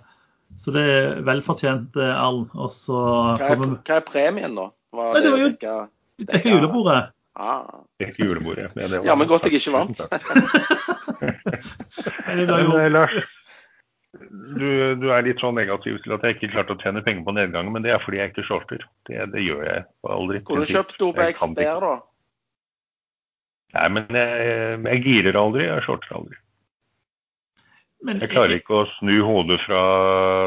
så 0.62 0.74
det 0.76 0.84
er 0.94 1.20
vel 1.26 1.42
fortjent, 1.46 1.96
eh, 1.98 2.12
Erlend. 2.14 2.50
Hva 2.54 2.68
er, 3.50 3.56
hva 3.66 3.96
er 3.98 4.06
premien, 4.06 4.54
da? 4.61 4.68
Var 4.94 5.12
Nei, 5.16 5.22
det 5.26 5.32
var 5.34 5.38
jo- 5.42 5.50
dekka- 5.56 5.88
Dekker 6.30 6.50
julebordet. 6.54 7.02
ah. 7.40 7.66
Det 7.98 8.08
ikke 8.14 8.26
julebordet. 8.30 8.70
Ja, 8.76 8.86
det 8.86 8.98
var- 8.98 9.06
Ja, 9.11 9.14
men 9.16 9.28
godt 9.28 9.44
jeg 9.50 9.58
ikke 9.58 9.72
vant. 9.74 10.00
Nei, 11.20 12.34
det 12.36 12.46
jo 12.62 13.08
du, 14.29 14.95
du 15.01 15.07
er 15.14 15.25
litt 15.25 15.41
sånn 15.41 15.57
negativ 15.57 15.99
til 16.05 16.14
at 16.16 16.25
jeg 16.27 16.37
ikke 16.37 16.53
klarte 16.53 16.77
å 16.77 16.81
tjene 16.83 17.03
penger 17.05 17.25
på 17.27 17.35
nedgangen, 17.37 17.73
men 17.75 17.85
det 17.87 17.95
er 17.95 18.03
fordi 18.05 18.21
jeg 18.21 18.33
ikke 18.33 18.47
shorter. 18.49 18.85
Det, 19.09 19.18
det 19.33 19.45
gjør 19.47 19.64
jeg 19.66 19.85
aldri. 20.16 20.43
Kunne 20.47 20.66
du 20.66 20.73
kjøpt 20.75 20.97
ikke. 21.01 21.51
der, 21.57 21.87
da? 21.87 21.97
Nei, 23.79 23.89
men 23.97 24.18
jeg, 24.18 24.79
jeg 24.91 25.03
girer 25.07 25.39
aldri, 25.39 25.66
jeg 25.68 25.87
shorter 25.87 26.16
aldri. 26.18 26.39
men, 28.07 28.23
Jeg 28.25 28.33
klarer 28.35 28.57
ikke 28.59 28.81
å 28.83 28.89
snu 28.99 29.14
hodet 29.27 29.61
fra 29.66 29.83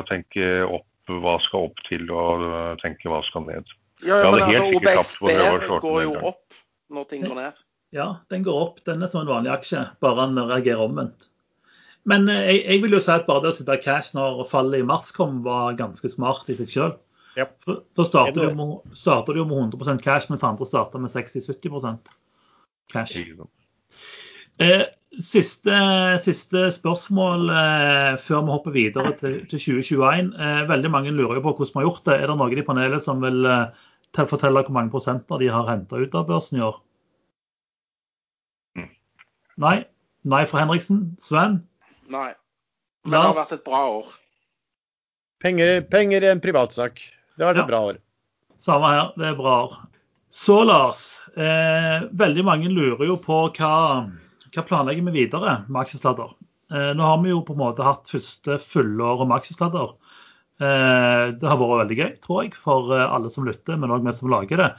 å 0.02 0.08
tenke 0.10 0.50
opp 0.68 0.90
hva 1.12 1.38
skal 1.44 1.70
opp 1.70 1.82
til, 1.88 2.06
og 2.12 2.46
tenke 2.84 3.12
hva 3.12 3.24
skal 3.28 3.48
ned. 3.48 3.76
Ja, 4.04 4.20
ja, 4.20 4.32
men 4.32 4.50
helt 4.50 4.88
altså, 4.92 5.30
der 5.32 5.68
går 5.84 6.02
jo 6.04 6.16
opp 6.32 6.64
når 6.94 7.06
ting 7.12 7.24
går 7.26 7.38
ned. 7.40 7.62
Ja, 7.94 8.08
den 8.34 8.44
går 8.46 8.58
opp. 8.58 8.82
Den 8.88 9.06
er 9.06 9.12
som 9.12 9.24
en 9.24 9.30
vanlig 9.30 9.52
aksje, 9.54 9.86
bare 10.04 10.26
den 10.26 10.40
reagerer 10.50 10.82
omvendt. 10.88 11.30
Men 12.10 12.28
eh, 12.32 12.44
jeg, 12.50 12.62
jeg 12.68 12.84
vil 12.84 12.98
jo 12.98 13.02
si 13.04 13.14
at 13.14 13.28
bare 13.30 13.46
det 13.46 13.54
å 13.54 13.58
sitte 13.58 13.80
cash 13.84 14.16
når 14.18 14.44
fallet 14.50 14.84
i 14.84 14.88
mars 14.88 15.12
kom, 15.16 15.42
var 15.46 15.78
ganske 15.80 16.12
smart 16.12 16.50
i 16.52 16.58
seg 16.60 16.72
sjøl. 16.72 16.96
Da 17.98 18.06
starter 18.06 18.38
du 18.38 18.46
jo 18.46 18.56
med, 18.58 18.98
starter 18.98 19.38
du 19.38 19.46
med 19.50 19.74
100 19.80 20.02
cash, 20.04 20.30
mens 20.30 20.44
andre 20.46 20.68
starter 20.70 21.02
med 21.02 21.14
60-70 21.14 21.96
cash. 22.94 23.18
Eh, 24.62 24.84
siste, 25.20 25.78
siste 26.22 26.68
spørsmål 26.76 27.50
eh, 27.50 28.12
før 28.22 28.44
vi 28.46 28.54
hopper 28.54 28.76
videre 28.76 29.16
til, 29.18 29.40
til 29.50 29.64
2021. 29.66 30.30
Eh, 30.38 30.62
veldig 30.70 30.92
mange 30.94 31.16
lurer 31.16 31.40
jo 31.40 31.46
på 31.48 31.56
hvordan 31.58 31.74
vi 31.74 31.82
har 31.82 31.90
gjort 31.90 32.06
det. 32.06 32.20
Er 32.20 32.30
det 32.30 32.38
noen 32.38 32.62
i 32.62 32.68
panelet 32.68 33.06
som 33.06 33.24
vil 33.24 33.50
eh, 33.50 33.84
fortelle 34.30 34.62
hvor 34.62 34.78
mange 34.78 34.94
prosenter 34.94 35.42
de 35.42 35.50
har 35.54 35.70
henta 35.72 36.02
ut 36.02 36.18
av 36.20 36.30
børsen 36.30 36.62
i 36.62 36.66
år? 36.68 36.80
Mm. 38.78 38.90
Nei? 39.66 39.78
Nei 40.30 40.46
fra 40.50 40.62
Henriksen. 40.62 41.08
Sven? 41.22 41.64
Nei. 42.10 42.34
Men 43.06 43.12
det 43.12 43.22
har 43.28 43.36
vært 43.36 43.54
et 43.58 43.64
bra 43.66 43.82
år. 44.00 44.12
Penger, 45.44 45.82
penger 45.92 46.24
er 46.24 46.32
en 46.32 46.42
privatsak. 46.44 47.02
Det 47.38 47.44
har 47.46 47.54
vært 47.54 47.58
Ja. 47.58 47.64
et 47.64 47.72
bra 47.72 47.82
år. 47.92 47.98
Samme 48.58 48.90
her, 48.94 49.12
det 49.18 49.26
er 49.28 49.36
bra. 49.36 49.56
år. 49.68 49.78
Så 50.32 50.66
Lars, 50.66 51.20
eh, 51.38 52.08
veldig 52.14 52.44
mange 52.46 52.70
lurer 52.70 53.06
jo 53.06 53.18
på 53.18 53.52
hva, 53.54 54.10
hva 54.54 54.64
planlegger 54.66 55.04
vi 55.12 55.26
videre 55.28 55.66
med 55.70 55.82
aksjesladder. 55.86 56.34
Eh, 56.72 56.94
nå 56.94 57.02
har 57.04 57.22
vi 57.22 57.30
jo 57.30 57.42
på 57.42 57.54
en 57.54 57.60
måte 57.60 57.84
hatt 57.84 58.06
første 58.10 58.58
fullår 58.58 59.28
med 59.28 59.38
aksjesladder. 59.42 59.94
Eh, 60.62 61.32
det 61.38 61.44
har 61.50 61.58
vært 61.58 61.88
veldig 61.88 61.98
gøy, 61.98 62.22
tror 62.22 62.44
jeg, 62.44 62.54
for 62.56 62.94
eh, 62.96 63.10
alle 63.14 63.30
som 63.30 63.46
lytter, 63.46 63.78
men 63.78 63.90
òg 63.92 64.04
vi 64.06 64.12
som 64.14 64.30
lager 64.30 64.58
det. 64.58 64.72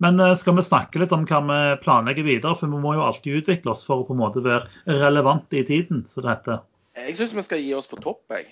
Men 0.00 0.20
eh, 0.20 0.34
skal 0.40 0.56
vi 0.56 0.64
snakke 0.64 1.02
litt 1.02 1.12
om 1.12 1.26
hva 1.28 1.40
vi 1.44 1.60
planlegger 1.84 2.26
videre, 2.26 2.56
for 2.56 2.72
vi 2.72 2.80
må 2.80 2.96
jo 2.96 3.04
alltid 3.04 3.42
utvikle 3.42 3.74
oss 3.74 3.84
for 3.86 4.02
å 4.02 4.08
på 4.08 4.16
en 4.16 4.22
måte 4.22 4.42
være 4.44 4.96
relevante 5.00 5.60
i 5.60 5.66
tiden, 5.68 6.06
som 6.08 6.24
det 6.24 6.34
heter. 6.34 6.64
Jeg 7.00 7.16
syns 7.18 7.36
vi 7.36 7.46
skal 7.46 7.62
gi 7.62 7.72
oss 7.76 7.88
på 7.90 8.00
topp, 8.00 8.24
jeg. 8.32 8.48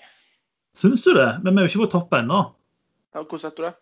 Syns 0.77 1.03
du 1.03 1.11
det? 1.17 1.29
Men 1.43 1.55
vi 1.55 1.63
er 1.63 1.67
jo 1.67 1.73
ikke 1.73 1.87
på 1.87 1.93
topp 1.97 2.13
ennå. 2.19 2.43
Ja, 3.15 3.23
hvordan 3.23 3.49
vet 3.49 3.57
du 3.57 3.65
det? 3.65 3.75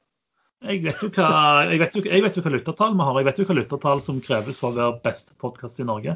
Jeg 0.65 0.81
vet 0.87 1.01
jo 1.03 1.09
hva, 1.13 1.29
jeg 1.69 1.79
vet 1.83 1.95
jo, 1.97 2.01
jeg 2.07 2.23
vet 2.25 2.37
jo 2.37 2.41
hva 2.41 2.51
lyttertall 2.55 2.95
vi 2.97 3.05
har. 3.05 3.19
Jeg 3.19 3.27
vet 3.27 3.39
jo 3.41 3.45
hva 3.45 3.55
lyttertall 3.59 4.01
som 4.01 4.21
kreves 4.25 4.57
for 4.61 4.71
å 4.71 4.77
være 4.77 5.01
beste 5.03 5.35
podkast 5.43 5.81
i 5.83 5.85
Norge. 5.85 6.15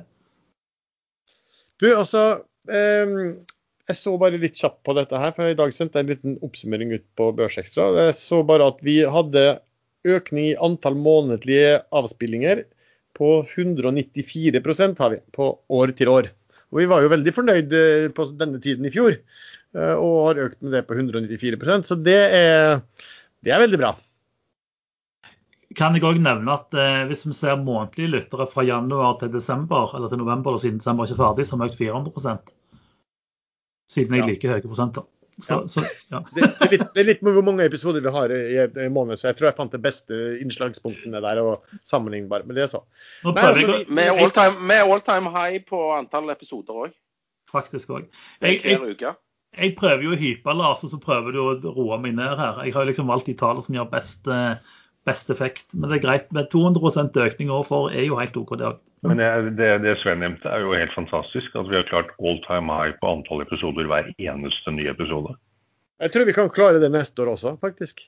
Du, 1.81 1.87
altså 1.89 2.23
ehm, 2.69 3.41
Jeg 3.89 3.97
så 3.97 4.15
bare 4.21 4.39
litt 4.41 4.57
kjapt 4.57 4.81
på 4.87 4.95
dette 4.97 5.19
her, 5.19 5.33
for 5.35 5.51
i 5.51 5.57
dag 5.57 5.73
sendte 5.75 5.99
jeg 5.99 6.07
en 6.07 6.13
liten 6.13 6.39
oppsummering 6.45 6.95
ut 6.95 7.05
på 7.19 7.29
Børsekstra. 7.37 7.91
Jeg 8.07 8.17
så 8.17 8.41
bare 8.47 8.71
at 8.71 8.81
vi 8.85 9.01
hadde 9.05 9.45
økning 10.07 10.51
i 10.51 10.59
antall 10.59 10.97
månedlige 10.97 11.81
avspillinger 11.93 12.63
på 13.17 13.31
194% 13.43 14.99
har 14.99 15.09
vi, 15.13 15.19
på 15.35 15.49
år 15.69 15.93
til 15.97 16.11
år. 16.11 16.29
Og 16.71 16.79
vi 16.79 16.87
var 16.87 17.03
jo 17.03 17.11
veldig 17.11 17.33
fornøyd 17.35 17.73
eh, 17.75 18.05
på 18.15 18.29
denne 18.39 18.61
tiden 18.63 18.87
i 18.87 18.93
fjor, 18.93 19.17
eh, 19.75 19.95
og 19.95 20.29
har 20.29 20.45
økt 20.47 20.61
med 20.63 20.77
det 20.77 20.85
på 20.87 20.95
194% 20.95 21.89
Så 21.89 21.99
det 21.99 22.21
er, 22.37 22.79
det 23.43 23.51
er 23.51 23.63
veldig 23.65 23.81
bra. 23.81 23.91
Kan 25.75 25.95
jeg 25.95 26.03
òg 26.07 26.19
nevne 26.19 26.55
at 26.55 26.75
eh, 26.75 27.03
hvis 27.11 27.25
vi 27.27 27.35
ser 27.35 27.59
månedlige 27.59 28.15
lyttere 28.15 28.47
fra 28.51 28.65
januar 28.67 29.19
til 29.19 29.31
desember, 29.31 29.91
eller 29.95 30.11
til 30.11 30.23
november, 30.23 30.57
siden 30.59 30.79
desember 30.79 31.05
er 31.05 31.11
ikke 31.11 31.23
ferdig, 31.23 31.47
så 31.47 31.57
har 31.57 31.63
vi 31.63 31.71
økt 31.71 31.83
400 31.83 32.57
Siden 33.91 34.15
jeg 34.15 34.27
liker 34.29 34.53
høye 34.53 34.63
prosenter. 34.63 35.03
Så, 35.41 35.57
så, 35.71 35.83
ja. 36.11 36.19
Det, 36.35 36.41
det, 36.59 36.65
er 36.67 36.71
litt, 36.75 36.83
det 36.95 37.01
er 37.03 37.07
litt 37.07 37.23
hvor 37.25 37.41
mange 37.45 37.65
episoder 37.65 38.03
vi 38.05 38.11
har 38.13 38.33
i 38.35 38.59
en 38.65 38.93
måned, 38.93 39.17
så 39.19 39.31
jeg 39.31 39.39
tror 39.39 39.49
jeg 39.49 39.57
fant 39.57 39.73
de 39.75 39.81
beste 39.81 40.19
innslagspunktene 40.43 41.21
der 41.23 41.41
og 41.43 41.65
sammenlignbare 41.89 42.45
med 42.45 42.59
det. 42.61 42.69
så. 42.73 42.83
Nå 43.25 43.33
Nei, 43.35 43.47
altså, 43.49 43.67
vi- 43.71 43.95
Med 44.01 44.11
all 44.21 44.31
time, 44.37 44.59
med 44.71 44.83
all 44.85 45.01
time 45.07 45.33
high 45.35 45.63
på 45.67 45.81
antall 45.97 46.29
episoder 46.33 46.85
òg. 46.85 46.93
faktisk 47.51 47.89
òg. 47.97 48.05
Jeg, 48.41 48.61
jeg, 48.63 49.15
jeg 49.57 49.73
prøver 49.75 50.03
jo 50.05 50.11
å 50.15 50.19
hype, 50.19 50.53
Lars, 50.55 50.83
og 50.85 50.93
så 50.93 50.99
prøver 51.03 51.33
du 51.35 51.39
å 51.43 51.73
roe 51.75 51.97
meg 51.99 52.13
ned 52.15 52.37
her. 52.39 52.61
Jeg 52.63 52.73
har 52.73 52.85
jo 52.85 52.91
liksom 52.93 53.09
valgt 53.11 53.25
de 53.27 53.33
tallene 53.35 53.65
som 53.65 53.75
gjør 53.75 53.89
best, 53.91 54.27
eh, 54.31 54.55
best 55.05 55.29
effekt. 55.33 55.73
Men 55.75 55.89
det 55.91 55.97
er 55.99 56.05
greit. 56.07 56.31
Med 56.31 56.47
200% 56.53 57.17
økning 57.19 57.49
overfor 57.51 57.89
er 57.91 58.05
jo 58.07 58.15
helt 58.21 58.37
OK, 58.39 58.53
det 58.61 58.69
òg. 58.69 58.79
Men 59.01 59.17
det, 59.17 59.29
det, 59.57 59.69
det 59.81 59.95
Sven 60.01 60.21
nevnte, 60.21 60.49
er 60.49 60.61
jo 60.61 60.75
helt 60.77 60.93
fantastisk. 60.93 61.55
At 61.57 61.69
vi 61.71 61.79
har 61.79 61.87
klart 61.89 62.11
all 62.21 62.37
time 62.45 62.69
high 62.69 62.93
på 63.01 63.15
antall 63.15 63.41
episoder 63.41 63.89
hver 63.89 64.11
eneste 64.21 64.73
nye 64.75 64.93
episode. 64.93 65.33
Jeg 66.01 66.13
tror 66.13 66.27
vi 66.29 66.35
kan 66.37 66.51
klare 66.53 66.81
det 66.81 66.91
neste 66.93 67.23
år 67.23 67.33
også, 67.33 67.55
faktisk. 67.61 68.05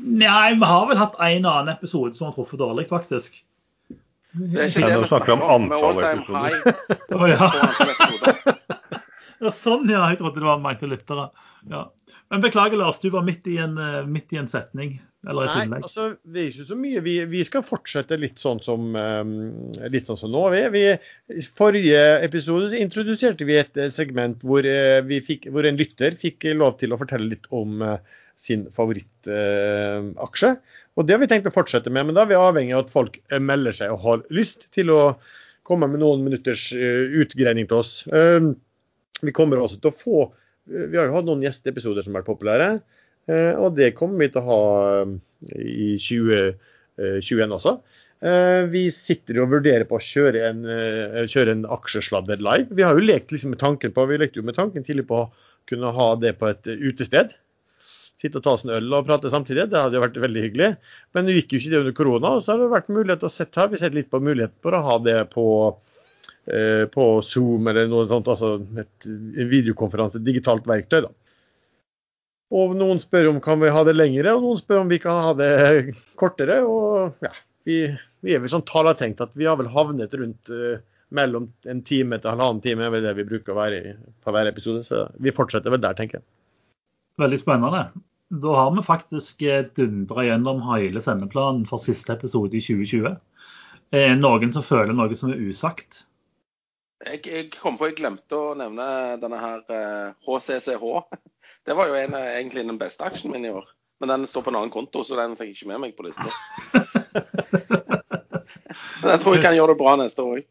Nei, 0.00 0.54
vi 0.58 0.68
har 0.68 0.86
vel 0.90 0.98
hatt 0.98 1.16
en 1.22 1.48
annen 1.48 1.72
episode 1.72 2.16
som 2.16 2.28
har 2.28 2.36
truffet 2.36 2.60
dårlig, 2.60 2.86
faktisk. 2.90 3.36
Det 4.34 4.58
er 4.58 4.70
ikke 4.70 4.88
det 4.90 5.00
vi 5.04 5.10
snakker 5.12 5.36
om. 5.36 5.44
Antall 5.54 6.00
time 6.00 6.22
episoder. 6.24 6.48
high 7.14 7.32
ja. 7.34 8.54
ja. 9.44 9.52
Sånn, 9.54 9.86
ja. 9.88 10.08
Jeg 10.10 10.20
trodde 10.20 10.42
det 10.42 10.48
var 10.48 10.62
ment 10.62 10.82
til 10.82 10.90
lyttere. 10.92 11.28
Ja. 11.70 11.86
Men 12.32 12.42
beklager, 12.42 12.80
Lars. 12.80 13.00
Du 13.00 13.12
var 13.14 13.24
midt 13.24 13.46
i 13.46 13.60
en, 13.62 13.78
eh, 13.78 14.02
midt 14.08 14.34
i 14.34 14.40
en 14.40 14.50
setning. 14.50 14.96
Eller 15.24 15.46
et 15.46 15.54
Nei, 15.54 15.62
innlegg. 15.66 15.84
altså, 15.86 16.06
det 16.28 16.40
er 16.40 16.48
ikke 16.50 16.66
så 16.68 16.76
mye. 16.78 17.02
Vi, 17.04 17.14
vi 17.30 17.42
skal 17.48 17.64
fortsette 17.66 18.18
litt 18.20 18.40
sånn 18.42 18.60
som, 18.64 18.90
um, 18.92 19.32
litt 19.92 20.10
sånn 20.10 20.18
som 20.20 20.32
nå. 20.34 20.42
Vi, 20.52 20.62
vi, 20.74 20.82
I 21.32 21.44
forrige 21.60 22.02
episode 22.26 22.68
så 22.72 22.80
introduserte 22.80 23.46
vi 23.48 23.56
et 23.60 23.80
eh, 23.80 23.92
segment 23.92 24.42
hvor, 24.44 24.66
eh, 24.68 25.00
vi 25.08 25.22
fikk, 25.24 25.48
hvor 25.54 25.68
en 25.68 25.80
lytter 25.80 26.18
fikk 26.20 26.50
lov 26.58 26.76
til 26.82 26.92
å 26.92 27.00
fortelle 27.00 27.30
litt 27.30 27.48
om 27.54 27.80
eh, 27.84 27.96
sin 28.40 28.66
favorittaksje. 28.74 30.50
og 30.98 31.06
det 31.06 31.14
har 31.14 31.22
vi 31.22 31.30
tenkt 31.30 31.46
å 31.48 31.54
fortsette 31.54 31.92
med, 31.92 32.08
men 32.08 32.16
da 32.16 32.24
er 32.24 32.32
vi 32.32 32.38
avhengig 32.38 32.74
av 32.74 32.84
at 32.84 32.92
folk 32.92 33.20
melder 33.30 33.76
seg 33.78 33.94
og 33.94 34.02
har 34.02 34.24
lyst 34.34 34.66
til 34.74 34.90
å 34.92 35.00
komme 35.64 35.86
med 35.88 36.02
noen 36.02 36.24
minutters 36.26 36.66
utgreining 36.74 37.70
til 37.70 37.78
oss. 37.78 37.92
Um, 38.10 38.56
vi 39.22 39.32
kommer 39.32 39.62
også 39.62 39.78
til 39.80 39.92
å 39.92 39.96
få 39.96 40.26
Vi 40.66 40.98
har 40.98 41.08
jo 41.08 41.14
hatt 41.14 41.26
noen 41.28 41.44
gjesteepisoder 41.44 42.04
som 42.04 42.14
har 42.14 42.22
vært 42.22 42.32
populære. 42.32 42.68
Eh, 43.30 43.52
Og 43.56 43.74
det 43.76 43.94
kommer 43.98 44.24
vi 44.24 44.30
til 44.32 44.42
å 44.42 44.48
ha 44.48 44.62
eh, 45.02 45.14
i 45.64 45.90
2021 46.00 47.54
også. 47.58 47.76
Eh, 48.24 48.64
Vi 48.72 48.84
sitter 48.94 49.40
og 49.42 49.52
vurderer 49.54 49.86
på 49.88 49.98
å 49.98 50.04
kjøre 50.04 50.44
en, 50.50 50.60
kjøre 51.30 51.56
en 51.56 51.64
aksjesladder 51.76 52.42
live. 52.44 52.68
Vi 52.74 52.84
har 52.86 52.96
jo 52.96 53.06
lekt 53.06 53.32
liksom 53.34 53.54
med 53.54 53.62
tanken 53.62 53.94
på, 53.96 54.06
vi 54.10 54.20
lekte 54.20 54.40
jo 54.40 54.46
med 54.48 54.58
tanken 54.58 54.84
tidlig 54.86 55.06
på 55.08 55.24
å 55.24 55.30
kunne 55.68 55.92
ha 55.96 56.10
det 56.20 56.36
på 56.40 56.50
et 56.50 56.68
utested. 56.68 57.32
Sitte 58.20 58.38
og 58.38 58.44
ta 58.44 58.52
oss 58.56 58.62
en 58.64 58.72
øl 58.76 58.92
og 58.96 59.08
prate 59.08 59.30
samtidig. 59.32 59.66
Det 59.72 59.80
hadde 59.80 59.98
jo 59.98 60.04
vært 60.04 60.20
veldig 60.22 60.42
hyggelig. 60.44 60.68
Men 61.16 61.26
det 61.26 61.34
gikk 61.38 61.54
jo 61.54 61.60
ikke 61.60 61.72
det 61.72 61.80
under 61.80 61.96
korona. 61.96 62.34
Og 62.36 62.44
så 62.44 62.52
har 62.52 62.60
det 62.62 62.70
vært 62.72 62.92
mulighet 62.92 63.20
til 63.24 63.28
å 63.28 63.32
sette, 63.32 63.60
her. 63.60 63.72
vi 63.72 63.80
ser 63.80 63.96
litt 63.96 64.10
på 64.12 64.20
muligheten 64.22 64.60
for 64.64 64.76
å 64.76 64.84
ha 64.86 64.96
det 65.02 65.16
på, 65.32 65.46
på 66.94 67.06
Zoom 67.26 67.68
eller 67.72 67.88
noe 67.90 68.06
sånt. 68.08 68.30
Altså 68.32 68.54
et, 68.80 69.08
videokonferanse, 69.50 70.22
digitalt 70.24 70.68
verktøy. 70.68 71.02
da. 71.08 71.12
Og 72.54 72.76
noen 72.78 73.00
spør 73.02 73.32
om 73.32 73.40
kan 73.42 73.58
vi 73.62 73.72
ha 73.74 73.82
det 73.86 73.96
lengre, 73.96 74.36
og 74.36 74.44
noen 74.44 74.60
spør 74.60 74.84
om 74.84 74.90
vi 74.92 75.00
kan 75.02 75.20
ha 75.26 75.34
det 75.38 75.52
kortere. 76.20 76.60
Og 76.62 77.24
ja, 77.24 77.32
vi, 77.66 77.78
vi 78.22 78.34
er 78.34 78.42
vel 78.42 78.52
sånn 78.52 78.66
tall 78.68 78.90
har 78.90 79.00
at 79.00 79.34
vi 79.34 79.48
har 79.48 79.58
vel 79.58 79.72
havnet 79.74 80.14
rundt 80.20 80.52
uh, 80.54 80.78
mellom 81.14 81.48
en 81.70 81.82
time 81.86 82.18
til 82.20 82.30
halvannen 82.30 82.62
time, 82.64 82.86
er 82.86 83.04
det 83.04 83.16
vi 83.18 83.26
bruker 83.28 83.54
å 83.54 83.58
være 83.58 83.80
i 83.80 83.94
på 84.24 84.34
hver 84.34 84.50
episode. 84.50 84.84
Så 84.86 85.06
vi 85.22 85.34
fortsetter 85.34 85.74
vel 85.74 85.82
der, 85.82 85.96
tenker 85.98 86.20
jeg. 86.20 86.26
Veldig 87.22 87.38
spennende. 87.42 87.84
Da 88.34 88.54
har 88.56 88.72
vi 88.74 88.82
faktisk 88.82 89.42
eh, 89.46 89.66
dundra 89.76 90.24
gjennom 90.26 90.62
hele 90.72 91.02
sendeplanen 91.04 91.62
for 91.68 91.82
siste 91.82 92.16
episode 92.16 92.56
i 92.56 92.62
2020. 92.64 93.14
Er 93.94 94.16
noen 94.18 94.54
som 94.54 94.64
føler 94.64 94.96
noe 94.96 95.14
som 95.18 95.30
er 95.30 95.42
usagt? 95.44 96.03
Jeg, 97.04 97.20
jeg 97.28 97.48
kom 97.52 97.76
på 97.76 97.90
jeg 97.90 97.98
glemte 97.98 98.36
å 98.38 98.54
nevne 98.58 98.86
denne 99.20 99.38
her 99.40 99.64
eh, 99.68 100.10
HCCH. 100.26 100.84
Det 101.66 101.76
var 101.76 101.88
jo 101.88 101.96
en, 101.98 102.16
egentlig 102.16 102.64
den 102.64 102.80
beste 102.80 103.04
aksjen 103.06 103.32
min 103.32 103.44
i 103.48 103.52
år. 103.52 103.68
Men 104.00 104.10
den 104.10 104.26
står 104.28 104.44
på 104.44 104.52
en 104.52 104.58
annen 104.58 104.72
konto, 104.72 105.04
så 105.04 105.16
den 105.16 105.36
fikk 105.38 105.52
jeg 105.52 105.56
ikke 105.58 105.70
med 105.70 105.82
meg 105.84 105.94
på 105.96 106.04
lista. 106.06 106.28
Men 109.04 109.14
jeg 109.14 109.20
tror 109.22 109.36
jeg 109.36 109.44
kan 109.44 109.56
gjøre 109.56 109.72
det 109.74 109.80
bra 109.80 109.94
neste 110.00 110.24
år 110.24 110.40
òg. 110.40 110.44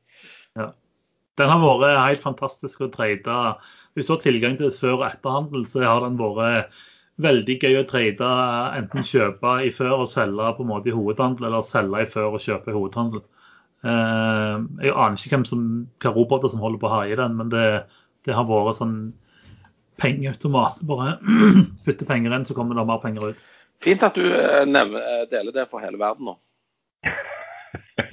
Ja. 0.59 0.69
Den 1.41 1.49
har 1.49 1.61
vært 1.63 1.97
helt 1.97 2.23
fantastisk 2.23 2.84
å 2.85 2.91
trade. 2.93 3.38
Hvis 3.97 4.09
du 4.09 4.13
har 4.13 4.21
tilgang 4.21 4.57
til 4.59 4.73
før- 4.73 4.99
og 4.99 5.07
etterhandel, 5.07 5.65
så 5.69 5.81
har 5.85 6.03
den 6.05 6.19
vært 6.19 6.73
veldig 7.21 7.55
gøy 7.61 7.80
å 7.81 7.88
trade. 7.89 8.30
Enten 8.80 9.05
kjøpe 9.05 9.55
i 9.65 9.71
før 9.73 10.03
og 10.03 10.11
selge 10.11 10.51
på 10.57 10.65
en 10.65 10.71
måte 10.71 10.91
i 10.91 10.95
hovedhandel, 10.95 11.49
eller 11.49 11.65
selge 11.67 12.05
i 12.05 12.09
før 12.09 12.38
og 12.38 12.43
kjøpe 12.43 12.69
i 12.69 12.77
hovedhandel. 12.77 13.23
Eh, 13.84 14.55
Jeg 14.85 14.95
aner 14.95 15.19
ikke 15.19 15.35
hvem 15.35 15.45
som, 15.47 15.65
hva 16.03 16.14
roboter 16.15 16.51
som 16.51 16.64
holder 16.64 16.81
på 16.81 16.91
å 16.91 17.01
i 17.10 17.18
den, 17.19 17.35
men 17.39 17.51
det, 17.51 17.65
det 18.27 18.38
har 18.38 18.47
vært 18.49 18.80
sånn 18.80 18.97
pengeautomat. 20.01 20.81
Bare 20.88 21.18
putte 21.85 22.07
penger 22.10 22.35
inn, 22.35 22.47
så 22.47 22.55
kommer 22.57 22.80
det 22.80 22.88
mer 22.89 23.03
penger 23.03 23.34
ut. 23.34 23.43
Fint 23.84 24.03
at 24.05 24.15
du 24.15 24.26
eh, 24.26 24.64
nevner, 24.69 25.03
eh, 25.03 25.27
deler 25.31 25.55
det 25.55 25.68
for 25.72 25.84
hele 25.84 26.01
verden 26.01 26.31
nå. 26.31 26.38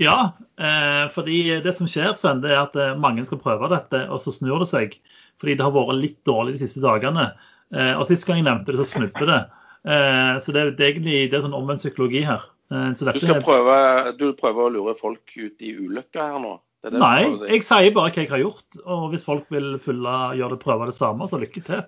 Ja, 0.01 0.32
eh, 0.60 1.06
fordi 1.12 1.60
det 1.64 1.72
som 1.76 1.88
skjer, 1.88 2.12
Sven, 2.16 2.40
det 2.44 2.52
er 2.52 2.62
at 2.62 2.76
mange 3.01 3.24
skal 3.28 3.40
prøve 3.40 3.68
dette, 3.72 4.02
og 4.12 4.20
så 4.20 4.32
snur 4.32 4.60
det 4.62 4.68
seg. 4.68 4.94
Fordi 5.40 5.56
det 5.56 5.64
har 5.64 5.72
vært 5.72 5.97
litt 5.97 6.18
dårlig 6.28 6.56
de 6.56 6.62
siste 6.62 6.82
dagene. 6.84 7.30
Eh, 7.72 7.94
og 7.97 8.05
Sist 8.09 8.26
gang 8.28 8.40
jeg 8.40 8.48
nevnte 8.48 8.74
det, 8.74 8.80
så 8.82 8.88
snudde 8.98 9.28
det. 9.28 9.40
Eh, 9.88 10.34
så 10.42 10.52
det, 10.56 10.64
det 10.76 10.84
er 10.84 10.92
egentlig 10.94 11.20
det 11.30 11.38
er 11.38 11.44
sånn 11.47 11.56
omvendt 11.56 11.84
psykologi 11.84 12.24
her. 12.26 12.44
Eh, 12.70 12.90
Du 12.94 13.20
skal 13.20 13.40
prøve, 13.42 13.76
du 14.18 14.28
prøver 14.38 14.66
å 14.68 14.72
lure 14.72 14.94
folk 14.98 15.32
ut 15.36 15.62
i 15.66 15.72
ulykka 15.74 16.26
her 16.32 16.42
nå? 16.42 16.52
Det 16.80 16.92
det 16.94 17.01
nei, 17.02 17.24
si. 17.36 17.48
jeg 17.51 17.64
sier 17.66 17.92
bare 17.97 18.09
hva 18.14 18.22
jeg 18.22 18.30
har 18.30 18.40
gjort. 18.40 18.78
Og 18.86 19.09
hvis 19.12 19.24
folk 19.26 19.51
vil 19.52 19.74
følge, 19.82 20.14
gjøre 20.38 20.55
det, 20.55 20.60
prøve 20.62 20.86
det 20.88 20.94
samme, 20.97 21.26
så 21.28 21.40
lykke 21.42 21.62
til. 21.66 21.82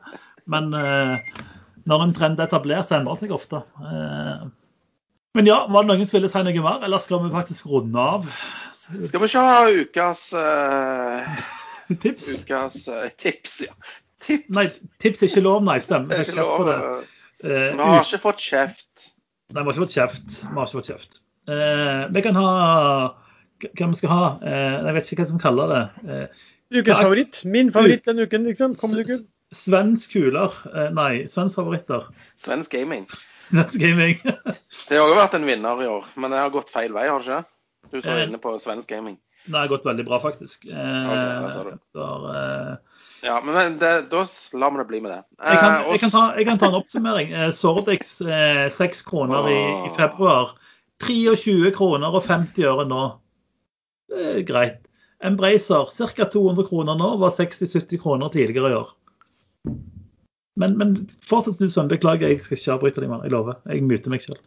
Men 0.52 0.68
eh, 0.76 1.30
når 1.88 2.04
en 2.09 2.12
trend 2.18 2.42
etablerer 2.44 2.84
seg, 2.84 3.00
endrer 3.00 3.22
seg 3.22 3.32
ofte. 3.32 3.62
Eh, 3.80 4.42
men 5.38 5.48
ja, 5.48 5.62
var 5.72 5.86
det 5.86 5.94
noen 5.94 6.04
som 6.10 6.18
ville 6.18 6.28
si 6.28 6.42
noe 6.44 6.64
mer, 6.66 6.82
eller 6.84 7.00
skal 7.00 7.22
vi 7.24 7.30
faktisk 7.32 7.70
runde 7.72 7.96
av? 8.02 8.26
Skal 8.82 9.22
vi 9.22 9.30
ikke 9.30 9.46
ha 9.46 9.62
ukas, 9.70 10.26
eh, 10.36 11.42
Tips? 12.02 12.28
ukas 12.42 12.82
eh, 12.92 13.09
tips? 13.16 13.60
Ja. 13.70 13.72
Tips. 14.22 14.50
Nei, 14.54 14.66
tips 15.02 15.22
er 15.24 15.30
ikke 15.32 15.46
lov, 15.46 15.62
nei. 15.66 15.78
Stemmer. 15.82 16.20
er 16.20 16.74
eh, 16.74 17.09
Eh, 17.42 17.72
Vi 17.74 17.82
har 17.82 18.04
ikke 18.04 18.20
fått 18.22 18.38
kjeft. 18.44 19.09
Nei, 19.52 19.62
vi 19.62 19.66
har 19.68 19.72
ikke 19.74 19.84
fått 19.84 19.96
kjeft. 19.96 20.38
Vi 20.48 20.54
har 20.56 20.66
ikke 20.66 20.78
fått 20.80 20.90
kjeft. 20.92 21.20
Eh, 21.52 22.06
vi 22.14 22.22
kan 22.24 22.36
ha 22.38 22.50
Hva 23.62 23.88
vi 23.90 23.98
skal 23.98 24.10
ha? 24.10 24.24
Eh, 24.42 24.78
jeg 24.86 24.94
vet 24.96 25.10
ikke 25.12 25.22
hva 25.22 25.28
som 25.28 25.38
kaller 25.42 25.72
det. 25.72 25.82
Eh, 26.08 26.48
Ukens 26.80 26.98
favoritt. 27.02 27.42
Min 27.44 27.68
favoritt 27.74 28.04
denne 28.08 28.24
uken, 28.26 28.46
liksom. 28.48 28.74
Kommende 28.80 29.04
uke. 29.06 29.18
Svensk 29.54 30.14
kuler. 30.16 30.54
Eh, 30.72 30.88
nei, 30.96 31.26
svensk 31.30 31.58
favoritter. 31.60 32.06
Svensk 32.40 32.72
gaming. 32.72 33.04
Svensk 33.52 33.76
gaming. 33.82 34.16
Det 34.88 34.96
har 34.98 35.10
jo 35.12 35.18
vært 35.18 35.34
en 35.36 35.44
vinner 35.46 35.82
i 35.84 35.86
år, 35.90 36.06
men 36.16 36.32
det 36.32 36.38
har 36.40 36.50
gått 36.54 36.70
feil 36.72 36.94
vei, 36.96 37.04
har 37.10 37.20
det 37.20 37.28
ikke? 37.28 37.44
Du 37.92 37.98
er 38.00 38.16
Eh, 38.16 38.24
inne 38.26 38.38
på 38.40 38.54
svensk 38.62 38.88
gaming. 38.88 39.18
det 39.46 39.54
har 39.58 39.68
gått 39.68 39.84
veldig 39.84 40.06
bra, 40.08 40.18
faktisk. 40.22 40.64
Eh, 40.66 40.72
Ok, 40.72 41.20
der 41.20 41.50
sa 41.52 41.62
du. 41.66 41.76
der, 41.98 42.24
eh, 42.32 42.76
Ja, 43.23 43.43
men, 43.44 43.78
det, 43.78 43.90
da 44.11 44.24
lar 44.53 44.70
vi 44.70 44.78
det 44.78 44.85
bli 44.85 45.01
med 45.01 45.12
det. 45.12 45.20
jeg, 45.39 45.59
kan, 45.59 45.74
Eh, 45.74 45.90
jeg, 45.93 46.01
kan 46.03 46.11
ta, 46.11 46.23
jeg 46.36 46.47
kan 46.49 46.59
ta 46.59 46.69
en 46.73 46.78
oppsummering. 46.81 47.35
Sordix 47.55 48.16
seks 48.19 48.20
eh, 48.27 48.70
6 48.74 49.03
kroner 49.07 49.47
i, 49.51 49.59
i 49.86 49.90
februar. 49.94 50.57
23 51.07 51.70
kroner 51.77 52.15
og 52.15 52.24
50 52.27 52.66
øre 52.66 52.86
nå. 52.90 53.03
Det 54.11 54.24
er 54.32 54.43
greit. 54.47 54.81
Embracer 55.23 55.86
ca. 55.94 56.27
200 56.35 56.66
kroner 56.66 56.99
nå, 56.99 57.12
var 57.23 57.31
60-70 57.36 58.03
kroner 58.03 58.28
tidligere 58.35 58.73
i 58.73 58.78
år. 58.81 58.90
Men, 60.59 60.74
men 60.78 60.97
fortsett 61.23 61.62
du, 61.62 61.69
Sven. 61.70 61.89
Beklager, 61.89 62.28
jeg 62.28 62.43
skal 62.43 62.59
ikke 62.59 62.74
avbryte 62.74 63.05
deg. 63.05 63.15
Jeg 63.23 63.35
lover. 63.35 63.61
Jeg 63.70 63.86
myter 63.86 64.11
meg 64.12 64.24
selv. 64.24 64.43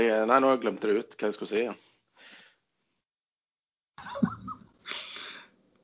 eh, 0.00 0.24
nei, 0.24 0.40
nå 0.40 0.54
glemte 0.62 0.88
jeg 0.88 1.04
ut 1.04 1.18
hva 1.20 1.28
jeg 1.28 1.36
skulle 1.36 1.52
si. 1.52 1.66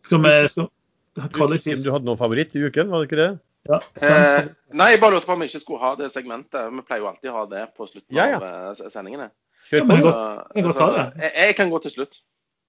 Skal 0.05 0.25
vi 0.25 0.33
skal, 0.49 0.73
kollektivt 1.39 1.85
du 1.85 1.91
hadde 1.95 2.09
noen 2.09 2.19
favoritt 2.20 2.55
i 2.59 2.62
uken, 2.66 2.91
var 2.93 3.03
det 3.05 3.09
ikke 3.11 3.20
det? 3.23 3.31
ja, 3.70 3.78
Eh, 4.05 4.49
nei, 4.77 4.91
jeg 4.93 5.01
bare 5.01 5.15
lurte 5.16 5.27
på 5.31 5.32
om 5.36 5.41
vi 5.41 5.47
ikke 5.49 5.62
skulle 5.62 5.81
ha 5.81 5.95
det 5.97 6.11
segmentet. 6.12 6.66
Vi 6.74 6.82
pleier 6.85 7.01
jo 7.05 7.09
alltid 7.12 7.31
å 7.32 7.36
ha 7.39 7.45
det 7.49 7.62
på 7.78 7.86
slutten 7.89 8.12
Ja, 8.19 8.27
ja. 8.35 8.41
av 8.43 8.74
eh, 8.74 8.91
sendingene. 8.93 9.31
Kjør 9.70 9.78
Ja, 9.81 9.85
på. 9.89 9.95
Jeg, 9.95 10.03
du. 10.03 10.09
godt. 10.11 10.19
jeg 10.55 10.65
kan 10.65 10.66
godt 10.73 10.81
ta 10.82 10.89
det. 10.97 11.05
jeg, 11.24 11.32
jeg 11.47 11.57
kan 11.61 11.70
gå 11.73 11.78
til 11.86 11.95
slutt. 11.95 12.19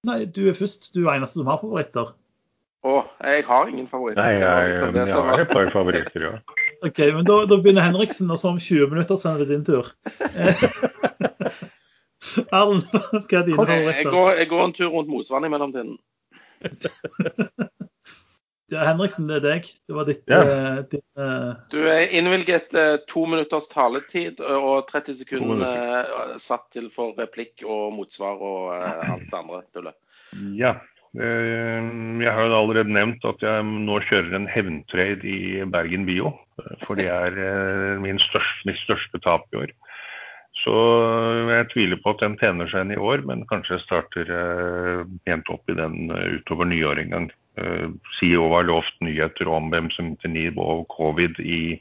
Nei, 0.05 0.19
du 0.29 0.43
er 0.47 0.55
først. 0.55 0.91
Du 0.95 1.01
er 1.07 1.15
eneste 1.17 1.41
som 1.41 1.49
har 1.51 1.59
favoritter. 1.59 2.13
Å, 2.85 2.93
jeg 3.25 3.43
har 3.47 3.71
ingen 3.73 3.87
favoritter. 3.89 4.21
Nei, 4.21 4.37
jeg, 4.37 4.71
liksom 4.75 4.91
det 4.93 5.07
jeg 5.09 5.17
har 5.27 5.41
et 5.41 5.49
par 5.51 5.71
favoritter, 5.73 6.27
ja. 6.29 6.33
OK, 6.85 6.99
men 7.17 7.25
da, 7.25 7.39
da 7.49 7.57
begynner 7.57 7.81
Henriksen, 7.89 8.29
og 8.31 8.37
så 8.39 8.51
om 8.53 8.59
20 8.61 8.91
minutter 8.93 9.17
så 9.19 9.31
er 9.33 9.41
det 9.41 9.47
din 9.51 9.63
tur. 9.65 9.89
Erlend, 12.53 12.85
hva 12.93 13.39
er 13.39 13.45
dine 13.47 13.57
favoritter? 13.57 13.89
Jeg, 13.89 13.97
jeg, 14.03 14.11
går, 14.13 14.31
jeg 14.39 14.47
går 14.51 14.63
en 14.69 14.75
tur 14.77 14.89
rundt 14.93 15.09
Mosvannet 15.11 15.49
i 15.49 15.53
mellomtiden. 15.55 15.97
Ja, 18.73 18.81
Henriksen, 18.87 19.27
det 19.29 19.35
er 19.37 19.43
deg. 19.45 19.67
Det 19.85 19.93
var 19.93 20.07
ditt, 20.09 20.23
Ja. 20.31 20.39
uh, 20.41 20.79
ditt 20.89 21.03
uh... 21.21 21.53
Du 21.69 21.77
er 21.85 22.09
innvilget 22.17 22.73
uh, 22.73 22.95
to 23.05 23.25
minutters 23.29 23.67
taletid 23.69 24.39
eh, 24.41 24.57
og 24.57 24.87
30 24.89 25.19
sekunder 25.19 25.61
eh, 25.67 26.33
satt 26.41 26.65
til 26.73 26.87
for 26.89 27.13
replikk 27.19 27.61
og 27.61 27.93
motsvar 27.93 28.41
og 28.41 28.73
eh, 28.73 29.05
alt 29.13 29.27
det 29.29 29.37
andre 29.37 29.61
tullet. 29.75 29.97
Ja. 30.57 30.73
eh, 31.13 31.91
Jeg 32.25 32.33
har 32.33 32.49
jo 32.49 32.57
allerede 32.57 32.89
nevnt 32.97 33.23
at 33.29 33.45
jeg 33.45 33.63
nå 33.69 33.99
kjører 34.09 34.33
en 34.41 34.49
hevntrade 34.49 35.21
i 35.29 35.61
Bergen 35.69 36.09
Bio. 36.09 36.33
eh, 36.63 36.73
For 36.87 36.97
det 36.97 37.05
er 37.13 37.37
eh, 37.37 38.01
min 38.01 38.17
største, 38.17 38.65
mitt 38.65 38.81
største 38.81 39.21
tap 39.21 39.45
i 39.53 39.61
år. 39.61 39.75
Så 40.65 40.73
jeg 41.51 41.69
tviler 41.75 41.99
på 42.01 42.15
at 42.15 42.21
den 42.23 42.37
tjener 42.41 42.65
seg 42.71 42.87
inn 42.87 42.95
i 42.95 42.97
år, 42.97 43.21
men 43.29 43.45
kanskje 43.45 43.75
jeg 43.77 43.85
starter 43.85 44.29
eh, 44.41 45.01
pent 45.27 45.49
opp 45.53 45.69
i 45.69 45.75
den 45.77 46.09
eh, 46.15 46.39
utover 46.39 46.65
nyår 46.65 47.05
en 47.05 47.11
gang. 47.13 47.27
Eh, 47.57 47.87
CEO 48.19 48.49
har 48.53 48.67
lovt 48.67 48.97
nyheter 49.01 49.47
om 49.47 49.69
hvem 49.71 49.89
som 49.95 50.15
nivå 50.23 50.65
og 50.79 50.87
covid 50.91 51.39
i 51.39 51.79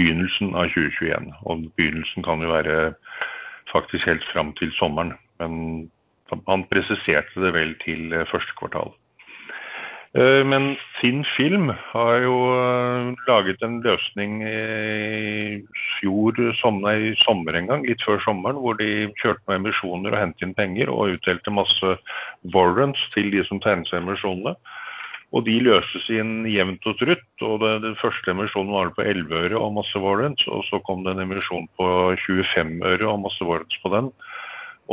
begynnelsen 0.00 0.54
av 0.54 0.70
2021. 0.72 1.32
Og 1.44 1.68
begynnelsen 1.76 2.24
kan 2.24 2.42
jo 2.42 2.52
være 2.52 2.94
faktisk 3.72 4.06
helt 4.06 4.24
fram 4.32 4.52
til 4.56 4.72
sommeren. 4.78 5.14
Men 5.40 5.90
han 6.48 6.66
presiserte 6.70 7.44
det 7.44 7.54
vel 7.54 7.76
til 7.84 8.12
eh, 8.12 8.28
første 8.30 8.56
kvartal. 8.58 8.92
Eh, 10.14 10.42
Men 10.44 10.74
Finn 11.00 11.24
Film 11.36 11.70
har 11.92 12.18
jo 12.24 12.36
eh, 12.56 13.12
laget 13.28 13.62
en 13.64 13.80
løsning 13.84 14.42
i 14.44 15.62
fjor 15.98 16.36
sommer, 16.60 16.92
i 16.92 17.14
sommer 17.24 17.56
en 17.56 17.70
gang, 17.70 17.86
litt 17.88 18.04
før 18.04 18.20
sommeren, 18.24 18.60
hvor 18.60 18.76
de 18.80 19.08
kjørte 19.22 19.44
med 19.48 19.62
emisjoner 19.62 20.12
og 20.12 20.20
hentet 20.20 20.46
inn 20.46 20.56
penger 20.58 20.92
og 20.92 21.16
utdelte 21.16 21.54
masse 21.54 21.96
warrants 22.54 23.08
til 23.16 23.32
de 23.32 23.44
som 23.48 23.60
tegnet 23.60 23.88
seg 23.88 24.02
emisjonene. 24.02 24.56
Og 25.32 25.46
de 25.46 25.54
løses 25.64 26.08
inn 26.12 26.44
jevnt 26.50 26.84
og 26.90 26.98
trutt. 27.00 27.24
og 27.40 27.60
det, 27.62 27.70
Den 27.86 27.96
første 27.96 28.34
emisjonen 28.34 28.72
var 28.74 28.90
på 28.92 29.04
11 29.06 29.32
øre 29.46 29.58
og 29.60 29.72
masse 29.78 29.96
warrants, 29.96 30.44
og 30.46 30.64
så 30.68 30.80
kom 30.84 31.04
det 31.06 31.14
en 31.14 31.24
emisjon 31.24 31.68
på 31.80 31.86
25 32.26 32.82
øre 32.84 33.08
og 33.08 33.22
masse 33.24 33.40
warrants 33.48 33.78
på 33.80 33.92
den. 33.94 34.10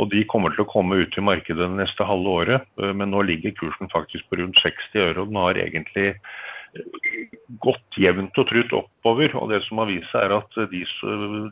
Og 0.00 0.08
de 0.12 0.22
kommer 0.24 0.54
til 0.54 0.64
å 0.64 0.70
komme 0.70 0.96
ut 1.02 1.16
i 1.18 1.24
markedet 1.24 1.60
det 1.60 1.76
neste 1.76 2.06
halve 2.08 2.32
året, 2.40 2.64
eh, 2.80 2.92
men 2.96 3.10
nå 3.12 3.20
ligger 3.28 3.52
kursen 3.58 3.90
faktisk 3.92 4.24
på 4.30 4.40
rundt 4.40 4.56
60 4.62 4.96
øre. 5.02 5.18
Og 5.20 5.28
den 5.28 5.36
har 5.42 5.60
egentlig 5.60 6.06
eh, 6.14 7.28
gått 7.60 7.98
jevnt 8.00 8.38
og 8.40 8.48
trutt 8.48 8.72
oppover. 8.80 9.34
Og 9.36 9.50
det 9.52 9.60
som 9.66 9.82
har 9.82 9.90
vist 9.90 10.08
seg 10.14 10.24
er 10.24 10.36
at 10.38 10.56
de, 10.72 10.82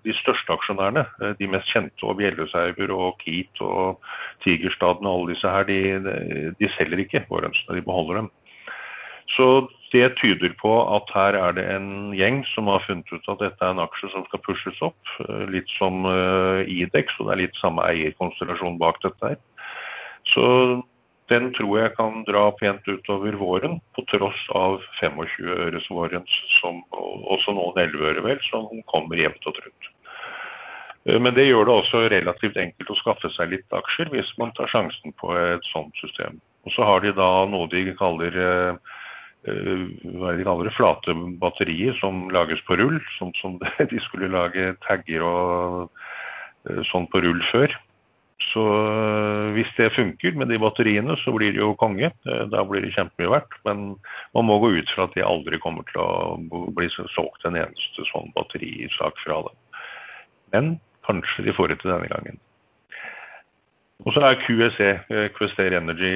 de 0.06 0.16
største 0.22 0.54
aksjonærene, 0.54 1.04
eh, 1.20 1.36
de 1.42 1.50
mest 1.52 1.68
kjente, 1.74 2.00
og 2.08 2.16
Bjellesauger 2.22 2.94
og 2.94 3.20
Keat 3.20 3.60
og 3.60 4.00
Tigerstaden 4.46 5.04
og 5.04 5.12
alle 5.26 5.34
disse 5.34 5.52
her, 5.58 5.68
de- 5.68 6.54
de 6.56 6.72
selger 6.78 7.04
ikke 7.04 7.26
warrantsene, 7.28 7.76
de 7.76 7.84
beholder 7.84 8.22
dem. 8.22 8.30
Så 9.36 9.68
det 9.92 10.16
tyder 10.20 10.52
på 10.60 10.72
at 10.96 11.08
her 11.14 11.36
er 11.38 11.56
det 11.56 11.64
en 11.72 12.12
gjeng 12.16 12.42
som 12.52 12.68
har 12.68 12.84
funnet 12.84 13.08
ut 13.12 13.28
at 13.32 13.40
dette 13.40 13.64
er 13.64 13.72
en 13.74 13.82
aksje 13.82 14.10
som 14.12 14.24
skal 14.28 14.42
pushes 14.44 14.80
opp. 14.84 14.98
eh, 15.24 15.46
Litt 15.52 15.68
som 15.78 16.04
eh, 16.08 16.68
Idex, 16.68 17.16
og 17.18 17.28
det 17.28 17.34
er 17.34 17.42
litt 17.46 17.60
samme 17.60 17.84
eierkonstellasjon 17.88 18.78
bak 18.80 19.00
dette 19.04 19.32
her. 19.32 19.38
Så 20.28 20.44
den 21.28 21.50
tror 21.56 21.74
jeg 21.78 21.94
kan 21.96 22.22
dra 22.24 22.46
pent 22.56 22.88
utover 22.88 23.36
våren, 23.36 23.78
på 23.96 24.04
tross 24.08 24.40
av 24.56 24.80
25 25.00 25.48
øres 25.68 25.88
warrants, 25.92 26.32
som, 26.60 26.82
også 26.92 27.52
noen 27.56 27.76
11 27.76 28.04
øre 28.12 28.24
vel, 28.24 28.40
som 28.48 28.68
kommer 28.88 29.20
jevnt 29.20 29.48
og 29.48 29.56
trutt. 29.60 29.90
Eh, 31.08 31.20
Men 31.20 31.34
det 31.36 31.48
gjør 31.48 31.68
det 31.68 31.74
også 31.80 32.04
relativt 32.12 32.60
enkelt 32.60 32.92
å 32.92 33.00
skaffe 33.00 33.32
seg 33.36 33.56
litt 33.56 33.72
aksjer 33.72 34.12
hvis 34.12 34.36
man 34.40 34.52
tar 34.56 34.68
sjansen 34.72 35.16
på 35.20 35.32
et 35.36 35.64
sånt 35.72 35.96
system. 36.00 36.40
Og 36.66 36.72
så 36.74 36.84
har 36.84 37.00
de 37.00 37.12
da 37.16 37.46
noe 37.48 37.68
de 37.72 37.86
kaller 37.96 38.34
eh, 38.36 38.96
hva 39.46 40.32
er 40.32 40.38
de 40.40 40.46
kaller 40.46 40.68
det, 40.68 40.76
flate 40.76 41.14
batterier 41.40 41.96
som 42.00 42.26
lages 42.34 42.60
på 42.66 42.76
rull, 42.80 42.98
som, 43.18 43.32
som 43.40 43.58
de 43.92 44.00
skulle 44.08 44.30
lage 44.32 44.74
tagger 44.86 45.24
og 45.26 46.00
eh, 46.68 46.82
sånn 46.90 47.06
på 47.12 47.22
rull 47.24 47.42
før. 47.52 47.76
Så 48.48 48.64
øh, 48.64 49.52
hvis 49.54 49.70
det 49.76 49.92
funker 49.96 50.36
med 50.38 50.50
de 50.50 50.58
batteriene, 50.62 51.16
så 51.22 51.34
blir 51.34 51.54
det 51.54 51.62
jo 51.62 51.76
konge. 51.78 52.10
Eh, 52.26 52.44
Da 52.50 52.64
blir 52.66 52.84
det 52.84 52.94
kjempemye 52.96 53.32
verdt. 53.36 53.56
Men 53.68 53.86
man 54.34 54.48
må 54.50 54.58
gå 54.62 54.74
ut 54.78 54.92
fra 54.94 55.08
at 55.08 55.16
det 55.16 55.26
aldri 55.26 55.60
kommer 55.62 55.86
til 55.90 56.02
å 56.02 56.68
bli 56.74 56.90
solgt 56.90 57.46
en 57.46 57.58
eneste 57.58 58.06
sånn 58.12 58.30
batterisak 58.36 59.18
fra 59.24 59.42
dem. 59.48 59.56
Men 60.54 60.76
kanskje 61.06 61.48
de 61.48 61.56
får 61.56 61.72
det 61.72 61.80
til 61.82 61.94
denne 61.94 62.10
gangen. 62.10 62.38
Og 64.06 64.14
så 64.14 64.22
er 64.22 64.38
QSE, 64.44 64.90
Quester 65.34 65.74
Energy 65.74 66.14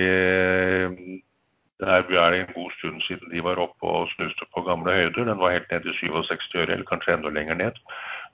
det 1.83 2.19
er 2.19 2.37
en 2.37 2.53
god 2.55 2.71
stund 2.79 3.03
siden 3.03 3.33
de 3.33 3.43
var 3.45 3.59
oppe 3.59 3.89
og 3.89 4.11
snuste 4.15 4.47
på 4.55 4.63
gamle 4.67 4.95
høyder. 4.95 5.25
Den 5.27 5.41
var 5.41 5.55
helt 5.57 5.71
ned 5.73 5.89
i 5.91 5.97
67 5.99 6.55
øre, 6.55 6.71
eller 6.73 6.87
kanskje 6.87 7.17
enda 7.17 7.33
lenger 7.35 7.59
ned. 7.59 7.81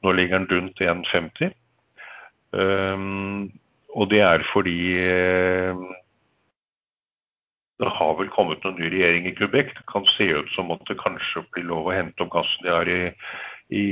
Nå 0.03 0.13
ligger 0.13 0.39
den 0.39 0.51
rundt 0.53 0.81
1,50. 0.81 1.55
Um, 2.53 3.53
og 3.97 4.11
det 4.11 4.21
er 4.21 4.45
fordi 4.53 4.79
um, 5.73 5.89
det 7.81 7.91
har 7.99 8.15
vel 8.19 8.31
kommet 8.33 8.65
noen 8.65 8.79
ny 8.81 8.91
regjering 8.93 9.29
i 9.29 9.35
Quebec. 9.39 9.73
Det 9.77 9.87
kan 9.93 10.07
se 10.17 10.29
ut 10.35 10.51
som 10.55 10.73
at 10.75 10.85
det 10.89 10.99
kanskje 11.01 11.45
blir 11.55 11.69
lov 11.71 11.89
å 11.89 11.97
hente 11.97 12.25
opp 12.25 12.33
gassen 12.37 12.67
de 12.67 12.75
har 12.75 12.91
i, 12.91 13.03
i, 13.71 13.85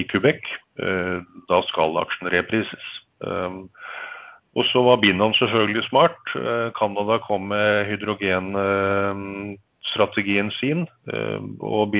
i 0.00 0.06
Quebec. 0.10 0.44
Uh, 0.80 1.24
da 1.48 1.62
skal 1.70 2.00
aksjen 2.04 2.32
reprises. 2.34 2.92
Um, 3.24 3.66
og 4.58 4.64
så 4.66 4.82
var 4.82 5.02
Binnan 5.02 5.34
selvfølgelig 5.38 5.84
smart. 5.86 6.18
Eh, 6.34 6.68
Canada 6.78 7.18
kom 7.22 7.42
med 7.52 7.86
hydrogenstrategien 7.86 10.50
sin. 10.58 10.80
Eh, 11.12 11.40
og 11.60 11.94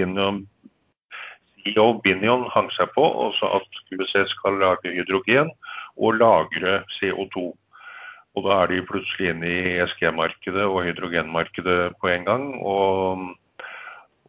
CEO 1.68 2.00
Binion 2.02 2.48
hang 2.54 2.70
seg 2.74 2.90
på 2.96 3.04
og 3.04 3.34
sa 3.38 3.46
at 3.60 3.82
USA 3.94 4.24
skal 4.26 4.58
lage 4.62 4.94
hydrogen 4.96 5.50
og 5.96 6.18
lagre 6.18 6.82
CO2. 6.96 7.52
Og 8.36 8.46
da 8.46 8.62
er 8.62 8.70
de 8.70 8.86
plutselig 8.86 9.32
inne 9.32 9.50
i 9.50 9.76
ESG-markedet 9.78 10.66
og 10.66 10.84
hydrogenmarkedet 10.86 11.94
på 12.00 12.10
en 12.12 12.26
gang. 12.26 12.44
Og, 12.62 13.24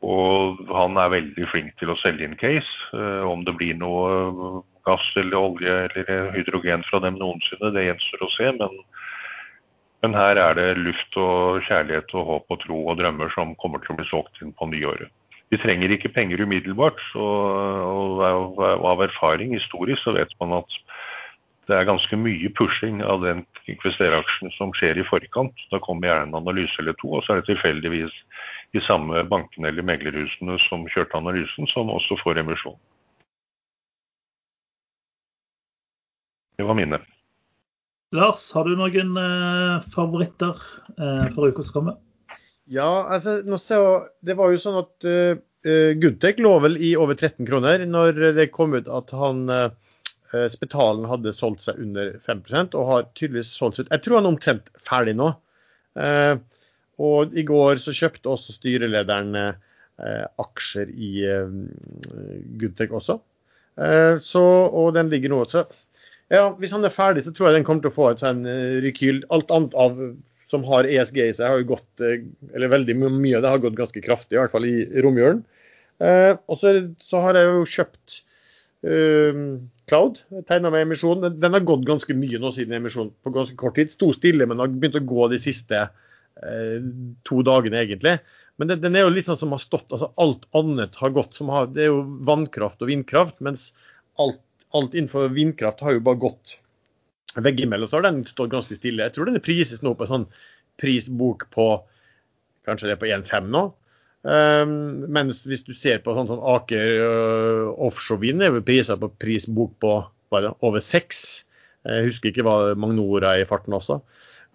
og, 0.01 0.61
han 0.73 0.97
er 0.97 1.13
veldig 1.13 1.49
flink 1.51 1.75
til 1.79 1.93
å 1.93 1.97
selge 2.01 2.25
inn 2.25 2.39
case. 2.39 2.71
Eh, 2.93 3.23
om 3.25 3.45
det 3.45 3.55
blir 3.57 3.77
noe 3.77 4.63
gass 4.87 5.05
eller 5.19 5.37
olje 5.37 5.75
eller 5.87 6.31
hydrogen 6.35 6.83
fra 6.87 7.01
dem 7.03 7.19
noensinne. 7.19 7.71
Det 7.75 7.85
gjenstår 7.87 8.25
å 8.25 8.31
se. 8.35 8.51
Men, 8.59 8.81
men, 10.03 10.17
her 10.17 10.39
er 10.41 10.57
det 10.59 10.67
luft 10.79 11.17
og 11.19 11.63
kjærlighet 11.67 12.13
og 12.17 12.27
håp 12.33 12.55
og 12.55 12.61
tro 12.65 12.81
og 12.85 12.99
drømmer 13.01 13.31
som 13.35 13.55
kommer 13.61 13.83
til 13.83 13.95
å 13.95 13.99
bli 13.99 14.09
solgt 14.11 14.43
inn 14.43 14.55
på 14.55 14.69
nyåret. 14.71 15.11
Vi 15.49 15.57
trenger 15.57 15.89
ikke 15.89 16.13
penger 16.13 16.43
umiddelbart. 16.45 17.01
Og 17.17 18.21
av, 18.25 18.59
av 18.93 19.05
erfaring 19.07 19.55
historisk 19.57 20.05
så 20.05 20.13
vet 20.17 20.35
man 20.41 20.59
at 20.61 20.79
det 21.69 21.77
er 21.77 21.85
ganske 21.85 22.17
mye 22.17 22.49
pushing 22.57 23.01
av 23.05 23.21
den 23.21 23.43
investeraksjen 23.69 24.49
som 24.55 24.71
skjer 24.77 24.97
i 24.97 25.05
forkant. 25.05 25.65
Da 25.69 25.77
kommer 25.83 26.09
gjerne 26.09 26.31
en 26.31 26.39
analyse 26.41 26.81
eller 26.81 26.97
to, 26.97 27.11
og 27.17 27.25
så 27.25 27.35
er 27.35 27.41
det 27.41 27.51
tilfeldigvis 27.51 28.15
de 28.73 28.81
samme 28.85 29.21
bankene 29.29 29.69
eller 29.69 29.85
meglerhusene 29.85 30.57
som 30.65 30.87
kjørte 30.89 31.17
analysen, 31.17 31.69
som 31.69 31.91
også 31.93 32.17
får 32.23 32.41
emisjon. 32.41 32.77
Det 36.59 36.65
var 36.67 36.75
mine. 36.75 36.97
Lars, 38.11 38.41
har 38.51 38.67
du 38.67 38.73
noen 38.75 39.13
eh, 39.15 39.85
favoritter 39.93 40.57
eh, 40.97 41.29
for 41.31 41.53
uka 41.53 41.63
som 41.63 41.77
kommer? 41.77 41.95
Ja, 42.67 43.05
altså, 43.07 43.37
det 44.19 44.35
var 44.35 44.51
jo 44.51 44.59
sånn 44.59 44.81
at 44.81 45.07
uh, 45.07 45.39
Goodtech 46.01 46.41
lå 46.43 46.51
vel 46.65 46.75
i 46.83 46.91
over 46.99 47.15
13 47.15 47.47
kroner 47.47 47.85
når 47.87 48.19
det 48.35 48.49
kom 48.51 48.75
ut 48.75 48.91
at 48.91 49.15
han 49.15 49.41
uh, 49.49 49.71
Spetalen 50.51 51.07
hadde 51.09 51.33
solgt 51.33 51.63
seg 51.63 51.79
under 51.81 52.11
5% 52.27 52.75
og 52.77 52.91
har 52.91 53.09
tydeligvis 53.15 53.55
solgt 53.55 53.79
seg 53.79 53.87
ut. 53.87 53.95
Jeg 53.95 54.03
tror 54.05 54.19
han 54.19 54.27
er 54.27 54.35
omtrent 54.35 54.69
ferdig 54.91 55.15
nå. 55.17 55.31
Uh, 55.95 56.35
og 56.99 57.33
i 57.39 57.47
går 57.47 57.79
så 57.79 57.95
kjøpte 57.95 58.35
også 58.35 58.59
styrelederen 58.59 59.31
uh, 59.39 60.27
aksjer 60.43 60.91
i 60.91 61.13
Goodtech 62.59 62.91
også. 62.99 63.21
Så, 64.23 64.41
og 64.43 64.89
den 64.95 65.07
ligger 65.11 65.31
nå 65.31 65.45
også. 65.45 65.63
Ja, 66.29 66.49
Hvis 66.61 66.73
han 66.75 66.85
er 66.85 66.93
ferdig, 66.93 67.23
så 67.25 67.33
tror 67.33 67.49
jeg 67.49 67.59
den 67.59 67.65
kommer 67.67 67.85
til 67.85 67.91
å 67.91 67.95
få 67.95 68.09
et 68.11 68.21
sånn 68.21 68.43
eh, 68.45 68.79
rekyl. 68.85 69.23
Alt 69.33 69.49
annet 69.53 69.75
av, 69.81 69.97
som 70.51 70.65
har 70.67 70.85
ESG 70.85 71.17
i 71.23 71.31
seg, 71.33 71.47
har 71.47 71.61
jo 71.61 71.71
gått 71.71 72.03
eh, 72.05 72.21
eller 72.53 72.73
veldig 72.75 72.95
mye 73.01 73.41
det 73.41 73.49
har 73.49 73.63
gått 73.63 73.77
ganske 73.79 74.03
kraftig, 74.05 74.37
i 74.37 74.41
hvert 74.41 74.53
fall 74.53 74.67
i 74.69 74.75
romjulen. 75.01 75.41
Eh, 75.99 76.33
og 76.47 76.61
så, 76.61 76.73
har 77.25 77.39
jeg 77.39 77.49
jo 77.49 77.63
kjøpt 77.73 78.19
eh, 78.87 79.41
Cloud, 79.89 80.21
tegna 80.47 80.71
med 80.73 80.85
emisjon. 80.85 81.23
Den, 81.25 81.39
den, 81.41 81.55
har 81.57 81.65
gått 81.65 81.87
ganske 81.87 82.13
mye 82.15 82.39
nå 82.41 82.53
siden 82.55 82.77
emisjon 82.77 83.09
på 83.25 83.33
ganske 83.33 83.57
kort 83.59 83.79
tid. 83.79 83.89
Sto 83.93 84.11
stille, 84.13 84.45
men 84.45 84.61
har 84.61 84.69
begynt 84.69 84.99
å 84.99 85.07
gå 85.09 85.31
de 85.33 85.39
siste 85.41 85.81
eh, 85.81 86.77
to 87.25 87.41
dagene, 87.47 87.81
egentlig. 87.81 88.19
Men 88.61 88.69
den, 88.69 88.83
den, 88.83 88.99
er 88.99 89.07
jo 89.07 89.15
litt 89.15 89.29
sånn 89.31 89.39
som 89.39 89.55
har 89.55 89.63
stått, 89.63 89.87
altså 89.89 90.11
Alt 90.21 90.45
annet 90.57 90.99
har 91.01 91.15
gått. 91.15 91.41
har, 91.41 91.73
Det 91.73 91.87
er 91.87 91.89
jo 91.89 92.03
vannkraft 92.27 92.85
og 92.85 92.91
vindkraft, 92.91 93.39
mens 93.41 93.71
alt 94.19 94.41
alt 94.77 94.95
innenfor 94.95 95.31
vindkraft 95.33 95.81
har 95.85 95.95
jo 95.95 96.03
bare 96.05 96.21
gått 96.21 96.57
veggimellom. 97.39 97.89
Så 97.89 97.99
har 97.99 98.07
den 98.07 98.23
stått 98.27 98.51
ganske 98.53 98.77
stille. 98.77 99.05
Jeg 99.07 99.15
tror 99.15 99.29
den 99.29 99.41
prises 99.43 99.83
nå 99.85 99.95
på 99.97 100.05
en 100.05 100.13
sånn 100.13 100.27
prisbok 100.79 101.47
på 101.53 101.71
kanskje 102.67 102.89
det 102.89 102.95
er 102.95 103.01
på 103.01 103.09
1,5 103.09 103.51
nå. 103.53 103.65
Um, 104.19 105.05
mens 105.15 105.45
hvis 105.47 105.63
du 105.63 105.71
ser 105.71 106.01
på 106.03 106.11
sånn, 106.11 106.27
sånn 106.27 106.41
Aker 106.43 106.89
uh, 106.99 107.67
offshore 107.87 108.19
vind, 108.25 108.43
er 108.43 108.51
jo 108.51 108.63
priser 108.65 108.99
på 108.99 109.11
prisbok 109.15 109.77
på 109.81 109.93
bare, 110.33 110.53
over 110.65 110.83
6. 110.83 111.21
Jeg 111.89 112.09
husker 112.09 112.33
ikke 112.33 112.43
hva 112.45 112.73
Magnora 112.79 113.37
er 113.37 113.45
i 113.45 113.49
farten 113.49 113.77
også. 113.77 114.01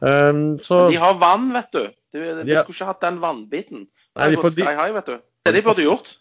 Um, 0.04 0.58
så, 0.60 0.84
de 0.92 1.00
har 1.00 1.16
vann, 1.20 1.48
vet 1.54 1.70
du. 1.72 1.86
De, 2.14 2.20
de, 2.20 2.44
de 2.44 2.58
skulle 2.60 2.76
ikke 2.76 2.90
hatt 2.90 3.06
den 3.06 3.22
vannbiten. 3.22 3.86
Nei, 4.14 4.28
de 4.34 4.42
får, 4.42 4.52
Sky 4.54 4.68
High, 4.68 4.92
vet 4.98 5.08
du. 5.08 5.16
Det 5.48 5.54
de 5.56 5.64
burde 5.64 5.86
gjort. 5.86 6.12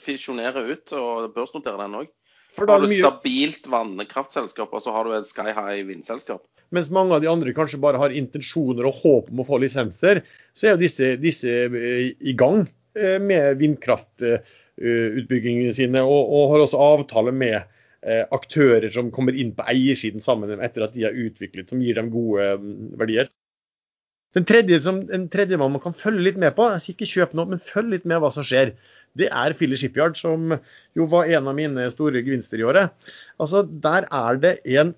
Fisjonere 0.00 0.62
ut 0.68 0.94
og 0.96 1.32
børsnotere 1.34 1.80
den 1.80 1.96
òg. 2.02 2.12
Har 2.58 2.80
du 2.82 2.88
mye... 2.90 2.98
stabilt 2.98 3.64
vannkraftselskap, 3.70 4.72
og 4.74 4.80
så 4.84 4.90
har 4.94 5.02
du 5.06 5.10
et 5.16 5.30
Sky 5.30 5.50
High 5.52 5.86
vindselskap. 5.88 6.42
Mens 6.74 6.90
mange 6.92 7.14
av 7.16 7.22
de 7.24 7.30
andre 7.30 7.54
kanskje 7.56 7.80
bare 7.80 8.00
har 8.00 8.16
intensjoner 8.16 8.86
og 8.88 8.94
håp 9.00 9.30
om 9.32 9.40
å 9.40 9.48
få 9.48 9.56
lisenser, 9.62 10.16
så 10.52 10.66
er 10.66 10.70
jo 10.74 10.82
disse, 10.82 11.06
disse 11.22 11.48
eh, 11.48 12.06
i 12.18 12.32
gang 12.36 12.58
eh, 12.98 13.18
med 13.22 13.58
vindkraftutbyggingene 13.62 15.74
sine, 15.76 16.00
og, 16.04 16.22
og 16.28 16.50
har 16.52 16.60
også 16.66 16.84
avtale 16.90 17.32
med 17.32 17.58
eh, 17.60 18.24
aktører 18.34 18.90
som 18.92 19.10
kommer 19.14 19.32
inn 19.32 19.52
på 19.56 19.62
eiersiden 19.72 20.20
sammen 20.24 20.60
etter 20.60 20.82
at 20.84 20.94
de 20.96 21.02
har 21.08 21.14
utviklet, 21.16 21.68
som 21.70 21.82
gir 21.84 21.94
dem 21.96 22.10
gode 22.12 22.44
mm, 22.60 23.00
verdier. 23.00 23.26
Den 24.36 24.44
tredje, 24.44 24.76
som, 24.84 25.06
den 25.08 25.24
tredje 25.32 25.56
man 25.56 25.80
kan 25.80 25.94
følge 25.96 26.20
litt 26.26 26.36
med 26.40 26.52
på, 26.56 26.64
jeg 26.74 26.82
sier 26.84 26.94
ikke 26.98 27.12
kjøp 27.14 27.32
nå, 27.38 27.42
men 27.48 27.64
følg 27.64 27.88
litt 27.94 28.06
med 28.08 28.20
hva 28.20 28.30
som 28.34 28.44
skjer 28.44 28.68
det 29.18 29.28
er 29.28 29.56
Philly 29.58 29.78
Shipyard, 29.80 30.16
som 30.18 30.54
jo 30.96 31.08
var 31.10 31.30
en 31.32 31.50
av 31.50 31.56
mine 31.58 31.88
store 31.94 32.22
gevinster 32.22 32.60
i 32.60 32.66
året. 32.68 32.94
Altså, 33.42 33.64
Der 33.66 34.08
er 34.08 34.40
det 34.42 34.58
en 34.78 34.94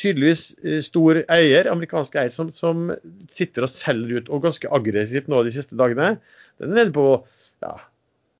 tydeligvis 0.00 0.44
eh, 0.64 0.80
stor 0.84 1.22
eier, 1.32 1.68
amerikansk 1.70 2.16
eier, 2.20 2.34
som, 2.34 2.52
som, 2.56 2.90
sitter 3.32 3.66
og 3.66 3.72
selger 3.72 4.20
ut, 4.20 4.32
og 4.32 4.46
ganske 4.46 4.70
aggressivt 4.72 5.30
nå 5.30 5.42
de 5.46 5.54
siste 5.54 5.78
dagene. 5.78 6.14
Den 6.60 6.72
er 6.72 6.84
nede 6.84 6.94
på 6.96 7.06
ja, 7.64 7.74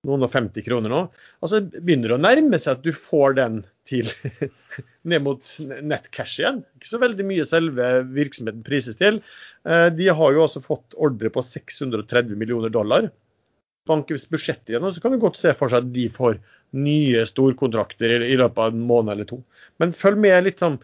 noen 0.08 0.24
og 0.24 0.32
50 0.32 0.64
kroner 0.66 0.92
nå. 0.92 1.02
Altså 1.44 1.62
begynner 1.76 2.16
å 2.16 2.20
nærme 2.20 2.60
seg 2.60 2.78
at 2.78 2.86
du 2.86 2.92
får 2.96 3.36
den 3.40 3.60
til 3.88 4.08
ned 5.10 5.24
mot 5.26 5.54
nettcash 5.60 6.40
igjen. 6.40 6.62
Ikke 6.78 6.92
så 6.92 7.02
veldig 7.02 7.26
mye 7.28 7.48
selve 7.48 7.90
virksomheten 8.16 8.64
prises 8.66 9.00
til. 9.00 9.20
Eh, 9.68 9.88
de 9.96 10.08
har 10.08 10.36
jo 10.36 10.46
også 10.46 10.64
fått 10.64 10.96
ordre 10.96 11.32
på 11.32 11.44
630 11.44 12.38
millioner 12.40 12.72
dollar 12.72 13.10
bankens 13.88 14.26
budsjett 14.28 14.68
igjen, 14.68 14.88
så 14.94 15.02
kan 15.02 15.14
du 15.14 15.20
godt 15.22 15.38
se 15.40 15.52
for 15.56 15.72
seg 15.72 15.84
at 15.84 15.92
de 15.94 16.08
får 16.12 16.40
nye 16.76 17.22
storkontrakter 17.26 18.16
i, 18.16 18.32
i 18.32 18.38
løpet 18.38 18.58
av 18.62 18.74
en 18.74 18.82
måned 18.86 19.14
eller 19.14 19.28
to. 19.28 19.40
Men 19.82 19.96
følg 19.96 20.20
med 20.22 20.44
litt 20.46 20.62
sånn 20.62 20.78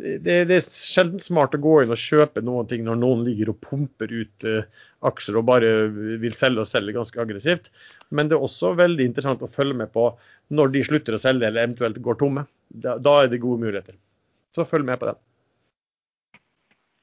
det, 0.00 0.46
det, 0.48 0.56
er 0.56 0.64
sjelden 0.64 1.20
smart 1.20 1.54
å 1.54 1.60
gå 1.60 1.74
inn 1.82 1.92
og 1.92 2.00
kjøpe 2.00 2.42
noen 2.44 2.68
ting 2.70 2.86
når 2.86 3.00
noen 3.02 3.24
ligger 3.26 3.52
og 3.52 3.60
pumper 3.64 4.12
ut 4.12 4.46
uh, 4.48 4.62
aksjer 5.06 5.36
og 5.36 5.48
bare 5.50 5.72
vil 6.22 6.36
selge 6.36 6.64
og 6.64 6.70
selge 6.70 6.96
ganske 6.96 7.20
aggressivt. 7.20 7.68
Men 8.08 8.30
det 8.30 8.38
er 8.38 8.46
også 8.46 8.72
veldig 8.78 9.10
interessant 9.10 9.44
å 9.44 9.50
følge 9.50 9.76
med 9.82 9.92
på 9.92 10.08
når 10.56 10.72
de 10.74 10.86
slutter 10.88 11.16
å 11.16 11.22
selge 11.22 11.46
eller 11.46 11.66
eventuelt 11.66 12.00
går 12.02 12.20
tomme. 12.22 12.46
Da, 12.70 12.96
da 13.02 13.20
er 13.22 13.32
det 13.32 13.42
gode 13.44 13.62
muligheter. 13.66 13.98
Så 14.56 14.66
følg 14.66 14.88
med 14.88 15.00
på 15.02 15.10
den. 15.10 15.20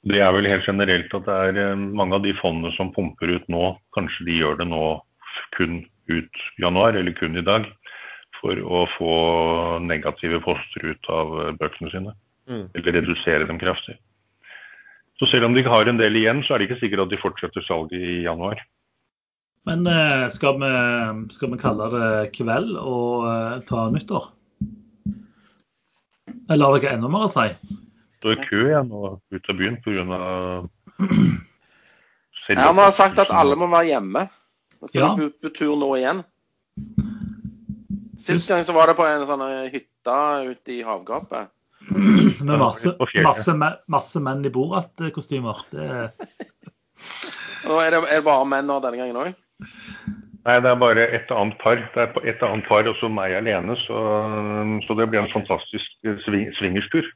Det 0.07 0.21
er 0.23 0.31
vel 0.31 0.47
helt 0.47 0.67
generelt 0.67 1.13
at 1.17 1.25
det 1.27 1.37
er 1.49 1.59
eh, 1.63 1.85
mange 1.99 2.15
av 2.17 2.23
de 2.23 2.33
fondene 2.37 2.71
som 2.77 2.93
pumper 2.95 3.33
ut 3.33 3.47
nå, 3.51 3.73
kanskje 3.95 4.27
de 4.29 4.37
gjør 4.39 4.61
det 4.61 4.69
nå 4.71 4.83
kun 5.57 5.81
ut 6.11 6.43
januar, 6.61 6.95
eller 6.95 7.15
kun 7.17 7.37
i 7.37 7.45
dag, 7.45 7.67
for 8.39 8.59
å 8.61 8.85
få 8.95 9.13
negative 9.83 10.39
poster 10.45 10.93
ut 10.93 11.11
av 11.11 11.35
bøkene 11.59 11.91
sine. 11.93 12.15
Mm. 12.47 12.67
Eller 12.77 12.99
redusere 13.01 13.47
dem 13.49 13.59
kraftig. 13.59 13.97
Så 15.19 15.25
selv 15.25 15.49
om 15.49 15.55
de 15.57 15.65
har 15.65 15.89
en 15.89 15.99
del 15.99 16.15
igjen, 16.15 16.43
så 16.45 16.53
er 16.53 16.61
det 16.61 16.69
ikke 16.69 16.81
sikkert 16.83 17.07
at 17.07 17.13
de 17.13 17.21
fortsetter 17.21 17.65
salget 17.65 17.97
i 17.97 18.21
januar. 18.27 18.61
Men 19.67 19.83
eh, 19.89 20.27
skal 20.31 20.59
vi, 20.61 20.71
skal 21.33 21.51
vi 21.51 21.59
kalle 21.59 21.89
det 21.91 22.11
kveld 22.37 22.77
og 22.79 23.25
uh, 23.27 23.57
ta 23.67 23.87
nyttår? 23.91 24.29
Eller 26.47 26.63
har 26.63 26.77
dere 26.77 26.95
enda 26.95 27.09
mer 27.11 27.25
å 27.27 27.33
si? 27.33 27.49
Det 28.23 28.33
er 28.33 28.45
kø 28.47 28.61
igjen 28.69 28.93
og 28.95 29.19
ut 29.33 29.51
av 29.51 29.59
byen 29.59 29.81
pga. 29.83 30.21
Ja, 32.47 32.69
vi 32.71 32.79
har 32.79 32.93
sagt 32.95 33.17
at 33.19 33.31
alle 33.35 33.57
må 33.59 33.67
være 33.67 33.89
hjemme. 33.89 34.21
Skal 34.85 35.01
ja. 35.01 35.11
vi 35.17 35.27
på, 35.27 35.47
på 35.47 35.53
tur 35.57 35.75
nå 35.79 35.91
igjen. 35.97 36.23
Sist 38.17 38.49
gang 38.49 38.63
så 38.65 38.75
var 38.75 38.89
det 38.89 38.97
på 38.97 39.05
en 39.07 39.25
sånn 39.29 39.45
hytte 39.73 40.17
ute 40.47 40.73
i 40.73 40.83
havgapet. 40.85 41.51
Med 42.47 42.59
masse, 42.59 42.93
masse, 43.23 43.53
masse 43.87 44.21
menn 44.21 44.45
i 44.45 44.51
Borat-kostymer. 44.51 45.63
Det 45.71 45.87
er 47.63 47.93
det, 47.93 48.01
er 48.01 48.17
det 48.17 48.23
bare 48.25 48.47
menn 48.49 48.67
nå 48.67 48.79
denne 48.83 48.99
gangen 48.99 49.21
òg? 49.21 49.35
Nei, 50.47 50.57
det 50.63 50.69
er 50.71 50.79
bare 50.79 51.05
et 51.11 51.31
annet 51.35 51.57
par. 51.59 51.79
Det 51.93 52.03
er 52.05 52.27
et 52.31 52.43
annet 52.45 52.67
par, 52.69 52.87
og 52.87 52.95
så 53.01 53.09
meg 53.11 53.35
alene. 53.35 53.75
Så, 53.83 54.03
så 54.87 54.95
det 54.99 55.09
blir 55.11 55.19
en 55.23 55.33
fantastisk 55.33 56.07
eh, 56.07 56.19
sving, 56.25 56.49
swingerstur. 56.59 57.07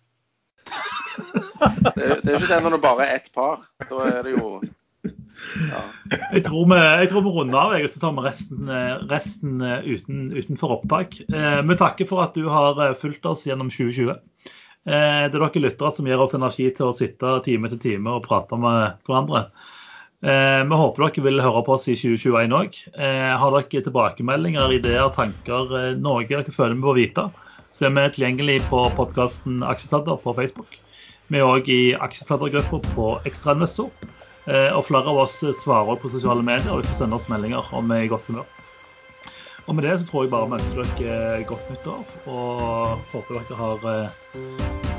Det, 1.11 2.05
det 2.23 2.29
er 2.31 2.37
jo 2.37 2.39
ikke 2.39 2.47
det 2.47 2.59
når 2.63 2.73
det 2.77 2.85
bare 2.85 3.03
er 3.03 3.17
ett 3.19 3.27
par. 3.35 3.65
Da 3.89 3.97
er 4.07 4.21
det 4.23 4.31
jo 4.31 4.61
Jeg 5.03 6.43
tror 6.45 6.67
vi, 6.69 6.77
jeg 6.77 7.09
tror 7.09 7.23
vi 7.25 7.33
runder 7.33 7.57
av, 7.57 7.73
og 7.73 7.89
så 7.89 8.01
tar 8.01 8.13
vi 8.17 8.23
resten, 8.25 8.69
eh, 8.69 8.93
resten 9.09 9.61
eh, 9.65 9.87
uten, 9.87 10.27
utenfor 10.35 10.75
opptak. 10.77 11.17
Eh, 11.25 11.61
vi 11.65 11.77
takker 11.79 12.09
for 12.09 12.23
at 12.25 12.37
du 12.37 12.45
har 12.51 12.79
eh, 12.85 12.97
fulgt 12.97 13.25
oss 13.29 13.47
gjennom 13.47 13.71
2020. 13.73 14.11
Eh, 14.11 14.21
det 14.85 15.29
er 15.29 15.37
dere 15.37 15.63
lyttere 15.63 15.91
som 15.95 16.09
gir 16.09 16.21
oss 16.21 16.37
energi 16.37 16.69
til 16.77 16.91
å 16.91 16.95
sitte 16.97 17.39
time 17.47 17.71
til 17.73 17.81
time 17.81 18.17
og 18.17 18.25
prate 18.27 18.59
med 18.61 19.01
hverandre. 19.07 19.47
Vi 20.21 20.77
håper 20.77 21.01
dere 21.07 21.21
vil 21.25 21.41
høre 21.41 21.63
på 21.65 21.73
oss 21.73 21.87
i 21.89 21.95
2021 21.97 22.51
òg. 22.53 22.75
Har 23.41 23.55
dere 23.55 23.81
tilbakemeldinger, 23.87 24.75
ideer, 24.77 25.09
tanker, 25.15 25.73
eh, 25.79 25.95
noe 25.97 26.27
dere 26.29 26.53
føler 26.53 26.77
vi 26.77 26.85
bør 26.85 26.99
vite, 26.99 27.25
så 27.73 27.87
er 27.87 27.95
vi 27.95 28.03
tilgjengelig 28.19 28.59
på 28.69 28.83
podkasten 28.99 29.63
Aksjesladder 29.65 30.21
på 30.21 30.35
Facebook. 30.37 30.77
Vi 31.31 31.39
er 31.39 31.47
òg 31.47 31.69
i 31.73 31.95
aksjesladdergruppa 31.97 32.83
på 32.93 33.11
Ekstrainvestor. 33.25 33.89
Eh, 34.49 34.71
og 34.73 34.85
flere 34.87 35.11
av 35.11 35.19
oss 35.21 35.37
svarer 35.59 35.99
på 36.01 36.09
sosiale 36.09 36.41
medier 36.45 36.71
og 36.73 36.81
vi 36.81 36.89
får 36.89 37.03
sende 37.03 37.19
oss 37.19 37.29
meldinger 37.29 37.67
om 37.77 37.91
vi 37.91 37.99
er 37.99 38.07
i 38.07 38.11
godt 38.11 38.25
humør. 38.31 38.47
Og 39.67 39.75
med 39.77 39.85
det 39.85 39.99
så 40.01 40.07
tror 40.09 40.25
jeg 40.25 40.31
bare 40.33 40.49
vi 40.49 40.57
ønsker 40.57 40.89
dere 40.97 41.43
godt 41.45 41.69
nyttår, 41.69 42.15
og 42.25 43.03
håper 43.13 43.37
dere 43.37 43.59
har 43.59 43.85
eh, 43.91 44.39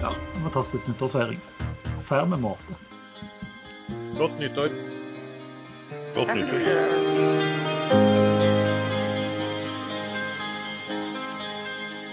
ja, 0.05 0.13
en 0.13 0.47
fantastisk 0.47 0.93
nyttårsfeiring. 0.93 1.43
Feir 2.07 2.31
med 2.31 2.45
måte. 2.45 2.79
Godt 4.19 4.39
nyttår. 4.39 4.71
Godt 6.15 6.35
nyttår. 6.37 7.62